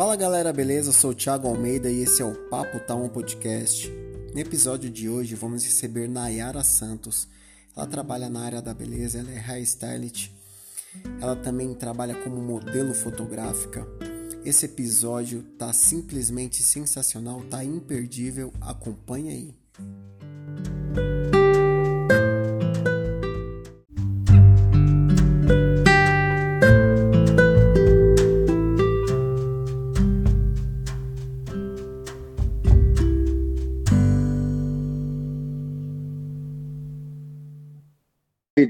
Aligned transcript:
Fala 0.00 0.16
galera, 0.16 0.50
beleza? 0.50 0.88
Eu 0.88 0.94
sou 0.94 1.10
o 1.10 1.14
Thiago 1.14 1.46
Almeida 1.46 1.90
e 1.90 2.00
esse 2.00 2.22
é 2.22 2.24
o 2.24 2.34
Papo 2.48 2.80
Tá 2.80 2.94
um 2.94 3.06
Podcast. 3.06 3.86
No 4.32 4.40
episódio 4.40 4.88
de 4.88 5.10
hoje 5.10 5.34
vamos 5.34 5.62
receber 5.62 6.08
Nayara 6.08 6.64
Santos. 6.64 7.28
Ela 7.76 7.86
trabalha 7.86 8.30
na 8.30 8.40
área 8.40 8.62
da 8.62 8.72
beleza, 8.72 9.18
ela 9.18 9.30
é 9.30 9.38
hairstylist. 9.38 10.30
Ela 11.20 11.36
também 11.36 11.74
trabalha 11.74 12.14
como 12.14 12.40
modelo 12.40 12.94
fotográfica. 12.94 13.86
Esse 14.42 14.64
episódio 14.64 15.42
tá 15.58 15.70
simplesmente 15.70 16.62
sensacional, 16.62 17.42
tá 17.50 17.62
imperdível. 17.62 18.54
Acompanha 18.58 19.32
aí. 19.32 19.54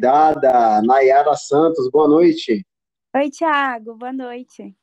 Convidada, 0.01 0.81
Nayara 0.83 1.37
Santos. 1.37 1.91
Boa 1.91 2.09
noite. 2.09 2.67
Oi, 3.15 3.31
Thiago. 3.31 3.95
Boa 3.95 4.13
noite. 4.13 4.75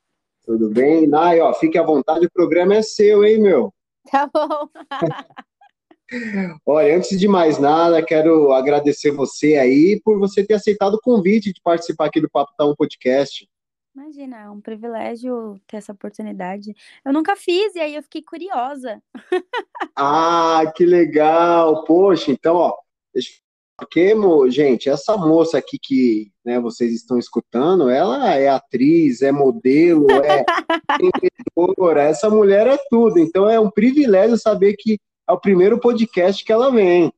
Tudo 0.46 0.70
bem? 0.70 1.08
Nay, 1.08 1.42
ó, 1.42 1.54
fique 1.54 1.78
à 1.78 1.84
vontade, 1.84 2.28
o 2.28 2.32
programa 2.32 2.76
é 2.76 2.82
seu, 2.82 3.26
hein, 3.26 3.42
meu? 3.42 3.74
Tá 4.10 4.30
bom. 4.32 4.70
Olha, 6.66 6.96
antes 6.96 7.20
de 7.20 7.28
mais 7.28 7.60
nada, 7.60 8.06
quero 8.06 8.54
agradecer 8.54 9.12
você 9.12 9.58
aí 9.58 10.00
por 10.06 10.20
você 10.20 10.46
ter 10.46 10.54
aceitado 10.54 10.94
o 10.94 11.02
convite 11.02 11.52
de 11.52 11.60
participar 11.62 12.06
aqui 12.06 12.22
do 12.22 12.30
Papo 12.30 12.54
Tá 12.58 12.66
um 12.66 12.76
Podcast. 12.76 13.50
Imagina, 13.94 14.38
é 14.38 14.50
um 14.50 14.62
privilégio 14.62 15.60
ter 15.68 15.78
essa 15.78 15.92
oportunidade. 15.92 16.74
Eu 17.04 17.12
nunca 17.12 17.36
fiz 17.36 17.76
e 17.76 17.80
aí 17.80 17.96
eu 17.96 18.04
fiquei 18.04 18.22
curiosa. 18.22 19.02
ah, 19.98 20.62
que 20.76 20.86
legal! 20.86 21.84
Poxa, 21.84 22.32
então, 22.32 22.56
ó, 22.56 22.78
deixa 23.14 23.32
porque, 23.78 24.16
gente, 24.50 24.90
essa 24.90 25.16
moça 25.16 25.60
aqui 25.60 25.78
que 25.80 26.32
né, 26.44 26.60
vocês 26.60 26.92
estão 26.94 27.20
escutando, 27.20 27.90
ela 27.90 28.34
é 28.34 28.48
atriz, 28.48 29.22
é 29.22 29.32
modelo, 29.32 30.08
é 30.10 30.44
empreendedora, 31.00 32.02
essa 32.02 32.28
mulher 32.28 32.66
é 32.66 32.78
tudo. 32.90 33.20
Então 33.20 33.48
é 33.48 33.60
um 33.60 33.70
privilégio 33.70 34.36
saber 34.36 34.76
que 34.80 34.98
é 35.30 35.32
o 35.32 35.40
primeiro 35.40 35.80
podcast 35.80 36.44
que 36.44 36.52
ela 36.52 36.72
vem. 36.72 37.14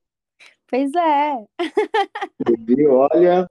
Pois 0.70 0.92
é. 0.94 1.38
Olha. 2.90 3.48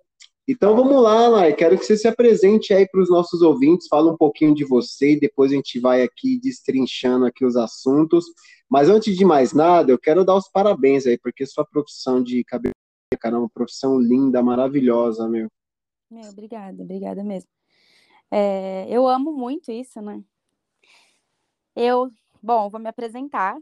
Então 0.47 0.77
vamos 0.77 1.03
lá, 1.03 1.29
Lai. 1.29 1.55
Quero 1.55 1.79
que 1.79 1.85
você 1.85 1.97
se 1.97 2.09
apresente 2.09 2.73
aí 2.75 2.87
para 2.89 3.01
os 3.03 3.11
nossos 3.11 3.41
ouvintes, 3.43 3.89
fala 3.89 4.13
um 4.13 4.17
pouquinho 4.17 4.55
de 4.55 4.65
você 4.65 5.13
e 5.13 5.21
depois 5.21 5.51
a 5.51 5.55
gente 5.55 5.81
vai 5.81 6.03
aqui 6.03 6.39
destrinchando 6.43 7.25
aqui 7.25 7.45
os 7.45 7.57
assuntos. 7.57 8.27
Mas 8.71 8.89
antes 8.91 9.17
de 9.17 9.25
mais 9.25 9.55
nada, 9.55 9.91
eu 9.91 9.99
quero 9.99 10.25
dar 10.25 10.37
os 10.37 10.49
parabéns 10.51 11.07
aí, 11.07 11.19
porque 11.19 11.47
sua 11.47 11.65
profissão 11.67 12.23
de 12.23 12.45
cabelo 12.45 12.75
cara, 13.19 13.39
uma 13.39 13.49
profissão 13.49 13.99
linda, 13.99 14.43
maravilhosa, 14.43 15.29
meu. 15.29 15.51
Meu, 16.11 16.31
obrigada, 16.31 16.83
obrigada 16.83 17.23
mesmo. 17.23 17.51
É, 18.31 18.87
eu 18.89 19.07
amo 19.07 19.33
muito 19.33 19.71
isso, 19.71 20.01
né? 20.01 20.23
Eu, 21.75 22.11
bom, 22.43 22.69
vou 22.71 22.81
me 22.81 22.89
apresentar. 22.89 23.59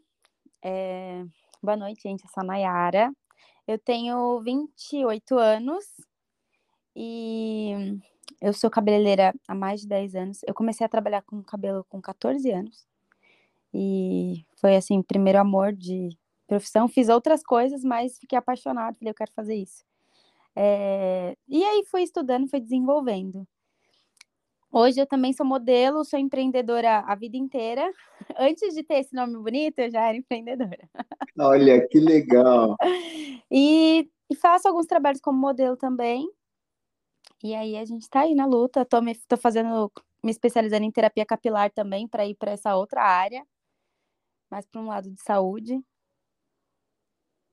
É, 0.63 1.25
boa 1.63 1.77
noite, 1.77 2.03
gente. 2.03 2.25
Eu 2.25 2.31
sou 2.31 2.43
a 2.43 2.45
Nayara. 2.45 3.13
Eu 3.67 3.79
tenho 3.79 4.41
28 4.41 5.37
anos 5.37 5.85
e 6.95 8.01
eu 8.41 8.53
sou 8.53 8.71
cabeleireira 8.71 9.35
há 9.47 9.55
mais 9.55 9.83
de 9.83 9.89
10 9.89 10.15
anos. 10.15 10.41
Eu 10.47 10.55
comecei 10.55 10.87
a 10.87 10.89
trabalhar 10.89 11.23
com 11.23 11.43
cabelo 11.43 11.85
com 11.89 12.01
14 12.01 12.51
anos. 12.51 12.87
E 13.75 14.47
foi 14.57 14.77
assim, 14.77 15.03
primeiro 15.03 15.39
amor 15.39 15.73
de 15.73 16.17
profissão, 16.47 16.89
fiz 16.89 17.09
outras 17.09 17.43
coisas, 17.43 17.83
mas 17.83 18.19
fiquei 18.19 18.39
apaixonada, 18.39 18.97
falei, 18.99 19.11
eu 19.11 19.15
quero 19.15 19.33
fazer 19.33 19.55
isso. 19.55 19.85
É... 20.55 21.37
E 21.49 21.65
aí 21.65 21.85
fui 21.85 22.03
estudando, 22.03 22.49
fui 22.49 22.61
desenvolvendo. 22.61 23.47
Hoje 24.73 25.01
eu 25.01 25.07
também 25.07 25.33
sou 25.33 25.47
modelo, 25.47 26.05
sou 26.05 26.19
empreendedora 26.19 26.99
a 27.01 27.15
vida 27.15 27.37
inteira. 27.37 27.91
Antes 28.39 28.75
de 28.75 28.83
ter 28.83 29.01
esse 29.01 29.15
nome 29.15 29.37
bonito, 29.39 29.79
eu 29.79 29.91
já 29.91 30.09
era 30.09 30.17
empreendedora. 30.17 30.89
Olha, 31.39 31.87
que 31.89 32.01
legal! 32.01 32.77
e, 33.51 34.09
e 34.29 34.35
faço 34.37 34.69
alguns 34.69 34.87
trabalhos 34.87 35.21
como 35.21 35.39
modelo 35.39 35.77
também. 35.77 36.29
E 37.43 37.55
aí 37.55 37.77
a 37.77 37.85
gente 37.85 38.03
está 38.03 38.21
aí 38.21 38.35
na 38.35 38.47
luta. 38.47 38.85
Tô, 38.85 39.01
me, 39.01 39.15
tô 39.29 39.37
fazendo, 39.37 39.91
me 40.23 40.31
especializando 40.31 40.85
em 40.85 40.91
terapia 40.91 41.25
capilar 41.25 41.71
também, 41.71 42.09
para 42.09 42.27
ir 42.27 42.35
para 42.35 42.53
essa 42.53 42.77
outra 42.77 43.03
área, 43.03 43.47
mais 44.51 44.67
para 44.67 44.81
um 44.81 44.87
lado 44.87 45.11
de 45.11 45.23
saúde. 45.23 45.81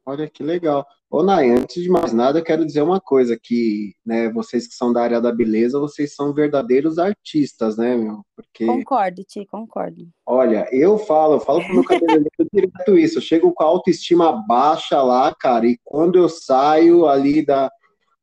Olha 0.06 0.30
que 0.30 0.44
legal. 0.44 0.86
Ô, 1.09 1.24
Nay, 1.24 1.50
antes 1.50 1.81
de 1.81 1.90
mais 1.90 2.12
nada, 2.12 2.40
eu 2.40 2.44
quero 2.44 2.66
dizer 2.66 2.81
uma 2.81 3.00
coisa, 3.00 3.38
que 3.41 3.94
né, 4.06 4.30
vocês 4.31 4.68
que 4.68 4.74
são 4.74 4.91
da 4.91 5.02
área 5.02 5.22
da 5.22 5.31
beleza, 5.31 5.80
vocês 5.80 6.14
são 6.14 6.34
verdadeiros 6.34 6.97
artistas, 7.00 7.78
né, 7.78 7.96
meu? 7.96 8.22
Porque... 8.36 8.66
Concordo, 8.66 9.24
Ti, 9.24 9.46
concordo. 9.46 10.08
Olha, 10.25 10.68
eu 10.72 10.97
falo, 10.97 11.36
eu 11.36 11.40
falo 11.40 11.64
pro 11.64 11.74
meu 11.74 11.84
cabeleireiro 11.84 12.30
direto 12.52 12.97
isso, 12.97 13.19
eu 13.19 13.22
chego 13.22 13.53
com 13.53 13.64
a 13.64 13.68
autoestima 13.68 14.44
baixa 14.46 15.02
lá, 15.02 15.34
cara, 15.34 15.68
e 15.68 15.80
quando 15.84 16.18
eu 16.18 16.28
saio 16.28 17.06
ali 17.08 17.46
da, 17.46 17.72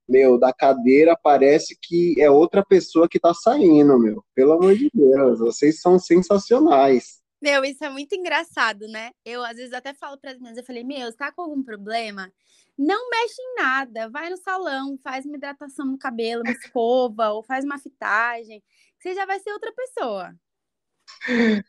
meu, 0.08 0.38
da 0.38 0.52
cadeira, 0.52 1.16
parece 1.22 1.78
que 1.80 2.20
é 2.20 2.28
outra 2.28 2.64
pessoa 2.64 3.08
que 3.08 3.20
tá 3.20 3.32
saindo, 3.32 3.98
meu. 3.98 4.24
Pelo 4.34 4.52
amor 4.52 4.74
de 4.74 4.90
Deus, 4.92 5.38
vocês 5.38 5.80
são 5.80 5.98
sensacionais. 5.98 7.19
Meu, 7.40 7.64
isso 7.64 7.82
é 7.84 7.88
muito 7.88 8.14
engraçado, 8.14 8.86
né? 8.88 9.10
Eu 9.24 9.42
às 9.42 9.56
vezes 9.56 9.72
até 9.72 9.94
falo 9.94 10.18
para 10.18 10.32
as 10.32 10.36
meninas, 10.36 10.58
eu 10.58 10.64
falei, 10.64 10.84
meu, 10.84 11.10
você 11.10 11.16
tá 11.16 11.32
com 11.32 11.42
algum 11.42 11.62
problema? 11.62 12.30
Não 12.78 13.10
mexe 13.10 13.40
em 13.40 13.54
nada, 13.56 14.08
vai 14.10 14.30
no 14.30 14.36
salão, 14.36 14.98
faz 15.02 15.24
uma 15.24 15.36
hidratação 15.36 15.86
no 15.86 15.98
cabelo, 15.98 16.42
uma 16.42 16.52
escova, 16.52 17.30
ou 17.30 17.42
faz 17.42 17.64
uma 17.64 17.78
fitagem, 17.78 18.62
você 18.98 19.14
já 19.14 19.24
vai 19.24 19.40
ser 19.40 19.52
outra 19.52 19.72
pessoa. 19.72 20.34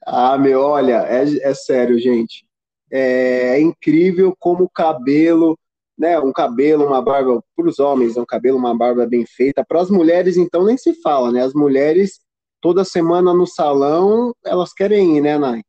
Ah, 0.06 0.38
meu, 0.38 0.62
olha, 0.62 1.06
é, 1.08 1.24
é 1.24 1.54
sério, 1.54 1.98
gente. 2.00 2.46
É, 2.92 3.56
é 3.56 3.62
incrível 3.62 4.36
como 4.38 4.66
o 4.66 4.70
cabelo, 4.70 5.58
né? 5.98 6.20
Um 6.20 6.34
cabelo, 6.34 6.86
uma 6.86 7.02
barba, 7.02 7.42
para 7.56 7.68
os 7.68 7.80
homens, 7.80 8.18
um 8.18 8.26
cabelo, 8.26 8.58
uma 8.58 8.78
barba 8.78 9.06
bem 9.06 9.26
feita. 9.26 9.66
Para 9.66 9.82
as 9.82 9.90
mulheres, 9.90 10.38
então, 10.38 10.66
nem 10.66 10.78
se 10.78 10.94
fala, 11.02 11.32
né? 11.32 11.42
As 11.42 11.54
mulheres 11.54 12.20
toda 12.62 12.86
semana 12.86 13.34
no 13.34 13.46
salão, 13.48 14.34
elas 14.46 14.72
querem 14.74 15.18
ir, 15.18 15.22
né, 15.22 15.38
Nai? 15.38 15.62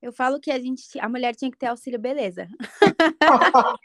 Eu 0.00 0.12
falo 0.12 0.40
que 0.40 0.50
a 0.50 0.58
gente, 0.58 0.98
a 0.98 1.08
mulher 1.08 1.34
tinha 1.36 1.50
que 1.50 1.58
ter 1.58 1.66
auxílio 1.66 2.00
beleza. 2.00 2.48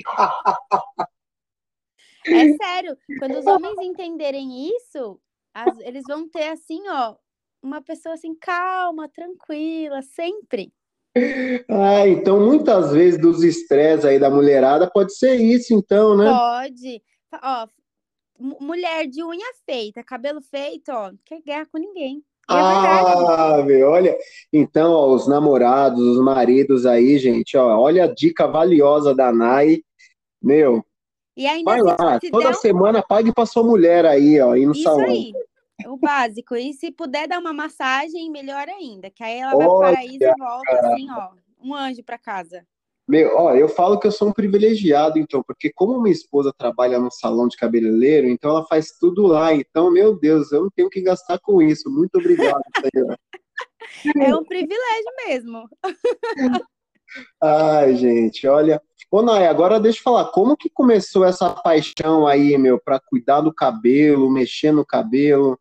é 2.25 2.53
sério, 2.55 2.97
quando 3.19 3.37
os 3.37 3.45
homens 3.45 3.77
entenderem 3.79 4.69
isso, 4.75 5.19
as, 5.53 5.77
eles 5.81 6.03
vão 6.07 6.27
ter 6.27 6.49
assim, 6.49 6.81
ó, 6.89 7.15
uma 7.61 7.81
pessoa 7.83 8.15
assim 8.15 8.33
calma, 8.33 9.07
tranquila, 9.09 10.01
sempre. 10.01 10.73
Ah, 11.69 12.07
então 12.07 12.39
muitas 12.39 12.91
vezes 12.91 13.19
dos 13.19 13.43
estresses 13.43 14.05
aí 14.05 14.19
da 14.19 14.29
mulherada 14.29 14.89
pode 14.89 15.15
ser 15.15 15.35
isso, 15.35 15.73
então, 15.73 16.17
né? 16.17 16.25
Pode. 16.25 17.03
Ó, 17.43 17.67
mulher 18.39 19.07
de 19.07 19.23
unha 19.23 19.53
feita, 19.65 20.03
cabelo 20.03 20.41
feito, 20.41 20.89
ó, 20.91 21.11
não 21.11 21.19
quer 21.25 21.41
guerra 21.41 21.65
com 21.65 21.77
ninguém. 21.77 22.23
É 22.49 22.53
ah, 22.53 23.61
meu, 23.65 23.89
olha. 23.89 24.17
Então, 24.53 24.91
ó, 24.91 25.13
os 25.13 25.27
namorados, 25.27 25.99
os 25.99 26.23
maridos 26.23 26.85
aí, 26.85 27.17
gente, 27.17 27.57
ó, 27.57 27.77
olha 27.77 28.05
a 28.05 28.13
dica 28.13 28.47
valiosa 28.47 29.13
da 29.13 29.31
Nai. 29.33 29.81
Meu, 30.41 30.85
vai 31.65 31.81
lá, 31.81 32.19
toda 32.31 32.53
semana 32.53 33.03
pague 33.03 33.33
para 33.33 33.45
sua 33.45 33.63
mulher 33.63 34.05
aí, 34.05 34.39
ó, 34.39 34.55
ir 34.55 34.65
no 34.65 34.71
Isso 34.71 34.83
salão. 34.83 35.05
aí, 35.05 35.33
o 35.85 35.97
básico. 35.97 36.55
E 36.55 36.73
se 36.73 36.91
puder 36.91 37.27
dar 37.27 37.39
uma 37.39 37.53
massagem, 37.53 38.31
melhor 38.31 38.67
ainda, 38.69 39.09
que 39.09 39.23
aí 39.23 39.39
ela 39.39 39.55
vai 39.55 39.65
para 39.65 39.75
o 39.75 39.79
paraíso 39.81 40.23
e 40.23 40.33
volta 40.37 40.71
assim, 40.71 41.07
ó, 41.11 41.29
um 41.61 41.75
anjo 41.75 42.03
para 42.03 42.17
casa. 42.17 42.65
Meu, 43.07 43.37
ó, 43.37 43.55
eu 43.55 43.69
falo 43.69 43.97
que 43.97 44.05
eu 44.05 44.11
sou 44.11 44.27
um 44.27 44.33
privilegiado, 44.33 45.17
então, 45.17 45.41
porque 45.41 45.71
como 45.73 46.01
minha 46.01 46.11
esposa 46.11 46.53
trabalha 46.57 46.99
no 46.99 47.09
salão 47.09 47.47
de 47.47 47.55
cabeleireiro, 47.55 48.27
então 48.27 48.51
ela 48.51 48.65
faz 48.65 48.91
tudo 48.99 49.25
lá. 49.25 49.53
Então, 49.53 49.89
meu 49.89 50.19
Deus, 50.19 50.51
eu 50.51 50.63
não 50.63 50.69
tenho 50.69 50.89
que 50.89 51.01
gastar 51.01 51.39
com 51.39 51.61
isso. 51.61 51.89
Muito 51.89 52.17
obrigado, 52.17 52.61
senhor. 52.93 53.17
É 54.17 54.35
um 54.35 54.43
privilégio 54.43 55.11
mesmo. 55.25 55.69
Ai, 57.41 57.95
gente, 57.95 58.45
olha. 58.45 58.81
Ô, 59.09 59.21
Nay, 59.21 59.47
agora 59.47 59.79
deixa 59.79 59.99
eu 59.99 60.03
falar, 60.03 60.25
como 60.31 60.57
que 60.57 60.69
começou 60.69 61.23
essa 61.23 61.49
paixão 61.49 62.27
aí, 62.27 62.57
meu, 62.57 62.77
para 62.77 62.99
cuidar 62.99 63.39
do 63.39 63.53
cabelo, 63.53 64.29
mexer 64.29 64.73
no 64.73 64.85
cabelo? 64.85 65.57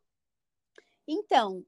Então, 1.07 1.63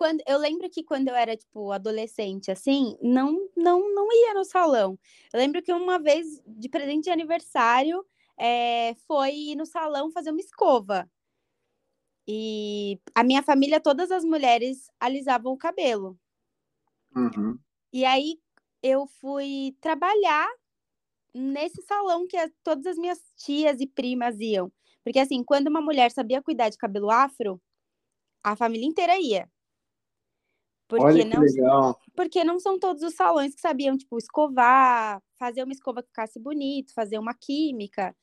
quando 0.00 0.22
eu 0.26 0.38
lembro 0.38 0.70
que 0.70 0.82
quando 0.82 1.08
eu 1.08 1.14
era 1.14 1.36
tipo 1.36 1.70
adolescente 1.72 2.50
assim, 2.50 2.96
não 3.02 3.50
não 3.54 3.94
não 3.94 4.08
ia 4.10 4.32
no 4.32 4.46
salão. 4.46 4.98
Eu 5.30 5.38
lembro 5.38 5.62
que 5.62 5.70
uma 5.70 5.98
vez 5.98 6.40
de 6.46 6.70
presente 6.70 7.04
de 7.04 7.10
aniversário 7.10 8.02
é, 8.38 8.94
foi 9.06 9.34
ir 9.34 9.56
no 9.56 9.66
salão 9.66 10.10
fazer 10.10 10.30
uma 10.30 10.40
escova. 10.40 11.06
E 12.26 12.98
a 13.14 13.22
minha 13.22 13.42
família, 13.42 13.78
todas 13.78 14.10
as 14.10 14.24
mulheres 14.24 14.90
alisavam 14.98 15.52
o 15.52 15.58
cabelo. 15.58 16.18
Uhum. 17.14 17.58
E 17.92 18.06
aí 18.06 18.38
eu 18.82 19.06
fui 19.06 19.76
trabalhar 19.82 20.48
nesse 21.34 21.82
salão 21.82 22.26
que 22.26 22.38
todas 22.64 22.86
as 22.86 22.96
minhas 22.96 23.20
tias 23.36 23.82
e 23.82 23.86
primas 23.86 24.40
iam. 24.40 24.72
Porque 25.04 25.18
assim, 25.18 25.44
quando 25.44 25.68
uma 25.68 25.82
mulher 25.82 26.10
sabia 26.10 26.40
cuidar 26.40 26.70
de 26.70 26.78
cabelo 26.78 27.10
afro, 27.10 27.60
a 28.42 28.56
família 28.56 28.86
inteira 28.86 29.18
ia. 29.20 29.46
Porque 30.90 31.04
Olha 31.04 31.22
que 31.22 31.36
não, 31.36 31.40
legal. 31.40 32.00
Porque 32.16 32.44
não 32.44 32.58
são 32.58 32.76
todos 32.76 33.04
os 33.04 33.14
salões 33.14 33.54
que 33.54 33.60
sabiam, 33.60 33.96
tipo, 33.96 34.18
escovar, 34.18 35.22
fazer 35.38 35.62
uma 35.62 35.72
escova 35.72 36.02
que 36.02 36.08
ficasse 36.08 36.36
bonito, 36.40 36.92
fazer 36.92 37.16
uma 37.16 37.32
química. 37.32 38.14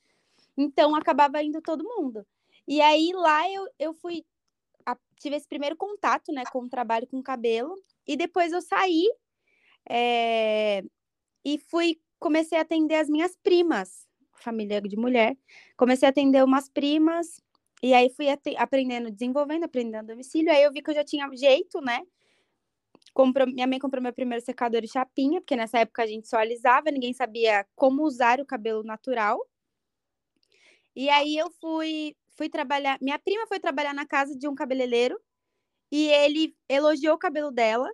Então 0.58 0.94
acabava 0.94 1.42
indo 1.42 1.62
todo 1.62 1.86
mundo. 1.86 2.28
E 2.68 2.82
aí 2.82 3.12
lá 3.14 3.50
eu, 3.50 3.66
eu 3.80 3.94
fui, 3.94 4.26
tive 5.18 5.38
esse 5.38 5.48
primeiro 5.48 5.78
contato, 5.78 6.34
né, 6.34 6.44
com 6.52 6.60
o 6.60 6.70
trabalho 6.70 7.08
com 7.08 7.24
cabelo. 7.24 7.74
E 8.06 8.18
depois 8.18 8.52
eu 8.52 8.62
saí 8.62 9.06
é, 9.90 10.84
e 11.46 11.58
fui, 11.58 12.02
comecei 12.20 12.58
a 12.58 12.64
atender 12.64 12.96
as 12.96 13.08
minhas 13.08 13.34
primas, 13.42 14.06
família 14.34 14.82
de 14.82 14.98
mulher. 14.98 15.38
Comecei 15.78 16.06
a 16.06 16.10
atender 16.10 16.44
umas 16.44 16.68
primas. 16.68 17.42
E 17.82 17.94
aí 17.94 18.10
fui 18.10 18.28
aprendendo, 18.58 19.10
desenvolvendo, 19.10 19.64
aprendendo 19.64 20.00
a 20.00 20.14
domicílio. 20.14 20.52
Aí 20.52 20.64
eu 20.64 20.74
vi 20.74 20.82
que 20.82 20.90
eu 20.90 20.96
já 20.96 21.06
tinha 21.06 21.30
jeito, 21.34 21.80
né? 21.80 22.02
Comprou, 23.18 23.48
minha 23.48 23.66
mãe 23.66 23.80
comprou 23.80 24.00
meu 24.00 24.14
primeiro 24.14 24.46
secador 24.46 24.80
de 24.80 24.88
chapinha, 24.88 25.42
porque 25.42 25.56
nessa 25.56 25.80
época 25.80 26.04
a 26.04 26.06
gente 26.06 26.28
só 26.28 26.38
alisava, 26.38 26.92
ninguém 26.92 27.14
sabia 27.14 27.66
como 27.76 28.04
usar 28.04 28.40
o 28.40 28.46
cabelo 28.46 28.84
natural. 28.84 29.44
E 30.96 31.10
aí 31.10 31.36
eu 31.36 31.50
fui, 31.60 32.16
fui 32.36 32.48
trabalhar. 32.48 33.00
Minha 33.02 33.18
prima 33.18 33.48
foi 33.48 33.60
trabalhar 33.60 33.96
na 33.96 34.06
casa 34.06 34.38
de 34.38 34.48
um 34.48 34.54
cabeleireiro 34.54 35.20
e 35.92 36.10
ele 36.10 36.56
elogiou 36.70 37.16
o 37.16 37.18
cabelo 37.18 37.50
dela 37.50 37.90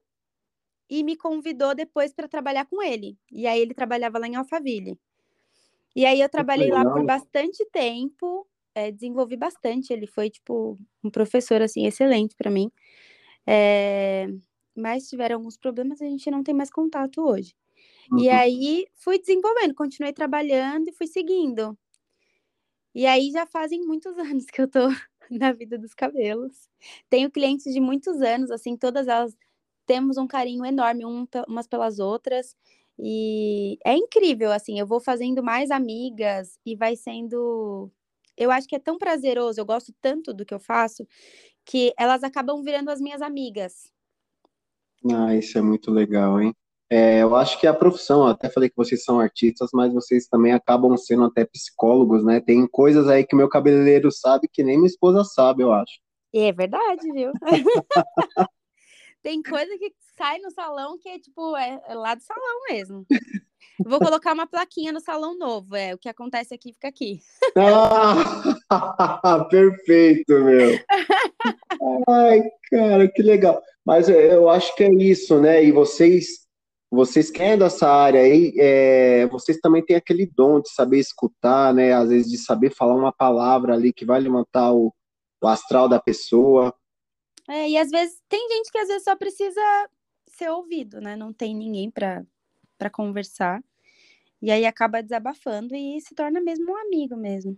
e 0.89 1.05
me 1.05 1.15
convidou 1.15 1.73
depois 1.73 2.13
para 2.13 2.27
trabalhar 2.27 2.65
com 2.65 2.83
ele. 2.83 3.17
E 3.31 3.47
aí 3.47 3.61
ele 3.61 3.73
trabalhava 3.73 4.19
lá 4.19 4.27
em 4.27 4.35
Alphaville. 4.35 4.99
E 5.95 6.05
aí 6.05 6.19
eu 6.19 6.27
trabalhei 6.27 6.69
lá 6.69 6.83
por 6.83 7.05
bastante 7.05 7.65
tempo, 7.71 8.45
é, 8.75 8.91
desenvolvi 8.91 9.37
bastante. 9.37 9.93
Ele 9.93 10.05
foi 10.05 10.29
tipo 10.29 10.77
um 11.01 11.09
professor 11.09 11.61
assim 11.61 11.85
excelente 11.85 12.35
para 12.35 12.51
mim. 12.51 12.69
É, 13.47 14.27
mas 14.75 15.07
tiveram 15.09 15.37
alguns 15.37 15.57
problemas, 15.57 16.01
a 16.01 16.05
gente 16.05 16.29
não 16.31 16.43
tem 16.43 16.53
mais 16.53 16.69
contato 16.71 17.21
hoje. 17.21 17.55
Uhum. 18.11 18.19
E 18.19 18.29
aí 18.29 18.87
fui 18.95 19.19
desenvolvendo, 19.19 19.75
continuei 19.75 20.13
trabalhando 20.13 20.89
e 20.89 20.93
fui 20.93 21.07
seguindo. 21.07 21.77
E 22.95 23.05
aí 23.05 23.31
já 23.31 23.45
fazem 23.45 23.81
muitos 23.85 24.17
anos 24.19 24.45
que 24.45 24.61
eu 24.61 24.67
tô 24.67 24.79
na 25.31 25.51
vida 25.51 25.77
dos 25.77 25.93
cabelos. 25.93 26.69
Tenho 27.09 27.31
clientes 27.31 27.73
de 27.73 27.79
muitos 27.79 28.21
anos, 28.21 28.51
assim, 28.51 28.77
todas 28.77 29.07
elas 29.07 29.35
temos 29.85 30.17
um 30.17 30.27
carinho 30.27 30.65
enorme 30.65 31.03
umas 31.47 31.67
pelas 31.67 31.99
outras. 31.99 32.55
E 32.99 33.77
é 33.85 33.95
incrível, 33.95 34.51
assim, 34.51 34.79
eu 34.79 34.85
vou 34.87 34.99
fazendo 35.01 35.43
mais 35.43 35.71
amigas 35.71 36.59
e 36.65 36.75
vai 36.75 36.95
sendo. 36.95 37.91
Eu 38.37 38.51
acho 38.51 38.67
que 38.67 38.75
é 38.75 38.79
tão 38.79 38.97
prazeroso, 38.97 39.59
eu 39.59 39.65
gosto 39.65 39.93
tanto 40.01 40.33
do 40.33 40.45
que 40.45 40.53
eu 40.53 40.59
faço, 40.59 41.07
que 41.65 41.93
elas 41.99 42.23
acabam 42.23 42.63
virando 42.63 42.89
as 42.91 43.01
minhas 43.01 43.21
amigas. 43.21 43.92
Ah, 45.11 45.35
isso 45.35 45.57
é 45.57 45.61
muito 45.61 45.91
legal, 45.91 46.39
hein? 46.41 46.53
É, 46.89 47.23
eu 47.23 47.35
acho 47.35 47.59
que 47.59 47.65
a 47.65 47.73
profissão, 47.73 48.27
até 48.27 48.49
falei 48.49 48.69
que 48.69 48.75
vocês 48.75 49.03
são 49.03 49.19
artistas, 49.19 49.71
mas 49.73 49.91
vocês 49.91 50.27
também 50.27 50.53
acabam 50.53 50.95
sendo 50.95 51.23
até 51.23 51.43
psicólogos, 51.43 52.23
né? 52.23 52.39
Tem 52.39 52.67
coisas 52.67 53.07
aí 53.07 53.25
que 53.25 53.35
meu 53.35 53.49
cabeleireiro 53.49 54.11
sabe 54.11 54.47
que 54.51 54.63
nem 54.63 54.77
minha 54.77 54.87
esposa 54.87 55.23
sabe, 55.23 55.63
eu 55.63 55.73
acho. 55.73 55.99
É 56.33 56.51
verdade, 56.51 57.11
viu? 57.11 57.31
Tem 59.23 59.41
coisa 59.41 59.77
que 59.77 59.91
sai 60.17 60.37
no 60.39 60.51
salão 60.51 60.97
que 60.99 61.09
é 61.09 61.17
tipo, 61.17 61.55
é, 61.55 61.81
é 61.87 61.95
lá 61.95 62.13
do 62.13 62.21
salão 62.21 62.59
mesmo. 62.69 63.05
Vou 63.79 63.99
colocar 63.99 64.33
uma 64.33 64.47
plaquinha 64.47 64.91
no 64.91 64.99
salão 64.99 65.37
novo. 65.37 65.75
É, 65.75 65.93
o 65.93 65.97
que 65.97 66.07
acontece 66.07 66.53
aqui 66.53 66.73
fica 66.73 66.87
aqui. 66.87 67.19
Ah, 67.57 69.45
perfeito, 69.49 70.33
meu. 70.39 70.79
Ai, 72.07 72.41
cara, 72.69 73.07
que 73.11 73.21
legal. 73.21 73.61
Mas 73.85 74.07
eu 74.07 74.49
acho 74.49 74.75
que 74.75 74.83
é 74.83 74.93
isso, 74.93 75.39
né? 75.41 75.63
E 75.63 75.71
vocês, 75.71 76.47
vocês 76.89 77.29
que 77.29 77.41
é 77.41 77.57
dessa 77.57 77.89
área 77.89 78.21
aí, 78.21 78.53
é, 78.57 79.27
vocês 79.27 79.59
também 79.59 79.83
têm 79.83 79.95
aquele 79.95 80.25
dom 80.25 80.61
de 80.61 80.69
saber 80.69 80.99
escutar, 80.99 81.73
né? 81.73 81.93
Às 81.93 82.09
vezes 82.09 82.31
de 82.31 82.37
saber 82.37 82.73
falar 82.73 82.95
uma 82.95 83.11
palavra 83.11 83.73
ali 83.73 83.91
que 83.91 84.05
vai 84.05 84.19
levantar 84.19 84.73
o, 84.73 84.93
o 85.41 85.47
astral 85.47 85.89
da 85.89 85.99
pessoa. 85.99 86.73
É, 87.49 87.69
e 87.69 87.77
às 87.77 87.89
vezes 87.89 88.21
tem 88.29 88.47
gente 88.49 88.71
que 88.71 88.77
às 88.77 88.87
vezes 88.87 89.03
só 89.03 89.15
precisa 89.15 89.61
ser 90.27 90.49
ouvido, 90.49 91.01
né? 91.01 91.15
Não 91.15 91.33
tem 91.33 91.55
ninguém 91.55 91.91
para 91.91 92.23
conversar. 92.89 93.61
E 94.41 94.51
aí 94.51 94.65
acaba 94.65 95.01
desabafando 95.01 95.73
e 95.73 96.01
se 96.01 96.13
torna 96.13 96.41
mesmo 96.41 96.71
um 96.71 96.77
amigo 96.77 97.15
mesmo. 97.15 97.57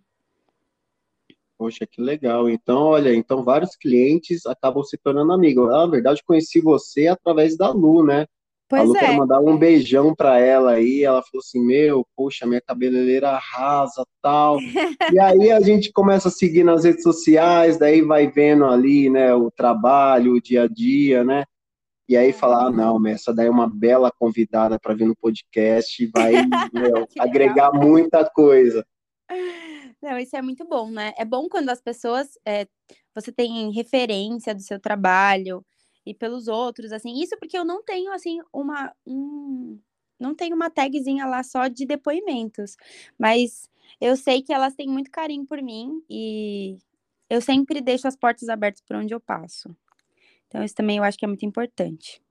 Poxa, 1.58 1.88
que 1.90 2.02
legal. 2.02 2.50
Então, 2.50 2.78
olha, 2.78 3.16
então 3.16 3.44
vários 3.44 3.76
clientes 3.76 4.46
acabam 4.46 4.84
se 4.84 4.98
tornando 4.98 5.32
amigos. 5.32 5.70
Ah, 5.70 5.86
na 5.86 5.88
verdade, 5.88 6.24
conheci 6.24 6.60
você 6.60 7.08
através 7.08 7.58
da 7.58 7.72
Lu, 7.72 8.06
né? 8.06 8.26
Pois 8.68 8.82
a 8.82 8.86
Lu 8.86 8.98
é. 8.98 9.16
mandar 9.16 9.40
um 9.40 9.58
beijão 9.58 10.14
para 10.14 10.38
ela 10.38 10.74
aí. 10.74 11.04
Ela 11.04 11.24
falou 11.24 11.40
assim: 11.40 11.66
Meu, 11.66 12.06
poxa, 12.16 12.46
minha 12.46 12.62
cabeleireira 12.62 13.30
arrasa 13.30 14.06
tal. 14.22 14.58
e 15.14 15.20
aí 15.20 15.52
a 15.52 15.62
gente 15.62 15.92
começa 15.94 16.28
a 16.28 16.32
seguir 16.32 16.64
nas 16.64 16.84
redes 16.84 17.04
sociais, 17.04 17.78
daí 17.78 18.02
vai 18.02 18.28
vendo 18.28 18.66
ali, 18.66 19.10
né, 19.10 19.34
o 19.34 19.50
trabalho, 19.50 20.34
o 20.34 20.42
dia 20.42 20.64
a 20.64 20.68
dia, 20.68 21.24
né? 21.24 21.46
E 22.08 22.16
aí 22.16 22.32
falar, 22.32 22.68
ah, 22.68 22.72
não, 22.72 23.06
essa 23.08 23.34
daí 23.34 23.48
é 23.48 23.50
uma 23.50 23.68
bela 23.68 24.12
convidada 24.12 24.80
para 24.80 24.94
vir 24.94 25.08
no 25.08 25.16
podcast 25.16 26.04
e 26.04 26.08
vai 26.08 26.34
meu, 26.74 27.08
agregar 27.20 27.72
muita 27.74 28.30
coisa. 28.30 28.86
Não, 30.02 30.18
isso 30.20 30.36
é 30.36 30.42
muito 30.42 30.64
bom, 30.68 30.92
né? 30.92 31.14
É 31.18 31.26
bom 31.26 31.50
quando 31.50 31.70
as 31.70 31.82
pessoas, 31.82 32.38
é, 32.46 32.68
você 33.14 33.32
tem 33.32 33.72
referência 33.72 34.54
do 34.54 34.62
seu 34.62 34.80
trabalho 34.80 35.66
e 36.06 36.14
pelos 36.14 36.48
outros, 36.48 36.92
assim. 36.92 37.22
Isso 37.22 37.36
porque 37.40 37.58
eu 37.58 37.66
não 37.66 37.84
tenho, 37.84 38.12
assim, 38.12 38.40
uma, 38.54 38.94
um, 39.06 39.80
não 40.20 40.36
tenho 40.36 40.56
uma 40.56 40.70
tagzinha 40.70 41.26
lá 41.26 41.42
só 41.42 41.68
de 41.68 41.86
depoimentos, 41.86 42.78
mas 43.18 43.68
eu 44.00 44.16
sei 44.16 44.44
que 44.44 44.54
elas 44.54 44.76
têm 44.76 44.88
muito 44.88 45.10
carinho 45.10 45.46
por 45.46 45.62
mim 45.62 46.04
e 46.10 46.78
eu 47.30 47.42
sempre 47.42 47.82
deixo 47.82 48.08
as 48.08 48.16
portas 48.16 48.50
abertas 48.50 48.82
por 48.82 48.96
onde 48.98 49.14
eu 49.14 49.20
passo. 49.20 49.76
Então, 50.48 50.64
isso 50.64 50.76
também 50.76 50.98
eu 50.98 51.04
acho 51.04 51.18
que 51.18 51.26
é 51.26 51.28
muito 51.28 51.46
importante. 51.46 52.22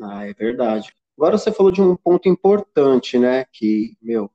Ah, 0.00 0.26
é 0.26 0.32
verdade. 0.32 0.92
Agora 1.16 1.36
você 1.36 1.52
falou 1.52 1.70
de 1.70 1.82
um 1.82 1.96
ponto 1.96 2.28
importante, 2.28 3.18
né? 3.18 3.44
Que, 3.52 3.96
meu, 4.00 4.30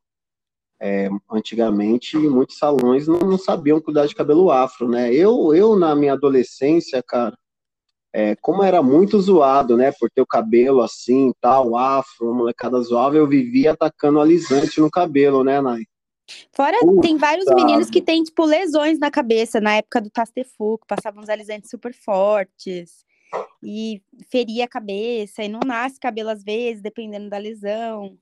é, 0.80 1.10
antigamente, 1.32 2.18
muitos 2.18 2.58
salões 2.58 3.08
não, 3.08 3.20
não, 3.20 3.38
sabiam 3.38 3.82
cuidar 3.82 4.06
de 4.06 4.16
cabelo 4.16 4.52
afro, 4.52 4.88
né? 4.88 5.14
Eu, 5.14 5.54
eu 5.54 5.76
na 5.76 5.96
minha 5.96 6.14
adolescência, 6.14 7.02
cara, 7.02 7.36
é, 8.14 8.36
como 8.36 8.64
era 8.64 8.84
muito 8.84 9.20
zoado, 9.20 9.76
né? 9.76 9.92
Por 10.00 10.10
ter 10.12 10.22
o 10.22 10.28
cabelo 10.28 10.82
assim, 10.82 11.34
tal, 11.42 11.76
afro, 11.76 12.34
molecada 12.34 12.80
zoava, 12.82 13.16
eu 13.16 13.28
vivia 13.28 13.72
atacando 13.72 14.20
alisante 14.20 14.80
no 14.80 14.92
cabelo, 14.92 15.44
né, 15.44 15.60
Nai? 15.62 15.82
Fora, 16.52 16.78
Puta. 16.80 17.02
tem 17.02 17.18
vários 17.18 17.46
meninos 17.54 17.90
que 17.90 18.02
têm, 18.02 18.24
tipo, 18.24 18.46
lesões 18.46 19.00
na 19.00 19.12
cabeça, 19.12 19.60
na 19.60 19.76
época 19.76 20.02
do 20.02 20.10
Tastefu, 20.10 20.78
que 20.80 20.88
passavam 20.88 21.22
uns 21.22 21.30
alisantes 21.30 21.70
super 21.70 21.94
fortes 21.94 23.06
e 23.64 24.02
feria 24.30 24.66
a 24.66 24.70
cabeça, 24.70 25.44
e 25.44 25.50
não 25.50 25.60
nasce 25.66 26.00
cabelo 26.00 26.30
às 26.30 26.44
vezes, 26.44 26.82
dependendo 26.82 27.30
da 27.30 27.38
lesão. 27.38 28.18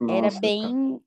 Nossa, 0.00 0.14
Era 0.14 0.40
bem. 0.40 1.00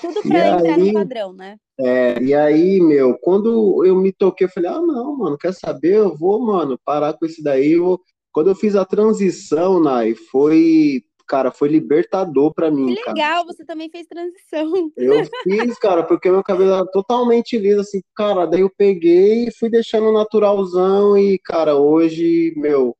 Tudo 0.00 0.22
para 0.22 0.48
entrar 0.48 0.74
aí, 0.74 0.92
no 0.92 0.92
padrão, 0.92 1.32
né? 1.32 1.56
É, 1.78 2.20
e 2.20 2.34
aí, 2.34 2.80
meu, 2.80 3.16
quando 3.18 3.84
eu 3.84 3.94
me 3.96 4.12
toquei, 4.12 4.46
eu 4.46 4.50
falei, 4.50 4.68
ah, 4.70 4.80
não, 4.80 5.16
mano, 5.16 5.38
quer 5.38 5.54
saber? 5.54 5.94
Eu 5.94 6.16
vou, 6.16 6.40
mano, 6.40 6.78
parar 6.84 7.14
com 7.14 7.24
isso 7.24 7.42
daí. 7.42 7.72
Eu 7.72 7.84
vou... 7.84 8.00
Quando 8.32 8.50
eu 8.50 8.54
fiz 8.54 8.76
a 8.76 8.84
transição, 8.84 9.80
Nai, 9.80 10.14
foi, 10.14 11.04
cara, 11.30 11.52
foi 11.52 11.68
libertador 11.68 12.52
para 12.52 12.72
mim. 12.72 12.92
Que 12.92 13.04
legal, 13.04 13.14
cara. 13.14 13.44
você 13.44 13.64
também 13.64 13.88
fez 13.88 14.04
transição. 14.08 14.90
Eu 14.96 15.14
fiz, 15.44 15.78
cara, 15.78 16.02
porque 16.02 16.28
meu 16.28 16.42
cabelo 16.42 16.72
era 16.72 16.86
totalmente 16.86 17.56
liso, 17.56 17.82
assim, 17.82 18.02
cara, 18.16 18.46
daí 18.46 18.62
eu 18.62 18.70
peguei 18.76 19.46
e 19.46 19.52
fui 19.52 19.70
deixando 19.70 20.12
naturalzão 20.12 21.16
e, 21.16 21.38
cara, 21.38 21.76
hoje, 21.76 22.52
meu, 22.56 22.96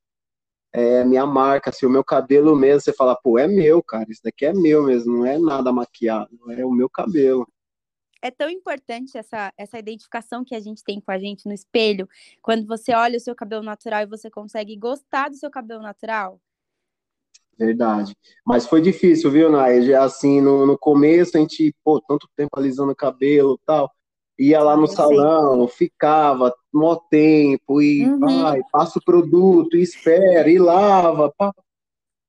é 0.73 1.03
minha 1.03 1.27
marca, 1.27 1.71
assim, 1.71 1.87
o 1.87 1.91
meu 1.91 2.05
cabelo 2.05 2.55
mesmo, 2.55 2.83
você 2.83 2.93
fala, 2.93 3.17
pô, 3.17 3.37
é 3.37 3.49
meu, 3.49 3.83
cara, 3.83 4.07
isso 4.09 4.21
daqui 4.23 4.47
é 4.47 4.53
meu 4.53 4.85
mesmo, 4.85 5.19
não 5.19 5.27
é 5.27 5.37
nada 5.37 5.73
maquiado, 5.73 6.31
é 6.53 6.65
o 6.65 6.71
meu 6.71 6.89
cabelo. 6.89 7.45
É 8.23 8.31
tão 8.31 8.49
importante 8.49 9.19
essa, 9.19 9.53
essa 9.57 9.77
identificação 9.77 10.45
que 10.45 10.55
a 10.55 10.61
gente 10.61 10.85
tem 10.85 11.01
com 11.01 11.11
a 11.11 11.19
gente 11.19 11.47
no 11.47 11.53
espelho, 11.53 12.09
quando 12.41 12.65
você 12.65 12.95
olha 12.95 13.17
o 13.17 13.21
seu 13.21 13.35
cabelo 13.35 13.65
natural 13.65 14.03
e 14.03 14.07
você 14.07 14.31
consegue 14.31 14.77
gostar 14.77 15.31
do 15.31 15.37
seu 15.37 15.51
cabelo 15.51 15.83
natural. 15.83 16.41
Verdade. 17.61 18.17
Mas 18.45 18.67
foi 18.67 18.81
difícil, 18.81 19.31
viu, 19.31 19.51
Nai? 19.51 19.93
Assim, 19.95 20.41
no, 20.41 20.67
no 20.67 20.79
começo 20.79 21.37
a 21.37 21.41
gente, 21.41 21.75
pô, 21.85 22.01
tanto 22.01 22.27
tempo 22.35 22.51
alisando 22.57 22.93
o 22.93 22.97
cabelo 22.97 23.59
e 23.61 23.67
tal 23.67 23.91
ia 24.41 24.63
lá 24.63 24.75
no 24.75 24.87
salão, 24.87 25.69
ficava 25.69 26.53
mó 26.73 26.97
tempo, 26.97 27.83
e 27.83 28.07
uhum. 28.07 28.43
vai, 28.43 28.63
passa 28.73 28.99
o 28.99 29.05
produto, 29.05 29.77
e 29.77 29.83
espera, 29.83 30.49
e 30.49 30.59
lava. 30.59 31.31
Pá. 31.37 31.53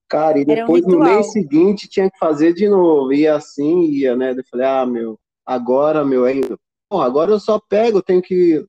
Cara, 0.09 0.37
e 0.37 0.43
depois 0.43 0.83
um 0.83 0.89
no 0.89 0.99
mês 0.99 1.31
seguinte 1.31 1.87
tinha 1.87 2.11
que 2.11 2.17
fazer 2.17 2.53
de 2.53 2.67
novo. 2.67 3.13
Ia 3.13 3.35
assim, 3.35 3.83
ia, 3.85 4.13
né? 4.13 4.31
Eu 4.37 4.43
falei, 4.51 4.65
ah, 4.65 4.85
meu, 4.85 5.17
agora, 5.45 6.03
meu, 6.03 6.25
ainda. 6.25 6.57
Bom, 6.91 6.99
agora 6.99 7.31
eu 7.31 7.39
só 7.39 7.57
pego, 7.69 8.03
tenho 8.03 8.21
que. 8.21 8.65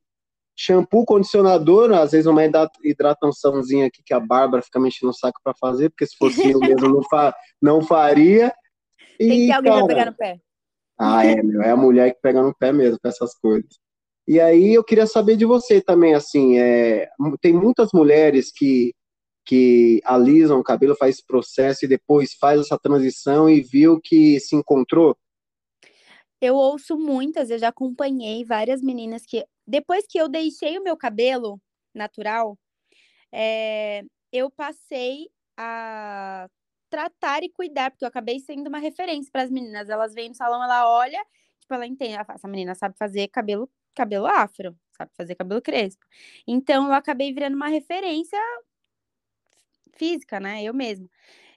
Shampoo, 0.64 1.04
condicionador, 1.04 1.92
às 1.92 2.12
vezes 2.12 2.26
uma 2.26 2.42
hidrataçãozinha 2.84 3.86
aqui 3.86 4.00
que 4.04 4.14
a 4.14 4.20
Bárbara 4.20 4.62
fica 4.62 4.78
mexendo 4.78 5.08
o 5.08 5.12
saco 5.12 5.40
para 5.42 5.52
fazer, 5.58 5.90
porque 5.90 6.06
se 6.06 6.16
fosse 6.16 6.52
eu 6.52 6.60
mesmo 6.60 6.88
não, 6.88 7.02
fa... 7.02 7.34
não 7.60 7.82
faria. 7.82 8.54
E, 9.18 9.28
Tem 9.28 9.46
que 9.46 9.52
alguém 9.52 9.72
cara... 9.72 9.86
pegar 9.86 10.06
no 10.06 10.14
pé. 10.14 10.38
Ah, 10.96 11.26
é, 11.26 11.42
meu, 11.42 11.62
é 11.62 11.70
a 11.70 11.76
mulher 11.76 12.14
que 12.14 12.20
pega 12.20 12.40
no 12.40 12.54
pé 12.54 12.72
mesmo 12.72 12.96
com 13.02 13.08
essas 13.08 13.34
coisas. 13.34 13.80
E 14.28 14.38
aí 14.38 14.72
eu 14.72 14.84
queria 14.84 15.04
saber 15.04 15.34
de 15.36 15.44
você 15.44 15.80
também, 15.80 16.14
assim, 16.14 16.56
é, 16.58 17.08
tem 17.40 17.52
muitas 17.52 17.88
mulheres 17.92 18.52
que 18.54 18.94
que 19.44 20.00
alisam 20.04 20.60
o 20.60 20.62
cabelo, 20.62 20.94
faz 20.94 21.16
esse 21.16 21.26
processo 21.26 21.84
e 21.84 21.88
depois 21.88 22.34
faz 22.34 22.60
essa 22.60 22.78
transição 22.78 23.50
e 23.50 23.60
viu 23.60 24.00
que 24.00 24.38
se 24.38 24.54
encontrou? 24.54 25.16
Eu 26.40 26.54
ouço 26.54 26.96
muitas, 26.96 27.50
eu 27.50 27.58
já 27.58 27.68
acompanhei 27.68 28.44
várias 28.44 28.80
meninas 28.80 29.24
que, 29.26 29.44
depois 29.66 30.04
que 30.08 30.18
eu 30.18 30.28
deixei 30.28 30.78
o 30.78 30.82
meu 30.82 30.96
cabelo 30.96 31.60
natural, 31.94 32.58
é, 33.32 34.02
eu 34.32 34.50
passei 34.50 35.28
a 35.56 36.48
tratar 36.90 37.42
e 37.42 37.50
cuidar, 37.50 37.90
porque 37.90 38.04
eu 38.04 38.08
acabei 38.08 38.38
sendo 38.40 38.68
uma 38.68 38.78
referência 38.78 39.30
para 39.32 39.42
as 39.42 39.50
meninas. 39.50 39.88
Elas 39.88 40.14
vêm 40.14 40.28
no 40.28 40.34
salão, 40.34 40.62
ela 40.62 40.90
olha, 40.90 41.24
tipo, 41.60 41.72
ela 41.74 41.86
entende, 41.86 42.16
essa 42.16 42.48
menina 42.48 42.74
sabe 42.74 42.96
fazer 42.98 43.28
cabelo, 43.28 43.70
cabelo 43.94 44.26
afro, 44.26 44.76
sabe 44.96 45.10
fazer 45.16 45.34
cabelo 45.34 45.62
crespo. 45.62 46.04
Então, 46.46 46.86
eu 46.88 46.92
acabei 46.92 47.32
virando 47.32 47.56
uma 47.56 47.68
referência 47.68 48.38
física, 49.96 50.38
né? 50.40 50.62
Eu 50.62 50.74
mesma. 50.74 51.08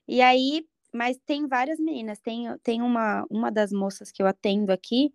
E 0.07 0.21
aí, 0.21 0.67
mas 0.93 1.17
tem 1.25 1.47
várias 1.47 1.79
meninas, 1.79 2.19
tem, 2.19 2.47
tem 2.63 2.81
uma, 2.81 3.25
uma 3.29 3.51
das 3.51 3.71
moças 3.73 4.11
que 4.11 4.23
eu 4.23 4.27
atendo 4.27 4.71
aqui, 4.71 5.11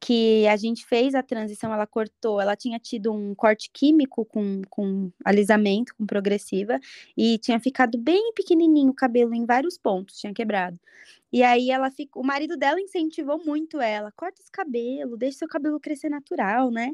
que 0.00 0.46
a 0.46 0.56
gente 0.56 0.86
fez 0.86 1.14
a 1.14 1.22
transição, 1.22 1.72
ela 1.72 1.86
cortou, 1.86 2.40
ela 2.40 2.56
tinha 2.56 2.78
tido 2.78 3.12
um 3.12 3.34
corte 3.34 3.70
químico 3.72 4.24
com, 4.24 4.62
com 4.70 5.10
alisamento, 5.24 5.94
com 5.96 6.06
progressiva, 6.06 6.78
e 7.16 7.38
tinha 7.38 7.58
ficado 7.58 7.98
bem 7.98 8.32
pequenininho 8.32 8.90
o 8.90 8.94
cabelo 8.94 9.34
em 9.34 9.44
vários 9.44 9.76
pontos, 9.76 10.18
tinha 10.18 10.32
quebrado. 10.32 10.78
E 11.32 11.42
aí 11.42 11.70
ela 11.70 11.90
ficou, 11.90 12.22
o 12.22 12.26
marido 12.26 12.56
dela 12.56 12.80
incentivou 12.80 13.44
muito 13.44 13.80
ela, 13.80 14.12
corta 14.12 14.40
esse 14.40 14.50
cabelo, 14.50 15.16
deixa 15.16 15.38
seu 15.38 15.48
cabelo 15.48 15.80
crescer 15.80 16.08
natural, 16.08 16.70
né? 16.70 16.92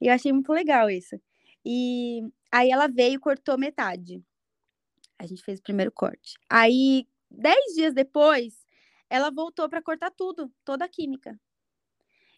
E 0.00 0.06
eu 0.08 0.12
achei 0.14 0.32
muito 0.32 0.52
legal 0.52 0.90
isso. 0.90 1.20
E 1.64 2.22
aí 2.50 2.70
ela 2.70 2.88
veio, 2.88 3.20
cortou 3.20 3.58
metade. 3.58 4.22
A 5.18 5.26
gente 5.26 5.42
fez 5.42 5.58
o 5.58 5.62
primeiro 5.62 5.92
corte. 5.92 6.38
Aí, 6.48 7.06
dez 7.30 7.74
dias 7.74 7.92
depois, 7.94 8.64
ela 9.10 9.30
voltou 9.30 9.68
para 9.68 9.82
cortar 9.82 10.10
tudo, 10.10 10.50
toda 10.64 10.84
a 10.84 10.88
química. 10.88 11.38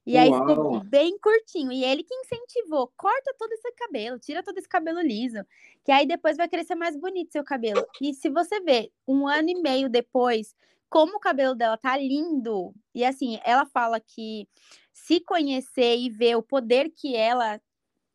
E 0.06 0.16
aí 0.16 0.30
Uau. 0.30 0.48
ficou 0.48 0.80
bem 0.84 1.18
curtinho. 1.18 1.72
E 1.72 1.84
ele 1.84 2.02
que 2.02 2.14
incentivou, 2.14 2.92
corta 2.96 3.34
todo 3.38 3.52
esse 3.52 3.70
cabelo, 3.72 4.18
tira 4.18 4.42
todo 4.42 4.56
esse 4.58 4.68
cabelo 4.68 5.00
liso, 5.00 5.44
que 5.84 5.92
aí 5.92 6.06
depois 6.06 6.36
vai 6.36 6.48
crescer 6.48 6.74
mais 6.74 6.96
bonito 6.96 7.32
seu 7.32 7.44
cabelo. 7.44 7.86
E 8.00 8.14
se 8.14 8.30
você 8.30 8.60
ver, 8.60 8.90
um 9.06 9.28
ano 9.28 9.50
e 9.50 9.60
meio 9.60 9.88
depois, 9.88 10.54
como 10.88 11.16
o 11.16 11.20
cabelo 11.20 11.54
dela 11.54 11.76
tá 11.76 11.96
lindo. 11.96 12.74
E 12.94 13.04
assim, 13.04 13.38
ela 13.44 13.66
fala 13.66 14.00
que 14.00 14.48
se 14.92 15.20
conhecer 15.20 15.96
e 15.96 16.08
ver 16.10 16.36
o 16.36 16.42
poder 16.42 16.90
que 16.90 17.14
ela 17.14 17.60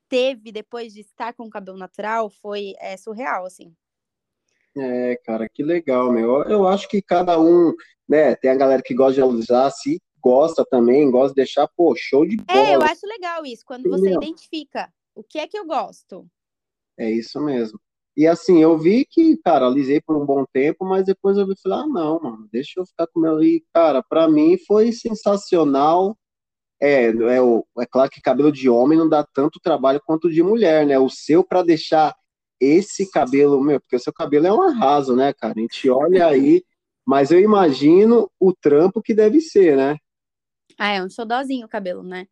teve 0.09 0.51
depois 0.51 0.93
de 0.93 1.01
estar 1.01 1.33
com 1.33 1.45
o 1.45 1.49
cabelo 1.49 1.77
natural 1.77 2.29
foi 2.29 2.73
é, 2.79 2.97
surreal, 2.97 3.45
assim. 3.45 3.75
É, 4.77 5.15
cara, 5.23 5.47
que 5.47 5.63
legal, 5.63 6.11
meu. 6.11 6.43
Eu 6.43 6.67
acho 6.67 6.87
que 6.89 7.01
cada 7.01 7.39
um, 7.39 7.73
né, 8.07 8.35
tem 8.35 8.51
a 8.51 8.55
galera 8.55 8.83
que 8.83 8.93
gosta 8.93 9.13
de 9.13 9.21
usar, 9.21 9.69
se 9.71 10.01
gosta 10.25 10.65
também, 10.65 11.11
gosta 11.11 11.29
de 11.29 11.35
deixar, 11.35 11.67
pô, 11.67 11.93
show 11.95 12.25
de 12.25 12.37
bola. 12.37 12.59
É, 12.59 12.75
eu 12.75 12.81
acho 12.81 13.05
legal 13.05 13.45
isso, 13.45 13.63
quando 13.63 13.87
você 13.87 14.11
identifica 14.11 14.91
o 15.13 15.23
que 15.23 15.37
é 15.37 15.47
que 15.47 15.55
eu 15.55 15.67
gosto. 15.67 16.25
É 16.97 17.11
isso 17.11 17.39
mesmo. 17.39 17.79
E 18.17 18.25
assim, 18.25 18.59
eu 18.63 18.75
vi 18.75 19.05
que, 19.05 19.37
cara, 19.37 19.67
alisei 19.67 20.01
por 20.01 20.15
um 20.15 20.25
bom 20.25 20.43
tempo, 20.51 20.83
mas 20.83 21.05
depois 21.05 21.37
eu 21.37 21.45
vi 21.45 21.53
falar, 21.61 21.81
ah, 21.81 21.87
não, 21.87 22.19
mano, 22.19 22.49
deixa 22.51 22.79
eu 22.79 22.85
ficar 22.85 23.05
com 23.07 23.19
o 23.19 23.21
meu. 23.21 23.43
E, 23.43 23.63
cara, 23.71 24.01
pra 24.01 24.27
mim 24.27 24.57
foi 24.65 24.91
sensacional. 24.91 26.17
É, 26.81 27.09
é, 27.09 27.39
é 27.79 27.85
claro 27.85 28.09
que 28.09 28.21
cabelo 28.21 28.51
de 28.51 28.67
homem 28.67 28.97
não 28.97 29.07
dá 29.07 29.23
tanto 29.23 29.59
trabalho 29.61 30.01
quanto 30.03 30.31
de 30.31 30.41
mulher, 30.41 30.87
né? 30.87 30.97
O 30.97 31.09
seu 31.09 31.43
para 31.43 31.61
deixar 31.61 32.15
esse 32.59 33.11
cabelo, 33.11 33.61
meu, 33.61 33.79
porque 33.79 33.97
o 33.97 33.99
seu 33.99 34.13
cabelo 34.13 34.47
é 34.47 34.53
um 34.53 34.61
arraso, 34.61 35.15
né, 35.15 35.33
cara? 35.33 35.53
A 35.55 35.59
gente 35.59 35.87
olha 35.89 36.25
aí, 36.25 36.63
mas 37.05 37.29
eu 37.31 37.39
imagino 37.39 38.31
o 38.39 38.53
trampo 38.53 39.01
que 39.01 39.13
deve 39.13 39.39
ser, 39.39 39.77
né? 39.77 39.97
Ah, 40.77 40.91
é 40.93 41.03
um 41.03 41.09
xodózinho 41.09 41.65
o 41.65 41.69
cabelo, 41.69 42.03
né? 42.03 42.27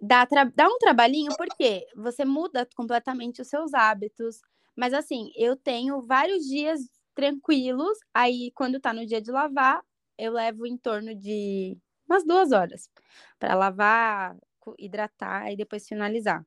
Dá, 0.00 0.26
dá 0.54 0.66
um 0.66 0.78
trabalhinho 0.78 1.30
porque 1.36 1.86
você 1.94 2.24
muda 2.24 2.66
completamente 2.74 3.42
os 3.42 3.48
seus 3.48 3.74
hábitos. 3.74 4.40
Mas 4.74 4.94
assim, 4.94 5.30
eu 5.36 5.56
tenho 5.56 6.00
vários 6.00 6.44
dias 6.46 6.80
tranquilos, 7.14 7.98
aí 8.14 8.50
quando 8.54 8.80
tá 8.80 8.92
no 8.92 9.04
dia 9.04 9.20
de 9.20 9.30
lavar, 9.30 9.82
eu 10.16 10.32
levo 10.32 10.66
em 10.66 10.76
torno 10.76 11.14
de 11.14 11.76
umas 12.08 12.24
duas 12.24 12.52
horas 12.52 12.90
para 13.38 13.54
lavar, 13.54 14.36
hidratar 14.78 15.52
e 15.52 15.56
depois 15.56 15.86
finalizar. 15.86 16.44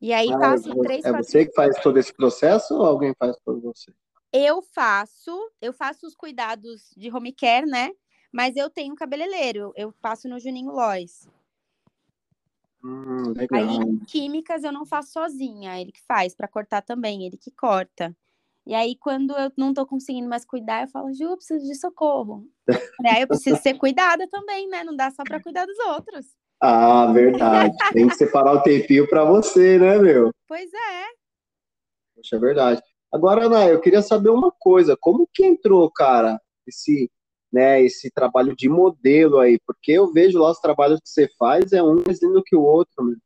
E 0.00 0.12
aí 0.12 0.30
ah, 0.32 0.38
passo 0.38 0.74
três, 0.82 1.04
É 1.04 1.12
você 1.12 1.46
que 1.46 1.54
faz 1.54 1.78
todo 1.80 1.98
esse 1.98 2.12
processo 2.12 2.74
ou 2.74 2.84
alguém 2.84 3.14
faz 3.18 3.36
por 3.44 3.60
você? 3.60 3.92
Eu 4.32 4.60
faço, 4.62 5.30
eu 5.60 5.72
faço 5.72 6.06
os 6.06 6.14
cuidados 6.14 6.92
de 6.96 7.10
home 7.10 7.32
care, 7.32 7.66
né? 7.66 7.90
Mas 8.34 8.56
eu 8.56 8.68
tenho 8.68 8.96
cabeleireiro, 8.96 9.72
eu 9.76 9.92
passo 10.02 10.28
no 10.28 10.40
Juninho 10.40 10.72
Lois. 10.72 11.30
Hum. 12.82 13.32
Aí, 13.52 13.96
químicas 14.08 14.64
eu 14.64 14.72
não 14.72 14.84
faço 14.84 15.12
sozinha, 15.12 15.80
ele 15.80 15.92
que 15.92 16.02
faz, 16.02 16.34
para 16.34 16.48
cortar 16.48 16.82
também, 16.82 17.24
ele 17.24 17.36
que 17.36 17.52
corta. 17.52 18.12
E 18.66 18.74
aí, 18.74 18.96
quando 18.96 19.38
eu 19.38 19.52
não 19.56 19.72
tô 19.72 19.86
conseguindo 19.86 20.28
mais 20.28 20.44
cuidar, 20.44 20.82
eu 20.82 20.88
falo, 20.88 21.14
Ju, 21.14 21.26
eu 21.26 21.36
preciso 21.36 21.64
de 21.64 21.76
socorro. 21.76 22.44
aí 23.06 23.22
eu 23.22 23.28
preciso 23.28 23.56
ser 23.62 23.74
cuidada 23.74 24.26
também, 24.28 24.68
né? 24.68 24.82
Não 24.82 24.96
dá 24.96 25.12
só 25.12 25.22
para 25.22 25.40
cuidar 25.40 25.64
dos 25.64 25.78
outros. 25.78 26.26
Ah, 26.60 27.12
verdade. 27.12 27.72
Tem 27.92 28.08
que 28.08 28.16
separar 28.16 28.54
o 28.54 28.62
tempinho 28.64 29.08
para 29.08 29.24
você, 29.24 29.78
né, 29.78 29.96
meu? 29.96 30.32
Pois 30.48 30.74
é. 30.74 31.04
Poxa, 32.16 32.34
é 32.34 32.38
verdade. 32.40 32.82
Agora, 33.12 33.46
Ana, 33.46 33.68
eu 33.68 33.80
queria 33.80 34.02
saber 34.02 34.30
uma 34.30 34.50
coisa. 34.50 34.96
Como 35.00 35.28
que 35.32 35.46
entrou, 35.46 35.88
cara, 35.88 36.40
esse, 36.66 37.08
né, 37.54 37.80
esse 37.80 38.10
trabalho 38.10 38.54
de 38.56 38.68
modelo 38.68 39.38
aí? 39.38 39.60
Porque 39.64 39.92
eu 39.92 40.12
vejo 40.12 40.40
lá 40.40 40.50
os 40.50 40.58
trabalhos 40.58 41.00
que 41.00 41.08
você 41.08 41.28
faz, 41.38 41.72
é 41.72 41.80
um 41.80 42.02
mais 42.04 42.20
lindo 42.20 42.42
que 42.42 42.56
o 42.56 42.62
outro, 42.62 43.04
meu. 43.04 43.16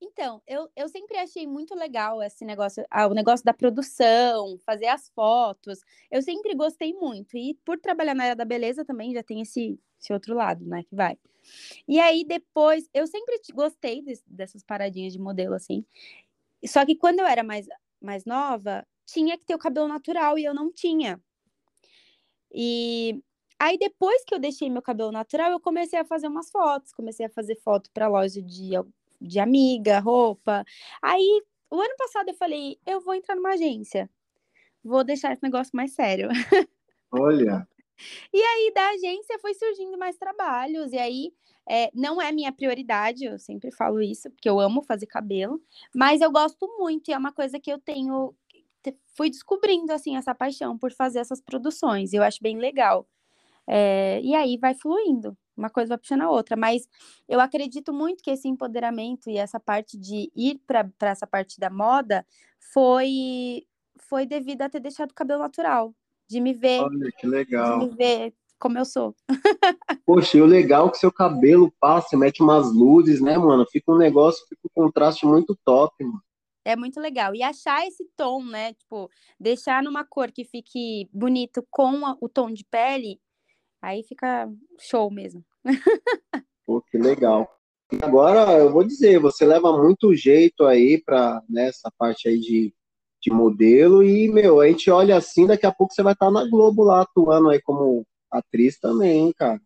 Então, 0.00 0.40
eu, 0.46 0.68
eu 0.74 0.88
sempre 0.88 1.18
achei 1.18 1.46
muito 1.46 1.74
legal 1.74 2.22
esse 2.22 2.44
negócio, 2.44 2.84
ah, 2.90 3.06
o 3.06 3.12
negócio 3.12 3.44
da 3.44 3.52
produção, 3.52 4.58
fazer 4.64 4.86
as 4.86 5.10
fotos. 5.10 5.80
Eu 6.10 6.22
sempre 6.22 6.54
gostei 6.54 6.94
muito. 6.94 7.36
E 7.36 7.54
por 7.64 7.78
trabalhar 7.78 8.14
na 8.14 8.24
área 8.24 8.36
da 8.36 8.44
beleza 8.44 8.84
também 8.84 9.12
já 9.12 9.22
tem 9.22 9.42
esse, 9.42 9.78
esse 10.00 10.12
outro 10.12 10.34
lado, 10.34 10.64
né? 10.64 10.84
Que 10.84 10.94
vai. 10.94 11.18
E 11.86 11.98
aí 11.98 12.24
depois, 12.24 12.88
eu 12.94 13.06
sempre 13.06 13.38
gostei 13.52 14.00
de, 14.00 14.14
dessas 14.26 14.62
paradinhas 14.62 15.12
de 15.12 15.18
modelo, 15.18 15.54
assim. 15.54 15.84
Só 16.64 16.84
que 16.86 16.96
quando 16.96 17.20
eu 17.20 17.26
era 17.26 17.42
mais, 17.42 17.66
mais 18.00 18.24
nova, 18.24 18.86
tinha 19.06 19.36
que 19.36 19.44
ter 19.44 19.54
o 19.54 19.58
cabelo 19.58 19.88
natural 19.88 20.38
e 20.38 20.44
eu 20.44 20.54
não 20.54 20.72
tinha. 20.72 21.20
E 22.52 23.22
aí 23.60 23.76
depois 23.78 24.24
que 24.24 24.34
eu 24.34 24.38
deixei 24.38 24.70
meu 24.70 24.80
cabelo 24.80 25.12
natural, 25.12 25.52
eu 25.52 25.60
comecei 25.60 25.98
a 25.98 26.04
fazer 26.04 26.26
umas 26.28 26.50
fotos, 26.50 26.92
comecei 26.92 27.26
a 27.26 27.30
fazer 27.30 27.56
foto 27.56 27.90
para 27.92 28.08
loja 28.08 28.40
de, 28.40 28.70
de 29.20 29.38
amiga, 29.38 30.00
roupa. 30.00 30.64
Aí, 31.02 31.42
o 31.70 31.80
ano 31.80 31.94
passado 31.98 32.30
eu 32.30 32.34
falei, 32.34 32.78
eu 32.86 33.00
vou 33.00 33.14
entrar 33.14 33.36
numa 33.36 33.50
agência. 33.50 34.10
Vou 34.82 35.04
deixar 35.04 35.32
esse 35.32 35.42
negócio 35.42 35.72
mais 35.74 35.92
sério. 35.92 36.28
Olha. 37.12 37.68
E 38.32 38.40
aí, 38.40 38.72
da 38.74 38.88
agência 38.90 39.38
foi 39.40 39.52
surgindo 39.54 39.98
mais 39.98 40.16
trabalhos, 40.16 40.92
e 40.92 40.98
aí 40.98 41.32
é, 41.68 41.90
não 41.94 42.20
é 42.20 42.32
minha 42.32 42.50
prioridade, 42.50 43.24
eu 43.26 43.38
sempre 43.38 43.70
falo 43.70 44.00
isso, 44.00 44.30
porque 44.30 44.48
eu 44.48 44.58
amo 44.58 44.82
fazer 44.82 45.06
cabelo, 45.06 45.62
mas 45.94 46.22
eu 46.22 46.32
gosto 46.32 46.66
muito, 46.78 47.10
e 47.10 47.12
é 47.12 47.18
uma 47.18 47.32
coisa 47.32 47.60
que 47.60 47.70
eu 47.70 47.78
tenho. 47.78 48.34
Fui 49.14 49.28
descobrindo, 49.28 49.92
assim, 49.92 50.16
essa 50.16 50.34
paixão 50.34 50.78
por 50.78 50.90
fazer 50.92 51.18
essas 51.18 51.42
produções, 51.42 52.14
eu 52.14 52.22
acho 52.22 52.38
bem 52.42 52.56
legal. 52.58 53.06
É, 53.68 54.20
e 54.22 54.34
aí 54.34 54.56
vai 54.58 54.74
fluindo, 54.74 55.36
uma 55.56 55.70
coisa 55.70 55.90
vai 55.90 55.98
puxando 55.98 56.22
a 56.22 56.30
outra, 56.30 56.56
mas 56.56 56.88
eu 57.28 57.40
acredito 57.40 57.92
muito 57.92 58.22
que 58.22 58.30
esse 58.30 58.48
empoderamento 58.48 59.30
e 59.30 59.36
essa 59.36 59.60
parte 59.60 59.96
de 59.96 60.30
ir 60.34 60.60
para 60.66 60.88
essa 61.02 61.26
parte 61.26 61.60
da 61.60 61.70
moda 61.70 62.26
foi 62.58 63.64
foi 64.08 64.26
devido 64.26 64.62
a 64.62 64.68
ter 64.68 64.80
deixado 64.80 65.10
o 65.10 65.14
cabelo 65.14 65.40
natural 65.40 65.94
de 66.28 66.40
me 66.40 66.54
ver. 66.54 66.80
Olha, 66.80 67.10
que 67.18 67.26
legal. 67.26 67.80
De 67.80 67.86
me 67.86 67.94
ver 67.94 68.34
como 68.58 68.78
eu 68.78 68.84
sou. 68.84 69.14
Poxa, 70.06 70.36
e 70.36 70.42
o 70.42 70.46
legal 70.46 70.88
é 70.88 70.90
que 70.90 70.98
seu 70.98 71.10
cabelo 71.10 71.72
passa, 71.80 72.16
mete 72.16 72.42
umas 72.42 72.72
luzes, 72.72 73.20
né, 73.20 73.36
mano? 73.36 73.66
Fica 73.70 73.90
um 73.92 73.98
negócio, 73.98 74.46
fica 74.48 74.60
um 74.64 74.82
contraste 74.82 75.26
muito 75.26 75.58
top, 75.64 76.04
mano. 76.04 76.22
É 76.64 76.76
muito 76.76 77.00
legal. 77.00 77.34
E 77.34 77.42
achar 77.42 77.86
esse 77.86 78.04
tom, 78.16 78.44
né? 78.44 78.74
Tipo, 78.74 79.08
deixar 79.38 79.82
numa 79.82 80.04
cor 80.04 80.30
que 80.30 80.44
fique 80.44 81.08
bonito 81.12 81.66
com 81.70 82.16
o 82.20 82.28
tom 82.28 82.50
de 82.52 82.64
pele, 82.64 83.18
aí 83.80 84.02
fica 84.02 84.48
show 84.78 85.10
mesmo. 85.10 85.44
Pô, 86.66 86.80
que 86.82 86.98
legal. 86.98 87.48
Agora, 88.00 88.52
eu 88.52 88.70
vou 88.70 88.84
dizer, 88.84 89.18
você 89.18 89.44
leva 89.44 89.76
muito 89.76 90.14
jeito 90.14 90.64
aí 90.64 91.02
para 91.02 91.42
nessa 91.48 91.88
né, 91.88 91.92
parte 91.98 92.28
aí 92.28 92.38
de, 92.38 92.72
de 93.20 93.30
modelo 93.32 94.04
e, 94.04 94.28
meu, 94.28 94.60
a 94.60 94.68
gente 94.68 94.90
olha 94.90 95.16
assim, 95.16 95.46
daqui 95.46 95.66
a 95.66 95.72
pouco 95.72 95.92
você 95.92 96.02
vai 96.02 96.12
estar 96.12 96.30
na 96.30 96.48
Globo 96.48 96.84
lá 96.84 97.02
atuando 97.02 97.50
aí 97.50 97.60
como 97.60 98.06
atriz 98.30 98.78
também, 98.78 99.26
hein, 99.26 99.32
cara. 99.36 99.60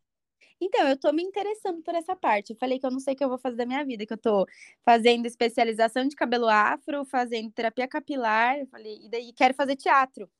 Então, 0.60 0.88
eu 0.88 0.98
tô 0.98 1.12
me 1.12 1.22
interessando 1.22 1.82
por 1.82 1.94
essa 1.94 2.16
parte. 2.16 2.50
Eu 2.50 2.56
falei 2.56 2.78
que 2.78 2.86
eu 2.86 2.90
não 2.90 3.00
sei 3.00 3.12
o 3.12 3.16
que 3.16 3.22
eu 3.22 3.28
vou 3.28 3.38
fazer 3.38 3.56
da 3.56 3.66
minha 3.66 3.84
vida, 3.84 4.06
que 4.06 4.12
eu 4.14 4.18
tô 4.18 4.46
fazendo 4.82 5.26
especialização 5.26 6.08
de 6.08 6.16
cabelo 6.16 6.48
afro, 6.48 7.04
fazendo 7.04 7.52
terapia 7.52 7.86
capilar, 7.86 8.58
eu 8.58 8.66
falei, 8.68 8.98
e 9.04 9.10
daí 9.10 9.32
quero 9.34 9.52
fazer 9.52 9.76
teatro. 9.76 10.30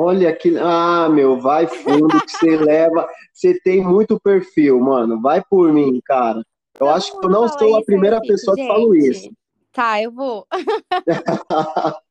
Olha 0.00 0.32
que. 0.32 0.56
Ah, 0.56 1.08
meu, 1.08 1.40
vai 1.40 1.66
fundo 1.66 2.20
que 2.20 2.30
você 2.30 2.56
leva. 2.56 3.10
Você 3.32 3.58
tem 3.58 3.82
muito 3.82 4.20
perfil, 4.20 4.78
mano. 4.78 5.20
Vai 5.20 5.42
por 5.50 5.72
mim, 5.72 6.00
cara. 6.04 6.40
Eu 6.78 6.88
acho 6.88 7.18
que 7.18 7.26
eu 7.26 7.28
não 7.28 7.48
sou 7.48 7.74
a 7.74 7.82
primeira 7.82 8.20
pessoa 8.20 8.54
que 8.56 8.64
falo 8.64 8.94
isso. 8.94 9.28
Tá, 9.72 10.00
eu 10.00 10.12
vou. 10.12 10.46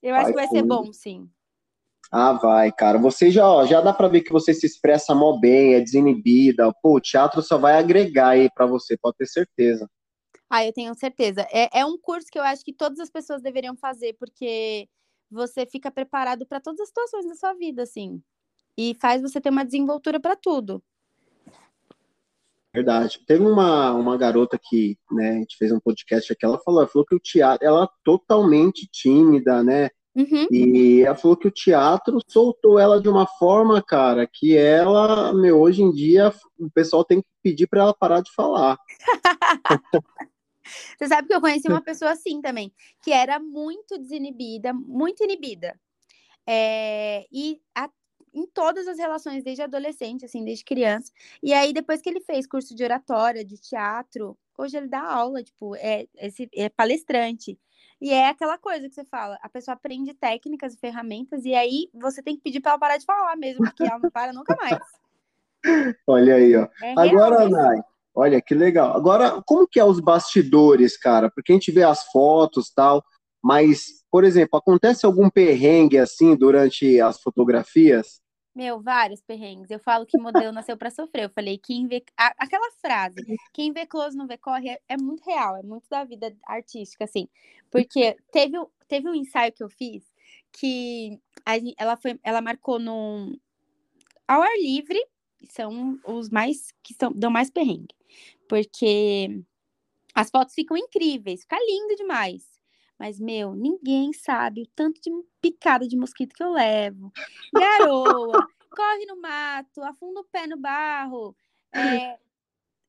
eu 0.00 0.14
acho 0.14 0.22
vai 0.22 0.26
que 0.26 0.34
vai 0.34 0.46
fundo. 0.46 0.56
ser 0.56 0.62
bom, 0.62 0.92
sim. 0.92 1.28
Ah, 2.12 2.34
vai, 2.34 2.70
cara. 2.70 2.96
Você 2.98 3.28
já, 3.32 3.48
ó, 3.48 3.66
já 3.66 3.80
dá 3.80 3.92
para 3.92 4.06
ver 4.06 4.20
que 4.20 4.32
você 4.32 4.54
se 4.54 4.66
expressa 4.66 5.16
mó 5.16 5.36
bem, 5.40 5.74
é 5.74 5.80
desinibida. 5.80 6.72
Pô, 6.80 6.98
o 6.98 7.00
teatro 7.00 7.42
só 7.42 7.58
vai 7.58 7.76
agregar 7.76 8.28
aí 8.30 8.48
para 8.54 8.66
você, 8.66 8.96
pode 8.96 9.16
ter 9.16 9.26
certeza. 9.26 9.90
Ah, 10.48 10.64
eu 10.64 10.72
tenho 10.72 10.94
certeza. 10.94 11.44
É, 11.50 11.80
é 11.80 11.84
um 11.84 11.98
curso 11.98 12.28
que 12.30 12.38
eu 12.38 12.44
acho 12.44 12.64
que 12.64 12.72
todas 12.72 13.00
as 13.00 13.10
pessoas 13.10 13.42
deveriam 13.42 13.76
fazer, 13.76 14.14
porque 14.16 14.88
você 15.30 15.64
fica 15.66 15.90
preparado 15.90 16.46
para 16.46 16.60
todas 16.60 16.80
as 16.80 16.88
situações 16.88 17.26
da 17.26 17.34
sua 17.34 17.54
vida, 17.54 17.82
assim. 17.82 18.22
E 18.76 18.96
faz 19.00 19.22
você 19.22 19.40
ter 19.40 19.50
uma 19.50 19.64
desenvoltura 19.64 20.18
para 20.18 20.36
tudo. 20.36 20.82
Verdade. 22.72 23.20
Teve 23.26 23.44
uma, 23.44 23.92
uma 23.92 24.16
garota 24.16 24.58
que, 24.62 24.96
né, 25.10 25.30
a 25.30 25.38
gente 25.38 25.56
fez 25.56 25.72
um 25.72 25.80
podcast 25.80 26.32
aqui, 26.32 26.44
ela 26.44 26.58
falou, 26.58 26.80
ela 26.80 26.88
falou 26.88 27.04
que 27.04 27.14
o 27.14 27.20
teatro, 27.20 27.66
ela 27.66 27.84
é 27.84 27.88
totalmente 28.04 28.88
tímida, 28.90 29.62
né? 29.62 29.90
Uhum. 30.14 30.46
E 30.50 31.02
ela 31.02 31.14
falou 31.14 31.36
que 31.36 31.48
o 31.48 31.52
teatro 31.52 32.18
soltou 32.26 32.78
ela 32.78 33.00
de 33.00 33.08
uma 33.08 33.26
forma, 33.26 33.82
cara, 33.82 34.26
que 34.26 34.56
ela, 34.56 35.32
meu, 35.32 35.60
hoje 35.60 35.82
em 35.82 35.92
dia 35.92 36.32
o 36.58 36.70
pessoal 36.70 37.04
tem 37.04 37.20
que 37.20 37.28
pedir 37.42 37.66
para 37.66 37.82
ela 37.82 37.94
parar 37.94 38.20
de 38.20 38.32
falar. 38.34 38.76
Você 40.96 41.08
sabe 41.08 41.28
que 41.28 41.34
eu 41.34 41.40
conheci 41.40 41.68
uma 41.68 41.80
pessoa 41.84 42.12
assim 42.12 42.40
também, 42.40 42.72
que 43.02 43.12
era 43.12 43.38
muito 43.38 43.98
desinibida, 43.98 44.72
muito 44.72 45.24
inibida. 45.24 45.78
É, 46.46 47.26
e 47.30 47.60
a, 47.74 47.88
em 48.32 48.46
todas 48.46 48.86
as 48.88 48.98
relações, 48.98 49.42
desde 49.42 49.62
adolescente, 49.62 50.24
assim, 50.24 50.44
desde 50.44 50.64
criança. 50.64 51.12
E 51.42 51.52
aí, 51.52 51.72
depois 51.72 52.00
que 52.00 52.08
ele 52.08 52.20
fez 52.20 52.46
curso 52.46 52.74
de 52.74 52.84
oratória, 52.84 53.44
de 53.44 53.58
teatro, 53.58 54.36
hoje 54.56 54.76
ele 54.76 54.88
dá 54.88 55.02
aula, 55.02 55.42
tipo, 55.42 55.74
é, 55.76 56.06
esse, 56.16 56.48
é 56.54 56.68
palestrante. 56.68 57.58
E 58.00 58.12
é 58.12 58.28
aquela 58.28 58.56
coisa 58.56 58.88
que 58.88 58.94
você 58.94 59.04
fala, 59.04 59.38
a 59.42 59.48
pessoa 59.48 59.74
aprende 59.74 60.14
técnicas 60.14 60.74
e 60.74 60.78
ferramentas, 60.78 61.44
e 61.44 61.54
aí 61.54 61.90
você 61.92 62.22
tem 62.22 62.34
que 62.34 62.42
pedir 62.42 62.60
para 62.60 62.72
ela 62.72 62.80
parar 62.80 62.96
de 62.96 63.04
falar 63.04 63.36
mesmo, 63.36 63.62
porque 63.64 63.82
ela 63.82 63.98
não 63.98 64.10
para 64.10 64.32
nunca 64.32 64.56
mais. 64.56 64.80
Olha 66.06 66.36
aí, 66.36 66.56
ó. 66.56 66.66
É 66.82 66.92
Agora, 66.92 67.48
Nai, 67.48 67.82
olha 68.20 68.40
que 68.40 68.54
legal. 68.54 68.96
Agora, 68.96 69.42
como 69.46 69.66
que 69.66 69.80
é 69.80 69.84
os 69.84 70.00
bastidores, 70.00 70.96
cara? 70.96 71.30
Porque 71.30 71.52
a 71.52 71.54
gente 71.54 71.70
vê 71.70 71.82
as 71.82 72.04
fotos 72.04 72.70
tal, 72.70 73.02
mas, 73.42 74.04
por 74.10 74.24
exemplo, 74.24 74.58
acontece 74.58 75.06
algum 75.06 75.30
perrengue 75.30 75.98
assim 75.98 76.36
durante 76.36 77.00
as 77.00 77.20
fotografias? 77.20 78.20
Meu, 78.54 78.82
vários 78.82 79.22
perrengues. 79.22 79.70
Eu 79.70 79.78
falo 79.78 80.04
que 80.04 80.18
modelo 80.18 80.52
nasceu 80.52 80.76
para 80.76 80.90
sofrer. 80.90 81.24
Eu 81.24 81.30
falei, 81.30 81.56
quem 81.56 81.86
vê. 81.86 82.04
Aquela 82.16 82.70
frase, 82.80 83.14
quem 83.54 83.72
vê 83.72 83.86
close 83.86 84.16
não 84.16 84.26
vê 84.26 84.36
corre, 84.36 84.70
é, 84.70 84.80
é, 84.88 84.96
muito 84.96 85.24
real, 85.24 85.56
é 85.56 85.62
muito 85.62 85.88
da 85.88 86.04
vida 86.04 86.34
artística, 86.46 87.04
assim. 87.04 87.28
Porque 87.70 88.16
teve, 88.32 88.56
teve 88.88 89.08
um 89.08 89.14
ensaio 89.14 89.52
que 89.52 89.62
eu 89.62 89.68
fiz 89.70 90.04
que 90.52 91.18
a, 91.46 91.52
ela, 91.78 91.96
foi, 91.96 92.18
ela 92.22 92.40
marcou 92.40 92.78
num. 92.78 93.38
Ao 94.26 94.42
ar 94.42 94.56
livre, 94.58 95.00
são 95.48 95.98
os 96.04 96.28
mais. 96.28 96.72
que 96.82 96.94
são, 96.94 97.12
dão 97.12 97.30
mais 97.30 97.50
perrengue. 97.50 97.94
Porque 98.50 99.44
as 100.12 100.28
fotos 100.28 100.54
ficam 100.54 100.76
incríveis, 100.76 101.42
fica 101.42 101.56
lindo 101.56 101.94
demais. 101.94 102.42
Mas, 102.98 103.20
meu, 103.20 103.54
ninguém 103.54 104.12
sabe 104.12 104.62
o 104.62 104.66
tanto 104.74 105.00
de 105.00 105.08
picada 105.40 105.86
de 105.86 105.96
mosquito 105.96 106.34
que 106.34 106.42
eu 106.42 106.50
levo. 106.50 107.12
Garoa, 107.54 108.48
corre 108.68 109.06
no 109.06 109.20
mato, 109.20 109.80
afunda 109.84 110.20
o 110.20 110.24
pé 110.24 110.48
no 110.48 110.56
barro. 110.56 111.36
É, 111.72 112.18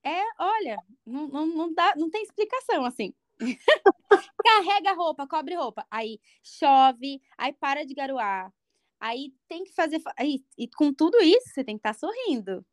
é 0.03 0.23
olha, 0.39 0.77
não, 1.05 1.27
não, 1.27 1.45
não, 1.45 1.73
dá, 1.73 1.93
não 1.95 2.09
tem 2.09 2.23
explicação 2.23 2.83
assim. 2.83 3.13
Carrega 4.43 4.93
roupa, 4.93 5.27
cobre 5.27 5.53
roupa. 5.53 5.85
Aí 5.91 6.19
chove, 6.43 7.21
aí 7.37 7.53
para 7.53 7.85
de 7.85 7.93
garoar. 7.93 8.51
Aí 8.99 9.31
tem 9.47 9.63
que 9.63 9.73
fazer. 9.73 10.01
Aí, 10.17 10.43
e 10.57 10.67
com 10.67 10.91
tudo 10.91 11.21
isso, 11.21 11.49
você 11.53 11.63
tem 11.63 11.77
que 11.77 11.87
estar 11.87 11.93
tá 11.93 11.99
sorrindo. 11.99 12.65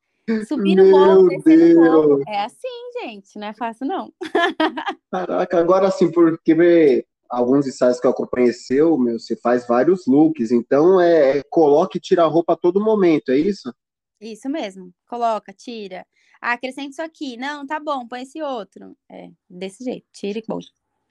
Subir 0.47 0.77
no 0.77 0.91
morro, 0.91 1.29
descer 1.29 1.75
no 1.75 1.85
morro. 1.85 2.23
É 2.27 2.45
assim, 2.45 2.91
gente, 3.03 3.39
não 3.39 3.49
é 3.49 3.53
fácil, 3.55 3.87
não. 3.87 4.13
Caraca, 5.11 5.59
agora 5.59 5.89
assim, 5.89 6.11
porque 6.11 7.05
alguns 7.29 7.67
ensaios 7.67 8.01
que 8.01 8.07
eu 8.07 8.11
acompanhei 8.11 8.53
seu, 8.53 8.99
meu, 8.99 9.19
você 9.19 9.37
faz 9.37 9.67
vários 9.67 10.07
looks, 10.07 10.51
então 10.51 11.01
é, 11.01 11.39
é 11.39 11.43
coloque 11.51 11.99
e 11.99 12.01
tira 12.01 12.25
a 12.25 12.27
roupa 12.27 12.55
a 12.55 12.57
todo 12.57 12.81
momento, 12.83 13.31
é 13.31 13.37
isso? 13.37 13.73
Isso 14.21 14.49
mesmo, 14.49 14.93
coloca, 15.07 15.53
tira. 15.53 16.05
Ah, 16.41 16.53
acrescenta 16.53 16.91
isso 16.91 17.03
aqui. 17.03 17.37
Não, 17.37 17.67
tá 17.67 17.79
bom, 17.79 18.07
põe 18.07 18.23
esse 18.23 18.43
outro. 18.43 18.97
É, 19.11 19.29
desse 19.49 19.85
jeito, 19.85 20.07
tira 20.13 20.39
e 20.39 20.43
põe. 20.43 20.63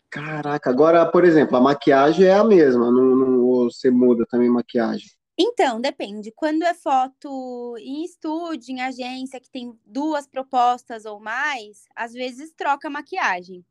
Caraca, 0.09 0.69
agora, 0.69 1.05
por 1.05 1.25
exemplo, 1.25 1.57
a 1.57 1.61
maquiagem 1.61 2.25
é 2.25 2.33
a 2.33 2.43
mesma, 2.43 2.89
não, 2.91 3.15
não 3.15 3.63
você 3.65 3.91
muda 3.91 4.25
também 4.29 4.49
maquiagem? 4.49 5.07
Então, 5.39 5.79
depende. 5.79 6.31
Quando 6.31 6.63
é 6.63 6.73
foto 6.73 7.75
em 7.77 8.03
estúdio, 8.03 8.73
em 8.73 8.81
agência, 8.81 9.39
que 9.39 9.49
tem 9.51 9.77
duas 9.85 10.27
propostas 10.27 11.05
ou 11.05 11.19
mais, 11.19 11.85
às 11.95 12.11
vezes 12.13 12.51
troca 12.53 12.87
a 12.87 12.91
maquiagem. 12.91 13.63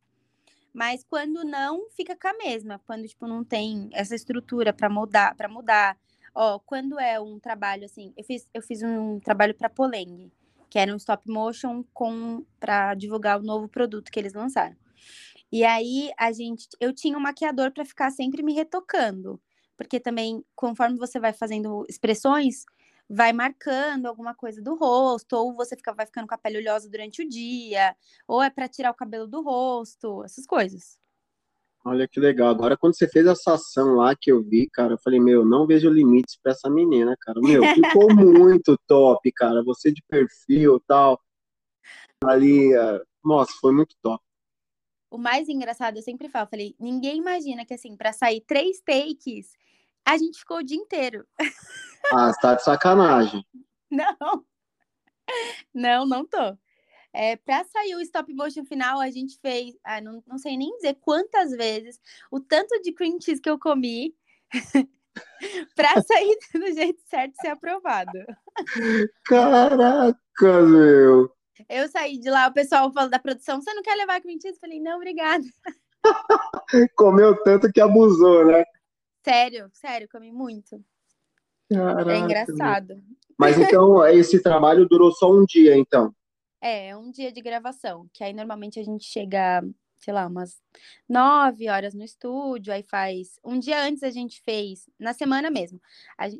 Mas 0.73 1.05
quando 1.05 1.45
não, 1.45 1.89
fica 1.91 2.15
com 2.15 2.29
a 2.29 2.35
mesma. 2.35 2.81
Quando, 2.87 3.09
tipo, 3.09 3.27
não 3.27 3.43
tem 3.43 3.89
essa 3.93 4.15
estrutura 4.15 4.73
para 4.73 4.89
mudar, 4.89 5.35
para 5.35 5.49
mudar. 5.49 5.99
Ó, 6.35 6.59
quando 6.61 7.01
é 7.01 7.19
um 7.21 7.41
trabalho 7.41 7.87
assim, 7.87 8.13
eu 8.17 8.23
fiz, 8.25 8.47
eu 8.55 8.63
fiz 8.63 8.83
um 8.83 9.19
trabalho 9.19 9.55
para 9.55 9.71
Poleng, 9.71 10.31
que 10.71 10.79
era 10.79 10.93
um 10.93 10.97
stop 10.97 11.29
motion 11.29 11.83
com 11.95 12.45
para 12.61 12.95
divulgar 12.95 13.41
o 13.41 13.43
novo 13.43 13.69
produto 13.69 14.13
que 14.13 14.21
eles 14.21 14.35
lançaram. 14.35 14.77
E 15.51 15.65
aí 15.65 16.11
a 16.19 16.33
gente, 16.33 16.69
eu 16.81 16.93
tinha 16.93 17.17
um 17.17 17.21
maquiador 17.21 17.73
para 17.73 17.85
ficar 17.85 18.11
sempre 18.11 18.43
me 18.43 18.53
retocando, 18.53 19.41
porque 19.77 20.01
também 20.01 20.45
conforme 20.55 20.99
você 20.99 21.21
vai 21.21 21.33
fazendo 21.33 21.85
expressões, 21.89 22.65
vai 23.09 23.33
marcando 23.33 24.07
alguma 24.07 24.35
coisa 24.35 24.61
do 24.61 24.75
rosto, 24.75 25.37
ou 25.37 25.55
você 25.55 25.77
fica, 25.77 25.93
vai 25.93 26.07
ficando 26.07 26.27
com 26.27 26.35
a 26.35 26.39
pele 26.39 26.59
oleosa 26.59 26.91
durante 26.91 27.23
o 27.23 27.29
dia, 27.29 27.95
ou 28.27 28.43
é 28.43 28.51
para 28.51 28.69
tirar 28.69 28.91
o 28.91 28.95
cabelo 28.95 29.27
do 29.27 29.43
rosto, 29.43 30.25
essas 30.25 30.47
coisas. 30.47 30.99
Olha 31.85 32.09
que 32.09 32.19
legal. 32.19 32.49
Agora, 32.49 32.77
quando 32.77 32.97
você 32.97 33.09
fez 33.09 33.27
essa 33.27 33.55
ação 33.55 33.95
lá 33.95 34.12
que 34.17 34.33
eu 34.33 34.43
vi, 34.43 34.69
cara, 34.69 34.95
eu 34.95 34.99
falei, 34.99 35.21
meu, 35.21 35.45
não 35.45 35.69
vejo 35.69 35.89
limites 35.89 36.37
para 36.43 36.51
essa 36.51 36.69
menina, 36.69 37.17
cara. 37.21 37.41
Meu, 37.41 37.62
ficou 38.03 38.12
muito 38.12 38.77
top, 38.89 39.31
cara. 39.31 39.62
Você 39.62 39.93
de 39.93 40.03
perfil 40.09 40.81
tal. 40.81 41.21
Ali, 42.25 42.77
uh, 42.77 43.01
nossa, 43.25 43.53
foi 43.61 43.73
muito 43.73 43.95
top. 44.03 44.21
O 45.11 45.19
mais 45.19 45.49
engraçado, 45.49 45.97
eu 45.97 46.03
sempre 46.03 46.29
falo, 46.29 46.49
falei, 46.49 46.75
ninguém 46.79 47.19
imagina 47.19 47.64
que 47.64 47.75
assim, 47.75 47.97
para 47.97 48.12
sair 48.12 48.40
três 48.40 48.81
takes, 48.81 49.53
a 50.05 50.16
gente 50.16 50.38
ficou 50.38 50.59
o 50.59 50.62
dia 50.62 50.77
inteiro. 50.77 51.27
Ah, 52.12 52.33
você 52.33 52.40
tá 52.40 52.55
de 52.55 52.62
sacanagem. 52.62 53.45
Não. 53.90 54.45
Não, 55.75 56.07
não 56.07 56.25
tô. 56.25 56.57
É, 57.12 57.37
para 57.37 57.64
sair 57.64 57.95
o 57.95 58.01
stop 58.01 58.33
motion 58.35 58.64
final, 58.64 59.01
a 59.01 59.11
gente 59.11 59.38
fez, 59.40 59.75
ah, 59.83 60.01
não, 60.01 60.23
não 60.27 60.38
sei 60.38 60.57
nem 60.57 60.77
dizer 60.77 60.99
quantas 61.01 61.51
vezes, 61.51 62.01
o 62.31 62.38
tanto 62.40 62.81
de 62.83 62.92
cream 62.92 63.19
cheese 63.21 63.40
que 63.40 63.49
eu 63.49 63.59
comi 63.59 64.14
para 65.75 66.03
sair 66.03 66.37
do 66.53 66.75
jeito 66.75 67.01
certo 67.07 67.35
e 67.35 67.40
ser 67.40 67.49
aprovado. 67.49 68.12
Caraca, 69.25 70.62
meu! 70.62 71.36
Eu 71.69 71.88
saí 71.88 72.19
de 72.19 72.31
lá, 72.31 72.49
o 72.49 72.53
pessoal 72.53 72.92
falou 72.92 73.11
da 73.11 73.19
produção, 73.19 73.61
você 73.61 73.73
não 73.73 73.83
quer 73.83 73.95
levar 73.95 74.21
cheese? 74.21 74.49
Eu 74.49 74.57
falei, 74.57 74.81
não, 74.81 74.97
obrigada. 74.97 75.45
Comeu 76.97 77.42
tanto 77.42 77.73
que 77.73 77.81
abusou, 77.81 78.47
né? 78.47 78.64
Sério, 79.25 79.69
sério, 79.73 80.09
comi 80.09 80.31
muito. 80.31 80.81
Caraca, 81.69 82.12
é 82.12 82.19
engraçado. 82.19 83.03
Mas 83.37 83.59
então, 83.59 84.07
esse 84.07 84.40
trabalho 84.40 84.87
durou 84.87 85.11
só 85.11 85.33
um 85.33 85.45
dia, 85.45 85.77
então? 85.77 86.14
É, 86.61 86.97
um 86.97 87.11
dia 87.11 87.33
de 87.33 87.40
gravação, 87.40 88.09
que 88.12 88.23
aí 88.23 88.33
normalmente 88.33 88.79
a 88.79 88.85
gente 88.85 89.05
chega, 89.05 89.62
sei 89.99 90.14
lá, 90.14 90.27
umas 90.27 90.61
nove 91.09 91.69
horas 91.69 91.92
no 91.92 92.05
estúdio, 92.05 92.73
aí 92.73 92.83
faz. 92.83 93.38
Um 93.45 93.59
dia 93.59 93.83
antes 93.83 94.03
a 94.03 94.11
gente 94.11 94.40
fez, 94.42 94.88
na 94.99 95.12
semana 95.12 95.51
mesmo, 95.51 95.81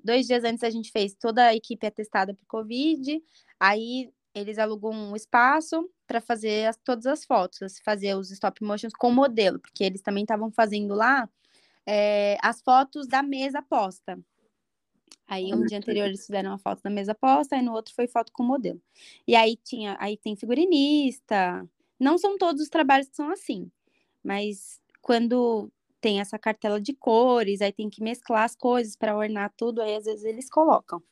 dois 0.02 0.26
dias 0.26 0.44
antes 0.44 0.62
a 0.62 0.70
gente 0.70 0.90
fez, 0.92 1.14
toda 1.14 1.44
a 1.46 1.55
equipe 1.55 1.87
é 1.87 1.90
testada 1.90 2.35
por 2.35 2.46
Covid, 2.46 3.20
aí 3.59 4.11
eles 4.37 4.59
alugam 4.59 4.92
um 4.92 5.16
espaço 5.16 5.90
para 6.07 6.20
fazer 6.20 6.66
as, 6.66 6.77
todas 6.77 7.07
as 7.07 7.25
fotos, 7.25 7.79
fazer 7.83 8.14
os 8.14 8.31
stop 8.31 8.62
motions 8.62 8.92
com 8.92 9.11
modelo, 9.11 9.59
porque 9.59 9.83
eles 9.83 10.03
também 10.03 10.25
estavam 10.25 10.51
fazendo 10.51 10.94
lá 10.94 11.29
é, 11.87 12.37
as 12.42 12.61
fotos 12.61 13.09
da 13.09 13.22
mesa 13.22 13.62
posta. 13.62 14.18
Aí 15.27 15.53
um 15.55 15.64
dia 15.64 15.79
anterior 15.79 16.07
eles 16.07 16.27
fizeram 16.27 16.51
uma 16.51 16.59
foto 16.59 16.83
da 16.83 16.90
mesa 16.90 17.14
posta, 17.14 17.57
aí 17.57 17.62
no 17.62 17.72
outro 17.72 17.94
foi 17.94 18.07
foto 18.07 18.31
com 18.31 18.42
modelo. 18.42 18.81
E 19.27 19.35
aí 19.35 19.57
tinha, 19.57 19.96
aí 19.99 20.18
tem 20.18 20.37
figurinista. 20.37 21.66
Não 21.99 22.18
são 22.18 22.37
todos 22.37 22.61
os 22.62 22.68
trabalhos 22.68 23.09
que 23.09 23.16
são 23.16 23.31
assim, 23.31 23.70
mas 24.22 24.79
quando 25.01 25.72
tem 25.99 26.20
essa 26.20 26.38
cartela 26.38 26.79
de 26.79 26.92
cores, 26.92 27.62
aí 27.62 27.72
tem 27.72 27.88
que 27.88 28.03
mesclar 28.03 28.44
as 28.44 28.55
coisas 28.55 28.94
para 28.94 29.16
ornar 29.16 29.53
tudo, 29.57 29.81
aí 29.81 29.96
às 29.96 30.05
vezes 30.05 30.25
eles 30.25 30.51
colocam. 30.51 31.03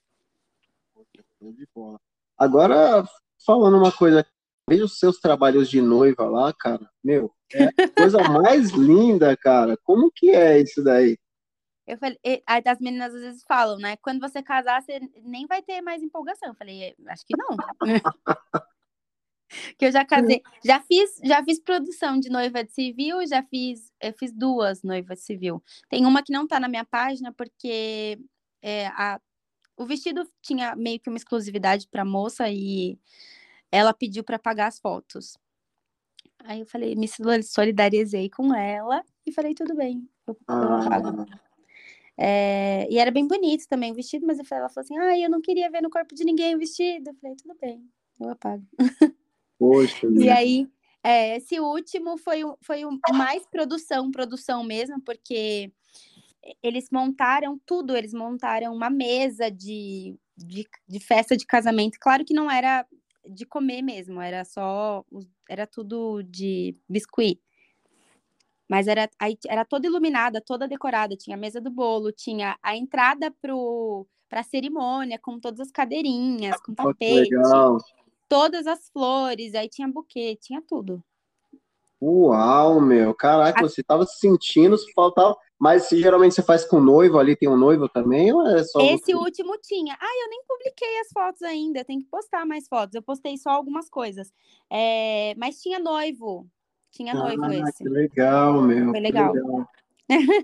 Agora, 2.38 3.04
falando 3.44 3.78
uma 3.78 3.92
coisa, 3.92 4.26
veja 4.68 4.84
os 4.84 4.98
seus 4.98 5.18
trabalhos 5.18 5.68
de 5.68 5.80
noiva 5.80 6.24
lá, 6.24 6.52
cara. 6.52 6.88
Meu, 7.02 7.32
é 7.52 7.64
a 7.64 7.88
coisa 7.88 8.18
mais 8.28 8.70
linda, 8.70 9.36
cara. 9.36 9.76
Como 9.84 10.10
que 10.10 10.30
é 10.30 10.60
isso 10.60 10.82
daí? 10.82 11.18
Eu 11.86 11.98
falei, 11.98 12.18
as 12.64 12.78
meninas 12.80 13.14
às 13.14 13.20
vezes 13.20 13.44
falam, 13.46 13.76
né? 13.76 13.96
Quando 13.98 14.18
você 14.18 14.42
casar, 14.42 14.82
você 14.82 15.00
nem 15.22 15.46
vai 15.46 15.62
ter 15.62 15.82
mais 15.82 16.02
empolgação. 16.02 16.48
Eu 16.48 16.54
falei, 16.54 16.94
acho 17.08 17.26
que 17.26 17.34
não. 17.36 17.56
que 19.78 19.84
eu 19.84 19.92
já 19.92 20.04
casei, 20.04 20.42
já 20.64 20.80
fiz, 20.80 21.20
já 21.22 21.44
fiz 21.44 21.60
produção 21.60 22.18
de 22.18 22.30
noiva 22.30 22.64
de 22.64 22.72
civil, 22.72 23.26
já 23.26 23.42
fiz, 23.42 23.92
eu 24.00 24.12
fiz 24.14 24.32
duas 24.32 24.82
noivas 24.82 25.18
de 25.18 25.24
civil. 25.24 25.62
Tem 25.88 26.06
uma 26.06 26.22
que 26.22 26.32
não 26.32 26.46
tá 26.46 26.58
na 26.58 26.68
minha 26.68 26.84
página 26.86 27.32
porque 27.32 28.18
é, 28.62 28.86
a, 28.88 29.20
o 29.76 29.84
vestido 29.84 30.28
tinha 30.40 30.74
meio 30.76 31.00
que 31.00 31.08
uma 31.08 31.18
exclusividade 31.18 31.88
para 31.88 32.04
moça 32.04 32.48
e 32.48 32.98
ela 33.70 33.92
pediu 33.92 34.22
para 34.22 34.38
pagar 34.38 34.68
as 34.68 34.78
fotos. 34.78 35.36
Aí 36.44 36.60
eu 36.60 36.66
falei, 36.66 36.94
me 36.94 37.08
solidarizei 37.42 38.28
com 38.28 38.54
ela 38.54 39.02
e 39.26 39.32
falei, 39.32 39.54
tudo 39.54 39.74
bem, 39.74 40.08
eu, 40.26 40.34
eu 40.34 40.38
ah. 40.48 41.24
É, 42.16 42.86
e 42.90 42.98
era 42.98 43.10
bem 43.10 43.26
bonito 43.26 43.66
também 43.66 43.90
o 43.90 43.94
vestido, 43.94 44.26
mas 44.26 44.38
ela 44.38 44.68
falou 44.68 44.84
assim: 44.84 44.96
ah, 44.96 45.18
eu 45.18 45.28
não 45.28 45.40
queria 45.40 45.70
ver 45.70 45.82
no 45.82 45.90
corpo 45.90 46.14
de 46.14 46.24
ninguém 46.24 46.54
o 46.54 46.58
vestido. 46.58 47.10
Eu 47.10 47.14
falei: 47.14 47.36
tudo 47.36 47.56
bem, 47.60 47.84
eu 48.20 48.30
apago. 48.30 48.64
Poxa, 49.58 50.06
e 50.06 50.28
aí, 50.28 50.68
é, 51.02 51.36
esse 51.36 51.58
último 51.58 52.16
foi, 52.16 52.42
foi 52.60 52.84
o 52.84 52.98
mais 53.12 53.44
produção, 53.46 54.10
produção 54.10 54.62
mesmo, 54.62 55.00
porque 55.00 55.72
eles 56.62 56.88
montaram 56.90 57.58
tudo, 57.64 57.96
eles 57.96 58.12
montaram 58.12 58.74
uma 58.74 58.90
mesa 58.90 59.50
de, 59.50 60.16
de, 60.36 60.66
de 60.86 61.00
festa 61.00 61.36
de 61.36 61.46
casamento. 61.46 61.98
Claro 62.00 62.24
que 62.24 62.34
não 62.34 62.50
era 62.50 62.86
de 63.26 63.46
comer 63.46 63.82
mesmo, 63.82 64.20
era 64.20 64.44
só, 64.44 65.04
era 65.48 65.66
tudo 65.66 66.22
de 66.22 66.74
biscuit. 66.88 67.40
Mas 68.68 68.86
era, 68.86 69.08
era 69.46 69.64
toda 69.64 69.86
iluminada, 69.86 70.40
toda 70.40 70.68
decorada. 70.68 71.16
Tinha 71.16 71.36
a 71.36 71.40
mesa 71.40 71.60
do 71.60 71.70
bolo, 71.70 72.10
tinha 72.10 72.58
a 72.62 72.76
entrada 72.76 73.30
para 73.30 74.40
a 74.40 74.42
cerimônia, 74.42 75.18
com 75.18 75.38
todas 75.38 75.60
as 75.60 75.70
cadeirinhas, 75.70 76.60
com 76.60 76.74
tapete, 76.74 77.30
todas 78.28 78.66
as 78.66 78.88
flores, 78.90 79.54
aí 79.54 79.68
tinha 79.68 79.86
buquê, 79.86 80.36
tinha 80.40 80.62
tudo. 80.62 81.02
Uau, 82.02 82.80
meu, 82.80 83.14
caraca, 83.14 83.62
você 83.62 83.80
estava 83.80 84.04
se 84.04 84.18
sentindo, 84.18 84.76
se 84.76 84.92
faltava. 84.92 85.36
Mas 85.58 85.84
se 85.84 86.00
geralmente 86.00 86.34
você 86.34 86.42
faz 86.42 86.64
com 86.64 86.80
noivo, 86.80 87.18
ali 87.18 87.36
tem 87.36 87.48
um 87.48 87.56
noivo 87.56 87.88
também, 87.88 88.32
ou 88.32 88.46
é 88.46 88.62
só. 88.64 88.80
Esse 88.80 89.14
último 89.14 89.56
tinha. 89.62 89.96
Ah, 89.98 90.24
eu 90.24 90.28
nem 90.28 90.42
publiquei 90.46 91.00
as 91.00 91.08
fotos 91.12 91.42
ainda, 91.42 91.84
tem 91.84 92.00
que 92.00 92.06
postar 92.06 92.44
mais 92.44 92.68
fotos. 92.68 92.94
Eu 92.94 93.02
postei 93.02 93.38
só 93.38 93.50
algumas 93.50 93.88
coisas. 93.88 94.32
É... 94.70 95.34
Mas 95.36 95.60
tinha 95.62 95.78
noivo. 95.78 96.46
Tinha 96.90 97.14
noivo 97.14 97.44
ah, 97.44 97.54
esse. 97.54 97.82
Que 97.82 97.88
legal, 97.88 98.60
meu. 98.60 98.90
Foi 98.90 99.00
legal. 99.00 99.32
legal. 99.32 99.68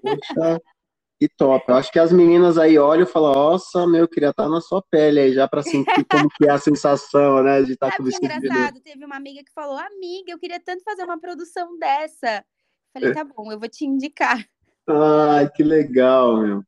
Poxa, 0.03 0.63
que 1.21 1.29
top. 1.29 1.67
Eu 1.69 1.75
acho 1.77 1.93
que 1.93 1.99
as 1.99 2.11
meninas 2.11 2.57
aí 2.57 2.79
olham 2.79 3.03
e 3.03 3.07
falam, 3.07 3.35
nossa, 3.35 3.87
meu, 3.87 4.01
eu 4.01 4.09
queria 4.09 4.31
estar 4.31 4.49
na 4.49 4.59
sua 4.59 4.83
pele 4.91 5.21
aí, 5.21 5.35
já 5.35 5.47
para 5.47 5.63
sentir 5.63 6.03
como 6.11 6.31
que 6.31 6.47
é 6.47 6.51
a 6.51 6.59
sensação, 6.59 7.43
né, 7.43 7.63
de 7.63 7.73
estar 7.73 7.89
Sabe 7.89 7.97
com 7.99 8.03
o 8.05 8.07
vestido 8.07 8.33
engraçado? 8.33 8.81
Teve 8.81 9.05
uma 9.05 9.17
amiga 9.17 9.45
que 9.45 9.53
falou, 9.53 9.77
amiga, 9.77 10.33
eu 10.33 10.39
queria 10.39 10.59
tanto 10.59 10.83
fazer 10.83 11.05
uma 11.05 11.21
produção 11.21 11.79
dessa. 11.79 12.43
Falei, 12.95 13.13
tá 13.13 13.23
bom, 13.23 13.53
eu 13.53 13.61
vou 13.61 13.69
te 13.69 13.85
indicar. 13.85 14.43
Ai, 14.89 15.51
que 15.51 15.63
legal, 15.63 16.39
meu. 16.39 16.65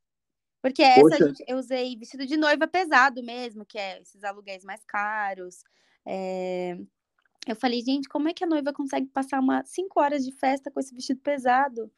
Porque 0.61 0.83
essa 0.83 1.17
gente, 1.17 1.43
eu 1.47 1.57
usei 1.57 1.97
vestido 1.97 2.25
de 2.25 2.37
noiva 2.37 2.67
pesado 2.67 3.23
mesmo, 3.23 3.65
que 3.65 3.77
é 3.77 3.99
esses 4.01 4.23
aluguéis 4.23 4.63
mais 4.63 4.81
caros. 4.85 5.63
É, 6.05 6.77
eu 7.47 7.55
falei, 7.55 7.81
gente, 7.81 8.07
como 8.07 8.29
é 8.29 8.33
que 8.33 8.43
a 8.43 8.47
noiva 8.47 8.71
consegue 8.71 9.07
passar 9.07 9.39
uma 9.39 9.65
cinco 9.65 9.99
horas 9.99 10.23
de 10.23 10.31
festa 10.31 10.69
com 10.71 10.79
esse 10.79 10.93
vestido 10.93 11.19
pesado? 11.21 11.91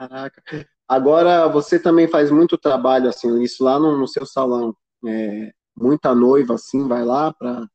Caraca. 0.00 0.42
Agora, 0.88 1.46
você 1.46 1.78
também 1.78 2.08
faz 2.08 2.30
muito 2.30 2.56
trabalho, 2.56 3.08
assim, 3.08 3.42
isso 3.42 3.62
lá 3.62 3.78
no, 3.78 3.98
no 3.98 4.08
seu 4.08 4.24
salão. 4.24 4.74
É, 5.06 5.52
muita 5.76 6.14
noiva, 6.14 6.54
assim, 6.54 6.88
vai 6.88 7.04
lá 7.04 7.34
para... 7.34 7.68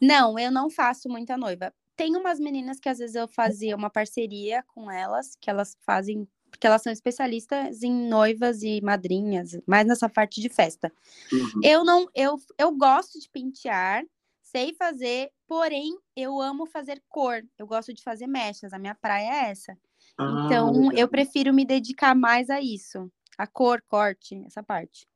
Não, 0.00 0.38
eu 0.38 0.50
não 0.50 0.68
faço 0.68 1.08
muita 1.08 1.36
noiva. 1.36 1.72
Tem 1.96 2.14
umas 2.14 2.38
meninas 2.38 2.78
que 2.78 2.90
às 2.90 2.98
vezes 2.98 3.16
eu 3.16 3.26
fazia 3.26 3.74
uma 3.74 3.88
parceria 3.88 4.62
com 4.74 4.90
elas, 4.90 5.34
que 5.40 5.48
elas 5.48 5.78
fazem, 5.80 6.28
porque 6.50 6.66
elas 6.66 6.82
são 6.82 6.92
especialistas 6.92 7.82
em 7.82 8.06
noivas 8.06 8.62
e 8.62 8.82
madrinhas, 8.82 9.58
mais 9.66 9.86
nessa 9.86 10.08
parte 10.08 10.42
de 10.42 10.50
festa. 10.50 10.92
Uhum. 11.32 11.60
Eu 11.62 11.84
não, 11.84 12.06
eu, 12.14 12.38
eu 12.58 12.70
gosto 12.72 13.18
de 13.18 13.30
pentear, 13.30 14.04
sei 14.42 14.74
fazer, 14.74 15.30
porém 15.48 15.98
eu 16.14 16.38
amo 16.38 16.66
fazer 16.66 17.02
cor. 17.08 17.42
Eu 17.58 17.66
gosto 17.66 17.94
de 17.94 18.02
fazer 18.02 18.26
mechas, 18.26 18.74
a 18.74 18.78
minha 18.78 18.94
praia 18.94 19.46
é 19.46 19.50
essa. 19.50 19.76
Ah, 20.18 20.42
então 20.44 20.92
eu 20.92 21.08
prefiro 21.08 21.52
me 21.52 21.64
dedicar 21.64 22.14
mais 22.14 22.48
a 22.48 22.60
isso, 22.60 23.10
a 23.36 23.46
cor, 23.46 23.82
corte, 23.86 24.42
essa 24.46 24.62
parte. 24.62 25.06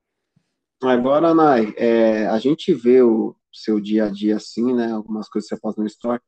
Agora, 0.82 1.34
Nai, 1.34 1.74
é, 1.76 2.26
a 2.26 2.38
gente 2.38 2.72
vê 2.72 3.02
o 3.02 3.36
seu 3.52 3.80
dia 3.80 4.06
a 4.06 4.10
dia 4.10 4.36
assim, 4.36 4.74
né? 4.74 4.92
Algumas 4.92 5.28
coisas 5.28 5.48
que 5.48 5.54
você 5.54 5.60
faz 5.60 5.76
no 5.76 5.86
story. 5.86 6.20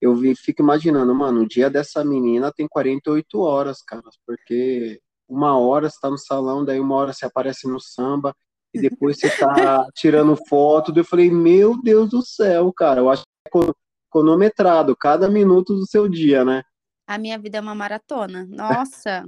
Eu 0.00 0.14
vi, 0.14 0.34
fico 0.34 0.62
imaginando, 0.62 1.14
mano, 1.14 1.42
o 1.42 1.48
dia 1.48 1.70
dessa 1.70 2.04
menina 2.04 2.52
tem 2.52 2.66
48 2.68 3.40
horas, 3.40 3.82
cara, 3.82 4.02
porque 4.26 5.00
uma 5.28 5.58
hora 5.58 5.88
você 5.88 5.98
tá 6.00 6.10
no 6.10 6.18
salão, 6.18 6.64
daí 6.64 6.78
uma 6.78 6.94
hora 6.94 7.12
você 7.12 7.26
aparece 7.26 7.66
no 7.66 7.80
samba, 7.80 8.34
e 8.74 8.80
depois 8.80 9.18
você 9.18 9.30
tá 9.30 9.86
tirando 9.94 10.36
foto. 10.48 10.92
Eu 10.94 11.04
falei, 11.04 11.30
meu 11.30 11.80
Deus 11.80 12.10
do 12.10 12.22
céu, 12.22 12.72
cara, 12.72 13.00
eu 13.00 13.08
acho 13.08 13.22
que 13.22 13.58
é 13.58 13.72
cronometrado 14.10 14.96
cada 14.96 15.28
minuto 15.28 15.74
do 15.74 15.86
seu 15.86 16.08
dia, 16.08 16.44
né? 16.44 16.62
A 17.06 17.18
minha 17.18 17.38
vida 17.38 17.58
é 17.58 17.60
uma 17.60 17.74
maratona. 17.74 18.46
Nossa. 18.46 19.24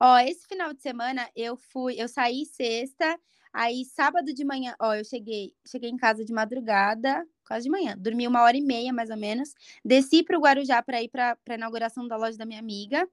ó, 0.00 0.18
esse 0.18 0.46
final 0.46 0.72
de 0.74 0.82
semana 0.82 1.28
eu 1.36 1.56
fui, 1.56 1.94
eu 2.00 2.08
saí 2.08 2.44
sexta, 2.44 3.18
aí 3.52 3.84
sábado 3.84 4.32
de 4.34 4.44
manhã, 4.44 4.74
ó, 4.80 4.94
eu 4.94 5.04
cheguei, 5.04 5.54
cheguei 5.66 5.90
em 5.90 5.96
casa 5.96 6.24
de 6.24 6.32
madrugada, 6.32 7.24
quase 7.46 7.64
de 7.64 7.70
manhã, 7.70 7.96
dormi 7.98 8.26
uma 8.26 8.42
hora 8.42 8.56
e 8.56 8.60
meia 8.60 8.92
mais 8.92 9.10
ou 9.10 9.16
menos, 9.16 9.54
desci 9.84 10.22
para 10.22 10.36
o 10.38 10.40
Guarujá 10.40 10.82
para 10.82 11.02
ir 11.02 11.08
para 11.08 11.36
a 11.48 11.54
inauguração 11.54 12.06
da 12.08 12.16
loja 12.16 12.36
da 12.36 12.46
minha 12.46 12.60
amiga, 12.60 13.08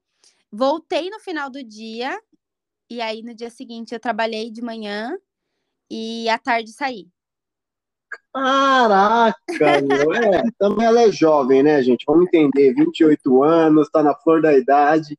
voltei 0.52 1.10
no 1.10 1.20
final 1.20 1.50
do 1.50 1.64
dia 1.64 2.20
e 2.90 3.02
aí 3.02 3.22
no 3.24 3.36
dia 3.36 3.50
seguinte 3.50 3.94
eu 3.94 4.00
trabalhei 4.00 4.52
de 4.52 4.62
manhã 4.62 5.18
e 5.90 6.30
à 6.30 6.40
tarde 6.40 6.72
sair. 6.74 7.08
Caraca, 8.34 9.82
meu, 9.82 10.13
é, 10.13 10.43
também 10.60 10.86
ela 10.86 11.02
é 11.02 11.12
jovem, 11.12 11.63
né, 11.63 11.82
gente? 11.82 12.06
Vamos 12.06 12.28
entender, 12.28 12.74
28 12.74 13.43
anos, 13.43 13.88
está 13.88 14.04
na 14.04 14.15
flor 14.15 14.41
da 14.41 14.56
idade, 14.56 15.17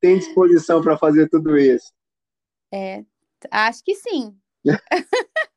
tem 0.00 0.18
disposição 0.18 0.82
para 0.82 0.98
fazer 0.98 1.28
tudo 1.28 1.56
isso. 1.56 1.92
É, 2.72 3.04
acho 3.50 3.82
que 3.82 3.94
sim. 3.94 4.36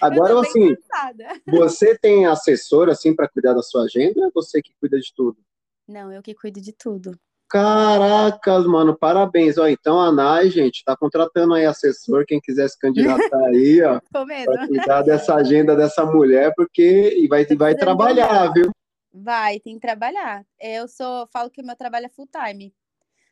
Agora, 0.00 0.38
assim, 0.40 0.76
cansada. 0.76 1.40
você 1.46 1.98
tem 1.98 2.26
assessor, 2.26 2.88
assim, 2.88 3.14
para 3.14 3.28
cuidar 3.28 3.54
da 3.54 3.62
sua 3.62 3.84
agenda 3.84 4.20
ou 4.20 4.28
é 4.28 4.30
você 4.32 4.62
que 4.62 4.72
cuida 4.78 4.98
de 4.98 5.12
tudo? 5.14 5.38
Não, 5.86 6.12
eu 6.12 6.22
que 6.22 6.34
cuido 6.34 6.60
de 6.60 6.72
tudo. 6.72 7.18
Caracas, 7.48 8.66
mano, 8.66 8.96
parabéns. 8.96 9.56
Ó, 9.56 9.66
então 9.66 9.98
a 9.98 10.12
Nai, 10.12 10.50
gente, 10.50 10.84
tá 10.84 10.96
contratando 10.96 11.54
aí 11.54 11.64
assessor, 11.64 12.26
quem 12.26 12.40
quiser 12.40 12.68
se 12.68 12.78
candidatar 12.78 13.44
aí, 13.46 13.82
ó. 13.82 14.00
Tô 14.12 14.26
mesmo. 14.26 14.52
Pra 14.52 14.66
cuidar 14.66 15.02
dessa 15.02 15.34
agenda 15.34 15.74
dessa 15.74 16.04
mulher, 16.04 16.52
porque 16.54 17.14
e 17.16 17.26
vai, 17.26 17.46
vai 17.46 17.74
trabalhar, 17.74 18.52
viu? 18.52 18.70
Vai, 19.12 19.58
tem 19.60 19.76
que 19.76 19.80
trabalhar. 19.80 20.44
Eu 20.60 20.86
sou, 20.86 21.26
falo 21.28 21.50
que 21.50 21.62
o 21.62 21.64
meu 21.64 21.74
trabalho 21.74 22.06
é 22.06 22.10
full 22.10 22.28
time. 22.28 22.74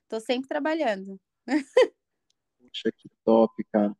Tô 0.09 0.19
sempre 0.19 0.49
trabalhando. 0.49 1.21
Poxa, 2.59 2.91
que 2.97 3.11
top, 3.25 3.65
cara. 3.71 3.95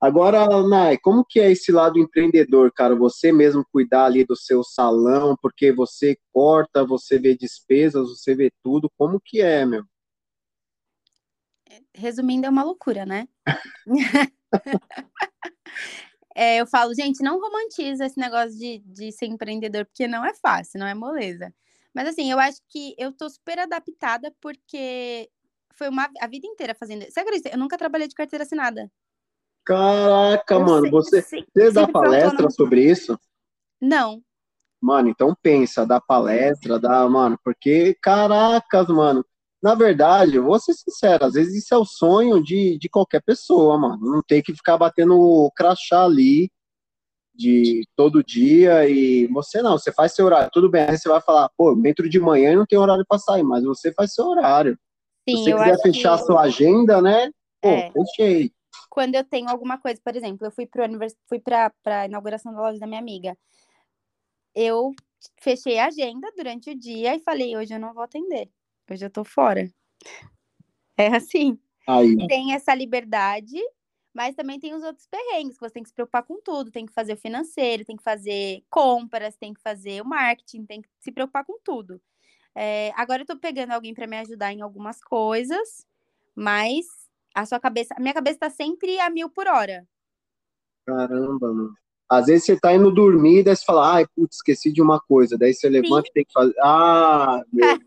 Agora, 0.00 0.46
Nai, 0.66 0.96
como 0.96 1.22
que 1.22 1.38
é 1.38 1.52
esse 1.52 1.70
lado 1.70 1.98
empreendedor, 1.98 2.72
cara? 2.72 2.96
Você 2.96 3.30
mesmo 3.30 3.62
cuidar 3.70 4.06
ali 4.06 4.24
do 4.24 4.34
seu 4.34 4.64
salão, 4.64 5.36
porque 5.42 5.70
você 5.72 6.16
corta, 6.32 6.82
você 6.82 7.18
vê 7.18 7.36
despesas, 7.36 8.08
você 8.08 8.34
vê 8.34 8.50
tudo. 8.62 8.90
Como 8.96 9.20
que 9.20 9.42
é, 9.42 9.66
meu? 9.66 9.84
Resumindo, 11.94 12.46
é 12.46 12.48
uma 12.48 12.64
loucura, 12.64 13.04
né? 13.04 13.28
é, 16.34 16.56
eu 16.56 16.66
falo, 16.66 16.94
gente, 16.94 17.22
não 17.22 17.38
romantiza 17.38 18.06
esse 18.06 18.18
negócio 18.18 18.58
de, 18.58 18.78
de 18.78 19.12
ser 19.12 19.26
empreendedor, 19.26 19.84
porque 19.84 20.08
não 20.08 20.24
é 20.24 20.32
fácil, 20.34 20.80
não 20.80 20.86
é 20.86 20.94
moleza. 20.94 21.52
Mas 21.94 22.08
assim, 22.08 22.30
eu 22.30 22.38
acho 22.38 22.60
que 22.70 22.94
eu 22.96 23.12
tô 23.12 23.28
super 23.28 23.58
adaptada 23.58 24.34
porque 24.40 25.28
foi 25.74 25.90
uma, 25.90 26.08
a 26.20 26.26
vida 26.26 26.46
inteira 26.46 26.74
fazendo. 26.74 27.04
Você 27.04 27.20
acredita? 27.20 27.50
Eu 27.50 27.58
nunca 27.58 27.76
trabalhei 27.76 28.08
de 28.08 28.14
carteira 28.14 28.44
assinada. 28.44 28.90
Caraca, 29.64 30.54
eu 30.54 30.60
mano, 30.60 30.82
sei, 30.82 30.90
você, 30.90 31.22
sei, 31.22 31.44
você 31.52 31.70
dá 31.70 31.86
palestra 31.86 32.50
sobre 32.50 32.84
isso? 32.90 33.18
Não. 33.80 34.22
Mano, 34.80 35.08
então 35.10 35.36
pensa, 35.42 35.84
dá 35.84 36.00
palestra, 36.00 36.78
dá, 36.78 37.06
mano, 37.08 37.38
porque, 37.44 37.94
caracas, 38.00 38.88
mano, 38.88 39.24
na 39.62 39.74
verdade, 39.74 40.38
vou 40.38 40.58
ser 40.58 40.72
sincero, 40.72 41.26
às 41.26 41.34
vezes 41.34 41.64
isso 41.64 41.74
é 41.74 41.76
o 41.76 41.84
sonho 41.84 42.42
de, 42.42 42.78
de 42.78 42.88
qualquer 42.88 43.22
pessoa, 43.22 43.76
mano, 43.76 43.98
não 44.00 44.22
tem 44.22 44.42
que 44.42 44.54
ficar 44.54 44.78
batendo 44.78 45.18
o 45.18 45.50
crachá 45.50 46.04
ali 46.04 46.50
de 47.34 47.86
todo 47.94 48.24
dia 48.24 48.88
e 48.88 49.26
você 49.26 49.60
não, 49.60 49.72
você 49.78 49.92
faz 49.92 50.14
seu 50.14 50.24
horário, 50.24 50.50
tudo 50.50 50.70
bem, 50.70 50.84
aí 50.84 50.96
você 50.96 51.08
vai 51.08 51.20
falar, 51.20 51.50
pô, 51.56 51.74
dentro 51.74 52.08
de 52.08 52.18
manhã 52.18 52.56
não 52.56 52.64
tem 52.64 52.78
horário 52.78 53.04
para 53.06 53.18
sair, 53.18 53.42
mas 53.42 53.62
você 53.62 53.92
faz 53.92 54.14
seu 54.14 54.26
horário. 54.26 54.78
Sim, 55.28 55.36
Se 55.36 55.52
você 55.52 55.54
quiser 55.54 55.82
fechar 55.82 56.16
que... 56.16 56.22
a 56.22 56.26
sua 56.26 56.40
agenda, 56.40 57.02
né, 57.02 57.30
pô, 57.60 57.68
é. 57.68 57.92
fechei 57.92 58.50
quando 58.90 59.14
eu 59.14 59.24
tenho 59.24 59.48
alguma 59.48 59.78
coisa, 59.78 60.00
por 60.04 60.14
exemplo, 60.16 60.46
eu 60.46 60.50
fui 60.50 60.66
para 60.66 60.84
univers... 60.84 61.16
fui 61.28 61.38
para 61.38 61.72
a 61.86 62.06
inauguração 62.06 62.52
da 62.52 62.60
loja 62.60 62.78
da 62.78 62.86
minha 62.86 63.00
amiga. 63.00 63.38
Eu 64.54 64.92
fechei 65.40 65.78
a 65.78 65.86
agenda 65.86 66.30
durante 66.36 66.70
o 66.70 66.74
dia 66.74 67.14
e 67.14 67.20
falei, 67.20 67.56
hoje 67.56 67.72
eu 67.72 67.78
não 67.78 67.94
vou 67.94 68.02
atender. 68.02 68.50
Hoje 68.90 69.06
eu 69.06 69.10
tô 69.10 69.24
fora. 69.24 69.70
É 70.96 71.06
assim. 71.06 71.58
Aí. 71.86 72.26
Tem 72.26 72.52
essa 72.52 72.74
liberdade, 72.74 73.56
mas 74.12 74.34
também 74.34 74.58
tem 74.58 74.74
os 74.74 74.82
outros 74.82 75.06
perrengues, 75.06 75.54
que 75.56 75.60
você 75.60 75.74
tem 75.74 75.82
que 75.82 75.88
se 75.88 75.94
preocupar 75.94 76.24
com 76.24 76.40
tudo, 76.42 76.70
tem 76.70 76.84
que 76.84 76.92
fazer 76.92 77.12
o 77.12 77.16
financeiro, 77.16 77.84
tem 77.84 77.96
que 77.96 78.02
fazer 78.02 78.64
compras, 78.68 79.36
tem 79.36 79.54
que 79.54 79.60
fazer 79.60 80.02
o 80.02 80.04
marketing, 80.04 80.66
tem 80.66 80.82
que 80.82 80.88
se 80.98 81.12
preocupar 81.12 81.44
com 81.44 81.58
tudo. 81.62 82.00
É, 82.54 82.92
agora 82.96 83.22
eu 83.22 83.26
tô 83.26 83.36
pegando 83.36 83.70
alguém 83.70 83.94
para 83.94 84.08
me 84.08 84.18
ajudar 84.18 84.52
em 84.52 84.60
algumas 84.60 85.00
coisas, 85.00 85.86
mas 86.34 86.99
a 87.34 87.46
sua 87.46 87.60
cabeça, 87.60 87.94
a 87.96 88.00
minha 88.00 88.14
cabeça 88.14 88.38
tá 88.40 88.50
sempre 88.50 88.98
a 89.00 89.10
mil 89.10 89.28
por 89.30 89.46
hora. 89.46 89.86
Caramba, 90.86 91.52
mano. 91.52 91.74
Às 92.08 92.26
vezes 92.26 92.44
você 92.44 92.58
tá 92.58 92.74
indo 92.74 92.92
dormir, 92.92 93.44
daí 93.44 93.54
você 93.54 93.64
fala, 93.64 93.94
ai, 93.94 94.06
putz, 94.16 94.36
esqueci 94.36 94.72
de 94.72 94.82
uma 94.82 95.00
coisa. 95.00 95.38
Daí 95.38 95.54
você 95.54 95.68
levanta 95.68 96.06
Sim. 96.06 96.10
e 96.10 96.12
tem 96.12 96.24
que 96.24 96.32
fazer. 96.32 96.54
Ah, 96.60 97.40
meu 97.52 97.78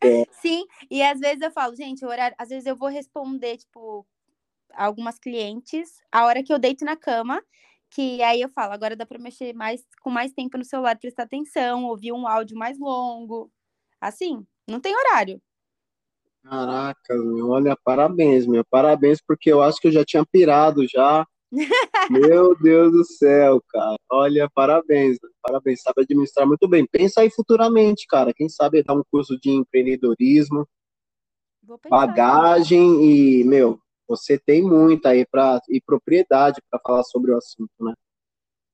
Sim, 0.32 0.66
e 0.90 1.02
às 1.02 1.20
vezes 1.20 1.42
eu 1.42 1.50
falo, 1.50 1.74
gente, 1.76 2.04
horário, 2.04 2.34
às 2.38 2.48
vezes 2.48 2.66
eu 2.66 2.76
vou 2.76 2.88
responder, 2.88 3.58
tipo, 3.58 4.06
algumas 4.72 5.18
clientes, 5.18 6.00
a 6.10 6.24
hora 6.24 6.42
que 6.42 6.52
eu 6.52 6.58
deito 6.58 6.84
na 6.84 6.96
cama, 6.96 7.42
que 7.90 8.22
aí 8.22 8.40
eu 8.40 8.48
falo, 8.48 8.72
agora 8.72 8.96
dá 8.96 9.04
para 9.04 9.18
mexer 9.18 9.52
mais 9.54 9.84
com 10.00 10.10
mais 10.10 10.32
tempo 10.32 10.56
no 10.56 10.64
celular, 10.64 10.98
prestar 10.98 11.24
atenção, 11.24 11.84
ouvir 11.84 12.12
um 12.12 12.26
áudio 12.26 12.56
mais 12.56 12.78
longo. 12.78 13.50
Assim, 14.00 14.46
não 14.68 14.80
tem 14.80 14.94
horário. 14.96 15.42
Caraca, 16.42 17.14
meu, 17.16 17.50
olha, 17.50 17.76
parabéns, 17.84 18.46
meu, 18.46 18.64
parabéns, 18.64 19.20
porque 19.26 19.52
eu 19.52 19.62
acho 19.62 19.80
que 19.80 19.88
eu 19.88 19.92
já 19.92 20.04
tinha 20.04 20.24
pirado 20.24 20.86
já. 20.88 21.26
meu 22.10 22.56
Deus 22.58 22.92
do 22.92 23.04
céu, 23.04 23.60
cara. 23.68 23.96
Olha, 24.10 24.48
parabéns, 24.54 25.18
parabéns, 25.42 25.82
sabe 25.82 26.02
administrar 26.02 26.46
muito 26.46 26.66
bem. 26.68 26.86
Pensa 26.86 27.20
aí 27.20 27.30
futuramente, 27.30 28.06
cara. 28.08 28.32
Quem 28.32 28.48
sabe 28.48 28.82
dar 28.82 28.94
um 28.94 29.02
curso 29.10 29.38
de 29.38 29.50
empreendedorismo, 29.50 30.66
bagagem 31.88 33.04
e, 33.04 33.44
meu, 33.44 33.78
você 34.08 34.38
tem 34.38 34.62
muito 34.62 35.06
aí 35.06 35.26
para 35.26 35.60
e 35.68 35.80
propriedade 35.80 36.60
para 36.70 36.80
falar 36.80 37.04
sobre 37.04 37.32
o 37.32 37.36
assunto, 37.36 37.70
né? 37.80 37.94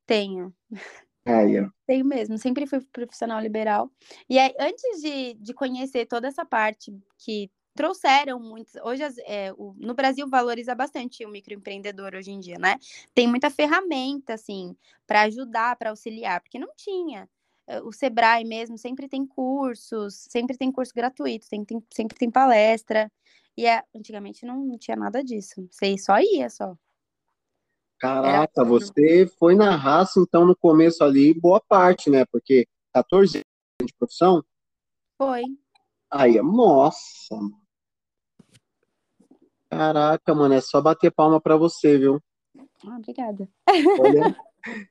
Tenho. 0.07 0.55
É, 1.27 1.69
Tenho 1.87 2.05
mesmo, 2.05 2.39
sempre 2.39 2.67
fui 2.67 2.81
profissional 2.93 3.41
liberal. 3.41 3.91
E 4.29 4.39
aí, 4.39 4.55
antes 4.59 5.03
de, 5.03 5.35
de 5.35 5.53
conhecer 5.53 6.07
toda 6.07 6.29
essa 6.29 6.45
parte 6.45 6.97
que 7.19 7.51
trouxeram 7.77 8.41
muitos. 8.41 8.75
Hoje, 8.83 9.03
é, 9.27 9.53
o, 9.53 9.75
no 9.79 9.95
Brasil, 9.95 10.27
valoriza 10.29 10.75
bastante 10.75 11.25
o 11.25 11.29
microempreendedor 11.29 12.15
hoje 12.15 12.33
em 12.33 12.41
dia, 12.41 12.57
né? 12.59 12.79
Tem 13.15 13.29
muita 13.29 13.51
ferramenta, 13.51 14.35
assim, 14.35 14.75
para 15.07 15.23
ajudar, 15.23 15.77
para 15.77 15.91
auxiliar, 15.91 16.41
porque 16.41 16.59
não 16.59 16.73
tinha. 16.75 17.29
É, 17.69 17.81
o 17.83 17.93
Sebrae 17.93 18.45
mesmo 18.45 18.79
sempre 18.79 19.09
tem 19.09 19.27
cursos, 19.27 20.27
sempre 20.31 20.57
tem 20.57 20.73
curso 20.73 20.93
gratuito, 20.95 21.49
tem, 21.49 21.65
tem 21.65 21.83
sempre 21.93 22.17
tem 22.17 22.31
palestra. 22.31 23.13
E 23.57 23.67
é, 23.67 23.83
antigamente 23.95 24.45
não 24.45 24.77
tinha 24.79 24.97
nada 24.97 25.23
disso. 25.23 25.67
Você 25.71 25.97
só 25.99 26.19
ia 26.19 26.49
só. 26.51 26.77
Caraca, 27.99 28.63
você 28.63 29.27
foi 29.39 29.55
na 29.55 29.75
raça, 29.75 30.21
então, 30.21 30.45
no 30.45 30.55
começo 30.55 31.03
ali, 31.03 31.33
boa 31.33 31.61
parte, 31.61 32.11
né? 32.11 32.25
Porque 32.27 32.67
14 32.93 33.39
anos 33.39 33.91
de 33.91 33.95
profissão? 33.99 34.45
Foi. 35.17 35.43
Aí, 36.11 36.41
nossa. 36.43 37.37
Caraca, 39.71 40.35
mano, 40.35 40.55
é 40.55 40.61
só 40.61 40.81
bater 40.81 41.11
palma 41.11 41.41
pra 41.41 41.57
você, 41.57 41.99
viu? 41.99 42.21
Ah, 42.87 42.97
obrigada. 42.97 43.49
Olha. 43.99 44.37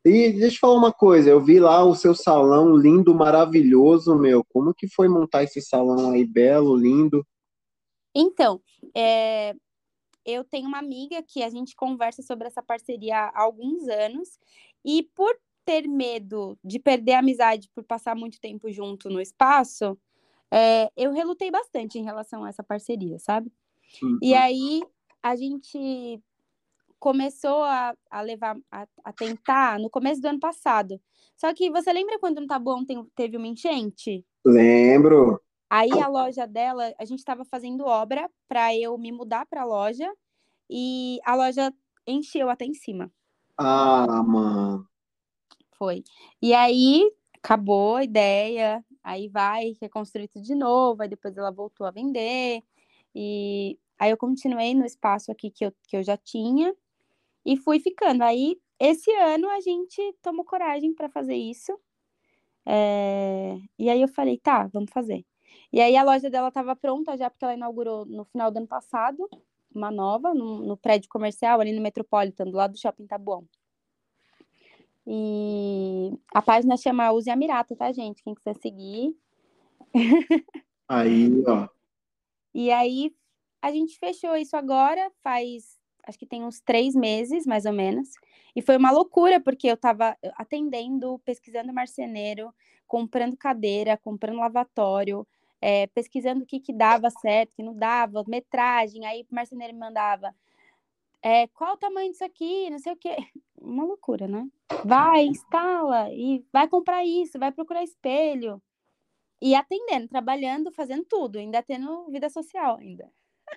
E 0.06 0.32
deixa 0.32 0.56
eu 0.56 0.60
falar 0.60 0.76
uma 0.76 0.94
coisa, 0.94 1.30
eu 1.30 1.44
vi 1.44 1.60
lá 1.60 1.84
o 1.84 1.96
seu 1.96 2.16
salão 2.16 2.76
lindo, 2.76 3.14
maravilhoso, 3.14 4.16
meu. 4.16 4.44
Como 4.46 4.74
que 4.74 4.88
foi 4.88 5.10
montar 5.10 5.44
esse 5.44 5.62
salão 5.62 6.12
aí, 6.12 6.26
belo, 6.26 6.78
lindo? 6.78 7.26
Então, 8.16 8.62
é, 8.96 9.54
eu 10.26 10.44
tenho 10.44 10.68
uma 10.68 10.80
amiga 10.80 11.22
que 11.22 11.44
a 11.44 11.50
gente 11.50 11.76
conversa 11.76 12.22
sobre 12.22 12.48
essa 12.48 12.64
parceria 12.64 13.16
há 13.16 13.42
alguns 13.42 13.88
anos, 13.88 14.40
e 14.84 15.04
por 15.16 15.38
ter 15.66 15.88
medo 15.88 16.58
de 16.64 16.80
perder 16.80 17.14
a 17.14 17.20
amizade 17.20 17.70
por 17.74 17.84
passar 17.84 18.16
muito 18.16 18.40
tempo 18.40 18.72
junto 18.72 19.10
no 19.10 19.20
espaço, 19.20 19.98
é, 20.52 20.92
eu 20.96 21.12
relutei 21.12 21.50
bastante 21.50 21.98
em 21.98 22.04
relação 22.04 22.44
a 22.44 22.50
essa 22.50 22.64
parceria, 22.64 23.18
sabe? 23.20 23.52
Uhum. 24.02 24.20
E 24.22 24.34
aí 24.34 24.84
a 25.22 25.36
gente 25.36 26.22
começou 27.00 27.64
a, 27.64 27.96
a 28.10 28.22
levar, 28.22 28.58
a, 28.72 28.88
a, 29.04 29.14
tentar 29.14 29.80
no 29.80 29.90
começo 29.90 30.22
do 30.22 30.28
ano 30.28 30.40
passado. 30.40 31.00
Só 31.36 31.54
que 31.54 31.70
você 31.70 31.92
lembra 31.92 32.20
quando 32.20 32.40
no 32.40 32.48
Tabuão 32.48 32.86
tem, 32.86 33.04
teve 33.16 33.38
uma 33.38 33.48
enchente? 33.48 34.26
Lembro. 34.46 35.42
Aí 35.70 35.92
a 36.02 36.08
loja 36.08 36.46
dela, 36.46 36.94
a 37.00 37.06
gente 37.06 37.20
estava 37.20 37.44
fazendo 37.44 37.86
obra 37.86 38.30
para 38.48 38.76
eu 38.76 38.98
me 38.98 39.12
mudar 39.12 39.46
para 39.46 39.62
a 39.62 39.66
loja 39.66 40.12
e 40.70 41.20
a 41.26 41.36
loja 41.36 41.74
encheu 42.08 42.50
até 42.50 42.66
em 42.66 42.74
cima. 42.74 43.12
Ah, 43.58 44.24
mano. 44.24 44.88
Foi. 45.78 46.04
E 46.42 46.54
aí 46.54 47.12
acabou 47.38 47.98
a 47.98 48.04
ideia, 48.04 48.84
aí 49.04 49.28
vai 49.28 49.76
reconstruir 49.82 50.28
tudo 50.28 50.44
de 50.44 50.56
novo, 50.56 51.02
aí 51.02 51.10
depois 51.10 51.38
ela 51.38 51.52
voltou 51.52 51.86
a 51.86 51.92
vender. 51.92 52.64
E 53.14 53.78
aí 54.00 54.12
eu 54.12 54.18
continuei 54.18 54.74
no 54.74 54.86
espaço 54.86 55.32
aqui 55.32 55.52
que 55.52 55.66
eu, 55.66 55.74
que 55.88 55.98
eu 55.98 56.04
já 56.04 56.18
tinha 56.18 56.76
e 57.46 57.58
fui 57.58 57.80
ficando. 57.80 58.24
Aí 58.24 58.60
esse 58.80 59.12
ano 59.12 59.50
a 59.50 59.60
gente 59.62 60.02
tomou 60.22 60.46
coragem 60.46 60.94
para 60.94 61.10
fazer 61.10 61.36
isso. 61.36 61.78
É... 62.66 63.58
E 63.80 63.90
aí 63.90 64.02
eu 64.02 64.08
falei, 64.08 64.38
tá, 64.40 64.68
vamos 64.68 64.92
fazer. 64.92 65.26
E 65.76 65.82
aí 65.82 65.98
a 65.98 66.04
loja 66.04 66.30
dela 66.30 66.48
estava 66.48 66.74
pronta 66.74 67.18
já, 67.18 67.30
porque 67.30 67.44
ela 67.44 67.54
inaugurou 67.54 68.06
no 68.06 68.24
final 68.24 68.50
do 68.50 68.56
ano 68.60 68.68
passado, 68.68 69.30
uma 69.74 69.92
nova, 69.92 70.34
no, 70.34 70.60
no 70.60 70.78
prédio 70.78 71.10
comercial, 71.10 71.60
ali 71.60 71.74
no 71.74 71.82
Metropolitan, 71.82 72.46
do 72.46 72.56
lado 72.56 72.72
do 72.72 72.80
Shopping 72.80 73.06
Tabuão. 73.06 73.46
E 75.06 76.18
a 76.34 76.42
página 76.42 76.78
chama 76.78 77.12
Use 77.12 77.30
a 77.30 77.36
Mirata, 77.36 77.76
tá, 77.76 77.92
gente? 77.92 78.24
Quem 78.24 78.34
quiser 78.34 78.56
seguir. 78.56 79.14
Aí, 80.88 81.44
ó. 81.46 81.68
E 82.54 82.72
aí 82.72 83.14
a 83.62 83.70
gente 83.70 84.00
fechou 84.00 84.34
isso 84.38 84.56
agora, 84.56 85.12
faz 85.22 85.78
acho 86.08 86.18
que 86.18 86.26
tem 86.26 86.46
uns 86.46 86.62
três 86.62 86.96
meses, 86.96 87.46
mais 87.46 87.66
ou 87.66 87.74
menos. 87.74 88.12
E 88.56 88.62
foi 88.62 88.78
uma 88.78 88.92
loucura, 88.92 89.42
porque 89.42 89.68
eu 89.68 89.74
estava 89.74 90.16
atendendo, 90.38 91.20
pesquisando 91.26 91.74
marceneiro, 91.74 92.54
comprando 92.88 93.36
cadeira, 93.36 93.98
comprando 93.98 94.38
lavatório, 94.38 95.28
é, 95.68 95.88
pesquisando 95.88 96.44
o 96.44 96.46
que, 96.46 96.60
que 96.60 96.72
dava 96.72 97.10
certo, 97.10 97.50
o 97.50 97.56
que 97.56 97.64
não 97.64 97.74
dava, 97.76 98.24
metragem. 98.28 99.04
Aí 99.04 99.24
o 99.24 99.34
marceneiro 99.34 99.74
me 99.74 99.80
mandava 99.80 100.32
é, 101.24 101.48
qual 101.48 101.74
o 101.74 101.78
tamanho 101.78 102.12
disso 102.12 102.24
aqui, 102.24 102.70
não 102.70 102.78
sei 102.78 102.94
o 102.94 102.96
quê. 102.96 103.16
Uma 103.60 103.84
loucura, 103.84 104.28
né? 104.28 104.48
Vai, 104.84 105.26
instala 105.26 106.14
e 106.14 106.46
vai 106.54 106.68
comprar 106.68 107.04
isso, 107.04 107.40
vai 107.40 107.52
procurar 107.52 107.84
espelho. 107.84 108.62
E 109.42 109.56
atendendo, 109.56 110.08
trabalhando, 110.08 110.72
fazendo 110.72 111.04
tudo, 111.04 111.40
ainda 111.40 111.64
tendo 111.64 112.12
vida 112.12 112.30
social 112.30 112.78
ainda. 112.78 113.10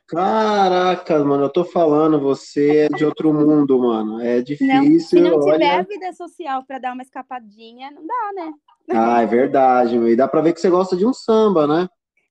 Caraca, 0.07 1.23
mano, 1.23 1.45
eu 1.45 1.51
tô 1.51 1.63
falando, 1.63 2.19
você 2.19 2.87
é 2.87 2.89
de 2.89 3.05
outro 3.05 3.35
mundo, 3.35 3.79
mano. 3.79 4.19
É 4.19 4.41
difícil. 4.41 4.75
Não, 4.75 5.01
se 5.01 5.21
não 5.21 5.41
tiver 5.41 5.75
olha... 5.75 5.83
vida 5.83 6.11
social 6.15 6.65
para 6.65 6.79
dar 6.79 6.95
uma 6.95 7.03
escapadinha, 7.03 7.91
não 7.91 8.07
dá, 8.07 8.33
né? 8.35 8.53
Ah, 8.91 9.21
é 9.21 9.27
verdade, 9.27 9.97
e 9.97 10.17
dá 10.17 10.27
pra 10.27 10.41
ver 10.41 10.55
que 10.55 10.61
você 10.61 10.71
gosta 10.71 10.97
de 10.97 11.05
um 11.05 11.13
samba, 11.13 11.67
né? 11.67 11.87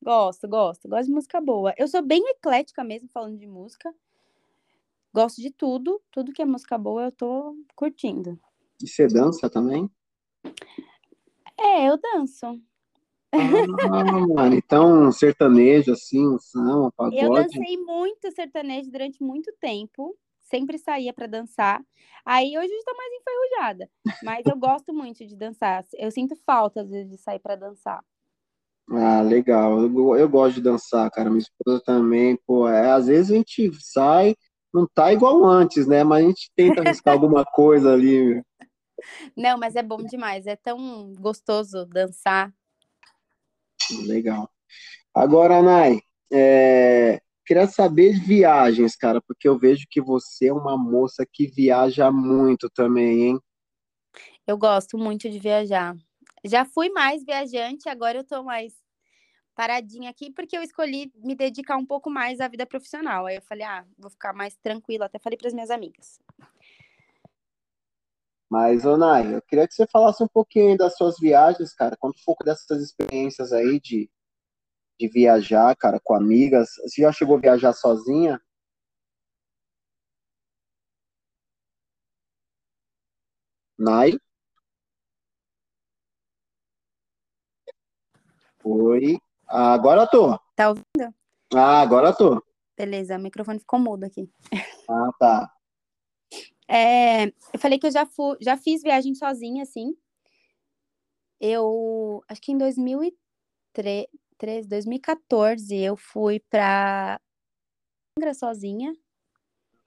Gosto, 0.08 0.48
gosto, 0.48 0.88
gosto 0.88 1.08
de 1.08 1.12
música 1.12 1.42
boa. 1.42 1.74
Eu 1.78 1.86
sou 1.86 2.02
bem 2.02 2.24
eclética 2.30 2.82
mesmo, 2.82 3.10
falando 3.10 3.38
de 3.38 3.46
música. 3.46 3.94
Gosto 5.14 5.42
de 5.42 5.52
tudo, 5.52 6.02
tudo 6.10 6.32
que 6.32 6.42
é 6.42 6.46
música 6.46 6.78
boa 6.78 7.04
eu 7.04 7.12
tô 7.12 7.58
curtindo. 7.76 8.40
E 8.82 8.88
você 8.88 9.06
dança 9.06 9.50
também? 9.50 9.92
É, 11.60 11.90
eu 11.90 11.98
danço. 11.98 12.46
Ah, 13.34 14.48
então 14.56 15.12
sertanejo 15.12 15.92
assim, 15.92 16.26
um 16.26 16.40
samba, 16.40 16.90
pagode. 16.96 17.22
Eu 17.22 17.34
dancei 17.34 17.78
muito 17.78 18.32
sertanejo 18.32 18.90
durante 18.90 19.22
muito 19.22 19.52
tempo, 19.60 20.18
sempre 20.40 20.78
saía 20.78 21.12
para 21.12 21.28
dançar. 21.28 21.86
Aí 22.24 22.58
hoje 22.58 22.72
eu 22.72 22.80
estou 22.80 22.96
mais 22.96 23.12
enferrujada, 23.14 23.90
mas 24.24 24.46
eu 24.48 24.56
gosto 24.56 24.94
muito 24.94 25.28
de 25.28 25.36
dançar. 25.36 25.86
Eu 25.96 26.10
sinto 26.12 26.34
falta 26.46 26.80
às 26.80 26.90
vezes 26.90 27.12
de 27.12 27.18
sair 27.18 27.40
para 27.40 27.58
dançar. 27.58 28.02
Ah, 28.90 29.22
legal. 29.22 29.82
Eu, 29.82 30.16
eu 30.16 30.30
gosto 30.30 30.56
de 30.56 30.62
dançar, 30.62 31.10
cara. 31.12 31.30
Minha 31.30 31.42
esposa 31.42 31.82
também, 31.86 32.38
pô, 32.46 32.68
é, 32.70 32.92
às 32.92 33.08
vezes 33.08 33.32
a 33.32 33.36
gente 33.36 33.72
sai, 33.82 34.36
não 34.74 34.88
tá 34.88 35.12
igual 35.12 35.44
antes, 35.46 35.86
né? 35.88 36.04
Mas 36.04 36.24
a 36.24 36.28
gente 36.28 36.52
tenta 36.56 36.82
arriscar 36.82 37.14
alguma 37.14 37.44
coisa 37.54 37.94
ali. 37.94 38.42
Não, 39.36 39.58
mas 39.58 39.76
é 39.76 39.84
bom 39.84 39.98
demais. 39.98 40.48
É 40.48 40.56
tão 40.56 41.14
gostoso 41.20 41.86
dançar. 41.86 42.54
Legal. 44.06 44.50
Agora, 45.14 45.62
Nai, 45.62 46.00
é, 46.32 47.20
queria 47.46 47.68
saber 47.68 48.14
de 48.14 48.20
viagens, 48.20 48.96
cara, 48.96 49.22
porque 49.22 49.48
eu 49.48 49.58
vejo 49.58 49.86
que 49.90 50.02
você 50.02 50.48
é 50.48 50.54
uma 50.54 50.78
moça 50.78 51.26
que 51.32 51.48
viaja 51.48 52.12
muito 52.12 52.70
também, 52.70 53.24
hein? 53.24 53.40
Eu 54.46 54.58
gosto 54.58 54.98
muito 54.98 55.30
de 55.30 55.40
viajar. 55.40 55.96
Já 56.44 56.66
fui 56.66 56.90
mais 56.90 57.24
viajante, 57.24 57.90
agora 57.90 58.20
eu 58.20 58.24
tô 58.24 58.44
mais 58.44 58.74
paradinha 59.56 60.12
aqui 60.12 60.32
porque 60.32 60.56
eu 60.56 60.62
escolhi 60.62 61.12
me 61.16 61.36
dedicar 61.36 61.78
um 61.78 61.86
pouco 61.86 62.12
mais 62.12 62.40
à 62.40 62.48
vida 62.48 62.66
profissional. 62.66 63.26
Aí 63.26 63.38
eu 63.38 63.42
falei, 63.42 63.66
ah, 63.66 63.86
vou 63.98 64.12
ficar 64.12 64.32
mais 64.34 64.56
tranquila. 64.58 65.06
Até 65.06 65.18
falei 65.18 65.36
para 65.36 65.48
as 65.48 65.54
minhas 65.54 65.72
amigas. 65.72 66.20
Mas, 68.50 68.86
Onai, 68.86 69.36
eu 69.36 69.42
queria 69.42 69.68
que 69.68 69.74
você 69.74 69.86
falasse 69.88 70.24
um 70.24 70.28
pouquinho 70.28 70.78
das 70.78 70.96
suas 70.96 71.18
viagens, 71.20 71.74
cara. 71.74 71.98
Conta 71.98 72.18
um 72.20 72.24
pouco 72.24 72.44
dessas 72.46 72.82
experiências 72.82 73.52
aí 73.52 73.80
de, 73.80 74.10
de 75.00 75.08
viajar, 75.10 75.76
cara, 75.76 76.00
com 76.02 76.14
amigas. 76.14 76.70
Você 76.84 77.02
já 77.02 77.12
chegou 77.12 77.36
a 77.36 77.42
viajar 77.42 77.74
sozinha? 77.74 78.40
Nai? 83.78 84.18
Oi. 88.70 89.18
Agora 89.48 90.06
tô. 90.06 90.38
Tá 90.54 90.68
ouvindo? 90.68 91.16
Ah, 91.54 91.80
agora 91.80 92.14
tô. 92.14 92.44
Beleza, 92.78 93.16
o 93.16 93.20
microfone 93.20 93.60
ficou 93.60 93.80
mudo 93.80 94.04
aqui. 94.04 94.30
Ah, 94.90 95.10
tá. 95.18 95.54
É, 96.68 97.28
eu 97.28 97.60
falei 97.60 97.80
que 97.80 97.88
eu 97.88 97.92
já, 97.92 98.06
fui, 98.06 98.36
já 98.42 98.58
fiz 98.58 98.84
viagem 98.84 99.16
sozinha, 99.16 99.64
assim. 99.64 99.96
Eu 101.40 102.22
acho 102.28 102.42
que 102.42 102.52
em 102.52 102.58
2003, 102.58 104.68
2014 104.68 105.78
eu 105.78 105.96
fui 105.96 106.42
pra 106.50 107.22
Angra 108.20 108.34
sozinha. 108.34 108.94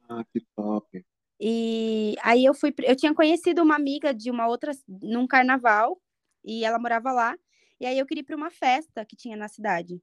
Ah, 0.09 0.25
que 0.33 0.41
top. 0.57 1.05
E 1.39 2.17
aí 2.23 2.47
eu 2.47 2.55
fui, 2.55 2.75
eu 2.83 2.97
tinha 2.97 3.15
conhecido 3.15 3.63
uma 3.63 3.77
amiga 3.77 4.15
de 4.15 4.31
uma 4.31 4.49
outra 4.49 4.73
num 4.89 5.27
carnaval 5.27 6.01
e 6.43 6.65
ela 6.65 6.79
morava 6.79 7.13
lá. 7.13 7.37
E 7.81 7.87
aí 7.87 7.99
eu 7.99 8.07
queria 8.07 8.21
ir 8.21 8.25
para 8.25 8.37
uma 8.37 8.51
festa 8.51 9.05
que 9.05 9.17
tinha 9.17 9.37
na 9.37 9.49
cidade. 9.49 10.01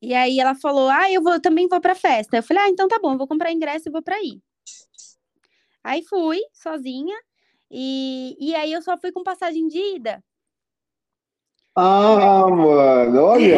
E 0.00 0.14
aí 0.14 0.38
ela 0.40 0.54
falou: 0.54 0.88
"Ah, 0.88 1.10
eu 1.10 1.22
vou 1.22 1.40
também 1.40 1.68
vou 1.68 1.80
para 1.80 1.94
festa". 1.94 2.36
Eu 2.36 2.42
falei: 2.42 2.62
"Ah, 2.64 2.68
então 2.68 2.88
tá 2.88 2.98
bom, 3.00 3.16
vou 3.16 3.26
comprar 3.28 3.52
ingresso 3.52 3.88
e 3.88 3.92
vou 3.92 4.02
para 4.02 4.20
ir". 4.22 4.40
Aí 5.82 6.02
fui 6.04 6.40
sozinha 6.52 7.16
e, 7.70 8.36
e 8.40 8.54
aí 8.54 8.72
eu 8.72 8.82
só 8.82 8.98
fui 8.98 9.12
com 9.12 9.22
passagem 9.22 9.66
de 9.68 9.78
ida. 9.96 10.22
Ah, 11.74 12.46
mano, 12.48 13.22
olha. 13.22 13.56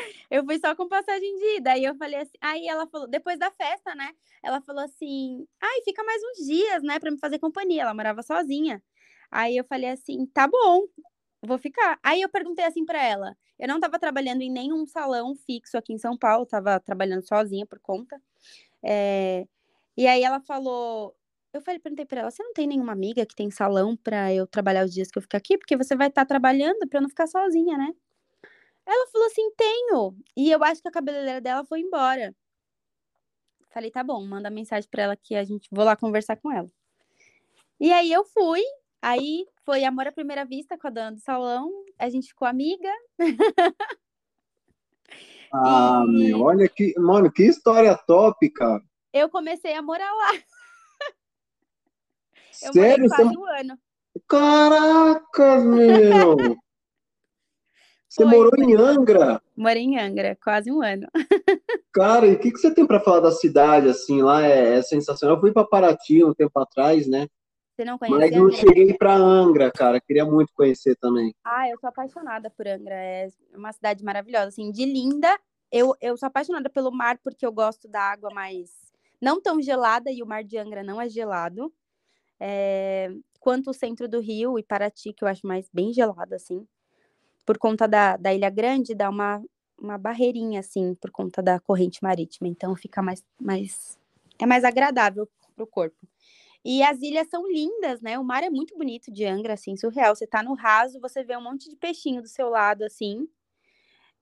eu 0.30 0.44
fui 0.44 0.58
só 0.58 0.74
com 0.76 0.88
passagem 0.88 1.36
de 1.36 1.56
ida. 1.58 1.72
Aí 1.72 1.84
eu 1.84 1.96
falei 1.96 2.20
assim, 2.20 2.32
aí 2.40 2.68
ela 2.68 2.86
falou, 2.88 3.08
depois 3.08 3.38
da 3.38 3.50
festa, 3.52 3.94
né? 3.94 4.12
Ela 4.42 4.60
falou 4.62 4.84
assim: 4.84 5.46
"Ai, 5.60 5.82
fica 5.84 6.04
mais 6.04 6.22
uns 6.24 6.46
dias, 6.46 6.82
né, 6.82 6.98
para 7.00 7.10
me 7.10 7.18
fazer 7.18 7.38
companhia". 7.38 7.82
Ela 7.82 7.94
morava 7.94 8.22
sozinha. 8.22 8.82
Aí 9.30 9.56
eu 9.56 9.64
falei 9.64 9.90
assim: 9.90 10.26
"Tá 10.26 10.48
bom, 10.48 10.82
vou 11.42 11.58
ficar". 11.58 11.98
Aí 12.02 12.22
eu 12.22 12.28
perguntei 12.28 12.64
assim 12.64 12.84
para 12.84 13.02
ela. 13.02 13.36
Eu 13.58 13.68
não 13.68 13.76
estava 13.76 13.98
trabalhando 13.98 14.42
em 14.42 14.50
nenhum 14.50 14.86
salão 14.86 15.34
fixo 15.34 15.76
aqui 15.78 15.92
em 15.92 15.98
São 15.98 16.16
Paulo, 16.16 16.44
estava 16.44 16.80
trabalhando 16.80 17.26
sozinha 17.26 17.66
por 17.66 17.78
conta. 17.80 18.20
É... 18.82 19.46
E 19.96 20.06
aí 20.06 20.22
ela 20.22 20.40
falou: 20.40 21.14
eu 21.52 21.60
falei, 21.60 21.78
perguntei 21.78 22.06
pra 22.06 22.20
ela, 22.22 22.30
você 22.30 22.42
não 22.42 22.54
tem 22.54 22.66
nenhuma 22.66 22.92
amiga 22.92 23.26
que 23.26 23.34
tem 23.34 23.50
salão 23.50 23.94
pra 23.96 24.32
eu 24.32 24.46
trabalhar 24.46 24.84
os 24.86 24.92
dias 24.92 25.10
que 25.10 25.18
eu 25.18 25.22
ficar 25.22 25.38
aqui? 25.38 25.58
Porque 25.58 25.76
você 25.76 25.94
vai 25.94 26.08
estar 26.08 26.22
tá 26.22 26.26
trabalhando 26.26 26.88
pra 26.88 26.98
eu 26.98 27.02
não 27.02 27.08
ficar 27.10 27.26
sozinha, 27.26 27.76
né? 27.76 27.92
Ela 28.86 29.06
falou 29.08 29.26
assim, 29.26 29.50
tenho. 29.56 30.16
E 30.36 30.50
eu 30.50 30.62
acho 30.64 30.82
que 30.82 30.88
a 30.88 30.92
cabeleireira 30.92 31.40
dela 31.40 31.64
foi 31.64 31.80
embora. 31.80 32.34
Falei, 33.70 33.90
tá 33.90 34.02
bom, 34.02 34.24
manda 34.26 34.50
mensagem 34.50 34.88
pra 34.90 35.02
ela 35.04 35.16
que 35.16 35.34
a 35.34 35.44
gente 35.44 35.68
vou 35.70 35.84
lá 35.84 35.96
conversar 35.96 36.36
com 36.36 36.50
ela. 36.50 36.68
E 37.80 37.92
aí 37.92 38.12
eu 38.12 38.24
fui, 38.24 38.62
aí 39.02 39.44
foi 39.64 39.84
amor 39.84 40.06
à 40.06 40.12
primeira 40.12 40.44
vista 40.44 40.78
com 40.78 40.86
a 40.86 40.90
dona 40.90 41.12
do 41.12 41.20
salão, 41.20 41.70
a 41.98 42.08
gente 42.08 42.28
ficou 42.28 42.48
amiga. 42.48 42.90
Ah, 45.54 46.04
e... 46.06 46.10
meu, 46.10 46.40
olha 46.40 46.66
que, 46.66 46.98
mano, 46.98 47.30
que 47.30 47.42
história 47.42 47.94
top, 48.06 48.48
cara. 48.48 48.82
Eu 49.12 49.28
comecei 49.28 49.74
a 49.74 49.82
morar 49.82 50.10
lá. 50.10 50.30
Eu 52.62 52.72
Sério? 52.72 53.08
quase 53.08 53.36
um 53.36 53.44
ano. 53.44 53.78
Caracas, 54.26 55.64
meu! 55.64 56.36
Você 58.08 58.24
Foi, 58.24 58.30
morou 58.30 58.52
foi. 58.54 58.64
em 58.64 58.74
Angra? 58.76 59.42
Morei 59.56 59.82
em 59.84 59.98
Angra, 59.98 60.36
quase 60.42 60.70
um 60.70 60.82
ano. 60.82 61.06
Cara, 61.94 62.26
e 62.26 62.34
o 62.34 62.38
que, 62.38 62.50
que 62.50 62.58
você 62.58 62.70
tem 62.70 62.86
para 62.86 63.00
falar 63.00 63.20
da 63.20 63.30
cidade, 63.32 63.88
assim, 63.88 64.20
lá 64.20 64.44
é, 64.46 64.76
é 64.76 64.82
sensacional. 64.82 65.36
Eu 65.36 65.40
fui 65.40 65.50
para 65.50 65.66
Paraty 65.66 66.22
um 66.22 66.34
tempo 66.34 66.58
atrás, 66.60 67.06
né? 67.06 67.26
Você 67.74 67.84
não 67.84 67.98
conhece 67.98 68.18
Mas 68.18 68.30
não 68.32 68.44
Angra? 68.44 68.56
cheguei 68.56 68.94
para 68.94 69.14
Angra, 69.14 69.70
cara. 69.72 70.00
Queria 70.00 70.24
muito 70.24 70.52
conhecer 70.54 70.94
também. 70.96 71.34
Ah, 71.42 71.68
eu 71.68 71.78
sou 71.78 71.88
apaixonada 71.88 72.50
por 72.50 72.68
Angra. 72.68 72.94
É 72.94 73.28
uma 73.54 73.72
cidade 73.72 74.04
maravilhosa, 74.04 74.48
assim, 74.48 74.70
de 74.70 74.84
linda. 74.84 75.38
Eu, 75.70 75.94
eu 76.00 76.16
sou 76.16 76.26
apaixonada 76.26 76.68
pelo 76.68 76.90
mar 76.90 77.18
porque 77.24 77.46
eu 77.46 77.52
gosto 77.52 77.88
da 77.88 78.02
água 78.02 78.30
mais 78.32 78.70
não 79.20 79.40
tão 79.40 79.62
gelada 79.62 80.10
e 80.10 80.22
o 80.22 80.26
mar 80.26 80.44
de 80.44 80.58
Angra 80.58 80.82
não 80.82 81.00
é 81.00 81.08
gelado. 81.08 81.72
É, 82.38 83.10
quanto 83.40 83.70
o 83.70 83.74
centro 83.74 84.08
do 84.08 84.20
Rio 84.20 84.58
e 84.58 84.62
Paraty, 84.62 85.12
que 85.12 85.24
eu 85.24 85.28
acho 85.28 85.46
mais 85.46 85.70
bem 85.72 85.92
gelado, 85.92 86.34
assim. 86.34 86.66
Por 87.46 87.56
conta 87.56 87.88
da, 87.88 88.16
da 88.16 88.34
Ilha 88.34 88.50
Grande, 88.50 88.94
dá 88.94 89.08
uma, 89.08 89.42
uma 89.78 89.96
barreirinha, 89.96 90.60
assim, 90.60 90.94
por 90.96 91.10
conta 91.10 91.40
da 91.40 91.58
corrente 91.58 92.02
marítima. 92.02 92.48
Então 92.48 92.76
fica 92.76 93.00
mais. 93.00 93.24
mais 93.40 93.98
é 94.38 94.44
mais 94.44 94.64
agradável 94.64 95.28
para 95.54 95.64
o 95.64 95.66
corpo. 95.66 95.96
E 96.64 96.82
as 96.82 97.00
ilhas 97.02 97.28
são 97.28 97.46
lindas, 97.50 98.00
né? 98.00 98.18
O 98.18 98.24
mar 98.24 98.42
é 98.44 98.50
muito 98.50 98.76
bonito 98.76 99.10
de 99.12 99.24
Angra, 99.24 99.54
assim, 99.54 99.76
surreal. 99.76 100.14
Você 100.14 100.26
tá 100.26 100.42
no 100.42 100.54
raso, 100.54 101.00
você 101.00 101.24
vê 101.24 101.36
um 101.36 101.42
monte 101.42 101.68
de 101.68 101.76
peixinho 101.76 102.22
do 102.22 102.28
seu 102.28 102.48
lado, 102.48 102.84
assim. 102.84 103.28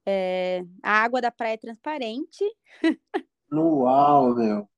É, 0.07 0.65
a 0.83 1.03
água 1.03 1.21
da 1.21 1.31
praia 1.31 1.55
é 1.55 1.57
transparente. 1.59 2.45
Uau, 3.53 4.35
meu. 4.35 4.69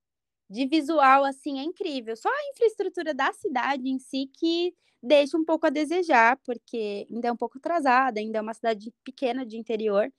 De 0.50 0.66
visual, 0.66 1.24
assim, 1.24 1.58
é 1.58 1.62
incrível. 1.62 2.16
Só 2.16 2.28
a 2.28 2.50
infraestrutura 2.52 3.14
da 3.14 3.32
cidade 3.32 3.88
em 3.88 3.98
si 3.98 4.30
que 4.34 4.74
deixa 5.02 5.36
um 5.36 5.44
pouco 5.44 5.66
a 5.66 5.70
desejar, 5.70 6.38
porque 6.44 7.06
ainda 7.10 7.28
é 7.28 7.32
um 7.32 7.36
pouco 7.36 7.58
atrasada, 7.58 8.20
ainda 8.20 8.38
é 8.38 8.42
uma 8.42 8.54
cidade 8.54 8.92
pequena 9.04 9.46
de 9.46 9.56
interior. 9.56 10.12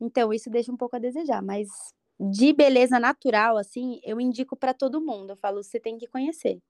Então, 0.00 0.32
isso 0.32 0.50
deixa 0.50 0.72
um 0.72 0.76
pouco 0.76 0.96
a 0.96 1.00
desejar. 1.00 1.42
Mas 1.42 1.68
de 2.20 2.52
beleza 2.52 2.98
natural, 3.00 3.58
assim, 3.58 4.00
eu 4.04 4.20
indico 4.20 4.56
para 4.56 4.74
todo 4.74 5.00
mundo. 5.00 5.32
Eu 5.32 5.36
falo, 5.36 5.62
você 5.62 5.80
tem 5.80 5.98
que 5.98 6.06
conhecer. 6.08 6.60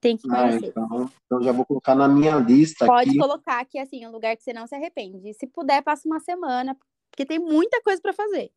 Tem 0.00 0.16
que 0.16 0.28
Ah, 0.30 0.42
conhecer. 0.48 0.66
então, 0.68 1.10
então 1.26 1.42
já 1.42 1.50
vou 1.52 1.64
colocar 1.66 1.94
na 1.94 2.06
minha 2.08 2.36
lista 2.36 2.86
Pode 2.86 3.10
aqui. 3.10 3.18
colocar 3.18 3.60
aqui, 3.60 3.78
assim, 3.78 4.06
um 4.06 4.10
lugar 4.12 4.36
que 4.36 4.42
você 4.42 4.52
não 4.52 4.66
se 4.66 4.74
arrepende. 4.74 5.34
Se 5.34 5.46
puder, 5.46 5.82
passa 5.82 6.06
uma 6.06 6.20
semana, 6.20 6.76
porque 7.10 7.26
tem 7.26 7.38
muita 7.38 7.82
coisa 7.82 8.00
para 8.00 8.12
fazer. 8.12 8.52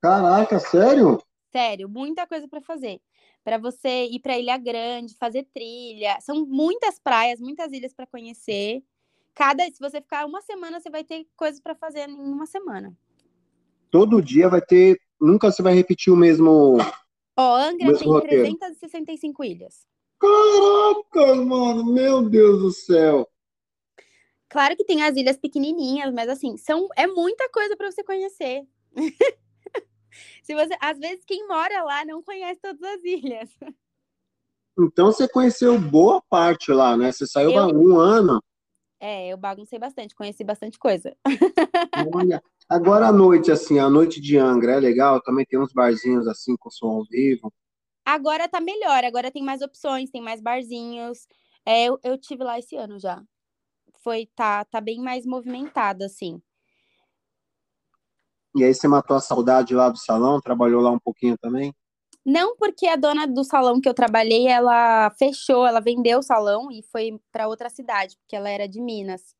Caraca, 0.00 0.58
sério? 0.60 1.20
Sério, 1.50 1.88
muita 1.88 2.26
coisa 2.26 2.46
para 2.46 2.60
fazer. 2.60 3.00
Para 3.42 3.58
você 3.58 4.06
ir 4.06 4.20
para 4.20 4.38
Ilha 4.38 4.56
Grande, 4.56 5.16
fazer 5.16 5.44
trilha. 5.52 6.20
São 6.20 6.46
muitas 6.46 6.98
praias, 7.00 7.40
muitas 7.40 7.72
ilhas 7.72 7.92
para 7.92 8.06
conhecer. 8.06 8.82
Cada, 9.34 9.64
se 9.64 9.78
você 9.80 10.00
ficar 10.00 10.26
uma 10.26 10.42
semana, 10.42 10.78
você 10.78 10.90
vai 10.90 11.02
ter 11.02 11.26
coisas 11.36 11.60
para 11.60 11.74
fazer 11.74 12.08
em 12.08 12.14
uma 12.14 12.46
semana. 12.46 12.94
Todo 13.90 14.22
dia 14.22 14.48
vai 14.48 14.60
ter 14.60 15.00
nunca 15.20 15.50
você 15.50 15.62
vai 15.62 15.74
repetir 15.74 16.12
o 16.12 16.16
mesmo. 16.16 16.76
Ó, 17.36 17.56
Angra 17.56 17.86
Mesmo 17.86 17.98
tem 17.98 18.08
roteiro. 18.08 18.44
365 18.44 19.44
ilhas. 19.44 19.86
Caraca, 20.20 21.34
mano, 21.36 21.84
meu 21.84 22.28
Deus 22.28 22.60
do 22.60 22.70
céu. 22.72 23.28
Claro 24.48 24.76
que 24.76 24.84
tem 24.84 25.02
as 25.02 25.16
ilhas 25.16 25.36
pequenininhas, 25.36 26.12
mas 26.12 26.28
assim, 26.28 26.56
são 26.56 26.88
é 26.96 27.06
muita 27.06 27.48
coisa 27.50 27.76
para 27.76 27.90
você 27.90 28.02
conhecer. 28.02 28.66
Se 30.42 30.54
você, 30.54 30.74
às 30.80 30.98
vezes 30.98 31.24
quem 31.24 31.46
mora 31.46 31.82
lá 31.82 32.04
não 32.04 32.22
conhece 32.22 32.60
todas 32.60 32.82
as 32.82 33.04
ilhas. 33.04 33.50
Então 34.78 35.06
você 35.06 35.28
conheceu 35.28 35.78
boa 35.78 36.22
parte 36.30 36.72
lá, 36.72 36.96
né? 36.96 37.12
Você 37.12 37.26
saiu 37.26 37.50
Eu- 37.52 37.68
um 37.68 37.98
ano. 37.98 38.42
É, 39.00 39.28
eu 39.28 39.36
baguncei 39.36 39.78
bastante, 39.78 40.14
conheci 40.14 40.42
bastante 40.42 40.76
coisa. 40.78 41.16
Olha, 42.14 42.42
agora 42.68 43.06
à 43.08 43.12
noite, 43.12 43.52
assim, 43.52 43.78
a 43.78 43.88
noite 43.88 44.20
de 44.20 44.36
Angra 44.36 44.72
é 44.72 44.80
legal. 44.80 45.20
Também 45.22 45.44
tem 45.46 45.58
uns 45.60 45.72
barzinhos 45.72 46.26
assim 46.26 46.56
com 46.56 46.70
som 46.70 46.88
ao 46.88 47.04
vivo. 47.04 47.52
Agora 48.08 48.48
tá 48.48 48.58
melhor, 48.58 49.04
agora 49.04 49.30
tem 49.30 49.42
mais 49.42 49.60
opções, 49.60 50.08
tem 50.08 50.22
mais 50.22 50.40
barzinhos. 50.40 51.26
É, 51.62 51.84
eu, 51.84 52.00
eu 52.02 52.16
tive 52.16 52.42
lá 52.42 52.58
esse 52.58 52.74
ano 52.74 52.98
já. 52.98 53.22
Foi, 54.02 54.26
tá, 54.34 54.64
tá 54.64 54.80
bem 54.80 54.98
mais 54.98 55.26
movimentado, 55.26 56.02
assim. 56.02 56.40
E 58.56 58.64
aí 58.64 58.72
você 58.72 58.88
matou 58.88 59.14
a 59.14 59.20
saudade 59.20 59.74
lá 59.74 59.90
do 59.90 59.98
salão, 59.98 60.40
trabalhou 60.40 60.80
lá 60.80 60.90
um 60.90 60.98
pouquinho 60.98 61.36
também. 61.36 61.74
Não 62.24 62.56
porque 62.56 62.86
a 62.86 62.96
dona 62.96 63.26
do 63.26 63.44
salão 63.44 63.78
que 63.78 63.86
eu 63.86 63.92
trabalhei, 63.92 64.48
ela 64.48 65.10
fechou, 65.10 65.66
ela 65.66 65.78
vendeu 65.78 66.20
o 66.20 66.22
salão 66.22 66.72
e 66.72 66.82
foi 66.82 67.20
para 67.30 67.46
outra 67.46 67.68
cidade, 67.68 68.16
porque 68.16 68.34
ela 68.34 68.48
era 68.48 68.66
de 68.66 68.80
Minas. 68.80 69.36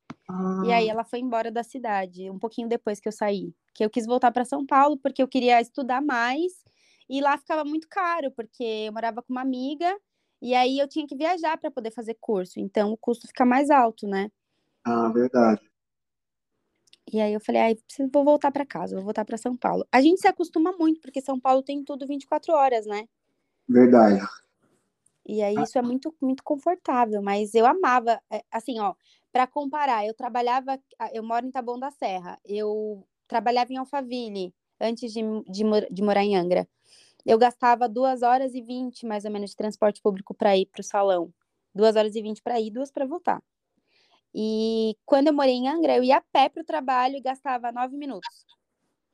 E 0.63 0.71
aí 0.71 0.87
ela 0.87 1.03
foi 1.03 1.17
embora 1.17 1.51
da 1.51 1.63
cidade, 1.63 2.29
um 2.29 2.37
pouquinho 2.37 2.69
depois 2.69 2.99
que 2.99 3.07
eu 3.07 3.11
saí. 3.11 3.51
Que 3.73 3.83
eu 3.83 3.89
quis 3.89 4.05
voltar 4.05 4.31
para 4.31 4.45
São 4.45 4.63
Paulo 4.63 4.95
porque 4.95 5.23
eu 5.23 5.27
queria 5.27 5.59
estudar 5.59 6.03
mais 6.03 6.68
e 7.09 7.21
lá 7.21 7.37
ficava 7.37 7.65
muito 7.65 7.87
caro, 7.89 8.31
porque 8.31 8.63
eu 8.63 8.93
morava 8.93 9.21
com 9.21 9.33
uma 9.33 9.41
amiga 9.41 9.97
e 10.41 10.53
aí 10.53 10.79
eu 10.79 10.87
tinha 10.87 11.07
que 11.07 11.15
viajar 11.15 11.57
para 11.57 11.71
poder 11.71 11.91
fazer 11.91 12.15
curso, 12.21 12.59
então 12.59 12.91
o 12.91 12.97
custo 12.97 13.27
fica 13.27 13.45
mais 13.45 13.69
alto, 13.69 14.07
né? 14.07 14.31
Ah, 14.85 15.09
verdade. 15.09 15.61
E 17.11 17.19
aí 17.19 17.33
eu 17.33 17.39
falei, 17.39 17.61
ai, 17.61 17.75
preciso, 17.75 18.07
vou 18.13 18.23
voltar 18.23 18.51
para 18.51 18.65
casa, 18.65 18.95
vou 18.95 19.03
voltar 19.03 19.25
para 19.25 19.37
São 19.37 19.57
Paulo. 19.57 19.85
A 19.91 19.99
gente 19.99 20.21
se 20.21 20.27
acostuma 20.27 20.71
muito, 20.73 21.01
porque 21.01 21.19
São 21.21 21.39
Paulo 21.39 21.63
tem 21.63 21.83
tudo 21.83 22.05
24 22.05 22.53
horas, 22.53 22.85
né? 22.85 23.07
Verdade. 23.67 24.21
E 25.25 25.41
aí 25.41 25.55
isso 25.61 25.77
é 25.77 25.81
muito, 25.81 26.15
muito 26.21 26.43
confortável, 26.43 27.21
mas 27.21 27.53
eu 27.53 27.65
amava, 27.65 28.21
é, 28.31 28.43
assim, 28.51 28.79
ó, 28.79 28.95
para 29.31 29.45
comparar, 29.45 30.05
eu 30.05 30.13
trabalhava, 30.13 30.79
ah, 30.97 31.09
eu 31.13 31.23
moro 31.23 31.45
em 31.45 31.51
Taboão 31.51 31.79
da 31.79 31.91
Serra, 31.91 32.39
eu 32.45 33.07
trabalhava 33.27 33.71
em 33.71 33.77
Alphaville 33.77 34.53
antes 34.79 35.13
de, 35.13 35.21
de, 35.47 35.63
de 35.91 36.01
morar 36.01 36.23
em 36.23 36.35
Angra. 36.35 36.67
Eu 37.25 37.37
gastava 37.37 37.87
duas 37.87 38.21
horas 38.21 38.55
e 38.55 38.61
vinte, 38.61 39.05
mais 39.05 39.25
ou 39.25 39.31
menos, 39.31 39.51
de 39.51 39.55
transporte 39.55 40.01
público 40.01 40.33
para 40.33 40.57
ir 40.57 40.65
para 40.67 40.81
o 40.81 40.83
salão. 40.83 41.33
Duas 41.73 41.95
horas 41.95 42.15
e 42.15 42.21
vinte 42.21 42.41
para 42.41 42.59
ir, 42.59 42.71
duas 42.71 42.91
para 42.91 43.05
voltar. 43.05 43.41
E 44.33 44.95
quando 45.05 45.27
eu 45.27 45.33
morei 45.33 45.55
em 45.55 45.67
Angra, 45.67 45.97
eu 45.97 46.03
ia 46.03 46.17
a 46.17 46.21
pé 46.21 46.49
para 46.49 46.61
o 46.61 46.65
trabalho 46.65 47.15
e 47.15 47.21
gastava 47.21 47.71
nove 47.71 47.97
minutos. 47.97 48.45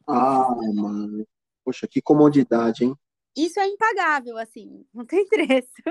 Ah, 0.08 0.54
mano. 0.74 1.26
Poxa, 1.64 1.88
que 1.88 2.02
comodidade, 2.02 2.86
hein? 2.86 2.96
Isso 3.36 3.60
é 3.60 3.68
impagável, 3.68 4.38
assim, 4.38 4.86
não 4.94 5.06
tem 5.06 5.28
preço. 5.28 5.82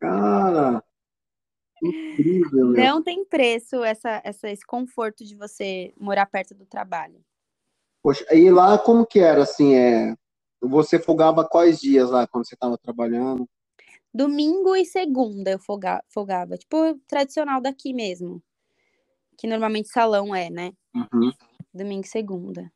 Cara, 0.00 0.82
incrível, 1.82 2.68
meu. 2.68 2.84
Não 2.84 3.02
tem 3.02 3.24
preço 3.24 3.82
essa, 3.82 4.22
essa, 4.24 4.48
esse 4.48 4.64
conforto 4.64 5.24
de 5.24 5.34
você 5.34 5.92
morar 5.98 6.26
perto 6.26 6.54
do 6.54 6.64
trabalho. 6.64 7.22
Poxa, 8.02 8.24
e 8.34 8.50
lá 8.50 8.78
como 8.78 9.04
que 9.04 9.18
era, 9.18 9.42
assim, 9.42 9.74
é... 9.74 10.16
Você 10.60 10.98
folgava 10.98 11.46
quais 11.48 11.80
dias 11.80 12.10
lá 12.10 12.26
quando 12.26 12.46
você 12.46 12.54
estava 12.54 12.76
trabalhando? 12.76 13.48
Domingo 14.12 14.74
e 14.74 14.84
segunda 14.84 15.50
eu 15.52 15.58
folga- 15.58 16.02
folgava, 16.08 16.56
tipo 16.56 16.98
tradicional 17.06 17.60
daqui 17.60 17.92
mesmo. 17.92 18.42
Que 19.36 19.46
normalmente 19.46 19.88
salão 19.88 20.34
é, 20.34 20.50
né? 20.50 20.72
Uhum. 20.94 21.30
Domingo 21.72 22.04
e 22.04 22.08
segunda. 22.08 22.72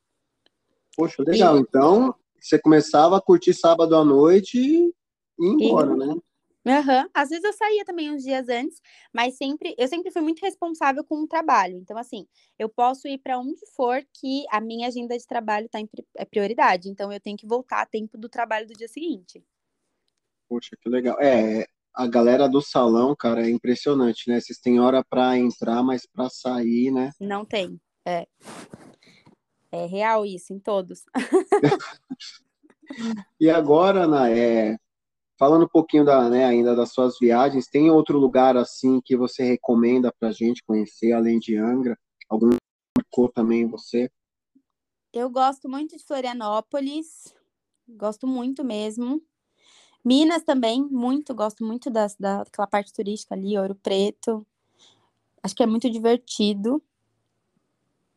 Poxa, 0.96 1.24
legal. 1.26 1.56
Então, 1.58 2.14
você 2.40 2.58
começava 2.58 3.16
a 3.16 3.20
curtir 3.20 3.54
sábado 3.54 3.96
à 3.96 4.04
noite 4.04 4.58
e 4.58 4.86
ir 4.86 4.92
embora, 5.40 5.96
né? 5.96 6.14
Aham. 6.66 7.08
Às 7.12 7.28
vezes 7.30 7.44
eu 7.44 7.52
saía 7.52 7.84
também 7.84 8.10
uns 8.10 8.22
dias 8.22 8.48
antes, 8.48 8.80
mas 9.12 9.36
sempre 9.36 9.74
eu 9.76 9.88
sempre 9.88 10.12
fui 10.12 10.22
muito 10.22 10.40
responsável 10.40 11.04
com 11.04 11.22
o 11.22 11.26
trabalho. 11.26 11.76
Então, 11.76 11.98
assim, 11.98 12.26
eu 12.58 12.68
posso 12.68 13.08
ir 13.08 13.18
para 13.18 13.38
onde 13.38 13.60
for 13.74 14.04
que 14.14 14.44
a 14.50 14.60
minha 14.60 14.86
agenda 14.86 15.16
de 15.18 15.26
trabalho 15.26 15.68
tá 15.68 15.80
em 15.80 15.88
é 16.16 16.24
prioridade. 16.24 16.88
Então, 16.88 17.12
eu 17.12 17.20
tenho 17.20 17.36
que 17.36 17.46
voltar 17.46 17.82
a 17.82 17.86
tempo 17.86 18.16
do 18.16 18.28
trabalho 18.28 18.66
do 18.66 18.74
dia 18.74 18.88
seguinte. 18.88 19.44
Poxa, 20.48 20.76
que 20.80 20.88
legal. 20.88 21.20
É, 21.20 21.66
a 21.94 22.06
galera 22.06 22.48
do 22.48 22.62
salão, 22.62 23.14
cara, 23.16 23.46
é 23.46 23.50
impressionante, 23.50 24.28
né? 24.28 24.40
Vocês 24.40 24.58
têm 24.58 24.78
hora 24.78 25.04
para 25.04 25.36
entrar, 25.36 25.82
mas 25.82 26.06
para 26.06 26.28
sair, 26.30 26.92
né? 26.92 27.10
Não 27.20 27.44
tem. 27.44 27.80
É. 28.06 28.26
É 29.72 29.86
real 29.86 30.24
isso 30.24 30.52
em 30.52 30.60
todos. 30.60 31.04
E 33.40 33.48
agora, 33.48 34.04
Ana, 34.04 34.30
é, 34.30 34.76
falando 35.38 35.64
um 35.64 35.68
pouquinho 35.68 36.04
da, 36.04 36.28
né, 36.28 36.44
ainda 36.44 36.74
das 36.74 36.92
suas 36.92 37.18
viagens, 37.18 37.66
tem 37.66 37.90
outro 37.90 38.18
lugar 38.18 38.56
assim 38.56 39.00
que 39.04 39.16
você 39.16 39.42
recomenda 39.42 40.12
pra 40.18 40.32
gente 40.32 40.62
conhecer, 40.64 41.12
além 41.12 41.38
de 41.38 41.56
Angra? 41.56 41.98
Algum 42.28 42.50
marcou 42.96 43.28
também 43.30 43.66
você? 43.66 44.10
Eu 45.12 45.28
gosto 45.28 45.68
muito 45.68 45.96
de 45.96 46.04
Florianópolis, 46.04 47.34
gosto 47.88 48.26
muito 48.26 48.64
mesmo. 48.64 49.22
Minas 50.04 50.42
também, 50.42 50.82
muito, 50.82 51.34
gosto 51.34 51.64
muito 51.64 51.90
das, 51.90 52.16
da- 52.16 52.42
daquela 52.44 52.66
parte 52.66 52.92
turística 52.92 53.34
ali, 53.34 53.56
Ouro 53.58 53.74
Preto. 53.74 54.46
Acho 55.42 55.54
que 55.54 55.62
é 55.62 55.66
muito 55.66 55.90
divertido. 55.90 56.76
O 56.76 56.82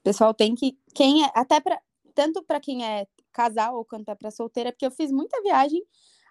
pessoal 0.03 0.33
tem 0.33 0.55
que, 0.55 0.77
quem 0.93 1.23
é, 1.25 1.31
até 1.33 1.59
para 1.59 1.79
tanto 2.13 2.41
para 2.43 2.59
quem 2.61 2.85
é 2.85 3.07
casal 3.33 3.75
ou 3.75 3.83
quanto 3.83 4.09
é 4.09 4.15
para 4.15 4.31
solteira, 4.31 4.71
porque 4.71 4.85
eu 4.85 4.91
fiz 4.91 5.11
muita 5.11 5.41
viagem, 5.41 5.83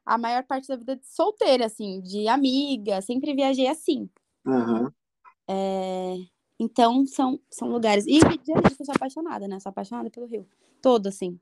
a 0.05 0.18
maior 0.18 0.44
parte 0.44 0.68
da 0.68 0.76
vida 0.76 0.96
de 0.96 1.07
solteira, 1.07 1.66
assim, 1.66 2.00
de 2.00 2.28
amiga, 2.28 3.00
sempre 3.00 3.34
viajei 3.34 3.66
assim. 3.66 4.09
Aham. 4.46 4.92
É, 5.48 6.16
Então, 6.59 7.07
são, 7.07 7.40
são 7.50 7.68
lugares. 7.68 8.07
E 8.07 8.18
Rio 8.18 8.38
de 8.38 8.46
Janeiro, 8.46 8.76
eu 8.78 8.84
sou 8.84 8.94
apaixonada, 8.94 9.48
né? 9.48 9.59
Sou 9.61 9.70
apaixonada 9.70 10.11
pelo 10.11 10.26
Rio. 10.26 10.46
Todo, 10.82 11.07
assim. 11.07 11.38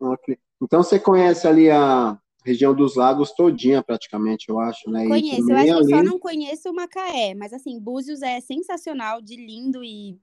Ok. 0.00 0.36
Então 0.60 0.82
você 0.82 0.98
conhece 0.98 1.46
ali 1.46 1.70
a 1.70 2.18
região 2.44 2.74
dos 2.74 2.96
lagos 2.96 3.32
todinha, 3.32 3.82
praticamente, 3.82 4.48
eu 4.48 4.58
acho, 4.58 4.90
né? 4.90 5.04
E 5.04 5.08
Conheço, 5.08 5.50
eu 5.50 5.56
acho 5.56 5.64
que 5.66 5.70
eu 5.72 5.88
só 5.88 6.02
não 6.02 6.18
conheço 6.18 6.70
o 6.70 6.74
Macaé, 6.74 7.34
mas 7.34 7.52
assim, 7.52 7.78
Búzios 7.78 8.20
é 8.20 8.40
sensacional, 8.40 9.22
de 9.22 9.36
lindo 9.36 9.82
e 9.84 10.18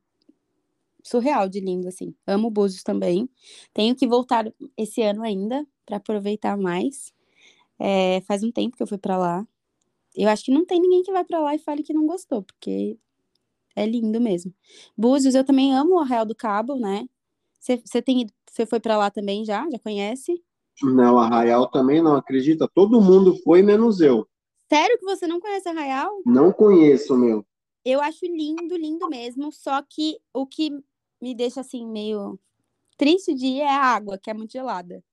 surreal 1.01 1.47
de 1.47 1.59
lindo, 1.61 1.87
assim. 1.87 2.13
Amo 2.27 2.49
Búzios 2.49 2.83
também. 2.83 3.29
Tenho 3.73 3.95
que 3.95 4.05
voltar 4.05 4.51
esse 4.77 5.01
ano 5.01 5.23
ainda 5.23 5.65
para 5.89 5.97
aproveitar 5.97 6.55
mais. 6.55 7.11
É, 7.79 8.21
faz 8.21 8.43
um 8.43 8.51
tempo 8.51 8.77
que 8.77 8.83
eu 8.83 8.87
fui 8.87 8.99
para 8.99 9.17
lá. 9.17 9.47
Eu 10.15 10.29
acho 10.29 10.45
que 10.45 10.51
não 10.51 10.65
tem 10.65 10.79
ninguém 10.79 11.01
que 11.01 11.11
vai 11.11 11.23
para 11.23 11.39
lá 11.39 11.55
e 11.55 11.59
fale 11.59 11.81
que 11.81 11.93
não 11.93 12.05
gostou, 12.05 12.43
porque 12.43 12.97
é 13.75 13.85
lindo 13.85 14.21
mesmo. 14.21 14.53
Búzios, 14.95 15.33
eu 15.33 15.43
também 15.43 15.73
amo 15.73 15.95
o 15.95 15.99
Arraial 15.99 16.25
do 16.25 16.35
Cabo, 16.35 16.75
né? 16.75 17.07
Você 17.59 18.01
tem 18.01 18.27
você 18.49 18.65
foi 18.65 18.79
para 18.79 18.97
lá 18.97 19.09
também 19.09 19.43
já? 19.43 19.67
Já 19.69 19.79
conhece? 19.79 20.43
Não, 20.81 21.17
Arraial 21.17 21.69
também 21.69 22.01
não 22.01 22.15
acredita. 22.15 22.69
Todo 22.73 23.01
mundo 23.01 23.35
foi, 23.43 23.61
menos 23.61 23.99
eu. 23.99 24.27
Sério 24.71 24.97
que 24.97 25.05
você 25.05 25.27
não 25.27 25.39
conhece 25.39 25.67
Arraial? 25.67 26.21
Não 26.25 26.51
conheço, 26.51 27.17
meu. 27.17 27.45
Eu 27.83 28.01
acho 28.01 28.25
lindo, 28.25 28.75
lindo 28.75 29.07
mesmo. 29.09 29.51
Só 29.51 29.81
que 29.81 30.19
o 30.33 30.45
que 30.45 30.71
me 31.21 31.35
deixa 31.35 31.61
assim 31.61 31.85
meio 31.85 32.39
triste 32.97 33.33
de 33.33 33.45
ir 33.45 33.61
é 33.61 33.69
a 33.69 33.81
água, 33.81 34.17
que 34.17 34.29
é 34.29 34.33
muito 34.33 34.51
gelada. 34.51 35.03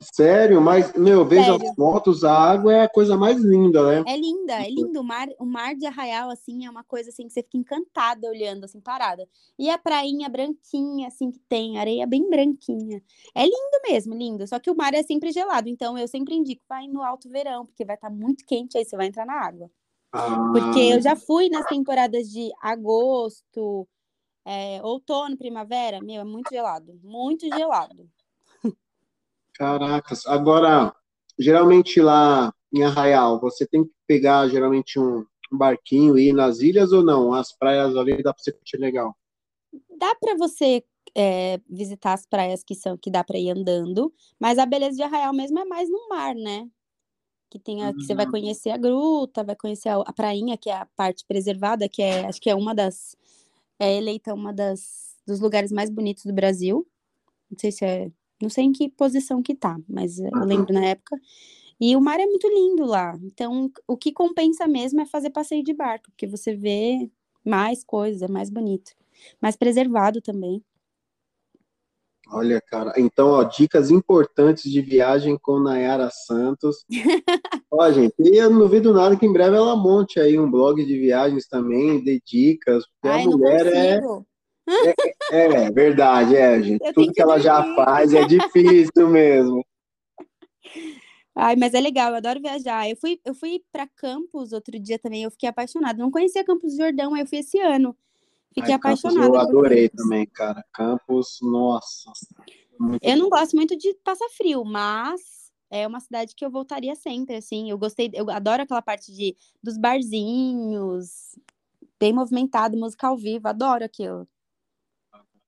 Sério, 0.00 0.60
mas, 0.60 0.92
meu, 0.94 1.28
Sério. 1.28 1.54
as 1.54 1.74
fotos, 1.74 2.24
a 2.24 2.36
água 2.36 2.72
é 2.72 2.82
a 2.82 2.88
coisa 2.88 3.16
mais 3.16 3.38
linda, 3.38 3.82
né? 3.88 4.04
É 4.06 4.16
linda, 4.16 4.54
é 4.54 4.68
lindo. 4.68 5.00
O 5.00 5.04
mar, 5.04 5.28
o 5.38 5.44
mar 5.44 5.74
de 5.74 5.86
Arraial, 5.86 6.30
assim, 6.30 6.66
é 6.66 6.70
uma 6.70 6.82
coisa 6.82 7.10
assim 7.10 7.26
que 7.26 7.32
você 7.32 7.42
fica 7.42 7.58
encantada 7.58 8.28
olhando, 8.28 8.64
assim, 8.64 8.80
parada. 8.80 9.28
E 9.58 9.70
a 9.70 9.78
prainha 9.78 10.28
branquinha, 10.28 11.08
assim, 11.08 11.30
que 11.30 11.38
tem, 11.48 11.78
areia 11.78 12.06
bem 12.06 12.28
branquinha. 12.28 13.02
É 13.34 13.44
lindo 13.44 13.80
mesmo, 13.88 14.14
lindo. 14.14 14.46
Só 14.46 14.58
que 14.58 14.70
o 14.70 14.76
mar 14.76 14.92
é 14.94 15.02
sempre 15.02 15.30
gelado. 15.30 15.68
Então 15.68 15.96
eu 15.96 16.08
sempre 16.08 16.34
indico, 16.34 16.62
vai 16.68 16.86
no 16.88 17.02
alto 17.02 17.28
verão, 17.28 17.66
porque 17.66 17.84
vai 17.84 17.94
estar 17.94 18.10
muito 18.10 18.44
quente, 18.44 18.76
aí 18.76 18.84
você 18.84 18.96
vai 18.96 19.06
entrar 19.06 19.26
na 19.26 19.34
água. 19.34 19.70
Porque 20.52 20.80
Ah, 20.80 20.96
eu 20.96 21.00
já 21.00 21.16
fui 21.16 21.48
nas 21.48 21.64
temporadas 21.66 22.28
de 22.28 22.50
agosto, 22.60 23.88
é, 24.44 24.80
outono, 24.82 25.38
primavera, 25.38 26.00
meu, 26.02 26.20
é 26.20 26.24
muito 26.24 26.50
gelado, 26.50 26.98
muito 27.02 27.46
gelado. 27.48 28.06
Caracas. 29.54 30.26
Agora, 30.26 30.94
geralmente 31.38 32.00
lá 32.00 32.52
em 32.72 32.82
Arraial, 32.82 33.40
você 33.40 33.66
tem 33.66 33.84
que 33.84 33.90
pegar 34.06 34.48
geralmente 34.48 34.98
um 34.98 35.24
barquinho 35.50 36.18
e 36.18 36.28
ir 36.28 36.32
nas 36.32 36.60
ilhas 36.60 36.92
ou 36.92 37.02
não? 37.02 37.34
As 37.34 37.52
praias 37.56 37.96
ali 37.96 38.22
dá 38.22 38.32
pra 38.32 38.42
você 38.42 38.52
curtir 38.52 38.78
legal. 38.78 39.14
Dá 39.98 40.14
pra 40.16 40.34
você 40.36 40.84
é, 41.14 41.60
visitar 41.68 42.14
as 42.14 42.26
praias 42.26 42.62
que 42.64 42.74
são 42.74 42.96
que 42.96 43.10
dá 43.10 43.22
para 43.24 43.38
ir 43.38 43.50
andando, 43.50 44.12
mas 44.38 44.58
a 44.58 44.66
beleza 44.66 44.96
de 44.96 45.02
Arraial 45.02 45.32
mesmo 45.32 45.58
é 45.58 45.64
mais 45.64 45.88
no 45.90 46.08
mar, 46.08 46.34
né? 46.34 46.68
Que 47.50 47.58
tem 47.58 47.84
a, 47.84 47.92
que 47.94 48.02
você 48.04 48.14
vai 48.14 48.26
Uhum. 48.26 48.32
conhecer 48.32 48.70
a 48.70 48.76
gruta, 48.78 49.44
vai 49.44 49.56
conhecer 49.56 49.90
a, 49.90 49.96
a 49.96 50.12
prainha, 50.12 50.56
que 50.58 50.70
é 50.70 50.74
a 50.76 50.86
parte 50.96 51.24
preservada, 51.26 51.88
que 51.88 52.02
é 52.02 52.26
acho 52.26 52.40
que 52.40 52.50
é 52.50 52.54
uma 52.54 52.74
das 52.74 53.16
é 53.78 53.96
eleita 53.96 54.34
uma 54.34 54.52
das 54.52 55.16
dos 55.26 55.40
lugares 55.40 55.72
mais 55.72 55.90
bonitos 55.90 56.24
do 56.24 56.32
Brasil. 56.32 56.86
Não 57.50 57.58
sei 57.58 57.72
se 57.72 57.84
é, 57.84 58.10
não 58.42 58.50
sei 58.50 58.64
em 58.64 58.72
que 58.72 58.88
posição 58.88 59.40
que 59.40 59.54
tá, 59.54 59.78
mas 59.88 60.18
eu 60.18 60.30
lembro 60.44 60.74
na 60.74 60.84
época. 60.84 61.16
E 61.80 61.96
o 61.96 62.00
mar 62.00 62.20
é 62.20 62.26
muito 62.26 62.48
lindo 62.48 62.84
lá. 62.84 63.18
Então, 63.22 63.70
o 63.86 63.96
que 63.96 64.12
compensa 64.12 64.66
mesmo 64.66 65.00
é 65.00 65.06
fazer 65.06 65.30
passeio 65.30 65.64
de 65.64 65.72
barco, 65.72 66.10
porque 66.10 66.26
você 66.26 66.54
vê 66.54 67.08
mais 67.44 67.84
coisas, 67.84 68.22
é 68.22 68.28
mais 68.28 68.50
bonito. 68.50 68.92
Mais 69.40 69.56
preservado 69.56 70.20
também. 70.20 70.62
Olha, 72.32 72.60
cara. 72.60 72.94
Então, 72.96 73.28
ó, 73.28 73.44
dicas 73.44 73.90
importantes 73.90 74.70
de 74.70 74.80
viagem 74.80 75.36
com 75.36 75.60
Nayara 75.60 76.08
Santos. 76.10 76.84
Ó, 77.70 77.90
gente, 77.90 78.14
e 78.18 78.36
eu 78.36 78.50
não 78.50 78.60
duvido 78.60 78.92
nada 78.92 79.16
que 79.16 79.26
em 79.26 79.32
breve 79.32 79.56
ela 79.56 79.76
monte 79.76 80.18
aí 80.18 80.38
um 80.38 80.50
blog 80.50 80.84
de 80.84 80.98
viagens 80.98 81.46
também, 81.46 82.02
dê 82.02 82.20
dicas, 82.24 82.84
porque 82.86 83.08
Ai, 83.08 83.22
a 83.22 83.24
não 83.24 83.32
mulher 83.32 83.66
é, 83.66 84.00
consigo. 84.64 84.94
é 85.30 85.70
verdade, 85.70 86.36
é, 86.36 86.62
gente. 86.62 86.84
Eu 86.84 86.92
Tudo 86.92 87.12
que 87.12 87.22
ela 87.22 87.38
já 87.38 87.62
faz 87.74 88.12
é 88.12 88.24
difícil 88.24 89.08
mesmo. 89.08 89.64
Ai, 91.34 91.56
mas 91.56 91.72
é 91.72 91.80
legal, 91.80 92.10
eu 92.10 92.16
adoro 92.16 92.40
viajar. 92.40 92.88
Eu 92.88 92.96
fui, 92.96 93.18
eu 93.24 93.34
fui 93.34 93.62
para 93.72 93.86
Campos 93.86 94.52
outro 94.52 94.78
dia 94.78 94.98
também, 94.98 95.22
eu 95.22 95.30
fiquei 95.30 95.48
apaixonada. 95.48 95.98
Não 95.98 96.10
conhecia 96.10 96.44
Campos 96.44 96.72
do 96.72 96.82
Jordão, 96.82 97.14
aí 97.14 97.22
eu 97.22 97.26
fui 97.26 97.38
esse 97.38 97.58
ano. 97.58 97.96
Fiquei 98.54 98.74
Ai, 98.74 98.78
Campos, 98.78 99.04
eu 99.04 99.10
apaixonada 99.10 99.48
adorei 99.48 99.88
também, 99.88 100.26
cara. 100.26 100.62
Campos, 100.72 101.38
nossa, 101.40 102.12
muito 102.78 103.02
Eu 103.02 103.16
não 103.16 103.30
gosto 103.30 103.56
muito 103.56 103.76
de 103.76 103.94
passar 104.04 104.28
frio, 104.36 104.62
mas 104.64 105.50
é 105.70 105.86
uma 105.86 106.00
cidade 106.00 106.34
que 106.34 106.44
eu 106.44 106.50
voltaria 106.50 106.94
sempre, 106.94 107.36
assim. 107.36 107.70
Eu 107.70 107.78
gostei, 107.78 108.10
eu 108.12 108.28
adoro 108.30 108.62
aquela 108.62 108.82
parte 108.82 109.10
de 109.10 109.34
dos 109.62 109.78
barzinhos, 109.78 111.38
bem 111.98 112.12
movimentado, 112.12 112.76
música 112.76 113.06
ao 113.06 113.16
vivo, 113.16 113.48
adoro 113.48 113.84
aquilo. 113.84 114.28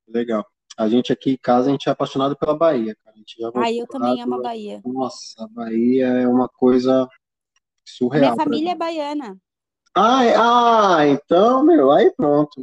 Legal. 0.08 0.46
A 0.76 0.88
gente 0.88 1.12
aqui 1.12 1.32
em 1.32 1.36
casa, 1.36 1.68
a 1.68 1.72
gente 1.72 1.88
é 1.88 1.92
apaixonado 1.92 2.36
pela 2.36 2.56
Bahia, 2.56 2.96
cara. 3.04 3.14
A 3.14 3.18
gente 3.18 3.36
já 3.38 3.50
Ai, 3.54 3.80
eu 3.80 3.86
também 3.86 4.20
amo 4.20 4.34
a 4.34 4.42
Bahia. 4.42 4.82
Nossa, 4.84 5.44
a 5.44 5.48
Bahia 5.48 6.06
é 6.06 6.28
uma 6.28 6.48
coisa 6.48 6.92
minha 6.92 7.08
surreal. 7.86 8.34
pra 8.34 8.44
família 8.44 8.72
é 8.72 8.74
baiana. 8.74 9.38
Ah, 9.94 10.24
é- 10.24 10.34
ah, 10.36 11.06
então, 11.06 11.64
meu, 11.64 11.92
aí 11.92 12.10
pronto. 12.16 12.62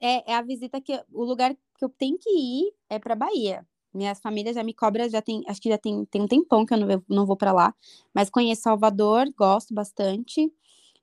É, 0.00 0.32
é 0.32 0.34
a 0.34 0.42
visita 0.42 0.80
que 0.80 1.00
o 1.10 1.24
lugar 1.24 1.54
que 1.54 1.84
eu 1.84 1.88
tenho 1.88 2.18
que 2.18 2.28
ir 2.28 2.72
é 2.90 2.98
para 2.98 3.14
Bahia. 3.14 3.66
Minhas 3.92 4.20
famílias 4.20 4.54
já 4.54 4.62
me 4.62 4.74
cobram, 4.74 5.08
já 5.08 5.22
tem, 5.22 5.42
acho 5.48 5.60
que 5.60 5.68
já 5.68 5.78
tem, 5.78 6.04
tem 6.04 6.22
um 6.22 6.28
tempão 6.28 6.66
que 6.66 6.74
eu 6.74 6.78
não, 6.78 7.02
não 7.08 7.26
vou 7.26 7.36
para 7.36 7.52
lá, 7.52 7.74
mas 8.14 8.30
conheço 8.30 8.62
Salvador, 8.62 9.32
gosto 9.36 9.72
bastante. 9.74 10.52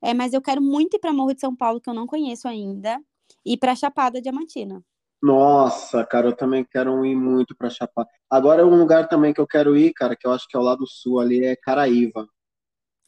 É, 0.02 0.14
mas 0.14 0.34
eu 0.34 0.42
quero 0.42 0.62
muito 0.62 0.96
ir 0.96 1.00
para 1.00 1.12
Morro 1.12 1.34
de 1.34 1.42
São 1.42 1.56
Paulo, 1.56 1.82
que 1.82 1.90
eu 1.90 1.94
não 1.94 2.06
conheço 2.06 2.48
ainda, 2.48 3.02
e 3.44 3.58
para 3.58 3.76
Chapada 3.76 4.22
Diamantina. 4.22 4.84
Nossa, 5.22 6.06
cara, 6.06 6.28
eu 6.28 6.36
também 6.36 6.64
quero 6.64 7.04
ir 7.06 7.16
muito 7.16 7.56
pra 7.56 7.70
Chapada. 7.70 8.08
Agora, 8.30 8.66
um 8.66 8.78
lugar 8.78 9.08
também 9.08 9.34
que 9.34 9.42
eu 9.42 9.48
quero 9.48 9.76
ir, 9.76 9.94
cara, 9.94 10.16
que 10.16 10.28
eu 10.28 10.32
acho 10.32 10.48
que 10.48 10.56
é 10.56 10.60
o 10.60 10.64
lado 10.64 10.86
sul 10.86 11.20
ali, 11.20 11.44
é 11.44 11.56
Caraíva. 11.56 12.28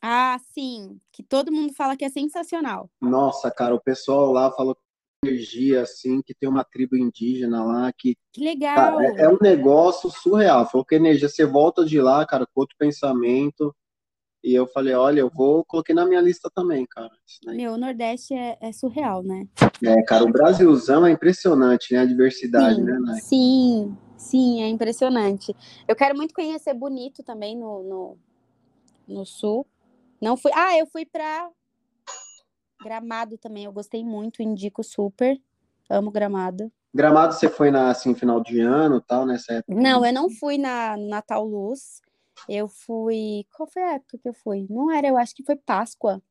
Ah, 0.01 0.37
sim, 0.53 0.99
que 1.11 1.21
todo 1.21 1.51
mundo 1.51 1.73
fala 1.73 1.95
que 1.95 2.05
é 2.05 2.09
sensacional. 2.09 2.89
Nossa, 3.01 3.51
cara, 3.51 3.75
o 3.75 3.81
pessoal 3.81 4.31
lá 4.31 4.51
falou 4.51 4.75
energia, 5.23 5.81
assim, 5.81 6.21
que 6.21 6.33
tem 6.33 6.47
uma 6.47 6.63
tribo 6.63 6.95
indígena 6.95 7.63
lá, 7.63 7.91
que, 7.91 8.15
Que 8.31 8.41
legal! 8.41 8.75
cara, 8.75 9.05
é, 9.05 9.25
é 9.25 9.29
um 9.29 9.37
negócio 9.41 10.09
surreal. 10.09 10.65
Falou 10.69 10.85
que 10.85 10.95
energia, 10.95 11.27
você 11.27 11.45
volta 11.45 11.83
de 11.83 11.99
lá, 11.99 12.25
cara, 12.25 12.45
com 12.45 12.61
outro 12.61 12.75
pensamento. 12.79 13.75
E 14.49 14.55
eu 14.55 14.65
falei, 14.65 14.95
olha, 14.95 15.19
eu 15.19 15.29
vou, 15.29 15.63
coloquei 15.63 15.93
na 15.93 16.07
minha 16.07 16.19
lista 16.19 16.49
também, 16.49 16.83
cara. 16.87 17.11
Meu, 17.45 17.73
o 17.73 17.77
Nordeste 17.77 18.33
é, 18.33 18.57
é 18.59 18.71
surreal, 18.71 19.21
né? 19.21 19.47
É, 19.83 20.01
cara, 20.01 20.23
o 20.23 20.31
Brasilzão 20.31 21.05
é 21.05 21.11
impressionante, 21.11 21.93
né? 21.93 21.99
A 21.99 22.05
diversidade, 22.05 22.77
Sim, 22.77 22.81
né, 22.81 22.97
Nai? 22.99 23.21
sim, 23.21 23.97
sim, 24.17 24.63
é 24.63 24.67
impressionante. 24.67 25.55
Eu 25.87 25.95
quero 25.95 26.17
muito 26.17 26.33
conhecer 26.33 26.73
Bonito 26.73 27.21
também 27.21 27.55
no, 27.55 27.83
no, 27.83 28.17
no 29.07 29.23
sul. 29.23 29.67
Não 30.19 30.35
fui. 30.35 30.51
Ah, 30.55 30.75
eu 30.75 30.87
fui 30.87 31.05
pra 31.05 31.47
Gramado 32.83 33.37
também. 33.37 33.65
Eu 33.65 33.71
gostei 33.71 34.03
muito, 34.03 34.41
indico 34.41 34.83
super. 34.83 35.39
Amo 35.87 36.09
Gramado. 36.09 36.71
Gramado 36.91 37.35
você 37.35 37.47
foi 37.47 37.69
na, 37.69 37.91
assim, 37.91 38.15
final 38.15 38.41
de 38.41 38.59
ano 38.61 38.99
tal, 38.99 39.27
nessa 39.27 39.53
época? 39.53 39.79
Não, 39.79 40.03
eu 40.03 40.11
não 40.11 40.27
fui 40.27 40.57
na 40.57 40.97
Natal 40.97 41.45
Luz. 41.45 42.01
Eu 42.47 42.67
fui. 42.67 43.45
Qual 43.55 43.67
foi 43.67 43.81
a 43.83 43.93
época 43.95 44.17
que 44.17 44.29
eu 44.29 44.33
fui? 44.33 44.65
Não 44.69 44.91
era, 44.91 45.07
eu 45.07 45.17
acho 45.17 45.35
que 45.35 45.43
foi 45.43 45.55
Páscoa. 45.55 46.21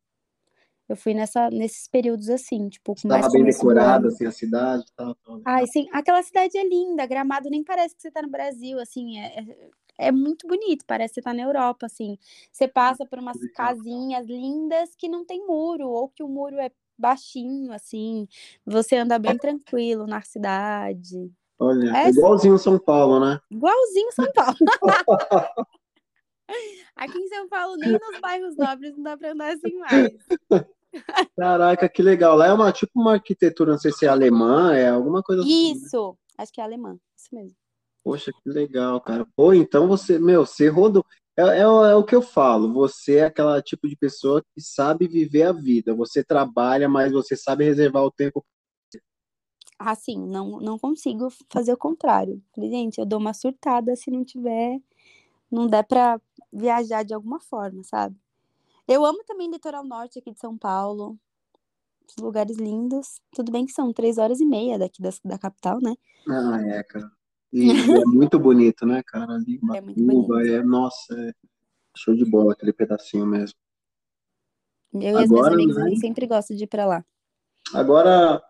Eu 0.88 0.96
fui 0.96 1.12
nessa, 1.12 1.50
nesses 1.50 1.86
períodos 1.86 2.30
assim, 2.30 2.68
tipo, 2.70 2.94
com 2.94 3.08
mais 3.08 3.26
Estava 3.26 3.34
bem 3.34 3.44
decorada, 3.44 4.08
assim, 4.08 4.24
a 4.24 4.32
cidade 4.32 4.84
e 4.88 4.92
tal, 4.96 5.14
tal. 5.16 5.42
Ai, 5.44 5.66
sim, 5.66 5.86
aquela 5.92 6.22
cidade 6.22 6.56
é 6.56 6.66
linda. 6.66 7.04
Gramado 7.04 7.50
nem 7.50 7.62
parece 7.62 7.94
que 7.94 8.00
você 8.00 8.10
tá 8.10 8.22
no 8.22 8.30
Brasil, 8.30 8.80
assim, 8.80 9.18
é, 9.18 9.38
é, 9.38 9.70
é 10.08 10.12
muito 10.12 10.46
bonito, 10.46 10.86
parece 10.86 11.14
que 11.14 11.20
você 11.20 11.24
tá 11.24 11.34
na 11.34 11.42
Europa, 11.42 11.84
assim. 11.84 12.16
Você 12.50 12.66
passa 12.66 13.04
por 13.04 13.18
umas 13.18 13.36
casinhas 13.54 14.26
lindas 14.26 14.94
que 14.96 15.08
não 15.10 15.26
tem 15.26 15.46
muro, 15.46 15.90
ou 15.90 16.08
que 16.08 16.22
o 16.22 16.28
muro 16.28 16.58
é 16.58 16.70
baixinho, 16.96 17.70
assim. 17.70 18.26
Você 18.64 18.96
anda 18.96 19.18
bem 19.18 19.36
tranquilo 19.36 20.06
na 20.06 20.22
cidade. 20.22 21.30
Olha, 21.58 21.96
É 21.98 22.08
igualzinho 22.08 22.56
São 22.56 22.78
Paulo, 22.78 23.20
né? 23.20 23.38
igualzinho 23.50 24.10
São 24.12 24.32
Paulo. 24.32 24.56
Aqui 26.96 27.18
em 27.18 27.28
São 27.28 27.48
Paulo, 27.48 27.76
nem 27.76 27.92
nos 27.92 28.20
bairros 28.20 28.56
nobres 28.56 28.96
não 28.96 29.02
dá 29.02 29.16
pra 29.16 29.32
andar 29.32 29.54
assim 29.54 29.76
mais. 29.78 30.16
Caraca, 31.36 31.88
que 31.88 32.02
legal. 32.02 32.36
Lá 32.36 32.46
é 32.46 32.52
uma 32.52 32.72
tipo 32.72 32.92
uma 33.00 33.14
arquitetura, 33.14 33.72
não 33.72 33.78
sei 33.78 33.92
se 33.92 34.06
é 34.06 34.08
alemã, 34.08 34.74
é 34.74 34.88
alguma 34.88 35.22
coisa 35.22 35.42
assim. 35.42 35.74
né? 35.74 35.78
Isso, 35.78 36.18
acho 36.36 36.52
que 36.52 36.60
é 36.60 36.64
alemã, 36.64 36.98
isso 37.16 37.28
mesmo. 37.32 37.56
Poxa, 38.02 38.32
que 38.32 38.48
legal, 38.48 39.00
cara. 39.00 39.26
Pô, 39.36 39.52
então 39.52 39.86
você, 39.86 40.18
meu, 40.18 40.46
você 40.46 40.68
rodou. 40.68 41.04
É, 41.36 41.42
é, 41.42 41.60
é 41.60 41.94
o 41.94 42.02
que 42.04 42.16
eu 42.16 42.22
falo, 42.22 42.72
você 42.72 43.16
é 43.16 43.24
aquela 43.26 43.62
tipo 43.62 43.86
de 43.88 43.94
pessoa 43.94 44.42
que 44.42 44.60
sabe 44.60 45.06
viver 45.06 45.42
a 45.42 45.52
vida. 45.52 45.94
Você 45.94 46.24
trabalha, 46.24 46.88
mas 46.88 47.12
você 47.12 47.36
sabe 47.36 47.64
reservar 47.64 48.02
o 48.02 48.10
tempo. 48.10 48.44
Assim, 49.78 50.18
não, 50.26 50.58
não 50.58 50.76
consigo 50.76 51.28
fazer 51.48 51.72
o 51.72 51.76
contrário. 51.76 52.42
Gente, 52.56 52.98
eu 52.98 53.06
dou 53.06 53.20
uma 53.20 53.32
surtada 53.32 53.94
se 53.94 54.10
não 54.10 54.24
tiver, 54.24 54.80
não 55.50 55.66
der 55.66 55.84
pra 55.84 56.20
viajar 56.52 57.02
de 57.02 57.14
alguma 57.14 57.40
forma, 57.40 57.82
sabe? 57.84 58.16
Eu 58.86 59.04
amo 59.04 59.22
também 59.24 59.50
litoral 59.50 59.84
norte 59.84 60.18
aqui 60.18 60.32
de 60.32 60.38
São 60.40 60.56
Paulo. 60.56 61.18
Os 62.08 62.16
lugares 62.16 62.56
lindos. 62.56 63.20
Tudo 63.34 63.52
bem 63.52 63.66
que 63.66 63.72
são 63.72 63.92
três 63.92 64.16
horas 64.16 64.40
e 64.40 64.46
meia 64.46 64.78
daqui 64.78 65.02
da, 65.02 65.10
da 65.24 65.38
capital, 65.38 65.78
né? 65.82 65.94
Ah, 66.28 66.60
é, 66.66 66.82
cara. 66.82 67.10
E, 67.52 67.70
é 67.70 68.04
muito 68.04 68.38
bonito, 68.38 68.86
né, 68.86 69.02
cara? 69.06 69.34
Ali, 69.34 69.60
É 69.76 69.80
muito 69.80 70.00
Ubatuba, 70.00 70.36
bonito. 70.36 70.54
é, 70.54 70.62
nossa, 70.62 71.14
é 71.14 71.32
show 71.96 72.14
de 72.14 72.24
bola 72.24 72.52
aquele 72.52 72.72
pedacinho 72.72 73.26
mesmo. 73.26 73.58
Eu 74.94 75.20
e 75.20 75.24
Agora, 75.24 75.54
amigos, 75.54 75.76
né? 75.76 75.82
a 75.82 75.88
gente 75.88 76.00
sempre 76.00 76.26
gosta 76.26 76.54
de 76.54 76.64
ir 76.64 76.66
pra 76.66 76.86
lá. 76.86 77.04
Agora, 77.74 78.42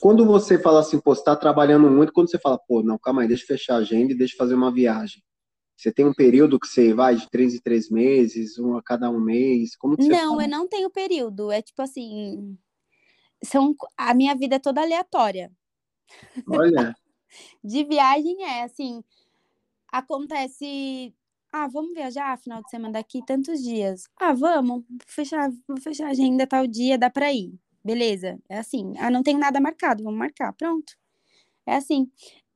quando 0.00 0.24
você 0.26 0.58
fala 0.58 0.80
assim, 0.80 1.00
pô, 1.00 1.14
você 1.14 1.22
tá 1.22 1.36
trabalhando 1.36 1.88
muito, 1.88 2.12
quando 2.12 2.28
você 2.30 2.38
fala, 2.38 2.58
pô, 2.58 2.82
não, 2.82 2.98
calma 2.98 3.22
aí, 3.22 3.28
deixa 3.28 3.44
eu 3.44 3.46
fechar 3.46 3.74
a 3.74 3.78
agenda 3.78 4.12
e 4.12 4.16
deixa 4.16 4.34
eu 4.34 4.38
fazer 4.38 4.54
uma 4.54 4.72
viagem. 4.72 5.22
Você 5.76 5.92
tem 5.92 6.04
um 6.06 6.14
período 6.14 6.58
que 6.58 6.66
você 6.68 6.94
vai 6.94 7.16
de 7.16 7.28
três 7.30 7.54
em 7.54 7.60
três 7.60 7.90
meses, 7.90 8.58
um 8.58 8.76
a 8.76 8.82
cada 8.82 9.10
um 9.10 9.20
mês? 9.20 9.76
Como 9.76 9.96
que 9.96 10.04
você 10.04 10.10
Não, 10.10 10.36
faz? 10.36 10.42
eu 10.42 10.48
não 10.48 10.68
tenho 10.68 10.90
período. 10.90 11.50
É 11.50 11.60
tipo 11.62 11.82
assim. 11.82 12.56
São, 13.42 13.74
a 13.96 14.14
minha 14.14 14.34
vida 14.34 14.56
é 14.56 14.58
toda 14.58 14.80
aleatória. 14.82 15.52
Olha, 16.48 16.94
De 17.64 17.84
viagem 17.84 18.44
é 18.44 18.62
assim. 18.64 19.02
Acontece. 19.92 21.14
Ah, 21.52 21.68
vamos 21.68 21.94
viajar 21.94 22.38
final 22.38 22.62
de 22.62 22.70
semana 22.70 22.94
daqui 22.94 23.24
tantos 23.24 23.62
dias. 23.62 24.04
Ah, 24.16 24.32
vamos. 24.34 24.84
Fechar, 25.06 25.50
vou 25.68 25.80
fechar 25.80 26.08
a 26.08 26.10
agenda 26.10 26.46
tal 26.46 26.66
dia, 26.66 26.98
dá 26.98 27.10
pra 27.10 27.32
ir. 27.32 27.54
Beleza. 27.84 28.38
É 28.48 28.58
assim. 28.58 28.94
Ah, 28.98 29.10
não 29.10 29.22
tenho 29.22 29.38
nada 29.38 29.60
marcado, 29.60 30.02
vamos 30.04 30.18
marcar. 30.18 30.52
Pronto. 30.54 30.94
É 31.66 31.76
assim. 31.76 32.10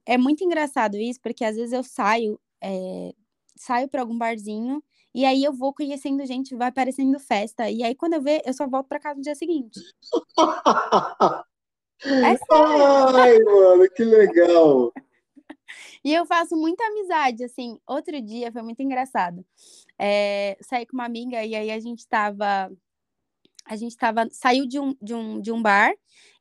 É 0.06 0.18
muito 0.18 0.44
engraçado 0.44 0.96
isso, 0.96 1.20
porque 1.22 1.44
às 1.44 1.56
vezes 1.56 1.72
eu 1.72 1.82
saio, 1.84 2.40
é, 2.62 3.14
saio 3.56 3.88
pra 3.88 4.02
algum 4.02 4.16
barzinho, 4.16 4.82
e 5.14 5.24
aí 5.24 5.42
eu 5.42 5.52
vou 5.52 5.74
conhecendo 5.74 6.24
gente, 6.26 6.54
vai 6.54 6.68
aparecendo 6.68 7.18
festa. 7.18 7.70
E 7.70 7.82
aí, 7.82 7.94
quando 7.94 8.14
eu 8.14 8.22
ver, 8.22 8.42
eu 8.44 8.52
só 8.52 8.68
volto 8.68 8.88
pra 8.88 9.00
casa 9.00 9.16
no 9.16 9.22
dia 9.22 9.34
seguinte. 9.34 9.80
É 12.00 12.36
sério. 12.36 13.16
ai, 13.16 13.38
mano, 13.40 13.90
que 13.90 14.04
legal. 14.04 14.92
E 16.04 16.14
eu 16.14 16.24
faço 16.24 16.56
muita 16.56 16.82
amizade, 16.84 17.44
assim. 17.44 17.78
Outro 17.86 18.20
dia 18.22 18.52
foi 18.52 18.62
muito 18.62 18.80
engraçado. 18.80 19.44
É, 19.98 20.56
saí 20.60 20.86
com 20.86 20.96
uma 20.96 21.04
amiga 21.04 21.44
e 21.44 21.54
aí 21.54 21.70
a 21.70 21.80
gente 21.80 22.06
tava. 22.06 22.70
a 23.64 23.76
gente 23.76 23.96
tava, 23.96 24.28
saiu 24.30 24.64
de 24.66 24.78
um, 24.78 24.94
de, 25.02 25.12
um, 25.12 25.40
de 25.40 25.52
um 25.52 25.60
bar, 25.60 25.92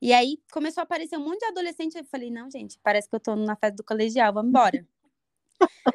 e 0.01 0.13
aí 0.13 0.39
começou 0.53 0.81
a 0.81 0.83
aparecer 0.83 1.17
um 1.17 1.25
monte 1.25 1.39
de 1.39 1.45
adolescente. 1.45 1.97
Eu 1.97 2.05
falei, 2.05 2.29
não, 2.29 2.49
gente, 2.49 2.79
parece 2.83 3.09
que 3.09 3.15
eu 3.15 3.19
tô 3.19 3.35
na 3.35 3.55
festa 3.55 3.77
do 3.77 3.83
colegial, 3.83 4.31
vamos 4.31 4.49
embora. 4.49 4.87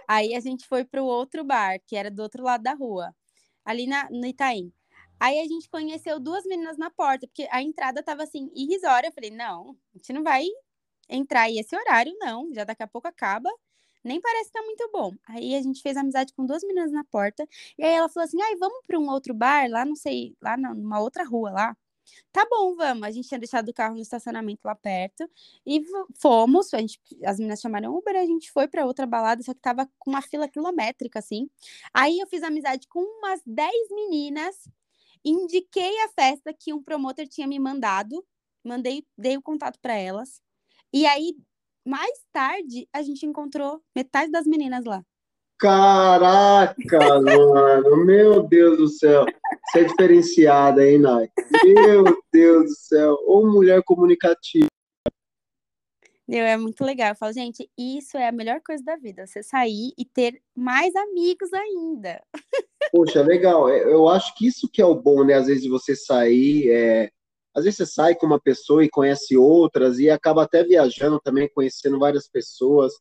Aí 0.09 0.35
a 0.35 0.41
gente 0.41 0.67
foi 0.67 0.85
pro 0.85 1.05
outro 1.05 1.45
bar, 1.45 1.79
que 1.87 1.97
era 1.97 2.11
do 2.11 2.23
outro 2.23 2.43
lado 2.43 2.63
da 2.63 2.75
rua, 2.75 3.15
ali 3.65 3.87
na, 3.87 4.09
no 4.11 4.27
Itaim. 4.27 4.73
Aí 5.21 5.41
a 5.41 5.45
gente 5.47 5.69
conheceu 5.69 6.19
duas 6.19 6.45
meninas 6.45 6.77
na 6.77 6.91
porta, 6.91 7.27
porque 7.29 7.47
a 7.51 7.63
entrada 7.63 8.03
tava 8.03 8.25
assim, 8.25 8.51
irrisória. 8.55 9.09
Eu 9.09 9.13
falei, 9.13 9.31
não, 9.31 9.77
a 9.95 9.99
gente 9.99 10.13
não 10.13 10.23
vai 10.25 10.45
entrar 11.09 11.43
aí 11.43 11.59
esse 11.59 11.77
horário, 11.77 12.13
não. 12.19 12.53
Já 12.53 12.65
daqui 12.65 12.83
a 12.83 12.89
pouco 12.89 13.07
acaba. 13.09 13.49
Nem 14.05 14.21
parece 14.21 14.47
que 14.47 14.53
tá 14.59 14.63
muito 14.65 14.91
bom. 14.93 15.13
Aí 15.29 15.55
a 15.55 15.63
gente 15.63 15.81
fez 15.83 15.97
amizade 15.97 16.33
com 16.35 16.45
duas 16.45 16.63
meninas 16.65 16.91
na 16.93 17.05
porta. 17.05 17.47
E 17.79 17.85
aí 17.85 17.93
ela 17.95 18.09
falou 18.09 18.25
assim: 18.27 18.41
ai, 18.43 18.57
vamos 18.57 18.81
para 18.87 18.99
um 18.99 19.09
outro 19.11 19.33
bar, 19.35 19.69
lá, 19.71 19.85
não 19.85 19.95
sei, 19.97 20.37
lá 20.43 20.57
numa 20.57 21.01
outra 21.01 21.25
rua 21.25 21.51
lá. 21.53 21.77
Tá 22.33 22.47
bom, 22.51 22.75
vamos. 22.75 23.03
A 23.05 23.11
gente 23.11 23.29
tinha 23.29 23.39
deixado 23.39 23.69
o 23.69 23.75
carro 23.75 23.95
no 23.95 24.01
estacionamento 24.01 24.61
lá 24.65 24.75
perto 24.75 25.29
e 25.67 25.83
fomos. 26.21 26.73
A 26.75 26.79
gente, 26.79 26.99
as 27.25 27.39
meninas 27.39 27.61
chamaram 27.61 27.95
Uber, 27.95 28.17
a 28.17 28.27
gente 28.27 28.51
foi 28.51 28.69
para 28.69 28.87
outra 28.87 29.07
balada, 29.07 29.43
só 29.43 29.53
que 29.55 29.61
tava 29.61 29.89
com 29.99 30.11
uma 30.11 30.23
fila 30.23 30.49
quilométrica, 30.49 31.19
assim. 31.19 31.49
Aí 31.93 32.19
eu 32.19 32.27
fiz 32.27 32.43
amizade 32.43 32.87
com 32.89 33.01
umas 33.01 33.41
10 33.47 33.91
meninas, 33.91 34.69
indiquei 35.25 35.99
a 36.03 36.09
festa 36.11 36.53
que 36.55 36.73
um 36.73 36.83
promotor 36.83 37.27
tinha 37.29 37.47
me 37.47 37.59
mandado, 37.59 38.25
mandei, 38.65 39.05
dei 39.17 39.37
o 39.37 39.43
contato 39.43 39.79
para 39.81 39.95
elas. 39.95 40.41
E 40.93 41.07
aí 41.07 41.37
mais 41.85 42.25
tarde, 42.33 42.89
a 42.93 43.03
gente 43.03 43.27
encontrou 43.27 43.83
metade 43.95 44.31
das 44.31 44.47
meninas 44.47 44.85
lá. 44.85 45.05
Caraca, 45.63 46.99
mano, 47.21 48.05
meu 48.05 48.43
Deus 48.43 48.79
do 48.79 48.89
céu. 48.89 49.25
Você 49.71 49.79
é 49.79 49.85
diferenciada, 49.85 50.85
hein, 50.85 50.99
Nai? 50.99 51.31
Meu 51.63 52.03
Deus 52.33 52.65
do 52.65 52.75
céu. 52.75 53.17
Ou 53.27 53.49
mulher 53.49 53.81
comunicativa. 53.85 54.67
Meu, 56.27 56.45
é 56.45 56.57
muito 56.57 56.85
legal. 56.85 57.11
Eu 57.11 57.15
falo, 57.15 57.33
gente, 57.33 57.71
isso 57.79 58.17
é 58.17 58.27
a 58.27 58.33
melhor 58.33 58.61
coisa 58.61 58.83
da 58.83 58.97
vida. 58.97 59.25
Você 59.25 59.41
sair 59.41 59.93
e 59.97 60.05
ter 60.05 60.43
mais 60.53 60.97
amigos 60.97 61.53
ainda. 61.53 62.21
Poxa, 62.91 63.23
legal. 63.23 63.69
É, 63.69 63.85
eu 63.85 64.09
acho 64.09 64.35
que 64.35 64.49
isso 64.49 64.69
que 64.69 64.83
é 64.83 64.85
o 64.85 65.01
bom, 65.01 65.23
né? 65.23 65.35
Às 65.35 65.47
vezes 65.47 65.69
você 65.69 65.95
sair, 65.95 66.73
é, 66.73 67.09
às 67.55 67.63
vezes 67.63 67.77
você 67.77 67.87
sai 67.87 68.17
com 68.17 68.27
uma 68.27 68.41
pessoa 68.41 68.85
e 68.85 68.91
conhece 68.91 69.37
outras 69.37 70.01
e 70.01 70.11
acaba 70.11 70.43
até 70.43 70.65
viajando 70.65 71.21
também, 71.21 71.49
conhecendo 71.55 72.01
várias 72.01 72.29
pessoas. 72.29 72.93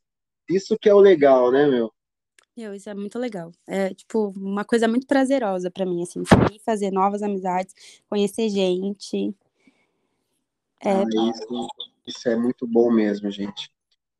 Isso 0.47 0.77
que 0.79 0.87
é 0.87 0.93
o 0.93 0.99
legal, 0.99 1.51
né, 1.51 1.65
meu? 1.65 1.91
Meu, 2.55 2.73
isso 2.73 2.89
é 2.89 2.93
muito 2.93 3.17
legal. 3.17 3.51
É, 3.67 3.93
tipo, 3.93 4.33
uma 4.35 4.65
coisa 4.65 4.87
muito 4.87 5.07
prazerosa 5.07 5.71
para 5.71 5.85
mim, 5.85 6.03
assim, 6.03 6.23
sair, 6.25 6.59
fazer 6.59 6.91
novas 6.91 7.23
amizades, 7.23 7.73
conhecer 8.09 8.49
gente. 8.49 9.33
É... 10.81 10.91
Ah, 10.91 11.05
isso, 11.29 11.67
isso 12.05 12.29
é 12.29 12.35
muito 12.35 12.67
bom 12.67 12.91
mesmo, 12.91 13.31
gente. 13.31 13.71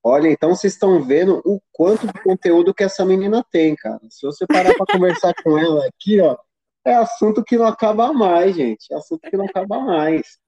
Olha, 0.04 0.30
então 0.30 0.56
vocês 0.56 0.74
estão 0.74 1.04
vendo 1.04 1.42
o 1.46 1.62
quanto 1.72 2.08
de 2.08 2.24
conteúdo 2.24 2.74
que 2.74 2.84
essa 2.84 3.06
menina 3.06 3.46
tem, 3.52 3.76
cara. 3.76 4.02
Se 4.10 4.26
você 4.26 4.48
parar 4.48 4.74
para 4.76 4.86
conversar 4.86 5.34
com 5.44 5.58
ela 5.58 5.86
aqui, 5.86 6.20
ó, 6.20 6.38
é 6.84 6.96
assunto 6.96 7.44
que 7.44 7.58
não 7.58 7.66
acaba 7.66 8.12
mais, 8.12 8.56
gente. 8.56 8.92
É 8.92 8.96
assunto 8.96 9.30
que 9.30 9.38
não 9.38 9.46
acaba 9.46 9.80
mais. 9.80 10.40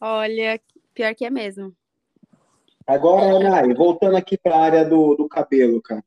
Olha, 0.00 0.60
pior 0.94 1.14
que 1.14 1.24
é 1.24 1.30
mesmo. 1.30 1.74
Agora, 2.86 3.38
Nai, 3.38 3.74
voltando 3.74 4.16
aqui 4.16 4.38
para 4.38 4.56
a 4.56 4.62
área 4.62 4.84
do, 4.84 5.16
do 5.16 5.28
cabelo, 5.28 5.80
cara. 5.82 6.04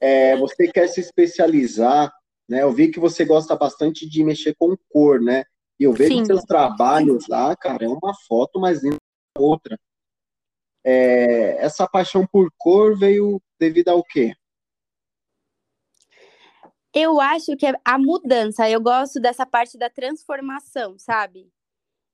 É, 0.00 0.36
você 0.36 0.66
quer 0.72 0.88
se 0.88 1.00
especializar, 1.00 2.10
né? 2.48 2.62
Eu 2.62 2.72
vi 2.72 2.90
que 2.90 2.98
você 2.98 3.24
gosta 3.24 3.54
bastante 3.54 4.08
de 4.08 4.24
mexer 4.24 4.54
com 4.58 4.76
cor, 4.88 5.20
né? 5.20 5.44
E 5.78 5.84
eu 5.84 5.92
vejo 5.92 6.16
Sim. 6.16 6.24
seus 6.24 6.42
trabalhos 6.42 7.28
lá, 7.28 7.54
cara, 7.54 7.84
é 7.84 7.88
uma 7.88 8.14
foto 8.26 8.58
mais 8.58 8.82
linda 8.82 8.96
que 8.96 9.42
outra. 9.42 9.78
É, 10.84 11.64
essa 11.64 11.86
paixão 11.86 12.26
por 12.26 12.50
cor 12.58 12.98
veio 12.98 13.40
devido 13.58 13.88
ao 13.88 14.02
quê? 14.02 14.34
Eu 16.92 17.20
acho 17.20 17.56
que 17.56 17.66
é 17.66 17.72
a 17.84 17.96
mudança, 17.96 18.68
eu 18.68 18.80
gosto 18.80 19.20
dessa 19.20 19.46
parte 19.46 19.78
da 19.78 19.88
transformação, 19.88 20.98
sabe? 20.98 21.52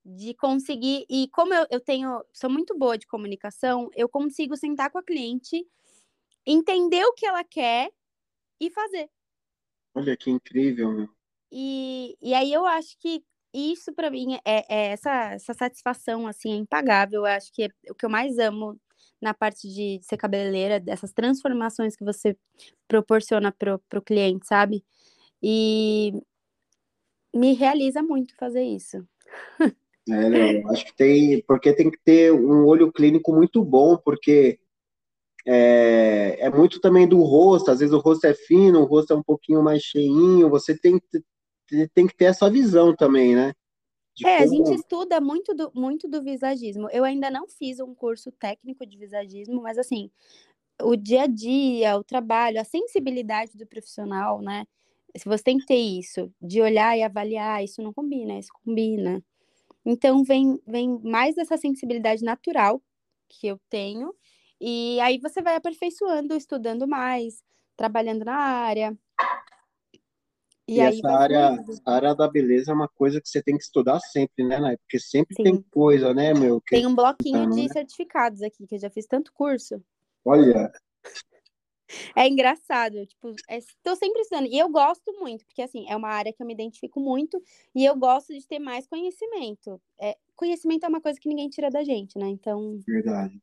De 0.04 0.34
conseguir, 0.34 1.06
e 1.08 1.28
como 1.28 1.54
eu, 1.54 1.66
eu 1.70 1.80
tenho, 1.80 2.22
sou 2.32 2.50
muito 2.50 2.76
boa 2.76 2.98
de 2.98 3.06
comunicação, 3.06 3.88
eu 3.96 4.08
consigo 4.08 4.54
sentar 4.54 4.90
com 4.90 4.98
a 4.98 5.02
cliente, 5.02 5.66
entender 6.46 7.04
o 7.04 7.12
que 7.12 7.26
ela 7.26 7.42
quer 7.42 7.90
e 8.60 8.70
fazer. 8.70 9.10
Olha 9.94 10.16
que 10.16 10.30
incrível, 10.30 10.92
meu. 10.92 11.08
E, 11.50 12.16
e 12.20 12.34
aí 12.34 12.52
eu 12.52 12.66
acho 12.66 12.98
que 12.98 13.24
isso 13.52 13.92
para 13.94 14.10
mim 14.10 14.34
é, 14.44 14.64
é, 14.68 14.86
essa, 14.92 15.32
essa 15.32 15.54
satisfação 15.54 16.26
assim 16.26 16.52
é 16.52 16.56
impagável. 16.56 17.20
Eu 17.20 17.26
acho 17.26 17.52
que 17.52 17.64
é 17.64 17.68
o 17.90 17.94
que 17.94 18.04
eu 18.04 18.10
mais 18.10 18.38
amo 18.38 18.78
na 19.20 19.32
parte 19.32 19.68
de 19.68 19.98
ser 20.02 20.16
cabeleireira, 20.16 20.78
dessas 20.78 21.12
transformações 21.12 21.96
que 21.96 22.04
você 22.04 22.36
proporciona 22.86 23.50
pro, 23.50 23.78
pro 23.88 24.02
cliente, 24.02 24.46
sabe? 24.46 24.84
E 25.42 26.12
me 27.34 27.54
realiza 27.54 28.02
muito 28.02 28.36
fazer 28.36 28.62
isso. 28.62 29.06
É, 30.08 30.60
não, 30.60 30.70
acho 30.70 30.84
que 30.84 30.94
tem, 30.94 31.42
porque 31.42 31.72
tem 31.72 31.90
que 31.90 31.98
ter 32.04 32.32
um 32.32 32.64
olho 32.64 32.92
clínico 32.92 33.34
muito 33.34 33.64
bom, 33.64 33.96
porque 33.96 34.60
é, 35.46 36.38
é 36.40 36.50
muito 36.50 36.80
também 36.80 37.06
do 37.06 37.22
rosto, 37.22 37.70
às 37.70 37.78
vezes 37.78 37.94
o 37.94 38.00
rosto 38.00 38.26
é 38.26 38.34
fino, 38.34 38.80
o 38.80 38.84
rosto 38.84 39.12
é 39.12 39.16
um 39.16 39.22
pouquinho 39.22 39.62
mais 39.62 39.82
cheinho, 39.82 40.50
você 40.50 40.76
tem, 40.76 41.00
tem 41.94 42.06
que 42.06 42.16
ter 42.16 42.24
essa 42.26 42.50
visão 42.50 42.94
também, 42.94 43.34
né? 43.34 43.52
é, 44.24 44.38
a 44.38 44.46
gente 44.46 44.72
estuda 44.72 45.20
muito 45.20 45.54
do, 45.54 45.70
muito 45.74 46.08
do 46.08 46.22
visagismo. 46.22 46.88
Eu 46.90 47.04
ainda 47.04 47.30
não 47.30 47.46
fiz 47.46 47.80
um 47.80 47.94
curso 47.94 48.32
técnico 48.32 48.86
de 48.86 48.96
visagismo, 48.96 49.60
mas 49.62 49.76
assim, 49.76 50.10
o 50.82 50.96
dia 50.96 51.22
a 51.22 51.26
dia, 51.26 51.96
o 51.96 52.04
trabalho, 52.04 52.60
a 52.60 52.64
sensibilidade 52.64 53.56
do 53.56 53.66
profissional, 53.66 54.40
né? 54.40 54.64
Se 55.16 55.26
você 55.26 55.42
tem 55.42 55.58
que 55.58 55.66
ter 55.66 55.76
isso, 55.76 56.32
de 56.40 56.60
olhar 56.60 56.96
e 56.96 57.02
avaliar, 57.02 57.62
isso 57.62 57.82
não 57.82 57.92
combina, 57.92 58.38
isso 58.38 58.50
combina. 58.64 59.22
Então 59.84 60.24
vem, 60.24 60.60
vem 60.66 60.98
mais 61.02 61.34
dessa 61.34 61.56
sensibilidade 61.56 62.24
natural 62.24 62.82
que 63.28 63.46
eu 63.46 63.58
tenho, 63.68 64.14
e 64.60 64.98
aí 65.00 65.18
você 65.18 65.42
vai 65.42 65.56
aperfeiçoando, 65.56 66.34
estudando 66.34 66.86
mais, 66.86 67.42
trabalhando 67.76 68.24
na 68.24 68.36
área. 68.36 68.96
E, 70.68 70.76
e 70.76 70.80
essa 70.80 71.08
área, 71.08 71.64
a 71.84 71.94
área 71.94 72.14
da 72.14 72.28
beleza 72.28 72.72
é 72.72 72.74
uma 72.74 72.88
coisa 72.88 73.20
que 73.20 73.28
você 73.28 73.40
tem 73.40 73.56
que 73.56 73.62
estudar 73.62 74.00
sempre, 74.00 74.44
né, 74.44 74.58
Nay? 74.58 74.76
Porque 74.78 74.98
sempre 74.98 75.36
Sim. 75.36 75.44
tem 75.44 75.62
coisa, 75.70 76.12
né, 76.12 76.34
meu? 76.34 76.60
Que... 76.60 76.76
Tem 76.76 76.86
um 76.86 76.94
bloquinho 76.94 77.44
então, 77.44 77.50
de 77.50 77.62
né? 77.62 77.68
certificados 77.68 78.42
aqui, 78.42 78.66
que 78.66 78.74
eu 78.74 78.80
já 78.80 78.90
fiz 78.90 79.06
tanto 79.06 79.32
curso. 79.32 79.80
Olha. 80.24 80.72
É 82.16 82.26
engraçado, 82.26 83.06
tipo, 83.06 83.30
estou 83.48 83.92
é, 83.92 83.96
sempre 83.96 84.20
estudando. 84.22 84.48
E 84.48 84.58
eu 84.58 84.68
gosto 84.68 85.12
muito, 85.20 85.46
porque 85.46 85.62
assim, 85.62 85.88
é 85.88 85.94
uma 85.94 86.08
área 86.08 86.32
que 86.32 86.42
eu 86.42 86.46
me 86.46 86.52
identifico 86.52 86.98
muito 86.98 87.40
e 87.72 87.84
eu 87.84 87.96
gosto 87.96 88.32
de 88.32 88.44
ter 88.44 88.58
mais 88.58 88.88
conhecimento. 88.88 89.80
É, 90.00 90.16
conhecimento 90.34 90.84
é 90.84 90.88
uma 90.88 91.00
coisa 91.00 91.20
que 91.20 91.28
ninguém 91.28 91.48
tira 91.48 91.70
da 91.70 91.84
gente, 91.84 92.18
né? 92.18 92.26
Então. 92.26 92.80
Verdade. 92.84 93.40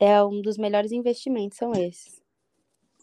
É 0.00 0.22
um 0.22 0.40
dos 0.40 0.56
melhores 0.56 0.92
investimentos, 0.92 1.58
são 1.58 1.72
esses. 1.72 2.20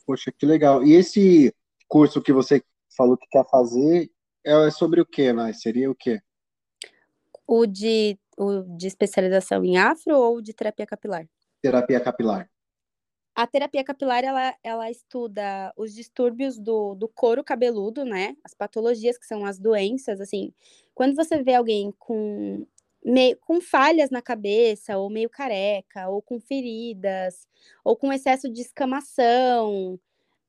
Poxa, 0.06 0.32
que 0.32 0.46
legal. 0.46 0.84
E 0.84 0.94
esse 0.94 1.54
curso 1.88 2.22
que 2.22 2.32
você 2.32 2.64
falou 2.96 3.18
que 3.18 3.28
quer 3.28 3.46
fazer 3.50 4.10
é 4.44 4.70
sobre 4.72 5.02
o 5.02 5.06
quê, 5.06 5.34
né? 5.34 5.52
Seria 5.54 5.90
o 5.90 5.96
quê? 5.96 6.22
O 7.48 7.66
de, 7.66 8.18
o 8.38 8.62
de 8.78 8.88
especialização 8.88 9.64
em 9.64 9.78
afro 9.78 10.18
ou 10.18 10.42
de 10.42 10.54
terapia 10.54 10.86
capilar? 10.86 11.28
Terapia 11.62 12.00
capilar. 12.00 12.50
A 13.36 13.46
terapia 13.46 13.84
capilar, 13.84 14.24
ela, 14.24 14.56
ela 14.64 14.90
estuda 14.90 15.74
os 15.76 15.94
distúrbios 15.94 16.58
do, 16.58 16.96
do 16.96 17.10
couro 17.10 17.44
cabeludo, 17.44 18.06
né? 18.06 18.38
As 18.46 18.54
patologias, 18.54 19.18
que 19.18 19.26
são 19.26 19.46
as 19.46 19.60
doenças, 19.60 20.22
assim. 20.22 20.54
Quando 20.94 21.16
você 21.16 21.44
vê 21.44 21.56
alguém 21.56 21.92
com, 22.00 22.66
meio, 23.06 23.38
com 23.38 23.62
falhas 23.62 24.10
na 24.10 24.22
cabeça, 24.22 24.98
ou 24.98 25.10
meio 25.10 25.30
careca, 25.30 26.10
ou 26.10 26.22
com 26.22 26.40
feridas, 26.40 27.48
ou 27.84 27.96
com 27.96 28.12
excesso 28.12 28.50
de 28.50 28.62
escamação, 28.62 30.00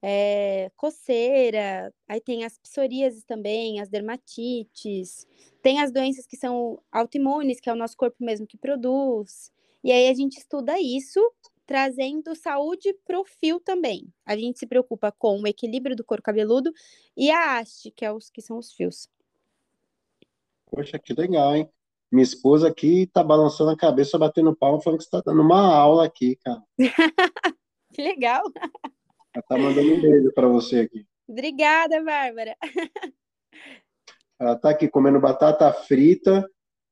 é, 0.02 0.70
coceira, 0.76 1.92
aí 2.09 2.20
tem 2.20 2.44
as 2.44 2.59
psoríases 2.59 3.24
também, 3.24 3.80
as 3.80 3.88
dermatites, 3.88 5.26
tem 5.62 5.80
as 5.80 5.92
doenças 5.92 6.26
que 6.26 6.36
são 6.36 6.80
autoimunes, 6.90 7.61
que 7.61 7.68
é 7.68 7.72
o 7.72 7.76
nosso 7.76 7.96
corpo 7.96 8.16
mesmo 8.20 8.46
que 8.46 8.57
produz. 8.57 9.52
E 9.84 9.92
aí 9.92 10.09
a 10.09 10.14
gente 10.14 10.38
estuda 10.38 10.80
isso, 10.80 11.20
trazendo 11.66 12.34
saúde 12.34 12.94
para 13.04 13.20
o 13.20 13.24
fio 13.24 13.61
também. 13.61 14.07
A 14.24 14.36
gente 14.36 14.59
se 14.59 14.66
preocupa 14.66 15.12
com 15.12 15.40
o 15.42 15.46
equilíbrio 15.46 15.96
do 15.96 16.04
couro 16.04 16.22
cabeludo 16.22 16.72
e 17.16 17.30
a 17.30 17.59
haste, 17.59 17.90
que, 17.90 18.04
é 18.04 18.12
os, 18.12 18.30
que 18.30 18.40
são 18.40 18.59
os 18.59 18.72
fios. 18.72 19.09
Poxa, 20.66 20.98
que 20.98 21.12
legal, 21.12 21.54
hein? 21.57 21.68
Minha 22.11 22.22
esposa 22.22 22.68
aqui 22.68 23.09
tá 23.12 23.22
balançando 23.22 23.70
a 23.70 23.76
cabeça, 23.76 24.18
batendo 24.18 24.54
palma, 24.54 24.80
falando 24.80 24.98
que 24.98 25.04
você 25.04 25.11
tá 25.11 25.22
dando 25.24 25.42
uma 25.42 25.74
aula 25.74 26.07
aqui, 26.07 26.36
cara. 26.36 26.62
que 27.92 28.02
legal! 28.02 28.44
Ela 29.34 29.44
tá 29.48 29.59
mandando 29.59 29.94
um 29.94 30.00
beijo 30.00 30.32
para 30.32 30.46
você 30.46 30.80
aqui. 30.80 31.04
Obrigada, 31.28 32.02
Bárbara. 32.02 32.57
Ela 34.38 34.57
tá 34.57 34.70
aqui 34.70 34.88
comendo 34.88 35.20
batata 35.20 35.72
frita, 35.72 36.48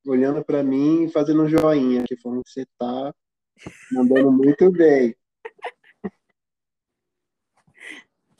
olhando 0.06 0.44
para 0.44 0.62
mim 0.62 1.04
e 1.04 1.10
fazendo 1.10 1.42
um 1.42 1.48
joinha, 1.48 2.04
que 2.04 2.16
falando 2.16 2.42
que 2.42 2.50
você 2.50 2.66
tá 2.78 3.14
mandando 3.92 4.32
muito 4.32 4.70
bem. 4.72 5.14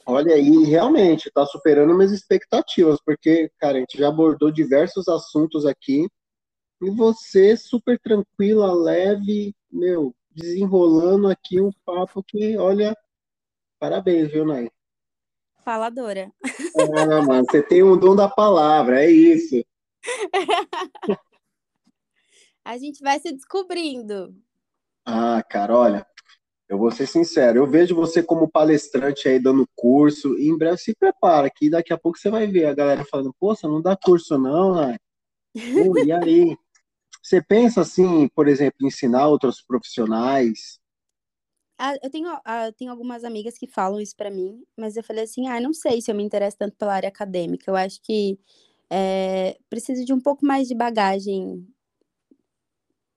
Olha 0.05 0.35
aí, 0.35 0.65
realmente 0.65 1.29
está 1.29 1.45
superando 1.45 1.95
minhas 1.95 2.11
expectativas, 2.11 2.99
porque, 3.03 3.49
cara, 3.57 3.77
a 3.77 3.79
gente 3.79 3.97
já 3.97 4.09
abordou 4.09 4.51
diversos 4.51 5.07
assuntos 5.07 5.65
aqui 5.65 6.07
e 6.85 6.89
você 6.89 7.57
super 7.57 7.99
tranquila, 7.99 8.73
leve, 8.73 9.55
meu, 9.71 10.15
desenrolando 10.31 11.27
aqui 11.27 11.59
um 11.59 11.71
papo 11.85 12.21
que, 12.23 12.57
olha, 12.57 12.95
parabéns, 13.79 14.31
viu, 14.31 14.45
Nay? 14.45 14.69
Faladora. 15.63 16.31
Ah, 16.77 17.21
mano, 17.21 17.45
você 17.49 17.63
tem 17.63 17.81
um 17.81 17.97
dom 17.97 18.15
da 18.15 18.29
palavra, 18.29 19.03
é 19.03 19.09
isso. 19.09 19.65
A 22.63 22.77
gente 22.77 23.01
vai 23.01 23.19
se 23.19 23.31
descobrindo. 23.31 24.35
Ah, 25.05 25.43
cara, 25.47 25.77
olha, 25.77 26.07
eu 26.67 26.79
vou 26.79 26.91
ser 26.91 27.07
sincero, 27.07 27.59
eu 27.59 27.67
vejo 27.67 27.95
você 27.95 28.23
como 28.23 28.49
palestrante 28.49 29.27
aí 29.27 29.39
dando 29.39 29.69
curso, 29.75 30.37
e 30.37 30.47
em 30.47 30.57
breve 30.57 30.77
se 30.79 30.95
prepara, 30.95 31.49
que 31.49 31.69
daqui 31.69 31.93
a 31.93 31.97
pouco 31.97 32.17
você 32.17 32.29
vai 32.29 32.47
ver 32.47 32.65
a 32.65 32.73
galera 32.73 33.05
falando, 33.05 33.33
poxa, 33.39 33.67
não 33.67 33.81
dá 33.81 33.95
curso 33.95 34.37
não, 34.37 34.75
né? 34.75 34.97
E 36.09 36.11
aí? 36.11 36.57
Você 37.25 37.41
pensa 37.41 37.81
assim, 37.81 38.27
por 38.35 38.47
exemplo, 38.47 38.85
ensinar 38.85 39.27
outros 39.27 39.59
profissionais? 39.59 40.79
Ah, 41.75 41.95
eu 42.03 42.09
tenho, 42.11 42.29
ah, 42.45 42.67
eu 42.67 42.73
tenho 42.73 42.91
algumas 42.91 43.23
amigas 43.23 43.57
que 43.57 43.65
falam 43.65 43.99
isso 43.99 44.15
para 44.15 44.29
mim, 44.29 44.63
mas 44.77 44.95
eu 44.95 45.03
falei 45.03 45.23
assim, 45.23 45.47
ah, 45.47 45.59
não 45.59 45.73
sei 45.73 45.99
se 46.01 46.11
eu 46.11 46.15
me 46.15 46.21
interesso 46.23 46.55
tanto 46.57 46.75
pela 46.77 46.93
área 46.93 47.09
acadêmica. 47.09 47.69
Eu 47.69 47.75
acho 47.75 47.99
que 48.03 48.39
é, 48.91 49.57
preciso 49.69 50.05
de 50.05 50.13
um 50.13 50.19
pouco 50.21 50.45
mais 50.45 50.67
de 50.67 50.75
bagagem 50.75 51.67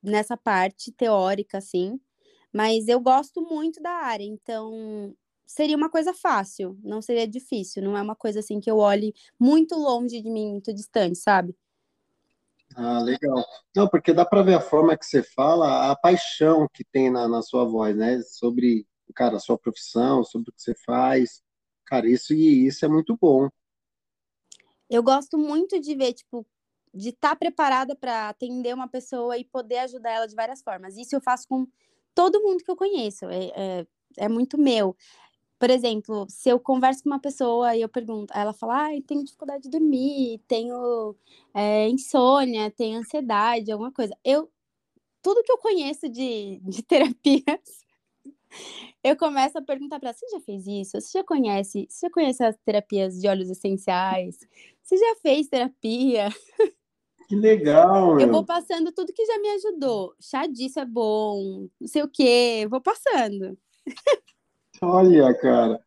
nessa 0.03 0.37
parte 0.37 0.93
teórica, 0.93 1.59
assim, 1.59 2.01
mas 2.53 2.89
eu 2.89 3.01
gosto 3.01 3.43
muito 3.43 3.83
da 3.83 3.91
área, 3.91 4.25
então 4.25 5.15
seria 5.47 5.77
uma 5.77 5.91
coisa 5.91 6.15
fácil, 6.15 6.79
não 6.83 7.03
seria 7.03 7.27
difícil, 7.29 7.83
não 7.83 7.97
é 7.97 8.03
uma 8.03 8.17
coisa 8.17 8.41
assim 8.41 8.61
que 8.61 8.71
eu 8.71 8.79
olhe 8.79 9.15
muito 9.39 9.75
longe 9.77 10.21
de 10.23 10.31
mim, 10.31 10.53
muito 10.53 10.73
distante, 10.75 11.19
sabe? 11.19 11.55
Ah, 12.81 13.01
legal. 13.01 13.45
Não, 13.75 13.89
porque 13.89 14.13
dá 14.13 14.25
para 14.25 14.41
ver 14.41 14.55
a 14.55 14.61
forma 14.61 14.97
que 14.97 15.05
você 15.05 15.21
fala, 15.21 15.91
a 15.91 15.97
paixão 15.97 16.69
que 16.73 16.85
tem 16.85 17.11
na, 17.11 17.27
na 17.27 17.43
sua 17.43 17.65
voz, 17.65 17.97
né? 17.97 18.23
Sobre, 18.23 18.87
cara, 19.17 19.37
a 19.37 19.41
sua 19.41 19.59
profissão, 19.59 20.23
sobre 20.23 20.51
o 20.51 20.53
que 20.53 20.63
você 20.63 20.77
faz. 20.87 21.43
Cara, 21.85 22.09
isso 22.09 22.33
e 22.33 22.69
isso 22.69 22.85
é 22.85 22.89
muito 22.89 23.19
bom. 23.21 23.49
Eu 24.89 25.03
gosto 25.03 25.37
muito 25.37 25.81
de 25.81 25.93
ver, 25.97 26.13
tipo, 26.13 26.47
de 26.95 27.09
estar 27.09 27.31
tá 27.31 27.37
preparada 27.37 27.97
para 27.97 28.29
atender 28.29 28.73
uma 28.73 28.87
pessoa 28.87 29.37
e 29.37 29.45
poder 29.45 29.79
ajudar 29.79 30.13
ela 30.13 30.29
de 30.29 30.37
várias 30.37 30.63
formas. 30.63 30.97
Isso 30.97 31.17
eu 31.17 31.21
faço 31.21 31.49
com 31.49 31.67
todo 32.15 32.41
mundo 32.41 32.63
que 32.63 32.71
eu 32.71 32.77
conheço, 32.77 33.25
é, 33.27 33.47
é, 33.57 33.87
é 34.19 34.29
muito 34.29 34.57
meu. 34.57 34.97
Por 35.59 35.71
exemplo, 35.71 36.27
se 36.29 36.49
eu 36.49 36.61
converso 36.61 37.03
com 37.03 37.11
uma 37.11 37.21
pessoa 37.21 37.75
e 37.75 37.83
eu 37.83 37.89
pergunto, 37.89 38.33
ela 38.37 38.53
fala, 38.53 38.87
ah, 38.87 39.03
tenho 39.07 39.25
dificuldade 39.25 39.65
de 39.65 39.71
dormir, 39.71 40.41
tenho 40.47 41.17
é, 41.53 41.89
insônia, 41.89 42.71
tenho 42.71 43.01
ansiedade, 43.01 43.73
alguma 43.73 43.91
coisa. 43.91 44.17
Eu, 44.25 44.49
tudo 45.21 45.43
que 45.43 45.51
eu 45.51 45.59
conheço 45.59 46.09
de, 46.09 46.61
de 46.65 46.83
terapias, 46.83 47.85
eu 49.03 49.17
começo 49.17 49.59
a 49.59 49.63
perguntar 49.63 49.99
para 49.99 50.11
ela, 50.11 50.17
você 50.17 50.29
já 50.29 50.41
fez 50.41 50.67
isso? 50.67 51.01
Você 51.01 51.19
já 51.19 51.25
conhece? 51.25 51.87
Você 51.89 52.07
já 52.07 52.11
conhece 52.11 52.45
as 52.45 52.57
terapias 52.65 53.21
de 53.21 53.29
óleos 53.29 53.51
essenciais? 53.51 54.39
Você 54.83 54.97
já 54.97 55.17
fez 55.17 55.49
terapia? 55.49 56.29
Que 57.29 57.35
legal, 57.35 58.15
meu. 58.15 58.21
Eu 58.27 58.31
vou 58.31 58.45
passando 58.45 58.93
tudo 58.93 59.13
que 59.13 59.27
já 59.27 59.39
me 59.39 59.49
ajudou. 59.51 60.15
Chá 60.21 60.47
disso 60.47 60.79
é 60.79 60.85
bom, 60.85 61.69
não 61.81 61.89
sei 61.89 62.03
o 62.03 62.09
quê, 62.09 62.67
vou 62.71 62.81
passando. 62.81 63.59
Olha, 64.83 65.35
cara. 65.35 65.81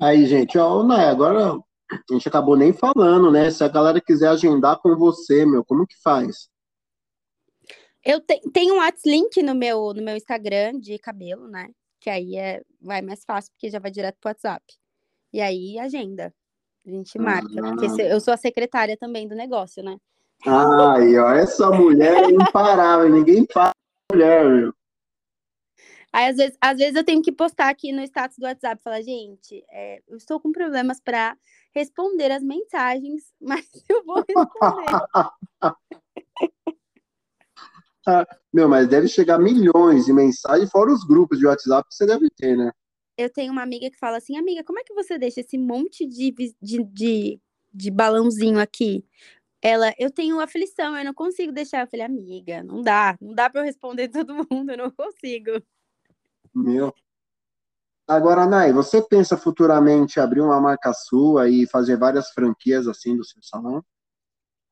Aí, 0.00 0.26
gente, 0.26 0.58
ó, 0.58 0.82
Nai, 0.82 1.08
agora 1.08 1.54
a 1.54 2.12
gente 2.12 2.28
acabou 2.28 2.56
nem 2.56 2.72
falando, 2.72 3.30
né? 3.30 3.50
Se 3.50 3.64
a 3.64 3.68
galera 3.68 4.00
quiser 4.00 4.28
agendar 4.28 4.78
com 4.78 4.96
você, 4.96 5.46
meu, 5.46 5.64
como 5.64 5.86
que 5.86 5.96
faz? 6.02 6.48
Eu 8.04 8.20
te, 8.20 8.40
tenho 8.52 8.74
um 8.74 8.78
WhatsApp 8.78 9.42
no 9.42 9.54
meu, 9.54 9.92
no 9.94 10.02
meu 10.02 10.16
Instagram 10.16 10.78
de 10.78 10.98
cabelo, 10.98 11.48
né? 11.48 11.68
Que 12.00 12.10
aí 12.10 12.36
é, 12.36 12.62
vai 12.80 13.02
mais 13.02 13.24
fácil, 13.24 13.50
porque 13.52 13.70
já 13.70 13.78
vai 13.78 13.90
direto 13.90 14.16
pro 14.20 14.30
WhatsApp. 14.30 14.64
E 15.32 15.40
aí, 15.40 15.78
agenda. 15.78 16.32
A 16.86 16.90
gente 16.90 17.18
marca. 17.18 17.48
Ah. 17.58 17.74
Porque 17.74 18.02
eu 18.02 18.20
sou 18.20 18.32
a 18.32 18.36
secretária 18.36 18.96
também 18.96 19.26
do 19.26 19.34
negócio, 19.34 19.82
né? 19.82 19.96
Ai, 20.46 21.18
ó, 21.18 21.32
essa 21.32 21.70
mulher 21.70 22.24
é 22.24 22.30
imparável, 22.30 23.08
ninguém 23.08 23.44
para 23.44 23.72
mulher, 24.12 24.44
meu. 24.44 24.72
Aí, 26.16 26.30
às 26.30 26.36
vezes, 26.38 26.56
às 26.58 26.78
vezes 26.78 26.94
eu 26.94 27.04
tenho 27.04 27.20
que 27.20 27.30
postar 27.30 27.68
aqui 27.68 27.92
no 27.92 28.00
status 28.02 28.38
do 28.38 28.46
WhatsApp, 28.46 28.82
falar, 28.82 29.02
gente, 29.02 29.62
é, 29.70 30.00
eu 30.08 30.16
estou 30.16 30.40
com 30.40 30.50
problemas 30.50 30.98
para 30.98 31.36
responder 31.74 32.30
as 32.30 32.42
mensagens, 32.42 33.24
mas 33.38 33.68
eu 33.86 34.02
vou 34.02 34.24
responder. 34.26 34.86
meu, 38.50 38.66
mas 38.66 38.88
deve 38.88 39.08
chegar 39.08 39.38
milhões 39.38 40.06
de 40.06 40.12
mensagens, 40.14 40.70
fora 40.70 40.90
os 40.90 41.04
grupos 41.04 41.38
de 41.38 41.44
WhatsApp 41.44 41.86
que 41.86 41.94
você 41.94 42.06
deve 42.06 42.30
ter, 42.30 42.56
né? 42.56 42.72
Eu 43.18 43.28
tenho 43.30 43.52
uma 43.52 43.62
amiga 43.62 43.90
que 43.90 43.98
fala 43.98 44.16
assim, 44.16 44.38
amiga, 44.38 44.64
como 44.64 44.78
é 44.78 44.84
que 44.84 44.94
você 44.94 45.18
deixa 45.18 45.40
esse 45.40 45.58
monte 45.58 46.06
de, 46.06 46.34
de, 46.62 46.82
de, 46.82 47.38
de 47.74 47.90
balãozinho 47.90 48.58
aqui? 48.58 49.04
Ela, 49.60 49.92
eu 49.98 50.10
tenho 50.10 50.40
aflição, 50.40 50.96
eu 50.96 51.04
não 51.04 51.12
consigo 51.12 51.52
deixar. 51.52 51.82
Eu 51.82 51.88
falei, 51.88 52.06
amiga, 52.06 52.62
não 52.62 52.80
dá, 52.80 53.18
não 53.20 53.34
dá 53.34 53.50
para 53.50 53.60
eu 53.60 53.66
responder 53.66 54.08
todo 54.24 54.46
mundo, 54.50 54.70
eu 54.70 54.78
não 54.78 54.90
consigo. 54.90 55.62
Meu. 56.56 56.90
Agora, 58.08 58.46
Nai, 58.46 58.72
você 58.72 59.02
pensa 59.02 59.36
futuramente 59.36 60.18
abrir 60.18 60.40
uma 60.40 60.58
marca 60.58 60.90
sua 60.94 61.50
e 61.50 61.66
fazer 61.66 61.98
várias 61.98 62.30
franquias 62.30 62.88
assim 62.88 63.14
do 63.14 63.24
seu 63.24 63.42
salão? 63.42 63.84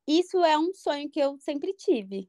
Isso 0.07 0.43
é 0.43 0.57
um 0.57 0.73
sonho 0.73 1.09
que 1.11 1.19
eu 1.19 1.37
sempre 1.39 1.73
tive. 1.73 2.27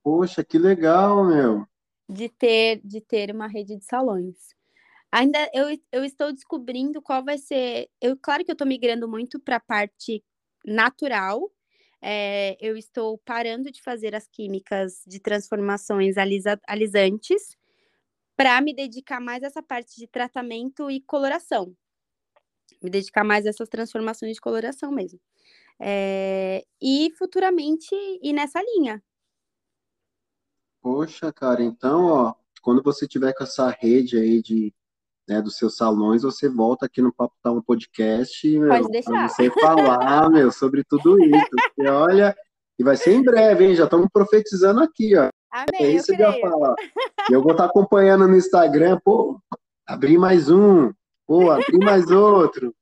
Poxa, 0.00 0.44
que 0.44 0.58
legal, 0.58 1.24
meu. 1.24 1.66
De 2.08 2.28
ter, 2.28 2.80
de 2.84 3.00
ter 3.00 3.34
uma 3.34 3.48
rede 3.48 3.76
de 3.76 3.84
salões. 3.84 4.36
Ainda 5.10 5.50
eu, 5.52 5.76
eu 5.90 6.04
estou 6.04 6.32
descobrindo 6.32 7.02
qual 7.02 7.24
vai 7.24 7.38
ser. 7.38 7.88
Eu, 8.00 8.16
claro 8.16 8.44
que 8.44 8.50
eu 8.50 8.54
estou 8.54 8.66
migrando 8.66 9.08
muito 9.08 9.40
para 9.40 9.56
a 9.56 9.60
parte 9.60 10.22
natural. 10.64 11.50
É, 12.00 12.56
eu 12.60 12.76
estou 12.76 13.18
parando 13.18 13.72
de 13.72 13.82
fazer 13.82 14.14
as 14.14 14.28
químicas 14.28 15.02
de 15.04 15.18
transformações 15.18 16.16
alisa, 16.16 16.60
alisantes 16.68 17.56
para 18.36 18.60
me 18.60 18.74
dedicar 18.74 19.20
mais 19.20 19.42
a 19.42 19.46
essa 19.46 19.62
parte 19.62 19.96
de 19.96 20.06
tratamento 20.06 20.90
e 20.90 21.00
coloração. 21.00 21.74
Me 22.82 22.90
dedicar 22.90 23.24
mais 23.24 23.46
a 23.46 23.50
essas 23.50 23.68
transformações 23.68 24.34
de 24.34 24.40
coloração 24.40 24.90
mesmo. 24.90 25.20
É, 25.80 26.64
e 26.80 27.12
futuramente 27.18 27.94
ir 28.22 28.32
nessa 28.32 28.60
linha. 28.62 29.02
Poxa, 30.80 31.32
cara, 31.32 31.62
então, 31.62 32.04
ó, 32.04 32.34
quando 32.62 32.82
você 32.82 33.08
tiver 33.08 33.32
com 33.34 33.44
essa 33.44 33.70
rede 33.70 34.16
aí 34.16 34.42
de 34.42 34.72
né, 35.26 35.40
dos 35.40 35.56
seus 35.56 35.76
salões, 35.76 36.22
você 36.22 36.48
volta 36.48 36.86
aqui 36.86 37.00
no 37.00 37.12
Papo 37.12 37.34
Tá 37.42 37.50
um 37.50 37.62
podcast, 37.62 38.46
meu, 38.46 38.68
para 38.68 39.28
você 39.28 39.50
falar, 39.50 40.28
meu, 40.30 40.52
sobre 40.52 40.84
tudo 40.84 41.18
isso. 41.18 41.50
Porque, 41.74 41.88
olha, 41.88 42.36
e 42.78 42.84
vai 42.84 42.96
ser 42.96 43.12
em 43.14 43.22
breve, 43.22 43.64
hein? 43.64 43.74
Já 43.74 43.84
estamos 43.84 44.08
profetizando 44.12 44.80
aqui, 44.82 45.16
ó. 45.16 45.28
Amém, 45.50 45.80
é 45.80 45.90
isso 45.92 46.14
que 46.14 46.22
eu. 46.22 46.32
Eu 47.30 47.42
vou 47.42 47.52
estar 47.52 47.64
tá 47.64 47.70
acompanhando 47.70 48.26
no 48.26 48.36
Instagram, 48.36 48.98
pô, 49.04 49.40
abri 49.86 50.18
mais 50.18 50.50
um, 50.50 50.92
pô, 51.26 51.50
abri 51.50 51.78
mais 51.78 52.10
outro. 52.10 52.74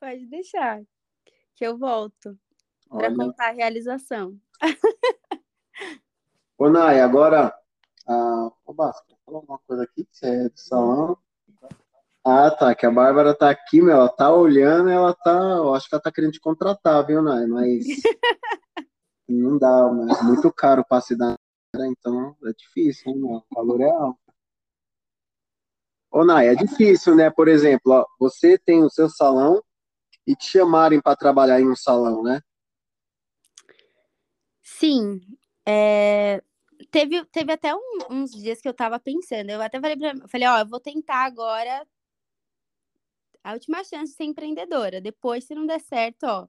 Pode 0.00 0.26
deixar, 0.26 0.80
que 1.54 1.66
eu 1.66 1.76
volto 1.76 2.38
para 2.88 3.14
contar 3.14 3.48
a 3.48 3.52
realização. 3.52 4.36
Ô, 6.58 6.68
Nai, 6.68 7.00
agora, 7.00 7.54
ah, 8.08 8.50
ô, 8.64 8.72
Basco, 8.72 9.06
falar 9.24 9.40
uma 9.40 9.58
coisa 9.60 9.82
aqui, 9.84 10.04
que 10.04 10.16
você 10.16 10.26
é 10.26 10.48
do 10.48 10.58
salão. 10.58 11.18
Ah, 12.24 12.50
tá, 12.50 12.74
que 12.74 12.84
a 12.84 12.90
Bárbara 12.90 13.34
tá 13.34 13.48
aqui, 13.48 13.80
meu, 13.80 13.94
ela 13.96 14.08
tá 14.08 14.30
olhando, 14.30 14.90
ela 14.90 15.14
tá, 15.14 15.32
eu 15.32 15.74
acho 15.74 15.88
que 15.88 15.94
ela 15.94 16.02
tá 16.02 16.12
querendo 16.12 16.32
te 16.32 16.40
contratar, 16.40 17.06
viu, 17.06 17.22
Nai, 17.22 17.46
mas 17.46 17.86
não 19.26 19.56
dá, 19.56 19.90
mas 19.90 20.20
é 20.20 20.22
muito 20.24 20.52
caro 20.52 20.82
o 20.82 20.86
passe 20.86 21.16
da 21.16 21.34
então 21.74 22.36
é 22.44 22.52
difícil, 22.52 23.10
hein, 23.10 23.18
meu, 23.18 23.30
o 23.36 23.54
valor 23.54 23.80
é 23.80 23.90
alto. 23.90 24.18
Ô, 26.10 26.24
Nai, 26.24 26.48
é 26.48 26.54
difícil, 26.54 27.14
né, 27.14 27.30
por 27.30 27.48
exemplo, 27.48 27.92
ó, 27.92 28.04
você 28.18 28.58
tem 28.58 28.84
o 28.84 28.90
seu 28.90 29.08
salão 29.08 29.62
e 30.26 30.36
te 30.36 30.44
chamarem 30.46 31.00
para 31.00 31.16
trabalhar 31.16 31.58
em 31.58 31.70
um 31.70 31.76
salão, 31.76 32.22
né? 32.22 32.42
Sim, 34.60 35.20
é, 35.66 36.42
teve, 36.90 37.24
teve 37.26 37.52
até 37.52 37.74
um, 37.74 37.98
uns 38.10 38.32
dias 38.32 38.60
que 38.60 38.68
eu 38.68 38.74
tava 38.74 38.98
pensando. 38.98 39.50
Eu 39.50 39.62
até 39.62 39.80
falei 39.80 39.96
pra 39.96 40.28
falei, 40.28 40.48
ó, 40.48 40.58
eu 40.58 40.66
vou 40.66 40.80
tentar 40.80 41.24
agora 41.24 41.86
a 43.42 43.52
última 43.52 43.82
chance 43.84 44.12
de 44.12 44.16
ser 44.16 44.24
empreendedora. 44.24 45.00
Depois, 45.00 45.44
se 45.44 45.54
não 45.54 45.66
der 45.66 45.80
certo, 45.80 46.24
ó, 46.24 46.46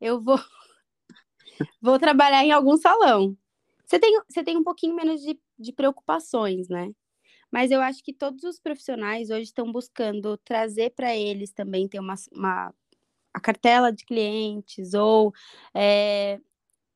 eu 0.00 0.20
vou 0.20 0.38
vou 1.80 1.98
trabalhar 1.98 2.44
em 2.44 2.52
algum 2.52 2.76
salão. 2.76 3.36
Você 3.84 3.98
tem, 3.98 4.20
você 4.28 4.42
tem 4.42 4.56
um 4.56 4.64
pouquinho 4.64 4.94
menos 4.94 5.20
de, 5.20 5.38
de 5.58 5.72
preocupações, 5.72 6.68
né? 6.68 6.90
Mas 7.50 7.70
eu 7.70 7.82
acho 7.82 8.02
que 8.02 8.14
todos 8.14 8.44
os 8.44 8.58
profissionais 8.58 9.28
hoje 9.28 9.42
estão 9.42 9.70
buscando 9.70 10.38
trazer 10.38 10.90
para 10.90 11.14
eles 11.14 11.52
também 11.52 11.86
ter 11.86 12.00
uma, 12.00 12.14
uma 12.32 12.74
a 13.34 13.40
cartela 13.40 13.92
de 13.92 14.04
clientes 14.04 14.94
ou 14.94 15.32
é, 15.74 16.40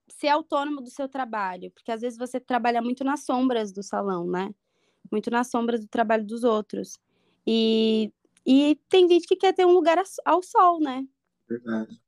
ser 0.08 0.28
autônomo 0.28 0.80
do 0.80 0.90
seu 0.90 1.08
trabalho, 1.08 1.70
porque 1.72 1.92
às 1.92 2.00
vezes 2.00 2.18
você 2.18 2.40
trabalha 2.40 2.80
muito 2.80 3.04
nas 3.04 3.24
sombras 3.24 3.72
do 3.72 3.82
salão, 3.82 4.26
né? 4.26 4.54
Muito 5.10 5.30
nas 5.30 5.50
sombras 5.50 5.80
do 5.80 5.88
trabalho 5.88 6.24
dos 6.24 6.44
outros. 6.44 6.98
E, 7.46 8.12
e 8.46 8.78
tem 8.88 9.08
gente 9.08 9.26
que 9.26 9.36
quer 9.36 9.52
ter 9.52 9.66
um 9.66 9.72
lugar 9.72 9.98
ao 10.24 10.42
sol, 10.42 10.80
né? 10.80 11.04
Verdade. 11.48 12.00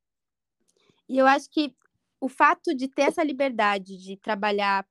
E 1.09 1.19
eu 1.19 1.27
acho 1.27 1.51
que 1.51 1.75
o 2.21 2.29
fato 2.29 2.75
de 2.75 2.89
ter 2.89 3.03
essa 3.03 3.25
liberdade 3.25 3.97
de 3.97 4.17
trabalhar 4.17 4.87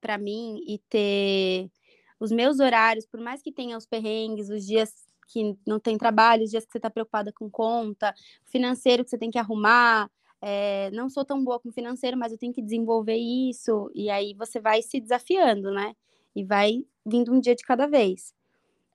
para 0.00 0.18
mim 0.18 0.62
e 0.66 0.78
ter 0.88 1.70
os 2.18 2.30
meus 2.30 2.58
horários, 2.60 3.06
por 3.06 3.20
mais 3.20 3.42
que 3.42 3.52
tenha 3.52 3.76
os 3.76 3.86
perrengues, 3.86 4.50
os 4.50 4.66
dias 4.66 4.92
que 5.28 5.56
não 5.66 5.78
tem 5.78 5.96
trabalho, 5.96 6.44
os 6.44 6.50
dias 6.50 6.64
que 6.64 6.72
você 6.72 6.78
está 6.78 6.90
preocupada 6.90 7.32
com 7.32 7.48
conta, 7.48 8.12
financeiro 8.46 9.04
que 9.04 9.10
você 9.10 9.18
tem 9.18 9.30
que 9.30 9.38
arrumar, 9.38 10.10
é, 10.42 10.90
não 10.90 11.08
sou 11.08 11.24
tão 11.24 11.42
boa 11.44 11.60
com 11.60 11.70
financeiro, 11.70 12.16
mas 12.16 12.32
eu 12.32 12.38
tenho 12.38 12.52
que 12.52 12.62
desenvolver 12.62 13.16
isso, 13.16 13.90
e 13.94 14.10
aí 14.10 14.34
você 14.34 14.60
vai 14.60 14.82
se 14.82 15.00
desafiando, 15.00 15.70
né? 15.70 15.94
E 16.34 16.44
vai 16.44 16.84
vindo 17.06 17.32
um 17.32 17.40
dia 17.40 17.54
de 17.54 17.62
cada 17.62 17.86
vez. 17.86 18.34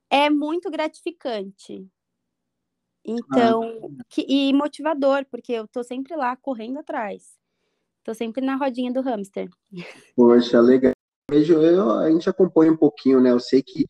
É 0.09 0.29
muito 0.29 0.69
gratificante. 0.69 1.87
Então, 3.05 3.63
ah. 3.63 4.03
que, 4.09 4.25
e 4.27 4.51
motivador, 4.53 5.25
porque 5.29 5.53
eu 5.53 5.67
tô 5.67 5.83
sempre 5.83 6.15
lá 6.15 6.35
correndo 6.35 6.79
atrás. 6.79 7.37
Tô 8.03 8.13
sempre 8.13 8.43
na 8.43 8.55
rodinha 8.55 8.91
do 8.91 9.01
hamster. 9.01 9.49
Poxa, 10.15 10.59
legal. 10.59 10.93
Vejo, 11.29 11.53
eu, 11.55 11.91
a 11.91 12.09
gente 12.11 12.29
acompanha 12.29 12.71
um 12.71 12.77
pouquinho, 12.77 13.19
né? 13.19 13.31
Eu 13.31 13.39
sei 13.39 13.63
que 13.63 13.85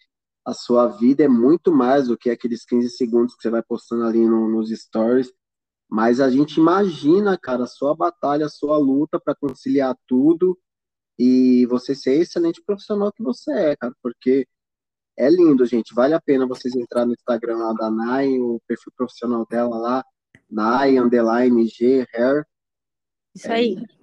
a 0.45 0.53
sua 0.53 0.87
vida 0.87 1.23
é 1.23 1.27
muito 1.27 1.71
mais 1.71 2.07
do 2.07 2.17
que 2.17 2.29
aqueles 2.29 2.63
15 2.65 2.89
segundos 2.91 3.35
que 3.35 3.41
você 3.41 3.49
vai 3.49 3.63
postando 3.63 4.05
ali 4.05 4.25
no, 4.25 4.47
nos 4.47 4.69
stories. 4.69 5.31
Mas 5.89 6.19
a 6.19 6.29
gente 6.29 6.59
imagina, 6.59 7.37
cara, 7.37 7.63
a 7.63 7.67
sua 7.67 7.95
batalha, 7.95 8.45
a 8.45 8.49
sua 8.49 8.77
luta 8.77 9.19
para 9.19 9.35
conciliar 9.35 9.95
tudo 10.07 10.57
e 11.17 11.65
você 11.67 11.95
ser 11.95 12.21
excelente 12.21 12.61
profissional 12.63 13.11
que 13.11 13.23
você 13.23 13.51
é, 13.51 13.75
cara, 13.75 13.93
porque 14.01 14.47
é 15.17 15.29
lindo, 15.29 15.65
gente. 15.65 15.93
Vale 15.93 16.13
a 16.13 16.21
pena 16.21 16.47
vocês 16.47 16.75
entrar 16.75 17.05
no 17.05 17.13
Instagram 17.13 17.57
lá 17.57 17.73
da 17.73 17.91
Nai, 17.91 18.37
o 18.39 18.59
perfil 18.67 18.91
profissional 18.95 19.45
dela 19.49 19.77
lá, 19.77 20.03
Nai, 20.49 20.97
underline, 20.97 21.67
G, 21.67 22.05
hair. 22.13 22.45
Isso 23.33 23.51
aí. 23.51 23.77
É, 23.77 23.95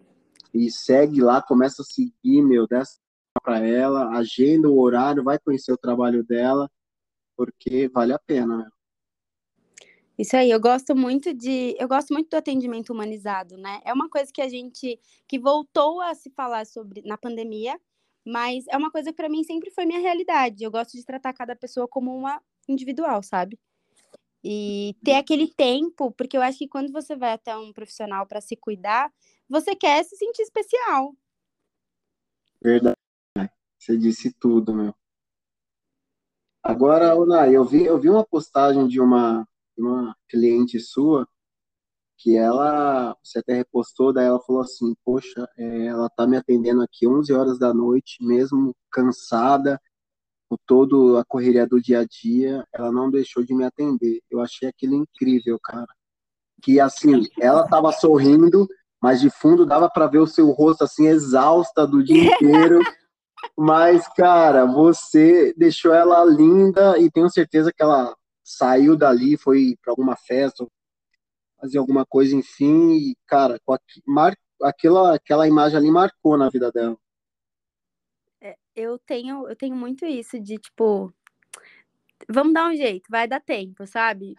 e 0.54 0.70
segue 0.70 1.20
lá, 1.20 1.40
começa 1.42 1.82
a 1.82 1.84
seguir, 1.84 2.42
meu, 2.42 2.66
dessa 2.66 3.00
para 3.42 3.66
ela, 3.66 4.10
agenda 4.18 4.68
o 4.68 4.78
horário, 4.78 5.24
vai 5.24 5.38
conhecer 5.38 5.72
o 5.72 5.78
trabalho 5.78 6.22
dela, 6.22 6.70
porque 7.36 7.88
vale 7.88 8.12
a 8.12 8.18
pena, 8.18 8.58
meu. 8.58 8.66
Isso 10.18 10.36
aí, 10.36 10.50
eu 10.50 10.60
gosto 10.60 10.94
muito 10.94 11.32
de, 11.32 11.74
eu 11.78 11.88
gosto 11.88 12.12
muito 12.12 12.28
do 12.28 12.36
atendimento 12.36 12.92
humanizado, 12.92 13.56
né? 13.56 13.80
É 13.84 13.92
uma 13.92 14.10
coisa 14.10 14.30
que 14.32 14.42
a 14.42 14.48
gente 14.48 15.00
que 15.26 15.38
voltou 15.38 16.00
a 16.02 16.14
se 16.14 16.30
falar 16.30 16.66
sobre 16.66 17.02
na 17.02 17.16
pandemia, 17.16 17.80
mas 18.24 18.64
é 18.68 18.76
uma 18.76 18.90
coisa 18.90 19.10
que 19.10 19.16
para 19.16 19.28
mim 19.28 19.44
sempre 19.44 19.70
foi 19.70 19.86
minha 19.86 20.00
realidade. 20.00 20.62
Eu 20.62 20.70
gosto 20.70 20.92
de 20.92 21.04
tratar 21.04 21.32
cada 21.32 21.56
pessoa 21.56 21.88
como 21.88 22.14
uma 22.16 22.40
individual, 22.68 23.22
sabe? 23.22 23.58
E 24.44 24.96
ter 25.04 25.14
aquele 25.14 25.48
tempo, 25.54 26.10
porque 26.12 26.36
eu 26.36 26.42
acho 26.42 26.58
que 26.58 26.68
quando 26.68 26.92
você 26.92 27.14
vai 27.14 27.32
até 27.32 27.56
um 27.56 27.72
profissional 27.72 28.26
para 28.26 28.40
se 28.40 28.56
cuidar, 28.56 29.12
você 29.48 29.74
quer 29.74 30.04
se 30.04 30.16
sentir 30.16 30.42
especial. 30.42 31.14
Verdade. 32.60 32.96
Você 33.78 33.96
disse 33.96 34.32
tudo, 34.32 34.74
meu. 34.74 34.94
Agora, 36.62 37.16
Unai, 37.16 37.56
eu 37.56 37.64
vi, 37.64 37.84
eu 37.84 37.98
vi 37.98 38.08
uma 38.08 38.24
postagem 38.24 38.86
de 38.86 39.00
uma 39.00 39.46
uma 39.76 40.16
cliente 40.28 40.78
sua 40.78 41.26
que 42.22 42.36
ela, 42.36 43.16
você 43.20 43.40
até 43.40 43.54
repostou, 43.54 44.12
daí 44.12 44.26
ela 44.26 44.40
falou 44.40 44.62
assim, 44.62 44.94
poxa, 45.04 45.44
é, 45.58 45.86
ela 45.86 46.08
tá 46.08 46.24
me 46.24 46.36
atendendo 46.36 46.80
aqui 46.80 47.06
11 47.06 47.32
horas 47.32 47.58
da 47.58 47.74
noite, 47.74 48.24
mesmo 48.24 48.72
cansada, 48.92 49.80
com 50.48 50.56
toda 50.64 51.20
a 51.20 51.24
correria 51.24 51.66
do 51.66 51.80
dia 51.80 52.00
a 52.00 52.04
dia, 52.04 52.64
ela 52.72 52.92
não 52.92 53.10
deixou 53.10 53.42
de 53.42 53.52
me 53.52 53.64
atender. 53.64 54.20
Eu 54.30 54.40
achei 54.40 54.68
aquilo 54.68 54.94
incrível, 54.94 55.58
cara. 55.60 55.88
Que 56.62 56.78
assim, 56.78 57.26
ela 57.40 57.66
tava 57.66 57.90
sorrindo, 57.90 58.68
mas 59.02 59.20
de 59.20 59.28
fundo 59.28 59.66
dava 59.66 59.90
para 59.90 60.06
ver 60.06 60.18
o 60.18 60.26
seu 60.26 60.50
rosto 60.50 60.84
assim 60.84 61.08
exausta 61.08 61.84
do 61.86 62.04
dia 62.04 62.32
inteiro. 62.34 62.78
Mas, 63.58 64.06
cara, 64.14 64.64
você 64.64 65.52
deixou 65.56 65.92
ela 65.92 66.24
linda 66.24 66.96
e 67.00 67.10
tenho 67.10 67.28
certeza 67.28 67.72
que 67.72 67.82
ela 67.82 68.14
saiu 68.44 68.96
dali, 68.96 69.36
foi 69.36 69.76
para 69.82 69.92
alguma 69.92 70.14
festa, 70.14 70.64
fazer 71.62 71.78
alguma 71.78 72.04
coisa, 72.04 72.34
enfim, 72.34 72.94
e, 72.94 73.16
cara, 73.24 73.60
mar, 74.04 74.36
aquela, 74.60 75.14
aquela 75.14 75.46
imagem 75.46 75.78
ali 75.78 75.90
marcou 75.92 76.36
na 76.36 76.50
vida 76.50 76.72
dela. 76.72 76.98
É, 78.40 78.56
eu 78.74 78.98
tenho, 78.98 79.48
eu 79.48 79.54
tenho 79.54 79.76
muito 79.76 80.04
isso 80.04 80.40
de 80.40 80.58
tipo, 80.58 81.14
vamos 82.28 82.52
dar 82.52 82.68
um 82.68 82.74
jeito, 82.74 83.06
vai 83.08 83.28
dar 83.28 83.40
tempo, 83.40 83.86
sabe? 83.86 84.34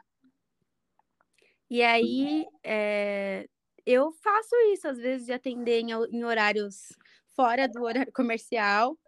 E 1.69 1.81
aí 1.81 2.45
é, 2.61 3.47
eu 3.85 4.11
faço 4.11 4.53
isso 4.73 4.89
às 4.89 4.97
vezes 4.97 5.25
de 5.25 5.31
atender 5.31 5.79
em, 5.79 5.91
em 6.11 6.25
horários 6.25 6.89
fora 7.33 7.69
do 7.69 7.83
horário 7.83 8.11
comercial 8.13 8.99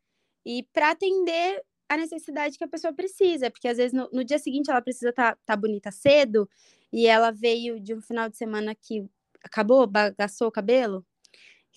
e 0.45 0.63
para 0.71 0.91
atender 0.91 1.61
a 1.89 1.97
necessidade 1.97 2.57
que 2.57 2.63
a 2.63 2.67
pessoa 2.67 2.93
precisa, 2.93 3.51
porque 3.51 3.67
às 3.67 3.77
vezes 3.77 3.91
no, 3.93 4.09
no 4.11 4.23
dia 4.23 4.39
seguinte 4.39 4.71
ela 4.71 4.81
precisa 4.81 5.09
estar 5.09 5.33
tá, 5.35 5.39
tá 5.45 5.55
bonita 5.55 5.91
cedo 5.91 6.49
e 6.91 7.07
ela 7.07 7.31
veio 7.31 7.79
de 7.79 7.93
um 7.93 8.01
final 8.01 8.29
de 8.29 8.37
semana 8.37 8.75
que 8.75 9.07
acabou, 9.43 9.85
bagaçou 9.85 10.47
o 10.47 10.51
cabelo. 10.51 11.05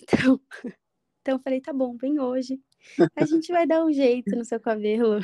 Então, 0.01 0.41
então 1.21 1.37
eu 1.37 1.41
falei, 1.41 1.61
tá 1.61 1.73
bom, 1.73 1.97
vem 1.97 2.21
hoje. 2.21 2.61
A 3.17 3.25
gente 3.25 3.53
vai 3.53 3.67
dar 3.67 3.85
um 3.85 3.93
jeito 3.93 4.37
no 4.37 4.45
seu 4.45 4.61
cabelo. 4.61 5.21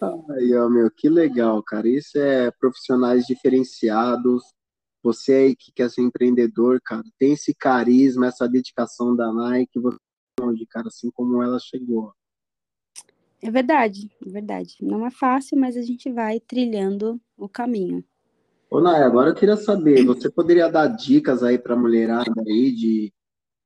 Ai, 0.00 0.68
meu, 0.70 0.90
que 0.90 1.08
legal, 1.08 1.62
cara. 1.62 1.88
Isso 1.88 2.18
é 2.18 2.50
profissionais 2.52 3.24
diferenciados. 3.26 4.42
Você 5.02 5.32
aí 5.32 5.56
que 5.56 5.72
quer 5.72 5.90
ser 5.90 6.02
empreendedor, 6.02 6.80
cara, 6.84 7.02
tem 7.18 7.32
esse 7.32 7.52
carisma, 7.54 8.26
essa 8.26 8.48
dedicação 8.48 9.16
da 9.16 9.32
Nike, 9.32 9.80
você 9.80 9.98
onde, 10.40 10.66
cara, 10.66 10.88
assim 10.88 11.10
como 11.10 11.42
ela 11.42 11.58
chegou. 11.58 12.12
É 13.42 13.50
verdade, 13.50 14.08
é 14.24 14.30
verdade. 14.30 14.76
Não 14.80 15.04
é 15.04 15.10
fácil, 15.10 15.58
mas 15.58 15.76
a 15.76 15.82
gente 15.82 16.10
vai 16.12 16.38
trilhando 16.38 17.20
o 17.36 17.48
caminho. 17.48 18.04
Ô, 18.70 18.80
Nay, 18.80 19.02
agora 19.02 19.30
eu 19.30 19.34
queria 19.34 19.56
saber, 19.56 20.04
você 20.06 20.30
poderia 20.30 20.68
dar 20.68 20.86
dicas 20.86 21.42
aí 21.42 21.58
para 21.58 21.74
a 21.74 21.76
mulherada 21.76 22.40
aí 22.46 22.72
de, 22.72 23.12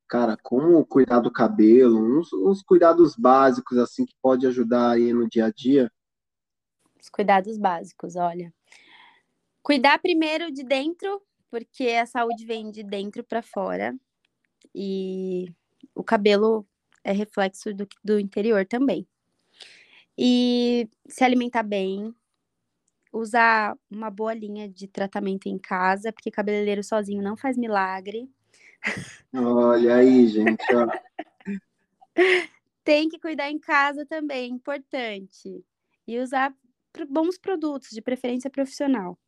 cara, 0.08 0.36
como 0.42 0.84
cuidar 0.86 1.20
do 1.20 1.30
cabelo, 1.30 2.00
uns, 2.00 2.32
uns 2.32 2.62
cuidados 2.62 3.14
básicos, 3.14 3.76
assim, 3.76 4.06
que 4.06 4.14
pode 4.20 4.46
ajudar 4.46 4.92
aí 4.92 5.12
no 5.12 5.28
dia 5.28 5.44
a 5.44 5.50
dia? 5.50 5.92
Os 6.98 7.10
cuidados 7.10 7.58
básicos, 7.58 8.16
olha. 8.16 8.52
Cuidar 9.62 9.98
primeiro 10.00 10.50
de 10.50 10.64
dentro, 10.64 11.22
porque 11.50 11.88
a 11.90 12.06
saúde 12.06 12.46
vem 12.46 12.70
de 12.70 12.82
dentro 12.82 13.22
para 13.22 13.42
fora. 13.42 13.94
E 14.74 15.52
o 15.94 16.02
cabelo 16.02 16.66
é 17.04 17.12
reflexo 17.12 17.74
do, 17.74 17.86
do 18.02 18.18
interior 18.18 18.66
também. 18.66 19.06
E 20.18 20.88
se 21.08 21.24
alimentar 21.24 21.62
bem, 21.62 22.14
usar 23.12 23.76
uma 23.90 24.10
boa 24.10 24.34
linha 24.34 24.68
de 24.68 24.86
tratamento 24.86 25.46
em 25.46 25.58
casa, 25.58 26.12
porque 26.12 26.30
cabeleireiro 26.30 26.82
sozinho 26.82 27.22
não 27.22 27.36
faz 27.36 27.56
milagre. 27.56 28.28
Olha 29.34 29.96
aí, 29.96 30.26
gente. 30.28 30.64
Ó. 30.74 30.86
Tem 32.84 33.08
que 33.08 33.18
cuidar 33.18 33.50
em 33.50 33.58
casa 33.58 34.06
também, 34.06 34.52
importante. 34.52 35.64
E 36.06 36.18
usar 36.20 36.54
bons 37.08 37.36
produtos, 37.36 37.90
de 37.90 38.00
preferência 38.00 38.48
profissional. 38.48 39.18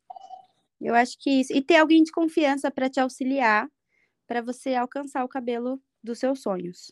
Eu 0.79 0.95
acho 0.95 1.17
que 1.19 1.41
isso. 1.41 1.53
E 1.53 1.61
ter 1.61 1.75
alguém 1.75 2.03
de 2.03 2.11
confiança 2.11 2.71
para 2.71 2.89
te 2.89 2.99
auxiliar, 2.99 3.69
para 4.25 4.41
você 4.41 4.75
alcançar 4.75 5.23
o 5.23 5.27
cabelo 5.27 5.81
dos 6.01 6.19
seus 6.19 6.41
sonhos. 6.41 6.91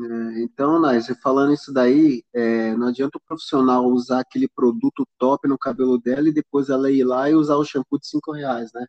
É, 0.00 0.40
então, 0.42 0.80
Nais, 0.80 1.06
falando 1.22 1.52
isso 1.52 1.72
daí, 1.72 2.24
é, 2.34 2.74
não 2.74 2.88
adianta 2.88 3.16
o 3.16 3.20
profissional 3.20 3.84
usar 3.86 4.20
aquele 4.20 4.48
produto 4.48 5.06
top 5.18 5.46
no 5.46 5.56
cabelo 5.56 5.98
dela 5.98 6.28
e 6.28 6.32
depois 6.32 6.68
ela 6.68 6.90
ir 6.90 7.04
lá 7.04 7.30
e 7.30 7.34
usar 7.34 7.56
o 7.56 7.64
shampoo 7.64 7.98
de 7.98 8.08
cinco 8.08 8.32
reais, 8.32 8.72
né? 8.72 8.86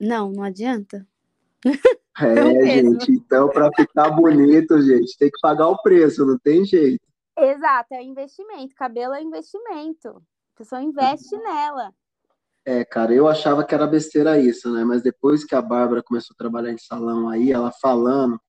Não, 0.00 0.30
não 0.30 0.42
adianta. 0.42 1.06
É, 2.18 2.80
gente, 2.80 3.12
então 3.12 3.50
para 3.50 3.70
ficar 3.76 4.08
bonito, 4.08 4.80
gente, 4.80 5.18
tem 5.18 5.30
que 5.30 5.38
pagar 5.38 5.68
o 5.68 5.82
preço, 5.82 6.24
não 6.24 6.38
tem 6.38 6.64
jeito. 6.64 7.04
Exato, 7.38 7.92
é 7.92 8.02
investimento. 8.02 8.74
Cabelo 8.74 9.12
é 9.12 9.22
investimento. 9.22 10.08
A 10.08 10.56
pessoa 10.56 10.80
investe 10.80 11.34
uhum. 11.34 11.42
nela. 11.42 11.92
É, 12.64 12.86
cara, 12.86 13.12
eu 13.12 13.28
achava 13.28 13.62
que 13.62 13.74
era 13.74 13.86
besteira 13.86 14.40
isso, 14.40 14.72
né? 14.72 14.82
Mas 14.82 15.02
depois 15.02 15.44
que 15.44 15.54
a 15.54 15.60
Bárbara 15.60 16.02
começou 16.02 16.32
a 16.32 16.38
trabalhar 16.38 16.72
em 16.72 16.78
salão 16.78 17.28
aí, 17.28 17.52
ela 17.52 17.70
falando, 17.70 18.40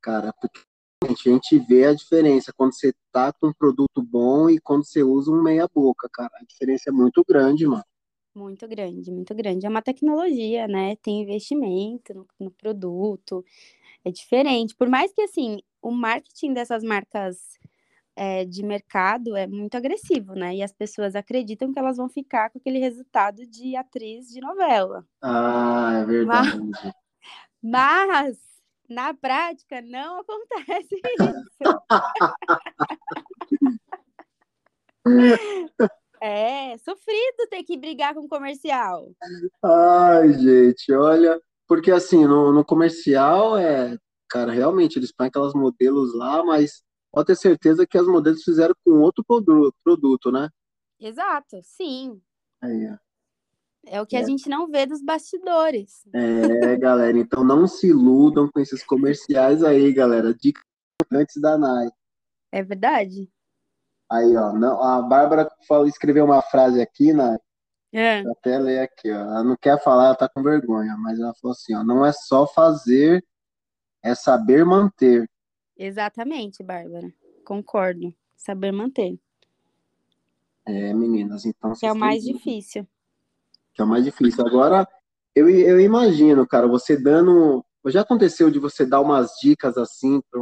cara, 0.00 0.32
porque 0.40 0.60
a 1.04 1.12
gente 1.12 1.58
vê 1.58 1.84
a 1.84 1.94
diferença 1.94 2.52
quando 2.56 2.72
você 2.72 2.92
tá 3.12 3.32
com 3.32 3.48
um 3.48 3.52
produto 3.52 4.02
bom 4.02 4.48
e 4.48 4.58
quando 4.58 4.84
você 4.84 5.02
usa 5.02 5.30
um 5.30 5.42
meia 5.42 5.68
boca, 5.72 6.08
cara. 6.12 6.30
A 6.40 6.44
diferença 6.44 6.90
é 6.90 6.92
muito 6.92 7.22
grande, 7.28 7.66
mano. 7.66 7.84
Muito 8.34 8.66
grande, 8.68 9.10
muito 9.10 9.34
grande. 9.34 9.66
É 9.66 9.68
uma 9.68 9.82
tecnologia, 9.82 10.66
né? 10.66 10.96
Tem 10.96 11.22
investimento 11.22 12.14
no, 12.14 12.26
no 12.38 12.50
produto, 12.50 13.44
é 14.04 14.10
diferente. 14.10 14.74
Por 14.74 14.88
mais 14.88 15.12
que, 15.12 15.22
assim, 15.22 15.58
o 15.82 15.90
marketing 15.90 16.52
dessas 16.52 16.82
marcas 16.82 17.58
é, 18.14 18.44
de 18.44 18.62
mercado 18.62 19.36
é 19.36 19.46
muito 19.46 19.76
agressivo, 19.76 20.34
né? 20.34 20.54
E 20.56 20.62
as 20.62 20.72
pessoas 20.72 21.14
acreditam 21.14 21.72
que 21.72 21.78
elas 21.78 21.96
vão 21.96 22.08
ficar 22.08 22.50
com 22.50 22.58
aquele 22.58 22.78
resultado 22.78 23.46
de 23.46 23.76
atriz 23.76 24.28
de 24.28 24.40
novela. 24.40 25.06
Ah, 25.22 26.00
é 26.02 26.04
verdade. 26.04 26.58
Mas, 26.58 26.92
mas 27.62 28.45
na 28.88 29.14
prática 29.14 29.80
não 29.82 30.20
acontece 30.20 31.00
isso. 31.04 31.80
é 36.20 36.76
sofrido 36.78 37.48
ter 37.50 37.62
que 37.62 37.76
brigar 37.76 38.14
com 38.14 38.28
comercial. 38.28 39.10
Ai, 39.62 40.32
gente, 40.34 40.92
olha, 40.92 41.40
porque 41.66 41.90
assim, 41.90 42.26
no, 42.26 42.52
no 42.52 42.64
comercial 42.64 43.56
é, 43.56 43.96
cara, 44.28 44.52
realmente 44.52 44.98
eles 44.98 45.12
põem 45.12 45.28
aquelas 45.28 45.54
modelos 45.54 46.14
lá, 46.14 46.44
mas 46.44 46.82
pode 47.12 47.26
ter 47.26 47.36
certeza 47.36 47.86
que 47.86 47.98
as 47.98 48.06
modelos 48.06 48.42
fizeram 48.42 48.74
com 48.84 49.00
outro 49.00 49.24
produto, 49.24 49.74
produto 49.82 50.30
né? 50.32 50.48
Exato, 50.98 51.60
sim. 51.62 52.20
Aí, 52.62 52.90
ó. 52.90 53.05
É 53.88 54.02
o 54.02 54.06
que 54.06 54.16
é. 54.16 54.20
a 54.20 54.24
gente 54.24 54.48
não 54.48 54.66
vê 54.66 54.84
dos 54.84 55.00
bastidores. 55.00 56.02
É, 56.12 56.76
galera, 56.76 57.16
então 57.16 57.44
não 57.44 57.68
se 57.68 57.88
iludam 57.88 58.50
com 58.50 58.58
esses 58.58 58.82
comerciais 58.84 59.62
aí, 59.62 59.92
galera. 59.92 60.34
Dica 60.34 60.60
antes 61.12 61.40
da 61.40 61.56
Nai. 61.56 61.88
É 62.50 62.64
verdade. 62.64 63.30
Aí, 64.10 64.36
ó, 64.36 64.52
não, 64.52 64.82
a 64.82 65.00
Bárbara 65.02 65.48
falou, 65.68 65.86
escreveu 65.86 66.24
uma 66.24 66.42
frase 66.42 66.80
aqui, 66.80 67.12
Nai. 67.12 67.38
É. 67.92 68.20
Até 68.28 68.58
ler 68.58 68.80
aqui, 68.80 69.10
ó. 69.10 69.20
Ela 69.20 69.44
não 69.44 69.56
quer 69.56 69.80
falar, 69.82 70.06
ela 70.06 70.16
tá 70.16 70.28
com 70.28 70.42
vergonha, 70.42 70.96
mas 70.96 71.20
ela 71.20 71.34
falou 71.40 71.52
assim, 71.52 71.74
ó, 71.74 71.84
não 71.84 72.04
é 72.04 72.12
só 72.12 72.44
fazer, 72.44 73.24
é 74.02 74.16
saber 74.16 74.64
manter. 74.64 75.30
Exatamente, 75.76 76.62
Bárbara. 76.62 77.12
Concordo. 77.44 78.12
Saber 78.36 78.72
manter. 78.72 79.16
É, 80.66 80.92
meninas, 80.92 81.44
então. 81.44 81.72
Que 81.74 81.86
é 81.86 81.92
o 81.92 81.96
mais 81.96 82.24
difícil 82.24 82.86
que 83.76 83.82
é 83.82 83.84
o 83.84 83.88
mais 83.88 84.04
difícil. 84.04 84.44
Agora, 84.44 84.88
eu, 85.34 85.48
eu 85.48 85.78
imagino, 85.78 86.46
cara, 86.46 86.66
você 86.66 86.96
dando. 86.96 87.64
Já 87.88 88.00
aconteceu 88.00 88.50
de 88.50 88.58
você 88.58 88.84
dar 88.84 89.00
umas 89.00 89.30
dicas 89.40 89.78
assim 89.78 90.20
para 90.30 90.40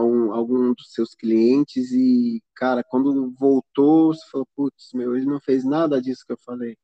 um, 0.00 0.32
algum 0.32 0.72
dos 0.74 0.92
seus 0.92 1.12
clientes 1.14 1.90
e, 1.90 2.40
cara, 2.54 2.84
quando 2.88 3.34
voltou, 3.36 4.14
você 4.14 4.24
falou, 4.30 4.46
putz, 4.54 4.90
meu, 4.94 5.16
ele 5.16 5.26
não 5.26 5.40
fez 5.40 5.64
nada 5.64 6.00
disso 6.00 6.22
que 6.24 6.32
eu 6.32 6.38
falei. 6.38 6.76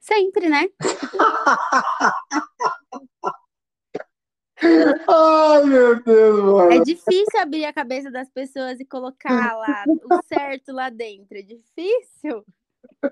Sempre, 0.00 0.48
né? 0.48 0.68
Ai, 5.08 5.64
meu 5.64 6.02
Deus, 6.02 6.40
mano. 6.40 6.72
É 6.72 6.80
difícil 6.80 7.38
abrir 7.38 7.66
a 7.66 7.72
cabeça 7.72 8.10
das 8.10 8.28
pessoas 8.30 8.80
e 8.80 8.84
colocar 8.84 9.56
lá 9.56 9.84
o 9.86 10.22
certo 10.26 10.72
lá 10.72 10.90
dentro. 10.90 11.38
É 11.38 11.42
difícil. 11.42 12.44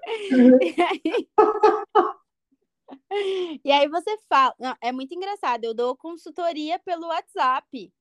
e, 0.62 0.74
aí... 0.82 1.28
e 3.64 3.72
aí 3.72 3.88
você 3.88 4.16
fala. 4.28 4.55
Não, 4.59 4.76
é 4.80 4.93
muito 4.93 5.14
engraçado. 5.14 5.64
Eu 5.64 5.74
dou 5.74 5.97
consultoria 5.97 6.78
pelo 6.80 7.07
WhatsApp. 7.09 7.93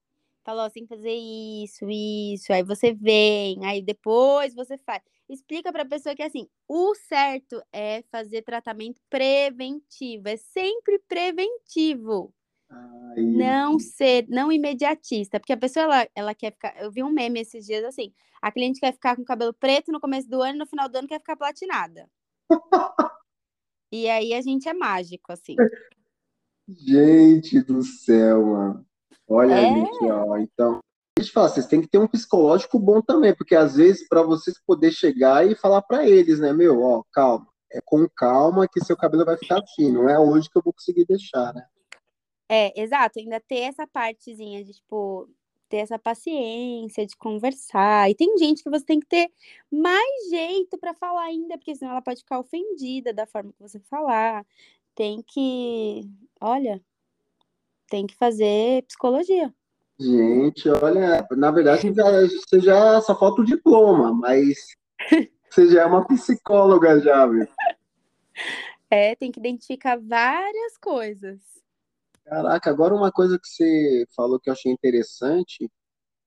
Falou 0.44 0.64
assim, 0.66 0.88
fazer 0.88 1.14
isso, 1.14 1.88
isso. 1.90 2.52
Aí 2.52 2.64
você 2.64 2.94
vem, 2.94 3.64
aí 3.66 3.82
depois 3.82 4.56
você 4.56 4.78
faz. 4.80 5.02
Explica 5.30 5.72
para 5.72 5.84
a 5.84 5.88
pessoa 5.88 6.16
que 6.16 6.24
assim, 6.24 6.48
o 6.68 6.96
certo 6.96 7.62
é 7.72 8.04
fazer 8.12 8.42
tratamento 8.42 9.00
preventivo, 9.10 10.28
é 10.28 10.38
sempre 10.38 11.00
preventivo. 11.08 12.34
Ai. 12.72 13.24
Não 13.24 13.78
ser, 13.80 14.26
não 14.30 14.52
imediatista, 14.52 15.40
porque 15.40 15.54
a 15.54 15.58
pessoa 15.58 15.84
ela, 15.84 16.08
ela 16.16 16.36
quer 16.36 16.52
ficar. 16.52 16.82
Eu 16.82 16.92
vi 16.92 17.04
um 17.04 17.12
meme 17.12 17.42
esses 17.42 17.66
dias 17.66 17.84
assim: 17.84 18.14
a 18.42 18.52
cliente 18.52 18.80
quer 18.80 18.94
ficar 18.94 19.16
com 19.16 19.24
cabelo 19.24 19.54
preto 19.54 19.92
no 19.92 20.00
começo 20.00 20.30
do 20.30 20.42
ano 20.42 20.56
e 20.56 20.60
no 20.60 20.66
final 20.66 20.88
do 20.88 20.98
ano 20.98 21.08
quer 21.08 21.20
ficar 21.20 21.36
platinada. 21.36 22.08
e 23.92 24.10
aí 24.10 24.34
a 24.34 24.42
gente 24.42 24.68
é 24.68 24.74
mágico, 24.74 25.32
assim. 25.32 25.56
Gente 26.68 27.62
do 27.62 27.84
céu, 27.84 28.46
mano. 28.46 28.86
Olha, 29.28 29.54
é... 29.54 29.74
gente, 29.74 30.04
ó. 30.06 30.38
Então, 30.38 30.80
deixa 31.18 31.30
eu 31.30 31.34
falar, 31.34 31.50
vocês 31.50 31.68
têm 31.68 31.82
que 31.82 31.88
ter 31.88 31.98
um 31.98 32.08
psicológico 32.08 32.80
bom 32.80 33.02
também, 33.02 33.36
porque 33.36 33.56
às 33.56 33.76
vezes 33.76 34.08
para 34.08 34.22
vocês 34.24 34.58
poder 34.66 34.92
chegar 34.92 35.46
e 35.46 35.56
falar 35.56 35.82
para 35.82 36.08
eles, 36.08 36.40
né, 36.40 36.54
meu, 36.54 36.82
ó, 36.82 37.04
calma, 37.12 37.48
é 37.72 37.80
com 37.84 38.08
calma 38.10 38.68
que 38.68 38.84
seu 38.84 38.98
cabelo 38.98 39.26
vai 39.26 39.38
ficar 39.38 39.60
assim, 39.62 39.92
não 39.92 40.10
é 40.10 40.20
hoje 40.20 40.50
que 40.50 40.58
eu 40.58 40.62
vou 40.64 40.74
conseguir 40.74 41.06
deixar, 41.06 41.54
né? 41.54 41.66
É, 42.54 42.74
exato, 42.76 43.18
ainda 43.18 43.40
ter 43.40 43.60
essa 43.60 43.88
partezinha 43.88 44.62
de, 44.62 44.74
tipo, 44.74 45.26
ter 45.70 45.78
essa 45.78 45.98
paciência 45.98 47.06
de 47.06 47.16
conversar. 47.16 48.10
E 48.12 48.14
tem 48.14 48.38
gente 48.38 48.62
que 48.62 48.70
você 48.70 48.84
tem 48.84 49.00
que 49.00 49.08
ter 49.08 49.32
mais 49.72 50.30
jeito 50.30 50.78
para 50.78 50.94
falar 50.94 51.24
ainda, 51.24 51.58
porque 51.58 51.74
senão 51.74 51.92
ela 51.92 52.02
pode 52.02 52.20
ficar 52.20 52.40
ofendida 52.40 53.14
da 53.14 53.26
forma 53.26 53.54
que 53.54 53.62
você 53.62 53.80
falar. 53.80 54.46
Tem 54.94 55.24
que, 55.26 56.02
olha, 56.42 56.82
tem 57.90 58.06
que 58.06 58.18
fazer 58.18 58.84
psicologia. 58.84 59.54
Gente, 59.98 60.68
olha, 60.68 61.26
na 61.32 61.52
verdade 61.52 61.90
você 61.90 62.60
já, 62.60 63.00
só 63.00 63.18
falta 63.18 63.44
o 63.44 63.46
diploma, 63.46 64.14
mas 64.14 64.76
você 65.50 65.70
já 65.70 65.84
é 65.84 65.86
uma 65.86 66.06
psicóloga 66.06 67.00
já, 67.00 67.26
viu? 67.26 67.48
É, 68.90 69.16
tem 69.16 69.32
que 69.32 69.40
identificar 69.40 69.98
várias 69.98 70.78
coisas. 70.78 71.61
Caraca, 72.26 72.70
agora 72.70 72.96
uma 72.96 73.12
coisa 73.12 73.38
que 73.40 73.48
você 73.48 74.06
falou 74.16 74.40
que 74.40 74.50
eu 74.50 74.54
achei 74.54 74.72
interessante 74.72 75.70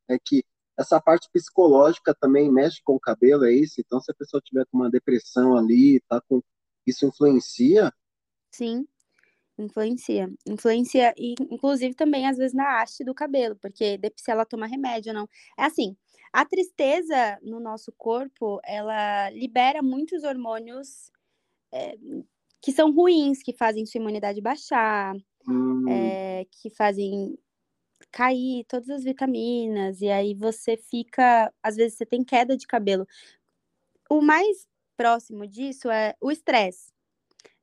é 0.08 0.18
que 0.18 0.44
essa 0.76 1.00
parte 1.00 1.28
psicológica 1.32 2.14
também 2.14 2.50
mexe 2.50 2.80
com 2.82 2.94
o 2.94 3.00
cabelo, 3.00 3.44
é 3.44 3.52
isso? 3.52 3.80
Então, 3.80 4.00
se 4.00 4.10
a 4.10 4.14
pessoa 4.14 4.40
tiver 4.44 4.66
com 4.66 4.76
uma 4.76 4.90
depressão 4.90 5.56
ali, 5.56 6.00
tá 6.08 6.20
com 6.28 6.42
isso 6.86 7.06
influencia? 7.06 7.92
Sim, 8.50 8.86
influencia. 9.56 10.30
Influencia, 10.46 11.14
e, 11.16 11.34
inclusive, 11.50 11.94
também, 11.94 12.26
às 12.26 12.36
vezes, 12.36 12.54
na 12.54 12.82
haste 12.82 13.04
do 13.04 13.14
cabelo, 13.14 13.56
porque 13.56 13.98
se 14.16 14.30
ela 14.30 14.44
toma 14.44 14.66
remédio 14.66 15.12
ou 15.12 15.20
não. 15.20 15.28
É 15.56 15.64
assim, 15.64 15.96
a 16.32 16.44
tristeza 16.44 17.38
no 17.42 17.60
nosso 17.60 17.92
corpo, 17.96 18.60
ela 18.64 19.30
libera 19.30 19.80
muitos 19.82 20.24
hormônios 20.24 21.12
é, 21.72 21.96
que 22.60 22.72
são 22.72 22.92
ruins, 22.92 23.42
que 23.42 23.52
fazem 23.52 23.86
sua 23.86 24.00
imunidade 24.00 24.40
baixar, 24.40 25.14
hum. 25.48 25.88
é, 25.88 26.46
que 26.50 26.70
fazem 26.70 27.38
cair 28.10 28.64
todas 28.68 28.88
as 28.90 29.04
vitaminas, 29.04 30.00
e 30.00 30.08
aí 30.08 30.34
você 30.34 30.76
fica. 30.76 31.52
Às 31.62 31.76
vezes 31.76 31.98
você 31.98 32.06
tem 32.06 32.24
queda 32.24 32.56
de 32.56 32.66
cabelo. 32.66 33.06
O 34.08 34.20
mais 34.20 34.68
próximo 34.96 35.46
disso 35.46 35.90
é 35.90 36.14
o 36.20 36.30
estresse. 36.30 36.92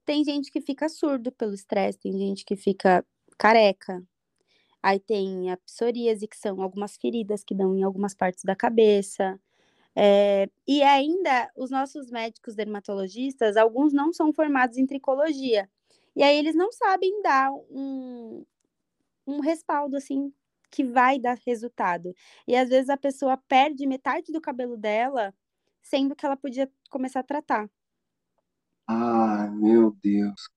Tem 0.06 0.24
gente 0.24 0.52
que 0.52 0.62
fica 0.62 0.90
surdo 0.90 1.32
pelo 1.32 1.54
estresse, 1.54 2.00
tem 2.00 2.14
gente 2.18 2.44
que 2.44 2.56
fica 2.56 3.06
careca. 3.38 4.04
Aí 4.84 5.00
tem 5.00 5.52
a 5.52 5.58
psoríase, 5.58 6.28
que 6.28 6.38
são 6.38 6.62
algumas 6.62 6.98
feridas 6.98 7.44
que 7.44 7.54
dão 7.56 7.76
em 7.78 7.84
algumas 7.84 8.16
partes 8.16 8.44
da 8.44 8.56
cabeça. 8.56 9.40
É, 9.96 10.50
e 10.68 10.82
ainda, 10.84 11.52
os 11.56 11.70
nossos 11.70 12.10
médicos 12.10 12.56
dermatologistas, 12.56 13.58
alguns 13.58 13.94
não 13.94 14.12
são 14.14 14.34
formados 14.34 14.78
em 14.78 14.86
tricologia. 14.86 15.70
E 16.16 16.24
aí 16.24 16.38
eles 16.38 16.56
não 16.56 16.72
sabem 16.72 17.22
dar 17.22 17.52
um, 17.70 18.46
um 19.26 19.40
respaldo, 19.40 19.96
assim, 19.98 20.34
que 20.70 20.84
vai 20.84 21.20
dar 21.20 21.38
resultado. 21.46 22.14
E 22.48 22.56
às 22.56 22.70
vezes 22.70 22.90
a 22.90 22.98
pessoa 22.98 23.38
perde 23.48 23.86
metade 23.88 24.32
do 24.32 24.42
cabelo 24.42 24.78
dela, 24.78 25.34
sendo 25.82 26.16
que 26.16 26.26
ela 26.26 26.38
podia 26.38 26.70
começar 26.90 27.22
a 27.22 27.24
tratar. 27.24 27.70
Ah, 28.88 29.50
meu 29.52 29.96
Deus. 30.04 30.50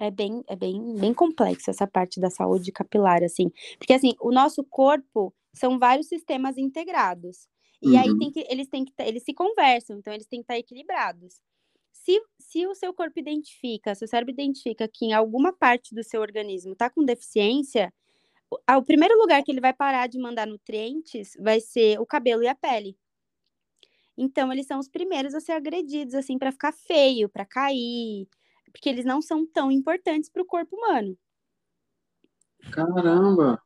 É 0.00 0.10
bem, 0.10 0.44
é 0.48 0.54
bem, 0.54 0.94
bem 0.94 1.12
complexa 1.12 1.72
essa 1.72 1.86
parte 1.86 2.20
da 2.20 2.30
saúde 2.30 2.70
capilar, 2.70 3.22
assim. 3.24 3.50
Porque, 3.78 3.92
assim, 3.92 4.14
o 4.20 4.30
nosso 4.30 4.64
corpo 4.64 5.34
são 5.52 5.78
vários 5.78 6.06
sistemas 6.06 6.56
integrados. 6.56 7.48
E 7.82 7.90
uhum. 7.90 7.98
aí 7.98 8.18
tem 8.18 8.30
que, 8.30 8.46
eles 8.48 8.68
têm 8.68 8.84
que 8.84 8.92
eles 9.00 9.24
se 9.24 9.34
conversam, 9.34 9.98
então 9.98 10.12
eles 10.12 10.26
têm 10.26 10.40
que 10.40 10.44
estar 10.44 10.58
equilibrados. 10.58 11.40
Se, 11.92 12.20
se 12.38 12.66
o 12.66 12.74
seu 12.74 12.92
corpo 12.94 13.18
identifica, 13.18 13.94
seu 13.94 14.08
cérebro 14.08 14.32
identifica 14.32 14.88
que 14.88 15.06
em 15.06 15.12
alguma 15.12 15.52
parte 15.52 15.94
do 15.94 16.02
seu 16.02 16.20
organismo 16.20 16.72
está 16.72 16.88
com 16.88 17.04
deficiência, 17.04 17.92
o, 18.50 18.58
o 18.76 18.82
primeiro 18.82 19.18
lugar 19.18 19.42
que 19.42 19.50
ele 19.50 19.60
vai 19.60 19.72
parar 19.72 20.06
de 20.06 20.18
mandar 20.18 20.46
nutrientes 20.46 21.36
vai 21.38 21.60
ser 21.60 22.00
o 22.00 22.06
cabelo 22.06 22.42
e 22.42 22.48
a 22.48 22.54
pele. 22.54 22.96
Então, 24.16 24.52
eles 24.52 24.66
são 24.66 24.80
os 24.80 24.88
primeiros 24.88 25.34
a 25.34 25.40
ser 25.40 25.52
agredidos, 25.52 26.14
assim, 26.14 26.38
para 26.38 26.50
ficar 26.50 26.72
feio, 26.72 27.28
para 27.28 27.46
cair, 27.46 28.26
porque 28.72 28.88
eles 28.88 29.04
não 29.04 29.22
são 29.22 29.46
tão 29.46 29.70
importantes 29.70 30.28
para 30.28 30.42
o 30.42 30.46
corpo 30.46 30.74
humano. 30.76 31.16
Caramba! 32.72 33.62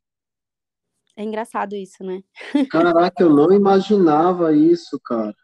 É 1.16 1.22
engraçado 1.22 1.74
isso, 1.74 2.02
né? 2.02 2.22
Caraca, 2.70 3.22
eu 3.22 3.30
não 3.30 3.52
imaginava 3.52 4.54
isso, 4.54 4.98
cara. 5.00 5.34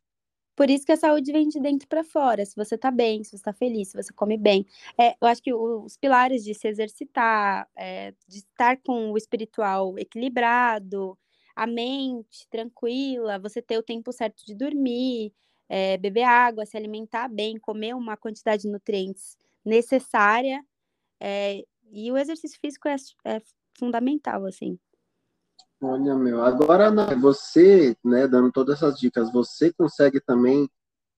Por 0.59 0.69
isso 0.71 0.85
que 0.85 0.91
a 0.91 0.97
saúde 0.97 1.31
vem 1.31 1.47
de 1.47 1.61
dentro 1.61 1.87
para 1.87 2.03
fora. 2.03 2.45
Se 2.45 2.57
você 2.57 2.77
tá 2.77 2.91
bem, 2.91 3.23
se 3.23 3.31
você 3.39 3.45
tá 3.45 3.53
feliz, 3.53 3.91
se 3.91 3.97
você 3.97 4.13
come 4.13 4.37
bem. 4.37 4.67
É, 5.01 5.15
eu 5.21 5.29
acho 5.29 5.41
que 5.41 5.55
os 5.55 5.97
pilares 5.97 6.43
de 6.43 6.53
se 6.53 6.67
exercitar, 6.67 7.69
é, 7.77 8.13
de 8.27 8.39
estar 8.39 8.77
com 8.79 9.13
o 9.13 9.17
espiritual 9.17 9.97
equilibrado, 9.97 11.17
a 11.55 11.65
mente 11.65 12.49
tranquila, 12.51 13.39
você 13.39 13.63
ter 13.63 13.79
o 13.79 13.85
tempo 13.85 14.13
certo 14.13 14.45
de 14.45 14.53
dormir, 14.53 15.33
é, 15.69 15.97
beber 15.97 16.25
água, 16.25 16.67
se 16.67 16.77
alimentar 16.77 17.29
bem, 17.29 17.57
comer 17.57 17.95
uma 17.95 18.17
quantidade 18.17 18.63
de 18.63 18.69
nutrientes 18.69 19.37
necessária. 19.65 20.61
É, 21.21 21.65
e 21.93 22.11
o 22.13 22.19
exercício 22.19 22.59
físico 22.61 22.89
é, 22.89 22.97
é 23.27 23.41
fundamental, 23.79 24.45
assim. 24.47 24.77
Olha, 25.81 26.15
meu, 26.17 26.43
agora 26.43 26.91
você, 27.15 27.97
né, 28.05 28.27
dando 28.27 28.51
todas 28.51 28.77
essas 28.77 28.99
dicas, 28.99 29.33
você 29.33 29.73
consegue 29.73 30.21
também 30.21 30.69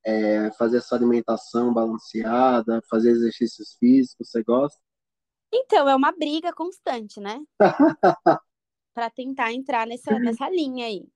é, 0.04 0.50
fazer 0.52 0.78
essa 0.78 0.94
alimentação 0.94 1.72
balanceada, 1.72 2.82
fazer 2.90 3.11
exercícios 3.11 3.74
físicos, 3.78 4.30
você 4.30 4.42
gosta? 4.42 4.78
Então, 5.52 5.88
é 5.88 5.96
uma 5.96 6.12
briga 6.12 6.52
constante, 6.52 7.20
né? 7.20 7.42
Para 8.94 9.11
tentar 9.11 9.52
entrar 9.52 9.86
nessa, 9.86 10.18
nessa 10.18 10.48
linha 10.50 10.86
aí. 10.86 11.08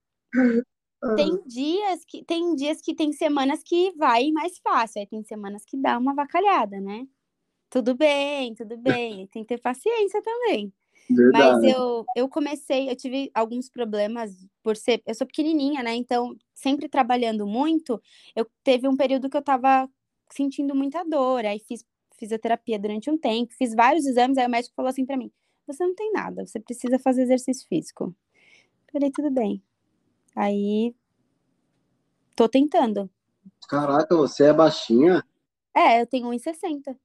Tem 1.17 1.43
dias 1.47 2.05
que 2.07 2.25
tem 2.25 2.55
dias 2.55 2.81
que 2.81 2.95
tem 2.95 3.13
semanas 3.13 3.63
que 3.63 3.93
vai 3.93 4.31
mais 4.33 4.59
fácil, 4.59 5.01
aí 5.01 5.07
tem 5.07 5.23
semanas 5.23 5.63
que 5.67 5.77
dá 5.77 5.99
uma 5.99 6.15
vacalhada, 6.15 6.81
né? 6.81 7.07
Tudo 7.69 7.95
bem, 7.95 8.55
tudo 8.55 8.79
bem, 8.79 9.27
tem 9.29 9.45
que 9.45 9.49
ter 9.55 9.61
paciência 9.61 10.23
também. 10.23 10.73
Verdade. 11.09 11.61
Mas 11.61 11.65
eu, 11.65 12.05
eu 12.17 12.29
comecei, 12.29 12.89
eu 12.91 12.97
tive 12.97 13.31
alguns 13.35 13.69
problemas 13.69 14.33
por 14.63 14.77
ser. 14.77 15.03
Eu 15.07 15.15
sou 15.15 15.27
pequenininha, 15.27 15.83
né? 15.83 15.95
Então, 15.95 16.35
sempre 16.55 16.89
trabalhando 16.89 17.47
muito, 17.47 18.01
eu 18.35 18.47
teve 18.63 18.89
um 18.89 18.97
período 18.97 19.29
que 19.29 19.37
eu 19.37 19.43
tava 19.43 19.89
sentindo 20.31 20.75
muita 20.75 21.05
dor. 21.05 21.45
Aí 21.45 21.59
fiz 21.59 21.85
fisioterapia 22.19 22.79
durante 22.79 23.11
um 23.11 23.19
tempo, 23.19 23.53
fiz 23.55 23.75
vários 23.75 24.07
exames. 24.07 24.39
Aí 24.39 24.47
o 24.47 24.51
médico 24.51 24.75
falou 24.75 24.89
assim 24.89 25.05
para 25.05 25.17
mim: 25.17 25.31
Você 25.67 25.85
não 25.85 25.95
tem 25.95 26.11
nada, 26.13 26.47
você 26.47 26.59
precisa 26.59 26.99
fazer 26.99 27.23
exercício 27.23 27.67
físico. 27.69 28.15
Falei, 28.93 29.11
tudo 29.11 29.31
bem. 29.31 29.63
Aí. 30.37 30.95
Tô 32.37 32.49
tentando. 32.49 33.11
Caraca, 33.69 34.17
você 34.17 34.45
é 34.45 34.53
baixinha? 34.53 35.23
É, 35.75 36.01
eu 36.01 36.07
tenho 36.07 36.29
1,60. 36.29 36.97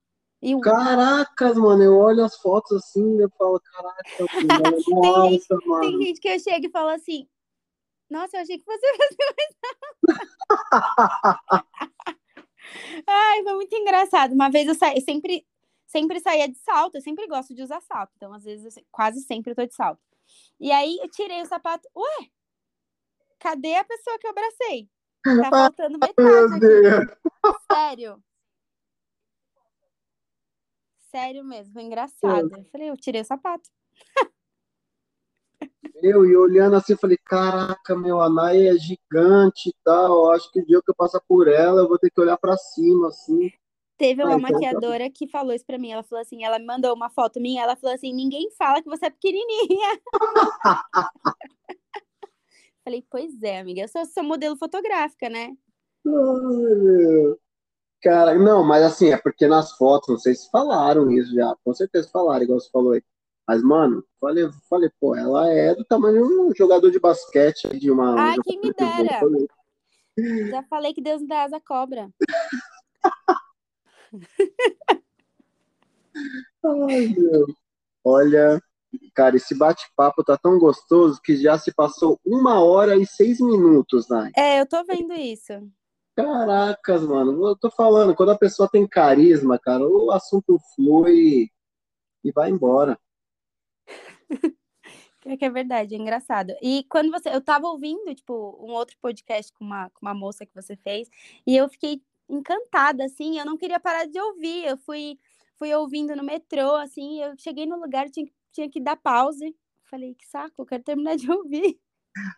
Caracas, 0.61 1.57
mano, 1.57 1.83
eu 1.83 1.97
olho 1.97 2.23
as 2.23 2.37
fotos 2.37 2.77
assim 2.77 3.17
e 3.17 3.21
eu 3.21 3.29
falo, 3.37 3.59
caraca, 3.59 4.03
mano, 4.63 5.01
tem, 5.01 5.31
gente, 5.31 5.67
mano. 5.67 5.81
tem 5.81 6.01
gente 6.01 6.21
que 6.21 6.29
eu 6.29 6.39
chego 6.39 6.65
e 6.65 6.71
falo 6.71 6.89
assim, 6.89 7.27
nossa, 8.09 8.37
eu 8.37 8.41
achei 8.41 8.57
que 8.57 8.63
você 8.67 8.87
fosse 8.97 9.17
mais 9.35 9.55
Ai, 13.07 13.43
foi 13.43 13.53
muito 13.53 13.75
engraçado. 13.75 14.33
Uma 14.33 14.49
vez 14.49 14.67
eu 14.67 14.75
saí, 14.75 15.01
sempre, 15.01 15.45
sempre 15.85 16.19
saía 16.19 16.47
de 16.47 16.57
salto, 16.57 16.95
eu 16.95 17.01
sempre 17.01 17.27
gosto 17.27 17.53
de 17.53 17.61
usar 17.63 17.81
salto, 17.81 18.11
então 18.15 18.33
às 18.33 18.43
vezes, 18.43 18.77
eu, 18.77 18.83
quase 18.91 19.21
sempre 19.21 19.51
eu 19.51 19.55
tô 19.55 19.65
de 19.65 19.75
salto. 19.75 20.01
E 20.59 20.71
aí 20.71 20.97
eu 21.01 21.09
tirei 21.09 21.41
o 21.41 21.45
sapato, 21.45 21.87
ué, 21.95 22.27
cadê 23.39 23.75
a 23.75 23.83
pessoa 23.83 24.17
que 24.19 24.27
eu 24.27 24.31
abracei? 24.31 24.89
Tá 25.23 25.49
faltando 25.49 25.99
metade. 25.99 26.59
Sério. 27.71 28.23
Sério 31.10 31.43
mesmo, 31.43 31.74
foi 31.74 31.84
engraçado. 31.84 32.49
Eu 32.55 32.66
falei, 32.72 32.89
eu 32.89 32.97
tirei 32.97 33.22
o 33.22 33.26
sapato. 33.26 33.70
Eu, 36.01 36.26
e 36.26 36.36
olhando 36.36 36.76
assim, 36.76 36.95
falei, 36.95 37.18
caraca, 37.18 37.95
meu, 37.95 38.22
a 38.22 38.30
Nai 38.30 38.68
é 38.68 38.78
gigante 38.78 39.70
e 39.70 39.76
tal, 39.84 40.32
acho 40.32 40.49
que 40.51 40.62
o 40.62 40.66
dia 40.66 40.82
que 40.84 40.91
eu 40.91 40.95
passar 40.95 41.20
por 41.28 41.47
ela, 41.47 41.82
eu 41.82 41.88
vou 41.88 41.97
ter 41.97 42.10
que 42.10 42.22
olhar 42.22 42.38
para 42.38 42.57
cima, 42.57 43.10
assim. 43.10 43.51
Teve 43.97 44.24
uma 44.24 44.36
então, 44.36 44.43
tá 44.43 44.53
maquiadora 44.53 45.10
que 45.10 45.28
falou 45.28 45.53
isso 45.53 45.66
pra 45.66 45.78
mim, 45.78 45.91
ela 45.91 46.03
falou 46.03 46.22
assim, 46.22 46.43
ela 46.43 46.57
me 46.57 46.66
mandou 46.66 46.95
uma 46.95 47.10
foto 47.10 47.41
minha, 47.41 47.64
ela 47.64 47.76
falou 47.76 47.95
assim, 47.95 48.14
ninguém 48.14 48.49
fala 48.51 48.82
que 48.82 48.88
você 48.88 49.07
é 49.07 49.10
pequenininha. 49.10 49.99
falei, 52.82 53.05
pois 53.10 53.43
é, 53.43 53.60
amiga, 53.60 53.82
eu 53.82 53.88
sou, 53.88 54.05
sou 54.05 54.24
modelo 54.24 54.55
fotográfica, 54.55 55.28
né? 55.28 55.53
Ai, 56.05 56.76
meu. 56.76 57.39
Cara, 58.02 58.34
não, 58.39 58.64
mas 58.64 58.84
assim, 58.84 59.12
é 59.12 59.18
porque 59.18 59.45
nas 59.45 59.74
fotos, 59.74 60.08
não 60.10 60.18
sei 60.18 60.34
se 60.34 60.50
falaram 60.50 61.12
isso 61.12 61.34
já, 61.34 61.54
com 61.64 61.74
certeza 61.74 62.10
falaram, 62.12 62.43
igual 62.43 62.60
você 62.60 62.70
falou 62.72 62.93
aí. 62.93 63.04
Mas, 63.45 63.62
mano, 63.64 64.04
falei, 64.22 64.47
falei, 64.70 64.89
pô, 65.00 65.16
ela 65.16 65.50
é 65.52 65.74
do 65.76 65.84
tamanho 65.84 66.26
de 66.28 66.34
um 66.34 66.54
jogador 66.56 66.91
de 66.91 67.00
basquete, 67.00 67.68
de 67.80 67.89
uma. 67.89 68.16
Ai, 68.18 68.38
que 68.43 68.58
me 68.60 68.72
dera! 68.72 69.20
Já 70.52 70.64
falei 70.64 70.93
que 70.93 71.02
Deus 71.02 71.22
não 71.22 71.28
dá 71.28 71.43
asa 71.43 71.60
cobra. 71.60 72.10
Ai, 76.64 77.08
meu. 77.18 77.45
Olha, 78.04 78.62
cara, 79.16 79.36
esse 79.36 79.56
bate-papo 79.56 80.24
tá 80.24 80.38
tão 80.38 80.60
gostoso 80.60 81.20
que 81.22 81.36
já 81.38 81.58
se 81.58 81.74
passou 81.74 82.20
uma 82.26 82.62
hora 82.62 82.95
e 82.97 83.06
seis 83.06 83.39
minutos, 83.39 84.08
né? 84.10 84.32
É, 84.36 84.60
eu 84.60 84.66
tô 84.68 84.84
vendo 84.84 85.14
isso. 85.14 85.54
Caracas, 86.20 87.01
mano, 87.03 87.47
eu 87.47 87.55
tô 87.55 87.72
falando, 87.72 88.13
quando 88.13 88.32
a 88.34 88.38
pessoa 88.38 88.67
tem 88.70 88.86
carisma, 88.86 89.57
cara, 89.57 89.88
o 89.88 90.11
assunto 90.11 90.59
flui 90.76 91.49
e 92.24 92.32
vai 92.32 92.49
embora. 92.49 92.99
É 95.26 95.36
que 95.36 95.43
é 95.43 95.49
verdade, 95.49 95.93
é 95.93 95.97
engraçado. 95.97 96.55
E 96.61 96.86
quando 96.89 97.11
você. 97.11 97.30
Eu 97.30 97.41
tava 97.41 97.67
ouvindo, 97.67 98.15
tipo, 98.15 98.34
um 98.65 98.72
outro 98.72 98.97
podcast 99.01 99.51
com 99.53 99.65
uma, 99.65 99.89
com 99.89 99.99
uma 100.01 100.13
moça 100.13 100.45
que 100.45 100.55
você 100.55 100.78
fez, 100.78 101.09
e 101.45 101.55
eu 101.55 101.67
fiquei 101.70 102.01
encantada, 102.28 103.03
assim, 103.03 103.38
eu 103.38 103.45
não 103.45 103.57
queria 103.57 103.80
parar 103.82 104.05
de 104.05 104.20
ouvir. 104.20 104.65
Eu 104.65 104.78
fui, 104.78 105.20
fui 105.57 105.74
ouvindo 105.76 106.15
no 106.15 106.24
metrô, 106.24 106.74
assim, 106.76 107.22
eu 107.22 107.36
cheguei 107.38 107.65
no 107.65 107.80
lugar, 107.80 108.09
tinha, 108.09 108.28
tinha 108.51 108.70
que 108.70 108.80
dar 108.80 108.95
pause. 108.95 109.53
Falei, 109.84 110.15
que 110.15 110.26
saco, 110.26 110.61
eu 110.61 110.65
quero 110.65 110.84
terminar 110.84 111.17
de 111.17 111.30
ouvir. 111.30 111.80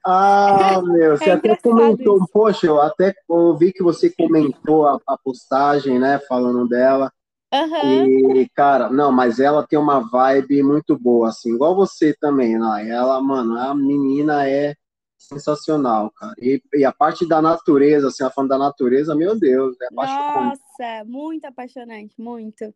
Ah, 0.06 0.82
meu, 0.84 1.18
você 1.18 1.30
é 1.30 1.34
até 1.34 1.56
comentou, 1.56 2.18
isso. 2.18 2.28
poxa, 2.32 2.68
eu 2.68 2.82
até 2.82 3.14
ouvi 3.28 3.72
que 3.72 3.84
você 3.84 4.10
comentou 4.10 4.88
a, 4.88 5.00
a 5.08 5.18
postagem, 5.18 6.00
né, 6.00 6.20
falando 6.28 6.68
dela. 6.68 7.12
Uhum. 7.54 8.38
E, 8.38 8.50
cara, 8.56 8.90
não, 8.90 9.12
mas 9.12 9.40
ela 9.40 9.68
tem 9.68 9.78
uma 9.78 10.00
vibe 10.00 10.64
muito 10.64 10.98
boa, 10.98 11.30
assim, 11.30 11.54
igual 11.54 11.76
você 11.76 12.16
também, 12.20 12.58
né? 12.58 12.88
Ela, 12.90 13.22
mano, 13.22 13.58
a 13.58 13.76
menina 13.76 14.48
é 14.48 14.74
sensacional, 15.18 16.12
cara. 16.12 16.34
E, 16.40 16.62
e 16.74 16.86
a 16.86 16.92
parte 16.92 17.28
da 17.28 17.42
natureza, 17.42 18.08
assim, 18.08 18.24
a 18.24 18.30
falando 18.30 18.50
da 18.50 18.58
natureza, 18.58 19.14
meu 19.16 19.38
Deus, 19.38 19.76
é 19.82 19.88
apaixonante. 19.88 20.60
Nossa, 20.60 21.04
muito 21.06 21.46
apaixonante, 21.46 22.14
muito. 22.20 22.74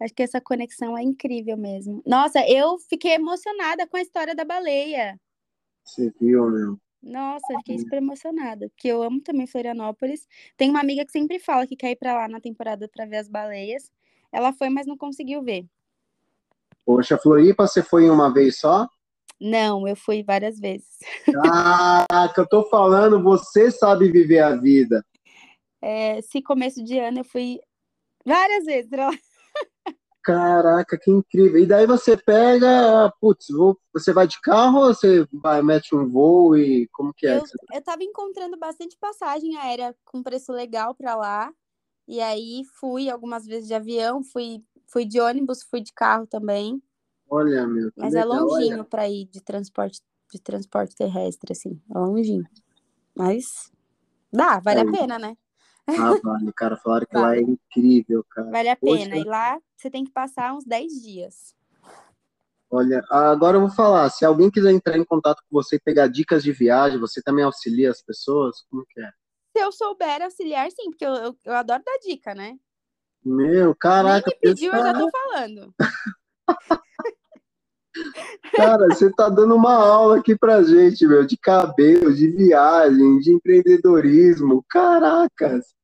Acho 0.00 0.14
que 0.14 0.22
essa 0.22 0.40
conexão 0.40 0.98
é 0.98 1.02
incrível 1.02 1.56
mesmo. 1.56 2.02
Nossa, 2.04 2.40
eu 2.48 2.78
fiquei 2.78 3.12
emocionada 3.12 3.86
com 3.86 3.96
a 3.96 4.02
história 4.02 4.34
da 4.34 4.44
baleia. 4.44 5.18
Você 5.84 6.12
viu, 6.18 6.50
meu? 6.50 6.78
Nossa, 7.02 7.52
eu 7.52 7.58
fiquei 7.58 7.78
super 7.78 7.98
emocionada, 7.98 8.70
porque 8.70 8.88
eu 8.88 9.02
amo 9.02 9.20
também 9.20 9.46
Florianópolis. 9.46 10.26
Tem 10.56 10.70
uma 10.70 10.80
amiga 10.80 11.04
que 11.04 11.12
sempre 11.12 11.38
fala 11.38 11.66
que 11.66 11.76
quer 11.76 11.90
ir 11.90 11.96
pra 11.96 12.14
lá 12.14 12.26
na 12.26 12.40
temporada 12.40 12.88
pra 12.88 13.04
ver 13.04 13.18
as 13.18 13.28
baleias. 13.28 13.92
Ela 14.32 14.52
foi, 14.52 14.70
mas 14.70 14.86
não 14.86 14.96
conseguiu 14.96 15.42
ver. 15.42 15.66
Poxa, 16.84 17.18
Floripa, 17.18 17.66
você 17.66 17.82
foi 17.82 18.08
uma 18.08 18.32
vez 18.32 18.58
só? 18.58 18.88
Não, 19.38 19.86
eu 19.86 19.94
fui 19.94 20.22
várias 20.22 20.58
vezes. 20.58 20.98
Ah, 21.44 22.06
que 22.34 22.40
eu 22.40 22.48
tô 22.48 22.64
falando, 22.70 23.22
você 23.22 23.70
sabe 23.70 24.10
viver 24.10 24.40
a 24.40 24.56
vida. 24.56 25.04
É, 25.82 26.18
esse 26.18 26.40
começo 26.40 26.82
de 26.82 26.98
ano 26.98 27.20
eu 27.20 27.24
fui 27.24 27.60
várias 28.24 28.64
vezes. 28.64 28.90
Caraca, 30.24 30.96
que 30.96 31.10
incrível. 31.10 31.60
E 31.60 31.66
daí 31.66 31.86
você 31.86 32.16
pega, 32.16 33.12
putz, 33.20 33.48
vou, 33.50 33.78
você 33.92 34.10
vai 34.10 34.26
de 34.26 34.40
carro 34.40 34.78
ou 34.78 34.94
você 34.94 35.28
vai, 35.30 35.60
mete 35.60 35.94
um 35.94 36.08
voo 36.08 36.56
e 36.56 36.88
como 36.88 37.12
que 37.12 37.26
é? 37.26 37.36
Eu, 37.36 37.44
eu 37.74 37.82
tava 37.82 38.02
encontrando 38.02 38.58
bastante 38.58 38.96
passagem 38.96 39.54
aérea 39.58 39.94
com 40.02 40.22
preço 40.22 40.50
legal 40.50 40.94
para 40.94 41.14
lá. 41.14 41.52
E 42.08 42.22
aí 42.22 42.62
fui 42.80 43.10
algumas 43.10 43.44
vezes 43.44 43.68
de 43.68 43.74
avião, 43.74 44.24
fui, 44.24 44.64
fui 44.86 45.04
de 45.04 45.20
ônibus, 45.20 45.62
fui 45.62 45.82
de 45.82 45.92
carro 45.92 46.26
também. 46.26 46.82
Olha, 47.28 47.66
meu. 47.66 47.92
Mas 47.94 48.14
é 48.14 48.24
legal, 48.24 48.38
é 48.38 48.40
longinho 48.40 48.84
para 48.84 49.06
ir 49.06 49.26
de 49.26 49.42
transporte, 49.42 50.00
de 50.32 50.40
transporte 50.40 50.96
terrestre, 50.96 51.52
assim. 51.52 51.78
É 51.94 51.98
longinho. 51.98 52.48
Mas 53.14 53.70
dá, 54.32 54.58
vale 54.58 54.80
é. 54.80 54.82
a 54.84 54.90
pena, 54.90 55.18
né? 55.18 55.36
Ah, 55.86 56.18
vale, 56.22 56.52
cara, 56.52 56.76
falaram 56.76 57.06
que 57.06 57.14
vale. 57.14 57.26
lá 57.26 57.36
é 57.36 57.52
incrível, 57.52 58.24
cara. 58.30 58.50
Vale 58.50 58.68
a 58.68 58.76
Poxa. 58.76 59.04
pena. 59.04 59.16
E 59.18 59.24
lá 59.24 59.60
você 59.76 59.90
tem 59.90 60.04
que 60.04 60.10
passar 60.10 60.54
uns 60.54 60.64
10 60.64 61.02
dias. 61.02 61.54
Olha, 62.70 63.04
agora 63.08 63.56
eu 63.56 63.60
vou 63.60 63.70
falar, 63.70 64.08
se 64.10 64.24
alguém 64.24 64.50
quiser 64.50 64.72
entrar 64.72 64.96
em 64.98 65.04
contato 65.04 65.40
com 65.42 65.62
você 65.62 65.76
e 65.76 65.80
pegar 65.80 66.08
dicas 66.08 66.42
de 66.42 66.50
viagem, 66.52 66.98
você 66.98 67.22
também 67.22 67.44
auxilia 67.44 67.90
as 67.90 68.02
pessoas? 68.02 68.62
Como 68.68 68.84
que 68.88 69.00
é? 69.00 69.10
Se 69.56 69.62
eu 69.64 69.70
souber 69.70 70.22
auxiliar, 70.22 70.68
sim, 70.72 70.90
porque 70.90 71.06
eu, 71.06 71.14
eu, 71.14 71.38
eu 71.44 71.54
adoro 71.54 71.82
dar 71.84 71.98
dica, 71.98 72.34
né? 72.34 72.58
Meu, 73.24 73.74
caraca. 73.76 74.28
Nem 74.42 74.52
me 74.52 74.54
pediu, 74.54 74.72
eu 74.72 74.82
já 74.82 74.92
tô 74.92 75.10
falando. 75.10 75.74
Cara, 78.54 78.86
você 78.88 79.10
tá 79.12 79.28
dando 79.28 79.54
uma 79.54 79.74
aula 79.74 80.18
aqui 80.18 80.36
pra 80.36 80.62
gente, 80.62 81.06
meu, 81.06 81.26
de 81.26 81.36
cabelo, 81.36 82.14
de 82.14 82.28
viagem, 82.28 83.18
de 83.18 83.32
empreendedorismo. 83.32 84.64
Caracas! 84.68 85.74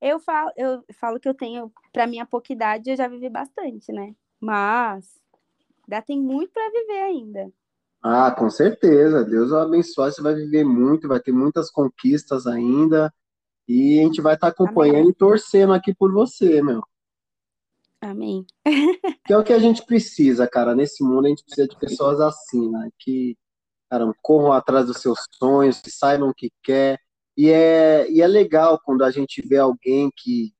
Eu 0.00 0.18
falo, 0.18 0.50
eu 0.56 0.82
falo 0.98 1.20
que 1.20 1.28
eu 1.28 1.34
tenho, 1.34 1.70
pra 1.92 2.06
minha 2.06 2.24
pouca 2.24 2.52
idade, 2.52 2.90
eu 2.90 2.96
já 2.96 3.06
vivi 3.06 3.28
bastante, 3.28 3.92
né? 3.92 4.14
Mas 4.40 5.20
ainda 5.86 6.02
tem 6.02 6.18
muito 6.20 6.52
para 6.52 6.70
viver 6.70 7.02
ainda. 7.02 7.52
Ah, 8.02 8.30
com 8.30 8.48
certeza. 8.48 9.24
Deus 9.24 9.50
vai 9.50 9.62
abençoar, 9.62 10.10
você 10.10 10.22
vai 10.22 10.34
viver 10.34 10.64
muito, 10.64 11.08
vai 11.08 11.20
ter 11.20 11.32
muitas 11.32 11.70
conquistas 11.70 12.46
ainda. 12.46 13.12
E 13.68 14.00
a 14.00 14.04
gente 14.04 14.22
vai 14.22 14.34
estar 14.34 14.50
tá 14.50 14.52
acompanhando 14.52 15.00
Amém. 15.00 15.10
e 15.10 15.14
torcendo 15.14 15.72
aqui 15.74 15.94
por 15.94 16.12
você, 16.12 16.62
meu. 16.62 16.82
Amém. 18.00 18.44
Que 19.26 19.32
é 19.32 19.36
o 19.36 19.44
que 19.44 19.52
a 19.52 19.58
gente 19.58 19.84
precisa, 19.84 20.48
cara. 20.48 20.74
Nesse 20.74 21.04
mundo 21.04 21.26
a 21.26 21.28
gente 21.28 21.44
precisa 21.44 21.68
de 21.68 21.78
pessoas 21.78 22.20
assim, 22.20 22.70
né? 22.70 22.88
Que, 22.98 23.36
cara, 23.90 24.10
corram 24.22 24.52
atrás 24.52 24.86
dos 24.86 24.98
seus 24.98 25.18
sonhos, 25.34 25.80
que 25.80 25.90
saibam 25.90 26.30
o 26.30 26.34
que 26.34 26.50
quer. 26.62 26.98
E 27.36 27.50
é, 27.50 28.10
e 28.10 28.20
é 28.20 28.26
legal 28.26 28.80
quando 28.84 29.04
a 29.04 29.10
gente 29.10 29.40
vê 29.46 29.58
alguém 29.58 30.10
que 30.16 30.52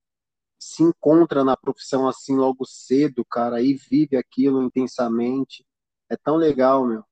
se 0.59 0.83
encontra 0.83 1.43
na 1.43 1.57
profissão 1.57 2.07
assim 2.07 2.37
logo 2.37 2.67
cedo, 2.67 3.25
cara, 3.25 3.63
e 3.63 3.75
vive 3.75 4.17
aquilo 4.17 4.63
intensamente. 4.63 5.65
É 6.11 6.17
tão 6.17 6.37
legal, 6.37 6.87
meu. 6.87 7.03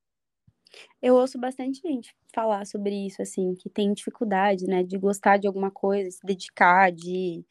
Eu 1.01 1.15
ouço 1.15 1.39
bastante 1.39 1.81
gente 1.81 2.15
falar 2.35 2.67
sobre 2.67 2.95
isso, 3.07 3.23
assim, 3.23 3.55
que 3.55 3.71
tem 3.71 3.93
dificuldade, 3.95 4.67
né, 4.67 4.83
de 4.83 4.99
gostar 4.99 5.39
de 5.39 5.47
alguma 5.47 5.71
coisa, 5.71 6.11
se 6.11 6.21
dedicar, 6.25 6.93
de 6.93 7.45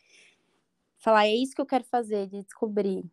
falar, 1.08 1.26
é 1.26 1.34
isso 1.34 1.56
que 1.56 1.62
eu 1.62 1.66
quero 1.66 1.86
fazer, 1.86 2.28
de 2.28 2.44
descobrir. 2.44 3.10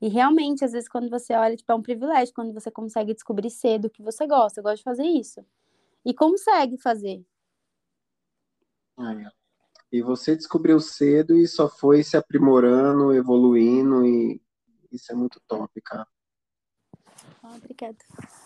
E 0.00 0.08
realmente, 0.08 0.64
às 0.64 0.72
vezes, 0.72 0.88
quando 0.88 1.08
você 1.08 1.34
olha, 1.34 1.56
tipo, 1.56 1.70
é 1.70 1.74
um 1.76 1.82
privilégio 1.82 2.34
quando 2.34 2.52
você 2.52 2.68
consegue 2.68 3.14
descobrir 3.14 3.48
cedo 3.48 3.84
o 3.84 3.90
que 3.90 4.02
você 4.02 4.26
gosta. 4.26 4.58
Eu 4.58 4.64
gosto 4.64 4.78
de 4.78 4.82
fazer 4.82 5.04
isso. 5.04 5.46
E 6.04 6.12
consegue 6.12 6.76
fazer. 6.76 7.24
É. 8.98 9.30
E 9.92 10.02
você 10.02 10.34
descobriu 10.34 10.80
cedo 10.80 11.36
e 11.36 11.46
só 11.46 11.68
foi 11.68 12.02
se 12.02 12.16
aprimorando, 12.16 13.14
evoluindo, 13.14 14.04
e 14.04 14.42
isso 14.90 15.12
é 15.12 15.14
muito 15.14 15.40
top, 15.46 15.80
cara. 15.82 16.08
Ah, 17.40 17.54
obrigada. 17.54 17.98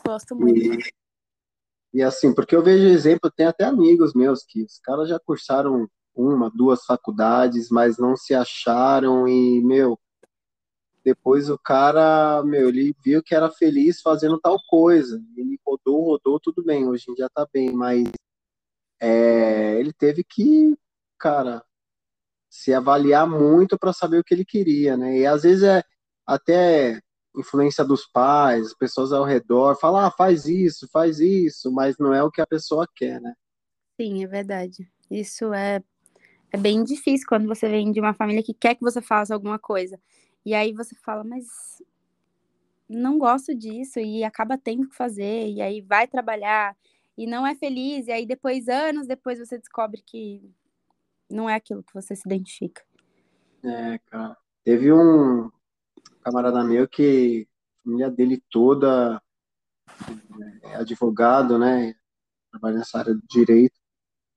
Gosto 0.06 0.36
muito. 0.36 0.60
E, 0.60 0.92
e 1.94 2.02
assim, 2.02 2.34
porque 2.34 2.54
eu 2.54 2.62
vejo 2.62 2.84
exemplo, 2.84 3.30
tem 3.30 3.46
até 3.46 3.64
amigos 3.64 4.12
meus 4.12 4.44
que 4.44 4.62
os 4.62 4.78
caras 4.78 5.08
já 5.08 5.18
cursaram 5.18 5.88
uma, 6.14 6.50
duas 6.50 6.84
faculdades, 6.84 7.70
mas 7.70 7.98
não 7.98 8.16
se 8.16 8.34
acharam 8.34 9.26
e, 9.28 9.60
meu, 9.62 9.98
depois 11.04 11.48
o 11.48 11.58
cara, 11.58 12.42
meu, 12.44 12.68
ele 12.68 12.94
viu 13.02 13.22
que 13.22 13.34
era 13.34 13.50
feliz 13.50 14.00
fazendo 14.00 14.38
tal 14.38 14.58
coisa. 14.68 15.22
Ele 15.36 15.58
rodou, 15.66 16.02
rodou, 16.04 16.40
tudo 16.40 16.62
bem, 16.62 16.86
hoje 16.86 17.10
em 17.10 17.14
dia 17.14 17.28
tá 17.32 17.46
bem, 17.52 17.72
mas 17.72 18.08
é, 19.00 19.78
ele 19.80 19.92
teve 19.92 20.22
que, 20.22 20.76
cara, 21.18 21.64
se 22.50 22.74
avaliar 22.74 23.26
muito 23.28 23.78
para 23.78 23.92
saber 23.92 24.18
o 24.18 24.24
que 24.24 24.34
ele 24.34 24.44
queria, 24.44 24.96
né? 24.96 25.18
E 25.18 25.26
às 25.26 25.42
vezes 25.42 25.62
é 25.62 25.82
até 26.26 27.00
influência 27.36 27.84
dos 27.84 28.06
pais, 28.06 28.74
pessoas 28.76 29.12
ao 29.12 29.24
redor, 29.24 29.76
falar, 29.76 30.06
ah, 30.06 30.10
faz 30.10 30.46
isso, 30.46 30.88
faz 30.92 31.20
isso, 31.20 31.72
mas 31.72 31.96
não 31.98 32.12
é 32.12 32.22
o 32.22 32.30
que 32.30 32.40
a 32.40 32.46
pessoa 32.46 32.86
quer, 32.94 33.20
né? 33.20 33.32
Sim, 34.00 34.24
é 34.24 34.26
verdade. 34.26 34.90
Isso 35.10 35.52
é 35.54 35.82
é 36.52 36.56
bem 36.56 36.82
difícil 36.84 37.26
quando 37.28 37.46
você 37.46 37.68
vem 37.68 37.92
de 37.92 38.00
uma 38.00 38.14
família 38.14 38.42
que 38.42 38.54
quer 38.54 38.74
que 38.74 38.82
você 38.82 39.00
faça 39.00 39.34
alguma 39.34 39.58
coisa. 39.58 40.00
E 40.44 40.54
aí 40.54 40.72
você 40.72 40.94
fala, 40.96 41.22
mas 41.22 41.46
não 42.88 43.18
gosto 43.18 43.54
disso 43.54 44.00
e 44.00 44.24
acaba 44.24 44.58
tendo 44.58 44.88
que 44.88 44.96
fazer, 44.96 45.48
e 45.48 45.62
aí 45.62 45.80
vai 45.80 46.08
trabalhar 46.08 46.76
e 47.16 47.26
não 47.26 47.46
é 47.46 47.54
feliz, 47.54 48.06
e 48.06 48.12
aí 48.12 48.26
depois, 48.26 48.68
anos 48.68 49.06
depois, 49.06 49.38
você 49.38 49.58
descobre 49.58 50.02
que 50.04 50.42
não 51.28 51.48
é 51.48 51.54
aquilo 51.54 51.82
que 51.82 51.94
você 51.94 52.16
se 52.16 52.22
identifica. 52.26 52.82
É, 53.62 53.98
cara. 54.06 54.36
Teve 54.64 54.92
um 54.92 55.50
camarada 56.22 56.64
meu 56.64 56.88
que 56.88 57.46
a 57.80 57.84
família 57.84 58.10
dele 58.10 58.42
toda 58.50 59.22
é 60.62 60.76
advogado, 60.76 61.58
né? 61.58 61.94
Trabalha 62.50 62.78
nessa 62.78 62.98
área 62.98 63.14
do 63.14 63.22
direito. 63.28 63.78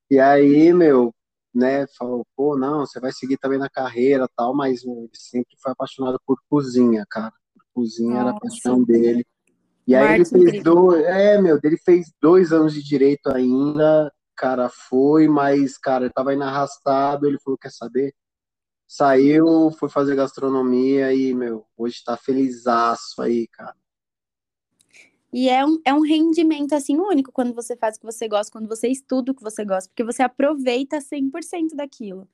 E 0.10 0.19
aí, 0.19 0.73
meu, 0.73 1.14
né, 1.54 1.86
falou, 1.98 2.26
pô, 2.36 2.58
não, 2.58 2.80
você 2.80 3.00
vai 3.00 3.12
seguir 3.12 3.38
também 3.38 3.60
na 3.60 3.70
carreira 3.70 4.28
tal, 4.36 4.56
mas 4.56 4.84
ele 4.84 5.10
sempre 5.14 5.56
foi 5.62 5.72
apaixonado 5.72 6.20
por 6.26 6.38
cozinha, 6.50 7.06
cara. 7.10 7.32
Por 7.54 7.64
cozinha 7.74 8.16
Nossa. 8.16 8.22
era 8.22 8.30
a 8.32 8.40
paixão 8.40 8.84
dele. 8.84 9.26
E 9.86 9.96
aí 9.96 10.16
ele 10.16 10.26
fez 10.26 10.64
dois, 10.64 11.04
é, 11.04 11.42
meu, 11.42 11.60
ele 11.62 11.78
fez 11.78 12.12
dois 12.22 12.54
anos 12.54 12.74
de 12.74 12.82
direito 12.82 13.28
ainda, 13.28 14.12
cara, 14.36 14.70
foi, 14.70 15.28
mas, 15.28 15.78
cara, 15.78 16.06
ele 16.06 16.14
tava 16.14 16.34
indo 16.34 16.44
arrastado, 16.44 17.28
ele 17.28 17.40
falou, 17.40 17.58
quer 17.58 17.72
saber? 17.72 18.14
Saiu, 18.88 19.72
foi 19.80 19.90
fazer 19.90 20.16
gastronomia 20.16 21.14
e, 21.14 21.34
meu, 21.34 21.66
hoje 21.76 22.02
tá 22.06 22.16
felizaço 22.16 23.22
aí, 23.22 23.48
cara. 23.50 23.76
E 25.34 25.50
é 25.50 25.66
um, 25.66 25.82
é 25.84 25.92
um 25.92 26.02
rendimento, 26.02 26.74
assim, 26.74 26.96
único 26.96 27.32
quando 27.32 27.56
você 27.56 27.76
faz 27.76 27.98
o 27.98 28.00
que 28.00 28.06
você 28.06 28.28
gosta, 28.28 28.52
quando 28.52 28.68
você 28.68 28.88
estuda 28.88 29.32
o 29.32 29.36
que 29.36 29.42
você 29.42 29.66
gosta, 29.66 29.90
porque 29.90 30.04
você 30.04 30.22
aproveita 30.22 31.00
100% 31.00 31.76
daquilo. 31.76 32.28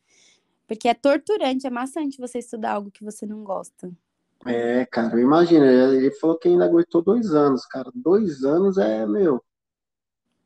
Porque 0.68 0.90
é 0.90 0.94
torturante, 0.94 1.66
é 1.66 1.70
maçante 1.70 2.20
você 2.20 2.40
estudar 2.40 2.74
algo 2.74 2.92
que 2.92 3.04
você 3.04 3.26
não 3.26 3.42
gosta. 3.42 3.90
É, 4.46 4.86
cara, 4.86 5.20
imagina, 5.20 5.66
ele 5.66 6.12
falou 6.12 6.38
que 6.38 6.50
ainda 6.50 6.66
aguentou 6.66 7.02
dois 7.02 7.34
anos, 7.34 7.66
cara. 7.66 7.90
Dois 7.96 8.44
anos 8.44 8.78
é, 8.78 9.06
meu. 9.06 9.42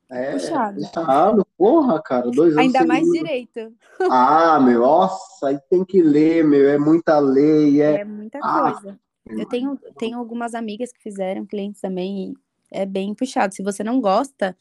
É 0.10 0.34
puxado. 0.34 0.76
puxado, 0.80 1.48
porra, 1.58 2.02
cara. 2.04 2.30
Dois 2.30 2.54
anos. 2.56 2.58
Ainda 2.58 2.86
mais 2.86 3.04
direito. 3.10 3.74
Ah, 4.12 4.60
meu, 4.60 4.82
nossa, 4.82 5.48
aí 5.48 5.60
tem 5.70 5.84
que 5.84 6.04
ler, 6.04 6.44
meu, 6.44 6.70
é 6.70 6.78
muita 6.78 7.18
lei. 7.18 7.82
É, 7.82 8.02
é 8.02 8.06
muita 8.06 8.40
ah, 8.44 8.74
coisa. 8.74 9.00
Eu 9.26 9.48
tenho, 9.48 9.78
tenho 9.98 10.18
algumas 10.18 10.54
amigas 10.54 10.92
que 10.92 11.02
fizeram, 11.02 11.46
clientes 11.46 11.82
também, 11.82 12.32
e 12.32 12.43
é 12.74 12.86
bem 12.86 13.14
puxado. 13.14 13.54
Se 13.54 13.64
você 13.64 13.84
não 13.84 14.02
gosta, 14.02 14.58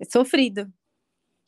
é 0.00 0.04
sofrido. 0.04 0.72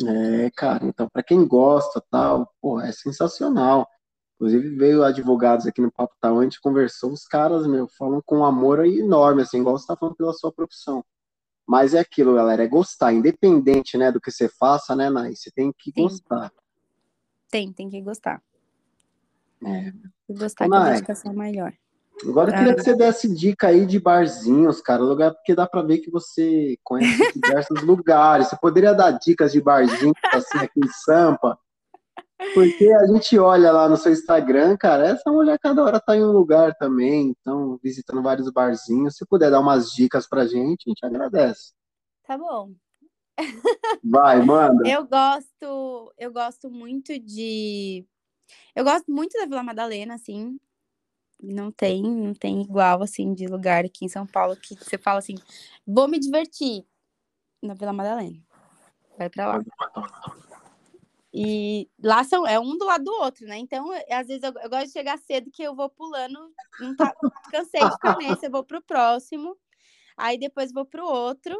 É, 0.05 0.51
cara, 0.51 0.85
então 0.85 1.09
para 1.09 1.23
quem 1.23 1.47
gosta, 1.47 2.03
tal, 2.11 2.53
pô, 2.61 2.81
é 2.81 2.93
sensacional. 2.93 3.89
Inclusive 4.35 4.77
veio 4.77 5.03
advogados 5.03 5.67
aqui 5.67 5.81
no 5.81 5.91
Papo 5.91 6.15
Tal, 6.21 6.39
a 6.39 6.43
gente 6.43 6.61
conversou, 6.61 7.11
os 7.11 7.25
caras, 7.25 7.67
meu, 7.67 7.89
falam 7.89 8.21
com 8.25 8.39
um 8.39 8.45
amor 8.45 8.85
enorme, 8.85 9.41
assim, 9.41 9.61
igual 9.61 9.79
você 9.79 9.87
tá 9.87 9.97
falando 9.97 10.15
pela 10.15 10.35
sua 10.35 10.53
profissão. 10.53 11.03
Mas 11.67 11.95
é 11.95 12.01
aquilo, 12.01 12.35
galera, 12.35 12.63
é 12.63 12.69
gostar, 12.69 13.15
independente, 13.15 13.97
né, 13.97 14.13
do 14.13 14.21
que 14.21 14.31
você 14.31 14.49
faça, 14.49 14.95
né, 14.95 15.09
Nai? 15.09 15.35
Você 15.35 15.51
tem 15.51 15.73
que 15.77 15.91
Sim. 15.91 16.03
gostar. 16.03 16.53
Tem, 17.51 17.73
tem 17.73 17.89
que 17.89 18.01
gostar. 18.03 18.43
É. 19.65 19.93
Gostar 20.29 20.69
Nai, 20.69 20.81
que 20.81 20.89
a 20.89 20.93
dedicação 20.93 21.33
é 21.33 21.35
maior. 21.35 21.73
Agora 22.25 22.51
eu 22.51 22.55
queria 22.55 22.75
que 22.75 22.83
você 22.83 22.97
desse 22.97 23.33
dica 23.33 23.69
aí 23.69 23.85
de 23.85 24.01
barzinhos, 24.01 24.81
cara, 24.81 25.03
lugar 25.03 25.35
porque 25.35 25.55
dá 25.55 25.67
para 25.67 25.83
ver 25.83 25.99
que 25.99 26.11
você 26.11 26.79
conhece 26.83 27.33
diversos 27.39 27.83
lugares. 27.85 28.49
Você 28.49 28.57
poderia 28.57 28.95
dar 28.95 29.11
dicas 29.13 29.53
de 29.53 29.61
barzinhos 29.61 30.17
assim 30.33 30.59
aqui 30.59 30.81
em 30.81 30.89
Sampa? 30.89 31.59
Porque 32.55 32.93
a 32.93 33.07
gente 33.07 33.39
olha 33.39 33.71
lá 33.73 33.89
no 33.89 33.97
seu 33.97 34.13
Instagram, 34.13 34.77
cara, 34.77 35.09
essa 35.09 35.31
mulher 35.31 35.59
cada 35.59 35.83
hora 35.83 36.01
tá 36.01 36.17
em 36.17 36.25
um 36.25 36.33
lugar 36.33 36.75
também, 36.77 37.35
então 37.39 37.79
visitando 37.83 38.23
vários 38.23 38.51
barzinhos. 38.51 39.17
Se 39.17 39.27
puder 39.27 39.51
dar 39.51 39.61
umas 39.61 39.91
dicas 39.91 40.27
pra 40.27 40.47
gente, 40.47 40.85
a 40.87 40.91
gente 40.91 41.05
agradece. 41.05 41.73
Tá 42.27 42.37
bom. 42.37 42.73
Vai, 44.03 44.43
manda. 44.43 44.89
Eu 44.89 45.07
gosto, 45.07 46.15
eu 46.19 46.33
gosto 46.33 46.71
muito 46.71 47.19
de 47.19 48.07
eu 48.75 48.85
gosto 48.85 49.11
muito 49.11 49.37
da 49.39 49.47
Vila 49.47 49.63
Madalena, 49.63 50.15
assim 50.15 50.59
não 51.41 51.71
tem, 51.71 52.03
não 52.03 52.35
tem 52.35 52.63
igual 52.63 53.03
assim 53.03 53.35
de 53.35 53.47
lugar 53.47 53.85
aqui 53.85 54.05
em 54.05 54.09
São 54.09 54.27
Paulo 54.27 54.57
que 54.57 54.75
você 54.75 54.97
fala 54.97 55.19
assim, 55.19 55.37
vou 55.87 56.09
me 56.09 56.19
divertir 56.19 56.87
na 57.63 57.75
Vila 57.75 57.93
Madalena. 57.93 58.43
Vai 59.19 59.31
para 59.31 59.47
lá. 59.47 59.65
E 61.33 61.91
lá 62.03 62.25
são, 62.25 62.47
é 62.47 62.59
um 62.59 62.79
do 62.79 62.87
lado 62.87 63.05
do 63.05 63.13
outro, 63.13 63.47
né? 63.47 63.59
Então, 63.59 63.91
às 64.11 64.27
vezes 64.27 64.43
eu, 64.43 64.53
eu 64.63 64.71
gosto 64.71 64.87
de 64.87 64.93
chegar 64.93 65.19
cedo 65.19 65.51
que 65.51 65.63
eu 65.63 65.75
vou 65.75 65.91
pulando, 65.91 66.51
não 66.81 66.97
tá, 66.97 67.15
cansei 67.51 67.81
de 67.81 67.93
ficar 67.93 68.17
nesse, 68.17 68.47
eu 68.47 68.51
vou 68.51 68.65
pro 68.65 68.83
próximo, 68.83 69.55
aí 70.17 70.39
depois 70.39 70.73
vou 70.73 70.87
pro 70.87 71.05
outro. 71.05 71.55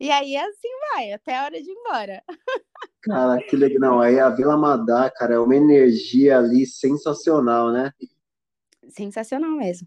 E 0.00 0.10
aí 0.10 0.36
assim 0.36 0.68
vai, 0.92 1.12
até 1.12 1.36
a 1.36 1.44
hora 1.44 1.62
de 1.62 1.70
ir 1.70 1.74
embora. 1.74 2.22
Cara, 3.02 3.42
que 3.42 3.56
legal. 3.56 3.80
Não, 3.80 4.00
aí 4.00 4.18
a 4.18 4.28
Vila 4.30 4.56
Madá, 4.56 5.10
cara, 5.10 5.34
é 5.34 5.38
uma 5.38 5.56
energia 5.56 6.38
ali 6.38 6.66
sensacional, 6.66 7.72
né? 7.72 7.92
Sensacional 8.88 9.52
mesmo. 9.52 9.86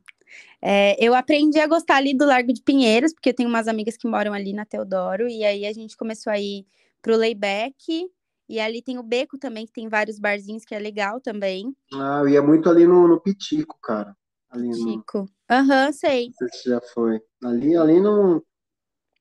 É, 0.62 0.96
eu 1.04 1.14
aprendi 1.14 1.60
a 1.60 1.68
gostar 1.68 1.98
ali 1.98 2.16
do 2.16 2.26
Largo 2.26 2.52
de 2.54 2.62
Pinheiros, 2.62 3.14
porque 3.14 3.30
eu 3.30 3.34
tenho 3.36 3.50
umas 3.50 3.68
amigas 3.68 3.98
que 3.98 4.08
moram 4.08 4.34
ali 4.34 4.54
na 4.54 4.66
Teodoro, 4.66 5.28
e 5.28 5.44
aí 5.44 5.66
a 5.66 5.74
gente 5.74 5.96
começou 5.98 6.32
a 6.32 6.40
ir 6.40 6.66
pro 7.02 7.18
layback, 7.18 8.10
E 8.50 8.60
ali 8.60 8.82
tem 8.82 8.98
o 8.98 9.04
Beco 9.04 9.38
também, 9.38 9.66
que 9.66 9.74
tem 9.74 9.88
vários 9.88 10.20
barzinhos, 10.20 10.66
que 10.66 10.74
é 10.76 10.80
legal 10.80 11.20
também. 11.22 11.76
Ah, 11.94 12.20
eu 12.22 12.30
ia 12.30 12.42
muito 12.42 12.70
ali 12.70 12.86
no, 12.88 13.08
no 13.08 13.20
Pitico, 13.20 13.78
cara. 13.82 14.16
Ali 14.50 14.70
no... 14.70 14.76
Chico. 14.76 15.30
Aham, 15.50 15.92
sei. 15.92 16.28
Não 16.28 16.34
sei 16.34 16.60
se 16.60 16.70
já 16.70 16.82
foi. 16.94 17.22
Ali, 17.44 17.76
ali 17.76 18.00
no... 18.00 18.44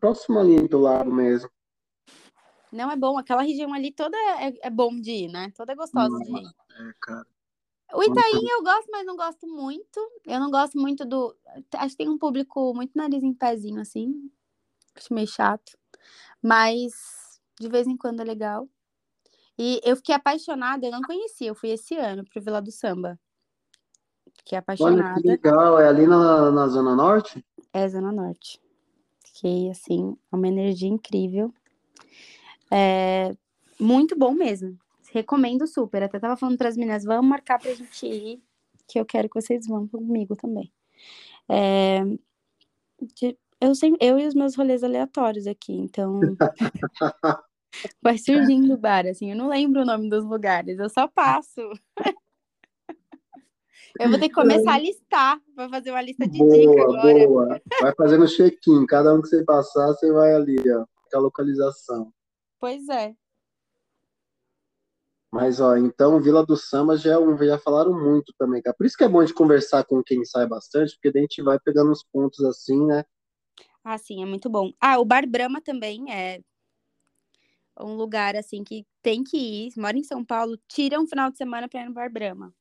Próximo 0.02 0.40
ali 0.40 0.66
do 0.66 0.80
lado 0.80 1.12
mesmo. 1.12 1.48
Não 2.72 2.90
é 2.90 2.96
bom, 2.96 3.16
aquela 3.16 3.42
região 3.42 3.72
ali 3.72 3.92
toda 3.92 4.16
é, 4.16 4.52
é 4.62 4.68
bom 4.68 5.00
de 5.00 5.12
ir, 5.12 5.28
né? 5.28 5.52
Toda 5.56 5.70
é 5.70 5.76
gostosa 5.76 6.18
de 6.18 6.28
ir. 6.28 6.44
É, 6.44 6.92
cara. 7.00 7.26
O 7.94 8.02
Itaim 8.02 8.48
eu 8.48 8.64
gosto, 8.64 8.90
mas 8.90 9.06
não 9.06 9.16
gosto 9.16 9.46
muito. 9.46 10.00
Eu 10.26 10.40
não 10.40 10.50
gosto 10.50 10.76
muito 10.76 11.04
do. 11.04 11.36
Acho 11.76 11.90
que 11.90 11.98
tem 11.98 12.08
um 12.08 12.18
público 12.18 12.74
muito 12.74 12.90
nariz 12.96 13.22
em 13.22 13.32
pezinho, 13.32 13.80
assim. 13.80 14.28
Acho 14.96 15.14
meio 15.14 15.28
chato. 15.28 15.78
Mas 16.42 17.40
de 17.60 17.68
vez 17.68 17.86
em 17.86 17.96
quando 17.96 18.18
é 18.18 18.24
legal. 18.24 18.68
E 19.56 19.80
eu 19.84 19.94
fiquei 19.94 20.16
apaixonada, 20.16 20.84
eu 20.84 20.90
não 20.90 21.02
conhecia, 21.02 21.46
eu 21.46 21.54
fui 21.54 21.70
esse 21.70 21.94
ano 21.94 22.24
pro 22.24 22.42
Vila 22.42 22.60
do 22.60 22.72
Samba. 22.72 23.20
Fiquei 24.38 24.56
Olha 24.58 24.64
que 24.64 24.72
apaixonada. 24.72 25.20
legal. 25.24 25.78
É 25.78 25.86
ali 25.86 26.08
na, 26.08 26.50
na 26.50 26.66
Zona 26.66 26.96
Norte? 26.96 27.44
É 27.72 27.88
Zona 27.88 28.10
Norte. 28.10 28.61
Fiquei, 29.42 29.70
assim, 29.70 30.16
uma 30.30 30.46
energia 30.46 30.88
incrível. 30.88 31.52
É 32.70 33.34
muito 33.78 34.16
bom 34.16 34.32
mesmo. 34.32 34.78
Recomendo 35.12 35.66
super. 35.66 36.04
Até 36.04 36.20
tava 36.20 36.36
falando 36.36 36.56
para 36.56 36.68
as 36.68 36.76
meninas, 36.76 37.02
vamos 37.02 37.28
marcar 37.28 37.58
pra 37.58 37.74
gente 37.74 38.06
ir, 38.06 38.40
que 38.86 39.00
eu 39.00 39.04
quero 39.04 39.28
que 39.28 39.34
vocês 39.34 39.66
vão 39.66 39.88
comigo 39.88 40.36
também. 40.36 40.72
É, 41.48 42.02
eu, 43.60 43.74
sempre, 43.74 44.06
eu 44.06 44.16
e 44.16 44.28
os 44.28 44.34
meus 44.34 44.54
rolês 44.54 44.84
aleatórios 44.84 45.48
aqui, 45.48 45.72
então 45.72 46.20
vai 48.00 48.16
surgindo 48.18 48.74
o 48.74 48.78
bar, 48.78 49.08
assim. 49.08 49.32
Eu 49.32 49.36
não 49.36 49.48
lembro 49.48 49.82
o 49.82 49.84
nome 49.84 50.08
dos 50.08 50.24
lugares, 50.24 50.78
eu 50.78 50.88
só 50.88 51.08
passo. 51.08 51.68
Eu 54.00 54.10
vou 54.10 54.18
ter 54.18 54.28
que 54.28 54.34
começar 54.34 54.74
a 54.74 54.78
listar, 54.78 55.40
vou 55.56 55.68
fazer 55.68 55.90
uma 55.90 56.02
lista 56.02 56.26
de 56.26 56.38
dica 56.38 56.48
Boa, 56.48 56.82
agora. 56.84 57.28
boa. 57.28 57.60
Vai 57.80 57.94
fazendo 57.94 58.26
check-in. 58.28 58.86
Cada 58.86 59.14
um 59.14 59.20
que 59.20 59.28
você 59.28 59.44
passar, 59.44 59.88
você 59.88 60.10
vai 60.12 60.34
ali, 60.34 60.56
ó. 60.70 60.84
Com 61.10 61.18
a 61.18 61.20
localização. 61.20 62.12
Pois 62.58 62.88
é. 62.88 63.14
Mas, 65.30 65.60
ó, 65.60 65.76
então 65.76 66.20
Vila 66.20 66.44
do 66.44 66.56
Samba 66.56 66.96
já, 66.96 67.12
é 67.12 67.18
um- 67.18 67.36
já 67.38 67.58
falaram 67.58 67.92
muito 67.98 68.34
também, 68.38 68.60
cara. 68.60 68.76
Por 68.76 68.84
isso 68.86 68.96
que 68.96 69.04
é 69.04 69.08
bom 69.08 69.24
de 69.24 69.32
conversar 69.32 69.84
com 69.84 70.02
quem 70.02 70.24
sai 70.24 70.46
bastante, 70.46 70.94
porque 70.94 71.10
daí 71.10 71.20
a 71.20 71.24
gente 71.24 71.42
vai 71.42 71.58
pegando 71.58 71.90
uns 71.90 72.04
pontos 72.04 72.44
assim, 72.44 72.84
né? 72.86 73.04
Ah, 73.82 73.96
sim, 73.98 74.22
é 74.22 74.26
muito 74.26 74.48
bom. 74.50 74.72
Ah, 74.80 74.98
o 74.98 75.04
Bar 75.04 75.26
Brahma 75.26 75.60
também 75.60 76.12
é 76.12 76.40
um 77.80 77.94
lugar 77.94 78.36
assim 78.36 78.62
que 78.62 78.86
tem 79.02 79.24
que 79.24 79.36
ir. 79.36 79.72
Mora 79.76 79.96
em 79.96 80.04
São 80.04 80.22
Paulo, 80.24 80.58
tira 80.68 81.00
um 81.00 81.06
final 81.06 81.30
de 81.30 81.38
semana 81.38 81.66
pra 81.68 81.80
ir 81.82 81.86
no 81.86 81.94
Bar 81.94 82.12
Brahma. 82.12 82.54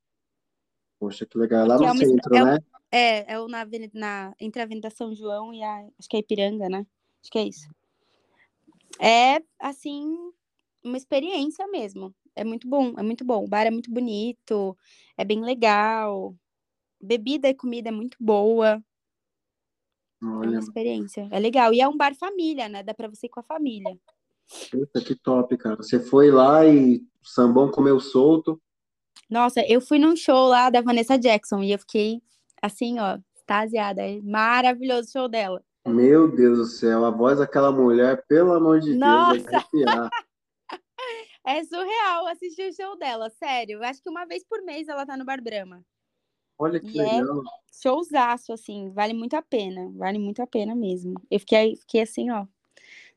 Poxa, 1.02 1.26
que 1.26 1.36
legal. 1.36 1.66
É 1.66 1.68
lá 1.68 1.78
Porque 1.78 1.90
no 1.90 1.96
é 1.96 2.06
centro, 2.06 2.36
é 2.36 2.44
um- 2.44 2.46
né? 2.46 2.60
É, 2.92 3.34
é 3.34 3.40
o 3.40 3.48
na, 3.48 3.66
na 3.94 4.36
entre 4.40 4.62
a 4.62 4.66
Avenida 4.66 4.92
São 4.92 5.16
João 5.16 5.52
e 5.52 5.64
a 5.64 5.88
acho 5.98 6.08
que 6.08 6.16
é 6.16 6.20
Ipiranga, 6.20 6.70
né? 6.70 6.86
Acho 7.24 7.32
que 7.32 7.40
é 7.40 7.48
isso. 7.48 7.68
É 9.00 9.42
assim 9.60 10.16
uma 10.84 10.98
experiência 10.98 11.66
mesmo. 11.68 12.14
É 12.36 12.44
muito 12.44 12.68
bom, 12.70 12.94
é 13.00 13.02
muito 13.02 13.26
bom. 13.26 13.44
O 13.44 13.48
bar 13.48 13.66
é 13.66 13.72
muito 13.72 13.90
bonito, 13.92 14.78
é 15.18 15.26
bem 15.26 15.42
legal. 15.44 16.36
Bebida 17.02 17.50
e 17.50 17.56
comida 17.56 17.90
é 17.90 17.92
muito 17.92 18.16
boa. 18.20 18.84
É 20.22 20.26
uma 20.26 20.38
Olha, 20.46 20.60
experiência. 20.60 21.28
É 21.32 21.40
legal. 21.40 21.74
E 21.74 21.82
é 21.82 21.88
um 21.88 21.98
bar 21.98 22.14
família, 22.16 22.70
né? 22.70 22.84
Dá 22.84 22.94
pra 22.94 23.08
você 23.08 23.26
ir 23.26 23.30
com 23.30 23.40
a 23.40 23.44
família. 23.44 23.98
puta, 24.70 25.02
que 25.04 25.16
top, 25.16 25.58
cara. 25.58 25.78
Você 25.78 26.00
foi 26.00 26.30
lá 26.30 26.64
e 26.64 26.98
o 26.98 27.28
sambão 27.28 27.72
comeu 27.72 28.00
solto. 28.00 28.62
Nossa, 29.32 29.62
eu 29.66 29.80
fui 29.80 29.98
num 29.98 30.14
show 30.14 30.50
lá 30.50 30.70
da 30.70 30.82
Vanessa 30.82 31.18
Jackson 31.18 31.64
e 31.64 31.72
eu 31.72 31.80
fiquei 31.80 32.22
assim, 32.62 33.00
ó, 33.00 33.18
extasiada. 33.34 34.02
É 34.02 34.20
maravilhoso 34.22 35.08
o 35.08 35.12
show 35.12 35.30
dela. 35.30 35.64
Meu 35.88 36.30
Deus 36.30 36.58
do 36.58 36.66
céu, 36.66 37.06
a 37.06 37.10
voz 37.10 37.40
daquela 37.40 37.72
mulher, 37.72 38.26
pelo 38.28 38.52
amor 38.52 38.82
de 38.82 38.90
Deus, 38.90 39.00
Nossa! 39.00 39.58
arrepiar. 39.58 40.10
É 41.44 41.64
surreal 41.64 42.28
assistir 42.28 42.70
o 42.70 42.74
show 42.76 42.96
dela, 43.00 43.28
sério. 43.32 43.80
Eu 43.80 43.84
acho 43.84 44.00
que 44.00 44.10
uma 44.10 44.26
vez 44.26 44.44
por 44.44 44.62
mês 44.62 44.88
ela 44.88 45.08
tá 45.08 45.18
no 45.18 45.26
Bar 45.26 45.42
Brahma. 45.42 45.84
Olha 46.56 46.80
que 46.80 47.00
E 47.00 47.02
é 47.02 47.20
legal. 47.20 47.42
showzaço, 47.74 48.54
assim, 48.54 48.92
vale 48.92 49.12
muito 49.14 49.34
a 49.36 49.42
pena. 49.42 49.92
Vale 49.96 50.20
muito 50.20 50.40
a 50.44 50.46
pena 50.46 50.76
mesmo. 50.76 51.16
Eu 51.32 51.40
fiquei, 51.40 51.76
fiquei 51.78 52.02
assim, 52.02 52.30
ó, 52.30 52.46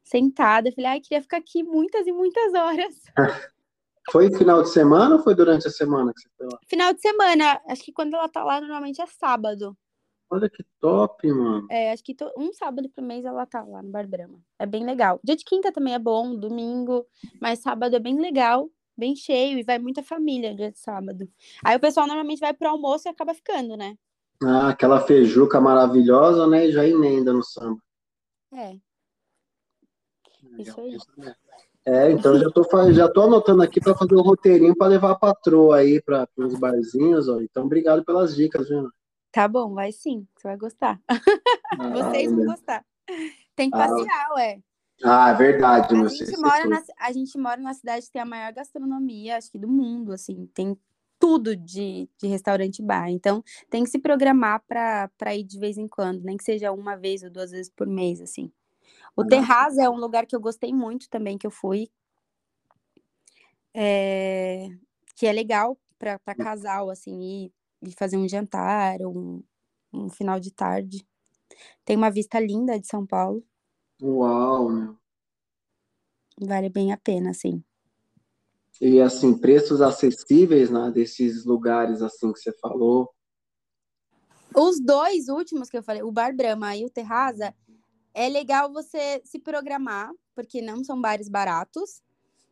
sentada. 0.02 0.72
Falei, 0.72 0.90
ai, 0.92 1.00
queria 1.00 1.20
ficar 1.20 1.36
aqui 1.36 1.62
muitas 1.62 2.06
e 2.06 2.12
muitas 2.12 2.54
horas. 2.54 3.02
Foi 4.10 4.30
final 4.36 4.62
de 4.62 4.70
semana 4.70 5.16
ou 5.16 5.22
foi 5.22 5.34
durante 5.34 5.66
a 5.66 5.70
semana 5.70 6.12
que 6.12 6.20
você 6.20 6.28
foi 6.36 6.46
lá? 6.46 6.58
Final 6.68 6.92
de 6.94 7.00
semana, 7.00 7.60
acho 7.68 7.82
que 7.82 7.92
quando 7.92 8.14
ela 8.14 8.28
tá 8.28 8.44
lá, 8.44 8.60
normalmente 8.60 9.00
é 9.00 9.06
sábado. 9.06 9.76
Olha 10.30 10.48
que 10.50 10.64
top, 10.80 11.26
mano. 11.32 11.66
É, 11.70 11.92
acho 11.92 12.02
que 12.02 12.14
to- 12.14 12.32
um 12.36 12.52
sábado 12.52 12.88
por 12.90 13.02
mês 13.02 13.24
ela 13.24 13.46
tá 13.46 13.62
lá 13.62 13.82
no 13.82 13.90
Bar 13.90 14.06
Brahma. 14.06 14.38
É 14.58 14.66
bem 14.66 14.84
legal. 14.84 15.20
Dia 15.22 15.36
de 15.36 15.44
quinta 15.44 15.72
também 15.72 15.94
é 15.94 15.98
bom, 15.98 16.34
domingo, 16.34 17.06
mas 17.40 17.60
sábado 17.60 17.94
é 17.96 17.98
bem 17.98 18.18
legal, 18.20 18.70
bem 18.96 19.14
cheio 19.14 19.58
e 19.58 19.62
vai 19.62 19.78
muita 19.78 20.02
família 20.02 20.54
dia 20.54 20.70
de 20.72 20.78
sábado. 20.78 21.28
Aí 21.64 21.76
o 21.76 21.80
pessoal 21.80 22.06
normalmente 22.06 22.40
vai 22.40 22.52
pro 22.52 22.68
almoço 22.68 23.08
e 23.08 23.10
acaba 23.10 23.32
ficando, 23.34 23.76
né? 23.76 23.96
Ah, 24.42 24.68
aquela 24.70 25.00
feijuca 25.00 25.60
maravilhosa, 25.60 26.46
né? 26.46 26.66
E 26.66 26.72
já 26.72 26.86
emenda 26.86 27.32
no 27.32 27.42
samba. 27.42 27.80
É, 28.52 28.78
Isso 30.58 30.80
aí. 30.80 30.96
É, 31.86 32.10
então 32.10 32.38
já 32.38 32.48
tô, 32.50 32.92
já 32.92 33.08
tô 33.08 33.22
anotando 33.22 33.62
aqui 33.62 33.78
para 33.78 33.94
fazer 33.94 34.14
o 34.14 34.22
roteirinho 34.22 34.74
para 34.74 34.86
levar 34.86 35.10
a 35.10 35.18
patroa 35.18 35.76
aí 35.76 36.00
para 36.00 36.26
os 36.38 36.54
barzinhos, 36.54 37.28
ó. 37.28 37.40
Então, 37.40 37.64
obrigado 37.64 38.02
pelas 38.04 38.34
dicas, 38.34 38.68
viu? 38.68 38.88
tá 39.30 39.46
bom, 39.46 39.74
vai 39.74 39.92
sim, 39.92 40.26
você 40.36 40.48
vai 40.48 40.56
gostar. 40.56 41.00
Ah, 41.08 41.16
Vocês 41.92 42.30
vão 42.30 42.44
gostar. 42.44 42.84
Tem 43.54 43.70
que 43.70 43.76
Ah, 43.76 43.86
passear, 43.86 44.32
ué. 44.36 44.60
Ah, 45.04 45.30
é 45.30 45.34
verdade, 45.34 45.94
A 45.94 45.98
meu. 45.98 46.08
gente, 46.08 46.36
mora 46.38 46.66
na, 46.66 46.82
a 46.98 47.12
gente 47.12 47.36
mora 47.38 47.60
na 47.60 47.74
cidade 47.74 48.06
que 48.06 48.12
tem 48.12 48.22
a 48.22 48.26
maior 48.26 48.52
gastronomia, 48.52 49.36
acho 49.36 49.50
que 49.50 49.58
do 49.58 49.68
mundo, 49.68 50.12
assim, 50.12 50.46
tem 50.54 50.76
tudo 51.18 51.56
de, 51.56 52.08
de 52.18 52.26
restaurante 52.26 52.78
e 52.78 52.82
bar. 52.82 53.10
Então, 53.10 53.42
tem 53.68 53.82
que 53.84 53.90
se 53.90 53.98
programar 53.98 54.62
para 54.66 55.34
ir 55.34 55.42
de 55.42 55.58
vez 55.58 55.76
em 55.76 55.88
quando, 55.88 56.22
nem 56.22 56.36
que 56.36 56.44
seja 56.44 56.72
uma 56.72 56.96
vez 56.96 57.22
ou 57.22 57.30
duas 57.30 57.50
vezes 57.50 57.70
por 57.74 57.86
mês, 57.86 58.20
assim. 58.20 58.50
O 59.16 59.22
Ah. 59.22 59.26
Terraz 59.26 59.78
é 59.78 59.88
um 59.88 59.96
lugar 59.96 60.26
que 60.26 60.34
eu 60.34 60.40
gostei 60.40 60.72
muito 60.72 61.08
também, 61.08 61.38
que 61.38 61.46
eu 61.46 61.50
fui. 61.50 61.90
É, 63.72 64.68
que 65.16 65.26
é 65.26 65.32
legal 65.32 65.78
para 65.98 66.34
casal, 66.34 66.90
assim, 66.90 67.20
ir, 67.20 67.52
ir 67.82 67.92
fazer 67.92 68.16
um 68.16 68.28
jantar, 68.28 69.00
um, 69.02 69.42
um 69.92 70.08
final 70.08 70.38
de 70.38 70.52
tarde. 70.52 71.06
Tem 71.84 71.96
uma 71.96 72.10
vista 72.10 72.38
linda 72.40 72.78
de 72.78 72.86
São 72.86 73.06
Paulo, 73.06 73.44
Uau, 74.02 74.68
meu. 74.68 74.96
vale 76.40 76.68
bem 76.68 76.92
a 76.92 76.96
pena, 76.96 77.30
assim. 77.30 77.62
E 78.80 79.00
assim, 79.00 79.38
preços 79.38 79.80
acessíveis, 79.80 80.70
né, 80.70 80.90
desses 80.90 81.44
lugares 81.44 82.02
assim 82.02 82.32
que 82.32 82.40
você 82.40 82.52
falou. 82.58 83.14
Os 84.54 84.80
dois 84.80 85.28
últimos 85.28 85.68
que 85.68 85.76
eu 85.76 85.82
falei, 85.82 86.02
o 86.02 86.12
Bar 86.12 86.34
Brahma 86.34 86.76
e 86.76 86.84
o 86.84 86.90
Terraza, 86.90 87.54
é 88.14 88.28
legal 88.28 88.72
você 88.72 89.20
se 89.24 89.38
programar, 89.38 90.10
porque 90.34 90.62
não 90.62 90.84
são 90.84 91.00
bares 91.00 91.28
baratos. 91.28 92.02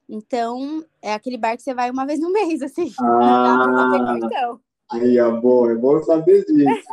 Então, 0.08 0.84
é 1.00 1.14
aquele 1.14 1.38
bar 1.38 1.56
que 1.56 1.62
você 1.62 1.72
vai 1.72 1.90
uma 1.90 2.04
vez 2.04 2.20
no 2.20 2.32
mês, 2.32 2.60
assim. 2.60 2.92
Não 2.98 3.18
dá 3.18 3.56
pra 3.56 4.58
Ah, 4.90 4.96
aí 4.96 5.16
é 5.16 5.30
bom, 5.30 5.70
é 5.70 5.74
bom 5.76 6.02
saber 6.02 6.44
disso. 6.44 6.86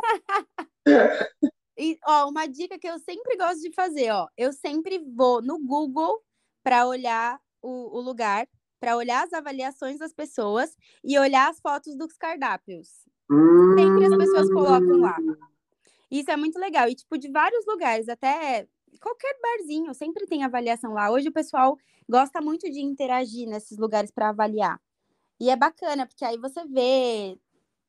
E, 1.82 1.98
ó, 2.06 2.28
uma 2.28 2.46
dica 2.46 2.78
que 2.78 2.86
eu 2.86 2.98
sempre 2.98 3.38
gosto 3.38 3.62
de 3.62 3.72
fazer, 3.72 4.10
ó. 4.10 4.28
Eu 4.36 4.52
sempre 4.52 4.98
vou 4.98 5.40
no 5.40 5.58
Google 5.58 6.22
para 6.62 6.86
olhar 6.86 7.40
o, 7.62 7.96
o 7.96 8.00
lugar, 8.02 8.46
para 8.78 8.98
olhar 8.98 9.24
as 9.24 9.32
avaliações 9.32 9.98
das 9.98 10.12
pessoas 10.12 10.76
e 11.02 11.18
olhar 11.18 11.48
as 11.48 11.58
fotos 11.58 11.96
dos 11.96 12.18
cardápios. 12.18 13.06
Sempre 13.78 14.04
as 14.04 14.14
pessoas 14.14 14.52
colocam 14.52 15.00
lá. 15.00 15.16
Isso 16.10 16.30
é 16.30 16.36
muito 16.36 16.58
legal. 16.58 16.88
E, 16.88 16.94
tipo, 16.94 17.16
de 17.16 17.30
vários 17.30 17.64
lugares, 17.66 18.08
até 18.08 18.66
qualquer 19.00 19.38
barzinho, 19.40 19.94
sempre 19.94 20.26
tem 20.26 20.42
avaliação 20.42 20.92
lá. 20.92 21.10
Hoje 21.10 21.28
o 21.28 21.32
pessoal 21.32 21.78
gosta 22.08 22.40
muito 22.40 22.70
de 22.70 22.80
interagir 22.80 23.48
nesses 23.48 23.78
lugares 23.78 24.10
para 24.10 24.30
avaliar. 24.30 24.80
E 25.38 25.48
é 25.48 25.56
bacana, 25.56 26.06
porque 26.06 26.24
aí 26.24 26.36
você 26.36 26.66
vê 26.66 27.38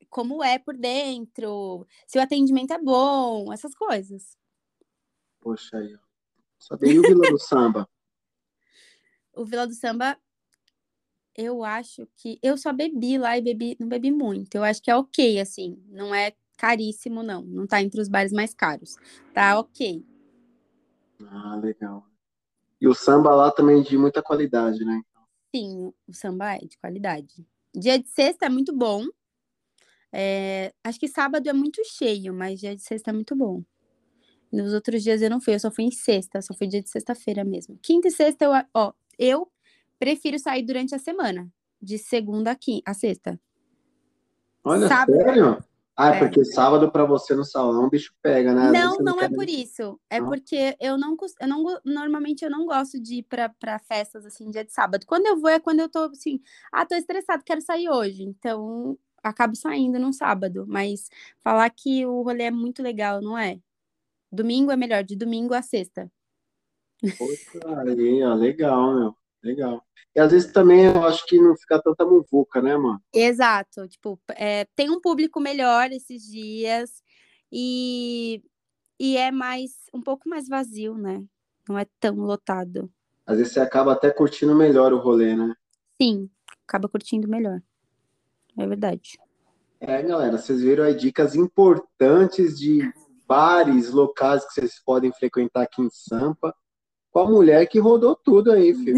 como 0.10 0.44
é 0.44 0.60
por 0.60 0.76
dentro, 0.76 1.88
se 2.06 2.18
o 2.18 2.22
atendimento 2.22 2.74
é 2.74 2.78
bom, 2.78 3.52
essas 3.52 3.74
coisas. 3.74 4.38
Poxa 5.40 5.78
aí, 5.78 5.96
ó. 5.96 6.00
Saber 6.60 6.94
e 6.94 7.00
o 7.00 7.02
Vila 7.02 7.32
do 7.32 7.40
Samba. 7.40 7.90
O 9.34 9.46
Vila 9.46 9.66
do 9.66 9.74
Samba, 9.74 10.20
eu 11.34 11.64
acho 11.64 12.06
que. 12.18 12.38
Eu 12.44 12.58
só 12.58 12.74
bebi 12.74 13.18
lá 13.18 13.38
e 13.38 13.42
bebi, 13.42 13.78
não 13.80 13.88
bebi 13.88 14.12
muito. 14.12 14.56
Eu 14.56 14.64
acho 14.64 14.82
que 14.82 14.92
é 14.92 14.96
ok, 14.96 15.40
assim. 15.40 15.82
Não 15.88 16.14
é 16.14 16.36
caríssimo, 16.62 17.24
não. 17.24 17.42
Não 17.42 17.66
tá 17.66 17.82
entre 17.82 18.00
os 18.00 18.08
bares 18.08 18.32
mais 18.32 18.54
caros. 18.54 18.96
Tá 19.34 19.60
ok. 19.60 20.06
Ah, 21.28 21.56
legal. 21.56 22.06
E 22.80 22.88
o 22.88 22.94
samba 22.94 23.34
lá 23.34 23.52
também 23.52 23.82
de 23.82 23.98
muita 23.98 24.22
qualidade, 24.22 24.86
né? 24.86 25.02
Sim, 25.56 25.92
o 26.08 26.14
samba 26.14 26.54
é 26.54 26.60
de 26.60 26.78
qualidade. 26.78 27.44
Dia 27.76 27.98
de 27.98 28.08
sexta 28.08 28.46
é 28.46 28.50
muito 28.50 28.76
bom. 28.76 29.06
É, 30.14 30.72
acho 30.84 31.00
que 31.00 31.08
sábado 31.08 31.50
é 31.50 31.54
muito 31.54 31.82
cheio, 31.84 32.32
mas 32.32 32.60
dia 32.60 32.76
de 32.76 32.84
sexta 32.84 33.10
é 33.10 33.14
muito 33.14 33.36
bom. 33.36 33.64
Nos 34.52 34.72
outros 34.74 35.02
dias 35.02 35.22
eu 35.22 35.30
não 35.30 35.42
fui, 35.42 35.56
eu 35.56 35.60
só 35.60 35.72
fui 35.72 35.86
em 35.86 35.92
sexta, 35.92 36.42
só 36.42 36.54
fui 36.54 36.68
dia 36.68 36.84
de 36.84 36.90
sexta-feira 36.90 37.44
mesmo. 37.44 37.80
Quinta 37.82 38.08
e 38.08 38.12
sexta, 38.12 38.46
eu, 38.46 38.52
ó, 38.74 38.94
eu 39.18 39.52
prefiro 39.98 40.38
sair 40.38 40.64
durante 40.64 40.94
a 40.94 41.00
semana, 41.00 41.50
de 41.82 41.98
segunda 41.98 42.52
a, 42.52 42.56
quinta, 42.56 42.92
a 42.92 42.94
sexta. 42.94 43.40
Olha, 44.64 44.88
sábado, 44.88 45.18
sério? 45.18 45.71
Ah, 46.02 46.16
é, 46.16 46.18
é. 46.18 46.20
porque 46.20 46.44
sábado 46.44 46.92
para 46.92 47.06
você 47.06 47.36
no 47.36 47.46
salão 47.46 47.86
o 47.86 47.90
bicho 47.90 48.14
pega, 48.24 48.54
né? 48.54 48.72
Não, 48.72 48.98
não, 48.98 49.16
não 49.16 49.22
é 49.22 49.30
por 49.30 49.48
isso. 49.48 50.00
É 50.10 50.20
não. 50.20 50.30
porque 50.30 50.76
eu 50.80 50.98
não, 50.98 51.16
eu 51.40 51.48
não 51.48 51.64
normalmente 51.86 52.44
eu 52.44 52.50
não 52.50 52.66
gosto 52.66 53.00
de 53.00 53.18
ir 53.18 53.24
para 53.24 53.80
festas 53.80 54.26
assim 54.26 54.50
dia 54.50 54.66
de 54.66 54.72
sábado. 54.72 55.06
Quando 55.06 55.28
eu 55.28 55.40
vou 55.40 55.50
é 55.50 55.60
quando 55.60 55.82
eu 55.82 55.90
tô 55.90 56.06
assim, 56.06 56.42
ah, 56.72 56.86
tô 56.86 56.96
estressado, 56.96 57.44
quero 57.46 57.62
sair 57.62 57.88
hoje. 57.88 58.24
Então, 58.24 58.98
acabo 59.22 59.56
saindo 59.56 60.00
no 60.00 60.12
sábado, 60.12 60.66
mas 60.68 61.10
falar 61.44 61.70
que 61.70 62.04
o 62.06 62.24
rolê 62.24 62.46
é 62.46 62.52
muito 62.52 62.82
legal, 62.82 63.22
não 63.22 63.38
é? 63.38 63.60
Domingo 64.32 64.72
é 64.72 64.76
melhor, 64.76 65.04
de 65.04 65.16
domingo 65.16 65.54
a 65.54 65.62
sexta. 65.62 66.12
Poxa, 67.18 67.60
aí, 67.86 68.24
ó, 68.24 68.34
legal, 68.34 68.96
meu. 68.96 69.21
Legal. 69.44 69.84
E 70.16 70.20
às 70.20 70.32
vezes 70.32 70.52
também 70.52 70.86
eu 70.86 71.04
acho 71.04 71.26
que 71.26 71.40
não 71.40 71.56
fica 71.56 71.82
tanta 71.82 72.06
muvuca, 72.06 72.62
né, 72.62 72.78
mano? 72.78 73.02
Exato. 73.14 73.88
Tipo, 73.88 74.20
é, 74.30 74.66
tem 74.76 74.90
um 74.90 75.00
público 75.00 75.40
melhor 75.40 75.92
esses 75.92 76.24
dias 76.24 77.02
e, 77.52 78.44
e 79.00 79.18
é 79.18 79.32
mais 79.32 79.72
um 79.94 80.02
pouco 80.02 80.30
mais 80.30 80.48
vazio, 80.48 80.96
né? 80.96 81.24
Não 81.68 81.78
é 81.78 81.86
tão 82.00 82.16
lotado. 82.18 82.92
Às 83.26 83.38
vezes 83.38 83.54
você 83.54 83.60
acaba 83.60 83.94
até 83.94 84.12
curtindo 84.12 84.56
melhor 84.56 84.92
o 84.94 85.00
rolê, 85.00 85.36
né? 85.36 85.56
Sim, 86.02 86.30
acaba 86.68 86.90
curtindo 86.90 87.28
melhor. 87.28 87.62
É 88.58 88.68
verdade. 88.68 89.18
É, 89.80 90.04
galera, 90.04 90.38
vocês 90.38 90.62
viram 90.62 90.84
aí 90.84 90.94
dicas 90.94 91.36
importantes 91.36 92.60
de 92.60 92.92
bares, 93.26 93.90
locais 93.92 94.46
que 94.46 94.54
vocês 94.54 94.84
podem 94.84 95.12
frequentar 95.14 95.64
aqui 95.64 95.82
em 95.82 95.90
Sampa 95.90 96.54
com 97.12 97.20
a 97.20 97.30
mulher 97.30 97.68
que 97.68 97.78
rodou 97.78 98.16
tudo 98.16 98.52
aí, 98.52 98.74
filho. 98.74 98.98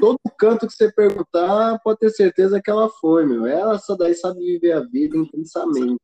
todo 0.00 0.18
canto 0.38 0.66
que 0.66 0.72
você 0.72 0.90
perguntar, 0.92 1.78
pode 1.80 1.98
ter 1.98 2.10
certeza 2.10 2.62
que 2.62 2.70
ela 2.70 2.88
foi, 2.88 3.26
meu. 3.26 3.44
Ela 3.44 3.78
só 3.78 3.96
daí 3.96 4.14
sabe 4.14 4.40
viver 4.40 4.72
a 4.72 4.80
vida 4.80 5.16
intensamente. 5.16 6.00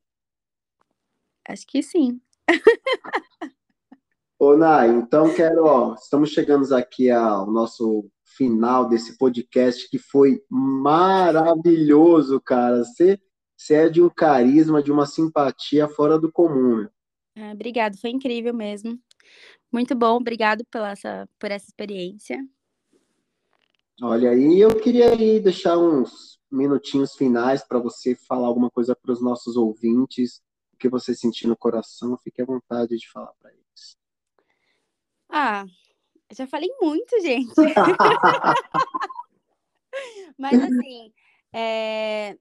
Acho 1.48 1.66
que 1.66 1.82
sim. 1.82 2.20
Ô, 4.38 4.56
Nai, 4.56 4.88
então 4.88 5.32
quero, 5.34 5.64
ó, 5.64 5.94
estamos 5.94 6.30
chegando 6.30 6.74
aqui 6.74 7.10
ao 7.10 7.50
nosso 7.50 8.10
final 8.36 8.88
desse 8.88 9.18
podcast 9.18 9.88
que 9.88 9.98
foi 9.98 10.42
maravilhoso, 10.48 12.40
cara. 12.40 12.82
Você, 12.82 13.20
você 13.56 13.74
é 13.74 13.88
de 13.88 14.02
um 14.02 14.08
carisma, 14.08 14.82
de 14.82 14.90
uma 14.90 15.06
simpatia 15.06 15.86
fora 15.88 16.18
do 16.18 16.32
comum. 16.32 16.76
Meu. 16.76 16.90
Ah, 17.36 17.52
obrigado, 17.52 17.98
foi 17.98 18.10
incrível 18.10 18.54
mesmo. 18.54 18.98
Muito 19.72 19.94
bom, 19.94 20.16
obrigado 20.16 20.64
pela 20.70 20.90
essa, 20.90 21.28
por 21.38 21.50
essa 21.50 21.66
experiência. 21.66 22.38
Olha 24.02 24.30
aí, 24.30 24.58
eu 24.58 24.80
queria 24.80 25.12
aí 25.12 25.38
deixar 25.38 25.78
uns 25.78 26.40
minutinhos 26.50 27.14
finais 27.14 27.62
para 27.62 27.78
você 27.78 28.14
falar 28.14 28.48
alguma 28.48 28.70
coisa 28.70 28.96
para 28.96 29.12
os 29.12 29.22
nossos 29.22 29.56
ouvintes, 29.56 30.42
o 30.72 30.76
que 30.76 30.88
você 30.88 31.14
sentir 31.14 31.46
no 31.46 31.56
coração, 31.56 32.18
fique 32.18 32.42
à 32.42 32.44
vontade 32.44 32.96
de 32.96 33.08
falar 33.08 33.32
para 33.38 33.52
eles. 33.52 33.96
Ah, 35.28 35.64
já 36.32 36.46
falei 36.46 36.70
muito, 36.80 37.20
gente. 37.20 37.54
Mas 40.38 40.60
assim, 40.60 41.12
é... 41.52 42.36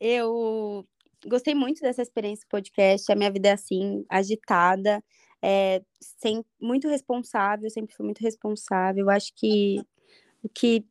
eu 0.00 0.86
gostei 1.26 1.54
muito 1.54 1.80
dessa 1.80 2.02
experiência 2.02 2.44
do 2.44 2.50
podcast. 2.50 3.10
A 3.10 3.16
minha 3.16 3.30
vida 3.30 3.48
é 3.48 3.52
assim, 3.52 4.04
agitada, 4.08 5.02
é, 5.42 5.82
sem, 6.00 6.44
muito 6.60 6.88
responsável, 6.88 7.68
sempre 7.70 7.94
fui 7.94 8.04
muito 8.04 8.20
responsável. 8.20 9.06
Eu 9.06 9.10
acho 9.10 9.32
que 9.34 9.80
o 10.42 10.48
que 10.48 10.84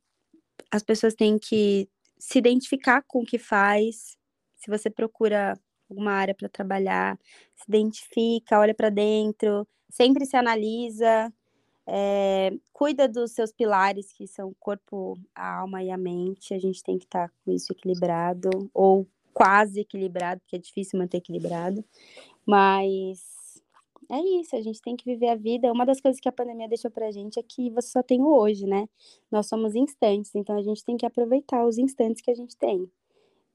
as 0.71 0.83
pessoas 0.83 1.13
têm 1.13 1.37
que 1.37 1.89
se 2.17 2.39
identificar 2.39 3.03
com 3.07 3.21
o 3.21 3.25
que 3.25 3.37
faz. 3.37 4.17
Se 4.55 4.69
você 4.69 4.89
procura 4.89 5.53
alguma 5.89 6.11
área 6.11 6.35
para 6.35 6.49
trabalhar, 6.49 7.17
se 7.55 7.63
identifica, 7.67 8.59
olha 8.59 8.73
para 8.73 8.89
dentro, 8.89 9.67
sempre 9.89 10.25
se 10.25 10.35
analisa, 10.35 11.31
é, 11.85 12.51
cuida 12.73 13.07
dos 13.07 13.31
seus 13.31 13.51
pilares, 13.51 14.11
que 14.11 14.27
são 14.27 14.49
o 14.49 14.55
corpo, 14.59 15.17
a 15.33 15.59
alma 15.59 15.81
e 15.81 15.89
a 15.89 15.97
mente. 15.97 16.53
A 16.53 16.59
gente 16.59 16.83
tem 16.83 16.97
que 16.97 17.05
estar 17.05 17.29
tá 17.29 17.33
com 17.43 17.51
isso 17.51 17.71
equilibrado, 17.71 18.49
ou 18.73 19.07
quase 19.37 19.81
equilibrado, 19.81 20.41
porque 20.41 20.55
é 20.55 20.59
difícil 20.59 20.97
manter 20.97 21.17
equilibrado. 21.17 21.85
Mas 22.43 23.61
é 24.09 24.19
isso, 24.39 24.55
a 24.55 24.61
gente 24.61 24.81
tem 24.81 24.95
que 24.95 25.05
viver 25.05 25.29
a 25.29 25.35
vida. 25.35 25.71
Uma 25.71 25.85
das 25.85 26.01
coisas 26.01 26.19
que 26.19 26.27
a 26.27 26.31
pandemia 26.31 26.67
deixou 26.67 26.89
pra 26.89 27.11
gente 27.11 27.37
é 27.37 27.43
que 27.43 27.69
você 27.69 27.89
só 27.89 28.01
tem 28.01 28.19
o 28.19 28.33
hoje, 28.33 28.65
né? 28.65 28.89
Nós 29.31 29.47
somos 29.47 29.75
instantes, 29.75 30.33
então 30.33 30.57
a 30.57 30.63
gente 30.63 30.83
tem 30.83 30.97
que 30.97 31.05
aproveitar 31.05 31.67
os 31.67 31.77
instantes 31.77 32.19
que 32.19 32.31
a 32.31 32.33
gente 32.33 32.57
tem. 32.57 32.89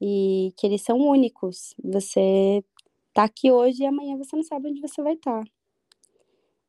E 0.01 0.53
que 0.57 0.69
eles 0.69 0.83
são 0.83 0.99
únicos. 0.99 1.75
Você 1.83 2.65
tá 3.13 3.25
aqui 3.25 3.51
hoje 3.51 3.83
e 3.83 3.87
amanhã 3.87 4.17
você 4.17 4.37
não 4.37 4.45
sabe 4.45 4.69
onde 4.69 4.81
você 4.81 5.03
vai 5.03 5.15
estar. 5.15 5.43
Tá. 5.43 5.51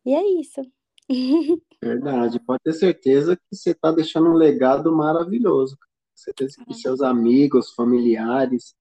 E 0.07 0.15
é 0.15 0.25
isso. 0.41 0.61
Verdade, 1.83 2.39
pode 2.39 2.61
ter 2.63 2.73
certeza 2.73 3.35
que 3.35 3.55
você 3.55 3.75
tá 3.75 3.91
deixando 3.91 4.29
um 4.29 4.33
legado 4.33 4.91
maravilhoso. 4.91 5.77
Certeza 6.15 6.63
que 6.65 6.73
seus 6.73 7.01
amigos, 7.01 7.73
familiares, 7.73 8.75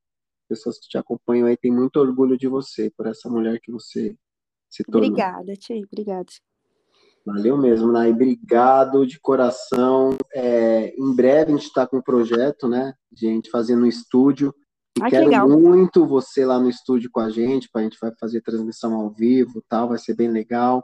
pessoas 0.52 0.78
que 0.78 0.86
te 0.86 0.98
acompanham 0.98 1.46
aí 1.46 1.56
têm 1.56 1.72
muito 1.72 1.96
orgulho 1.96 2.36
de 2.36 2.46
você, 2.46 2.90
por 2.90 3.06
essa 3.06 3.30
mulher 3.30 3.58
que 3.58 3.72
você 3.72 4.14
se 4.68 4.84
tornou. 4.84 5.08
Obrigada, 5.08 5.54
Ti, 5.56 5.82
obrigada. 5.90 6.26
Valeu 7.24 7.56
mesmo, 7.56 7.90
Nai. 7.90 8.10
Obrigado 8.10 9.06
de 9.06 9.18
coração. 9.18 10.16
É, 10.34 10.94
em 10.98 11.14
breve 11.14 11.52
a 11.52 11.56
gente 11.56 11.66
está 11.68 11.86
com 11.86 11.98
um 11.98 12.02
projeto, 12.02 12.68
né? 12.68 12.92
De 13.10 13.28
a 13.28 13.30
gente 13.30 13.48
fazer 13.48 13.76
no 13.76 13.86
estúdio. 13.86 14.54
E 14.98 15.02
Ai, 15.02 15.10
quero 15.10 15.30
que 15.30 15.38
muito 15.38 16.04
você 16.04 16.44
lá 16.44 16.58
no 16.58 16.68
estúdio 16.68 17.08
com 17.10 17.20
a 17.20 17.30
gente, 17.30 17.70
para 17.70 17.80
a 17.80 17.84
gente 17.84 17.96
vai 17.98 18.12
fazer 18.20 18.42
transmissão 18.42 18.92
ao 18.94 19.08
vivo 19.08 19.64
tal, 19.66 19.88
vai 19.88 19.98
ser 19.98 20.14
bem 20.14 20.30
legal. 20.30 20.82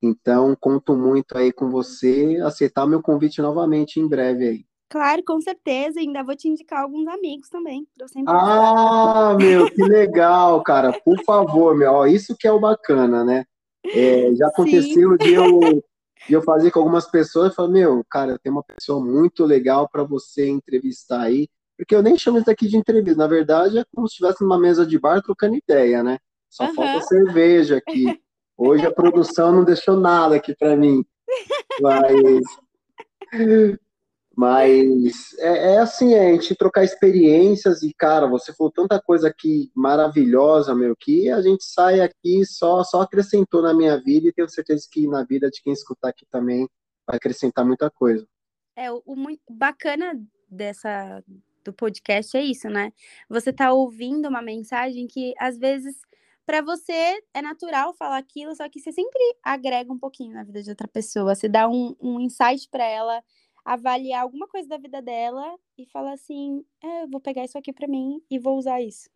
Então, 0.00 0.56
conto 0.58 0.96
muito 0.96 1.36
aí 1.36 1.52
com 1.52 1.70
você 1.70 2.38
aceitar 2.44 2.86
meu 2.86 3.02
convite 3.02 3.42
novamente 3.42 4.00
em 4.00 4.08
breve 4.08 4.48
aí. 4.48 4.64
Claro, 4.92 5.22
com 5.24 5.40
certeza. 5.40 6.00
Ainda 6.00 6.22
vou 6.22 6.36
te 6.36 6.46
indicar 6.46 6.82
alguns 6.82 7.08
amigos 7.08 7.48
também. 7.48 7.88
Ah, 8.26 9.34
meu, 9.40 9.64
que 9.70 9.82
legal, 9.82 10.62
cara. 10.62 10.92
Por 11.02 11.18
favor, 11.24 11.74
meu. 11.74 11.90
Ó, 11.90 12.06
isso 12.06 12.36
que 12.38 12.46
é 12.46 12.52
o 12.52 12.60
bacana, 12.60 13.24
né? 13.24 13.46
É, 13.86 14.34
já 14.34 14.48
aconteceu 14.48 15.16
de 15.16 15.32
eu, 15.32 15.82
de 16.28 16.34
eu 16.34 16.42
fazer 16.42 16.70
com 16.70 16.80
algumas 16.80 17.10
pessoas 17.10 17.52
e 17.52 17.56
falar, 17.56 17.70
meu, 17.70 18.04
cara, 18.10 18.38
tem 18.38 18.52
uma 18.52 18.62
pessoa 18.62 19.02
muito 19.02 19.46
legal 19.46 19.88
para 19.88 20.04
você 20.04 20.46
entrevistar 20.46 21.22
aí. 21.22 21.48
Porque 21.74 21.94
eu 21.94 22.02
nem 22.02 22.18
chamo 22.18 22.38
isso 22.38 22.50
aqui 22.50 22.68
de 22.68 22.76
entrevista. 22.76 23.16
Na 23.16 23.26
verdade, 23.26 23.78
é 23.78 23.84
como 23.94 24.06
se 24.06 24.12
estivesse 24.12 24.42
numa 24.42 24.58
mesa 24.58 24.84
de 24.84 24.98
bar 24.98 25.22
trocando 25.22 25.56
ideia, 25.56 26.02
né? 26.02 26.18
Só 26.50 26.66
uhum. 26.66 26.74
falta 26.74 27.00
cerveja 27.06 27.78
aqui. 27.78 28.20
Hoje 28.58 28.84
a 28.84 28.92
produção 28.92 29.52
não 29.52 29.64
deixou 29.64 29.96
nada 29.96 30.36
aqui 30.36 30.54
para 30.54 30.76
mim. 30.76 31.02
Mas 31.80 32.42
mas 34.36 35.34
é, 35.38 35.74
é, 35.74 35.78
assim, 35.78 36.14
é 36.14 36.30
a 36.30 36.32
gente 36.32 36.54
trocar 36.54 36.84
experiências 36.84 37.82
e, 37.82 37.92
cara, 37.92 38.26
você 38.26 38.52
falou 38.52 38.72
tanta 38.72 39.00
coisa 39.00 39.28
aqui 39.28 39.70
maravilhosa, 39.74 40.74
meu, 40.74 40.96
que 40.96 41.30
a 41.30 41.40
gente 41.42 41.64
sai 41.64 42.00
aqui 42.00 42.44
só, 42.46 42.82
só 42.82 43.02
acrescentou 43.02 43.62
na 43.62 43.74
minha 43.74 44.00
vida 44.00 44.28
e 44.28 44.32
tenho 44.32 44.48
certeza 44.48 44.88
que 44.90 45.06
na 45.06 45.22
vida 45.22 45.50
de 45.50 45.60
quem 45.62 45.72
escutar 45.72 46.08
aqui 46.08 46.24
também 46.30 46.68
vai 47.06 47.16
acrescentar 47.16 47.64
muita 47.64 47.90
coisa. 47.90 48.26
É, 48.74 48.90
o, 48.90 49.02
o 49.04 49.14
muito 49.14 49.42
bacana 49.50 50.18
dessa 50.48 51.22
do 51.64 51.72
podcast 51.72 52.36
é 52.36 52.42
isso, 52.42 52.68
né? 52.68 52.92
Você 53.28 53.52
tá 53.52 53.72
ouvindo 53.72 54.28
uma 54.28 54.42
mensagem 54.42 55.06
que 55.06 55.32
às 55.38 55.56
vezes 55.56 55.96
para 56.44 56.60
você 56.60 57.22
é 57.32 57.40
natural 57.40 57.94
falar 57.94 58.18
aquilo, 58.18 58.54
só 58.56 58.68
que 58.68 58.80
você 58.80 58.90
sempre 58.90 59.20
agrega 59.44 59.92
um 59.92 59.98
pouquinho 59.98 60.34
na 60.34 60.42
vida 60.42 60.60
de 60.62 60.70
outra 60.70 60.88
pessoa, 60.88 61.34
você 61.34 61.48
dá 61.48 61.68
um, 61.68 61.94
um 62.00 62.18
insight 62.18 62.68
para 62.68 62.84
ela 62.84 63.22
avaliar 63.64 64.22
alguma 64.22 64.46
coisa 64.48 64.68
da 64.68 64.76
vida 64.76 65.00
dela 65.00 65.56
e 65.78 65.86
falar 65.86 66.12
assim: 66.12 66.64
é, 66.82 67.04
eu 67.04 67.08
vou 67.08 67.20
pegar 67.20 67.44
isso 67.44 67.58
aqui 67.58 67.72
para 67.72 67.88
mim 67.88 68.20
e 68.30 68.38
vou 68.38 68.58
usar 68.58 68.80
isso. 68.80 69.08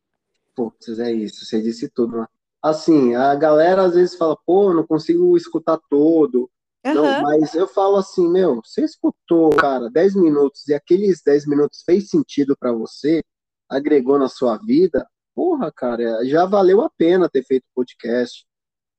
Putz, 0.55 0.98
é 0.98 1.12
isso, 1.12 1.44
você 1.44 1.60
disse 1.60 1.89
tudo. 1.89 2.18
Né? 2.18 2.27
Assim, 2.62 3.14
a 3.14 3.35
galera 3.35 3.82
às 3.82 3.94
vezes 3.94 4.16
fala, 4.16 4.36
pô, 4.47 4.73
não 4.73 4.86
consigo 4.86 5.36
escutar 5.36 5.78
todo. 5.90 6.51
Uhum. 6.85 6.94
Não, 6.94 7.23
mas 7.23 7.55
eu 7.55 7.66
falo 7.66 7.97
assim, 7.97 8.28
meu, 8.28 8.60
você 8.64 8.85
escutou, 8.85 9.51
cara, 9.56 9.90
10 9.90 10.14
minutos 10.14 10.66
e 10.68 10.74
aqueles 10.74 11.20
10 11.24 11.47
minutos 11.47 11.82
fez 11.85 12.09
sentido 12.09 12.56
para 12.56 12.73
você, 12.73 13.23
agregou 13.68 14.18
na 14.18 14.28
sua 14.28 14.56
vida, 14.56 15.06
porra, 15.35 15.70
cara, 15.70 16.24
já 16.24 16.47
valeu 16.47 16.81
a 16.81 16.89
pena 16.89 17.28
ter 17.28 17.44
feito 17.44 17.66
podcast. 17.74 18.45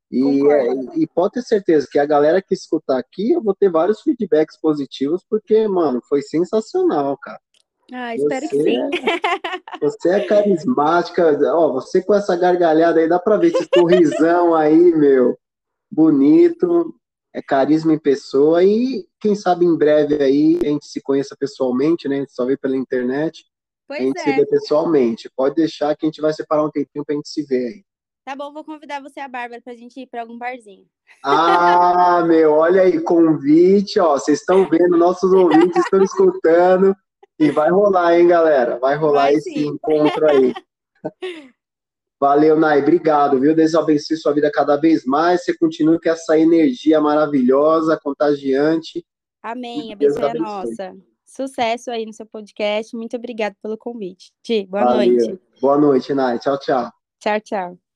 E, 0.09 0.51
é, 0.51 0.73
e 0.95 1.07
pode 1.07 1.33
ter 1.33 1.41
certeza 1.41 1.87
que 1.91 1.99
a 1.99 2.05
galera 2.05 2.41
que 2.41 2.53
escutar 2.53 2.97
aqui, 2.97 3.33
eu 3.33 3.41
vou 3.41 3.53
ter 3.53 3.69
vários 3.69 4.01
feedbacks 4.01 4.57
positivos, 4.59 5.23
porque, 5.29 5.67
mano, 5.67 6.01
foi 6.07 6.21
sensacional, 6.21 7.17
cara. 7.17 7.39
Ah, 7.91 8.15
espero 8.15 8.47
você, 8.47 8.57
que 8.57 8.63
sim. 8.63 8.89
Você 9.81 10.09
é 10.09 10.25
carismática, 10.25 11.37
ó, 11.53 11.71
você 11.71 12.01
com 12.01 12.13
essa 12.13 12.35
gargalhada 12.35 12.99
aí, 12.99 13.07
dá 13.07 13.19
pra 13.19 13.37
ver 13.37 13.53
esse 13.53 13.67
sorrisão 13.73 14.55
aí, 14.55 14.91
meu, 14.95 15.37
bonito, 15.91 16.95
é 17.33 17.41
carisma 17.41 17.93
em 17.93 17.99
pessoa, 17.99 18.63
e 18.63 19.05
quem 19.19 19.35
sabe 19.35 19.65
em 19.65 19.77
breve 19.77 20.15
aí 20.21 20.59
a 20.63 20.67
gente 20.67 20.87
se 20.87 20.99
conheça 20.99 21.35
pessoalmente, 21.39 22.07
né, 22.07 22.15
a 22.15 22.19
gente 22.21 22.33
só 22.33 22.43
vê 22.45 22.57
pela 22.57 22.75
internet, 22.75 23.45
pois 23.87 23.99
a 23.99 24.03
gente 24.03 24.19
é. 24.19 24.23
se 24.23 24.31
vê 24.31 24.45
pessoalmente. 24.47 25.31
Pode 25.35 25.55
deixar 25.55 25.95
que 25.95 26.05
a 26.05 26.09
gente 26.09 26.21
vai 26.21 26.33
separar 26.33 26.65
um 26.65 26.71
tempinho 26.71 27.05
pra 27.05 27.15
gente 27.15 27.29
se 27.29 27.43
ver 27.43 27.67
aí. 27.67 27.83
Tá 28.27 28.35
bom, 28.35 28.51
vou 28.51 28.61
convidar 28.65 29.01
você 29.01 29.21
e 29.21 29.23
a 29.23 29.27
Bárbara 29.29 29.61
pra 29.61 29.73
gente 29.73 30.01
ir 30.01 30.05
pra 30.05 30.19
algum 30.19 30.37
barzinho. 30.37 30.85
Ah, 31.23 32.25
meu, 32.27 32.55
olha 32.55 32.81
aí, 32.81 32.99
convite, 32.99 34.01
ó. 34.01 34.19
Vocês 34.19 34.41
estão 34.41 34.69
vendo, 34.69 34.97
nossos 34.97 35.31
ouvintes 35.31 35.77
estão 35.77 36.03
escutando. 36.03 36.93
E 37.39 37.49
vai 37.49 37.71
rolar, 37.71 38.19
hein, 38.19 38.27
galera? 38.27 38.77
Vai 38.79 38.97
rolar 38.97 39.27
vai, 39.27 39.35
esse 39.35 39.53
sim. 39.53 39.67
encontro 39.67 40.29
aí. 40.29 40.53
Valeu, 42.19 42.59
Nai. 42.59 42.81
Obrigado, 42.81 43.39
viu? 43.39 43.55
Deus 43.55 43.73
abençoe 43.73 44.17
sua 44.17 44.33
vida 44.33 44.51
cada 44.51 44.75
vez 44.75 45.05
mais. 45.05 45.45
Você 45.45 45.57
continue 45.57 45.97
com 45.97 46.09
essa 46.09 46.37
energia 46.37 46.99
maravilhosa, 46.99 47.97
contagiante. 47.97 49.05
Amém. 49.41 49.93
Abençoe, 49.93 50.21
abençoe 50.21 50.37
a 50.37 50.43
nossa. 50.43 50.97
Sucesso 51.25 51.89
aí 51.89 52.05
no 52.05 52.11
seu 52.11 52.25
podcast. 52.25 52.93
Muito 52.93 53.15
obrigado 53.15 53.55
pelo 53.63 53.77
convite. 53.77 54.33
Ti, 54.43 54.65
boa 54.65 54.83
Valeu. 54.83 55.13
noite. 55.13 55.41
Boa 55.61 55.77
noite, 55.77 56.13
Nai. 56.13 56.37
Tchau, 56.39 56.59
tchau. 56.59 56.91
Tchau, 57.21 57.39
tchau. 57.39 57.86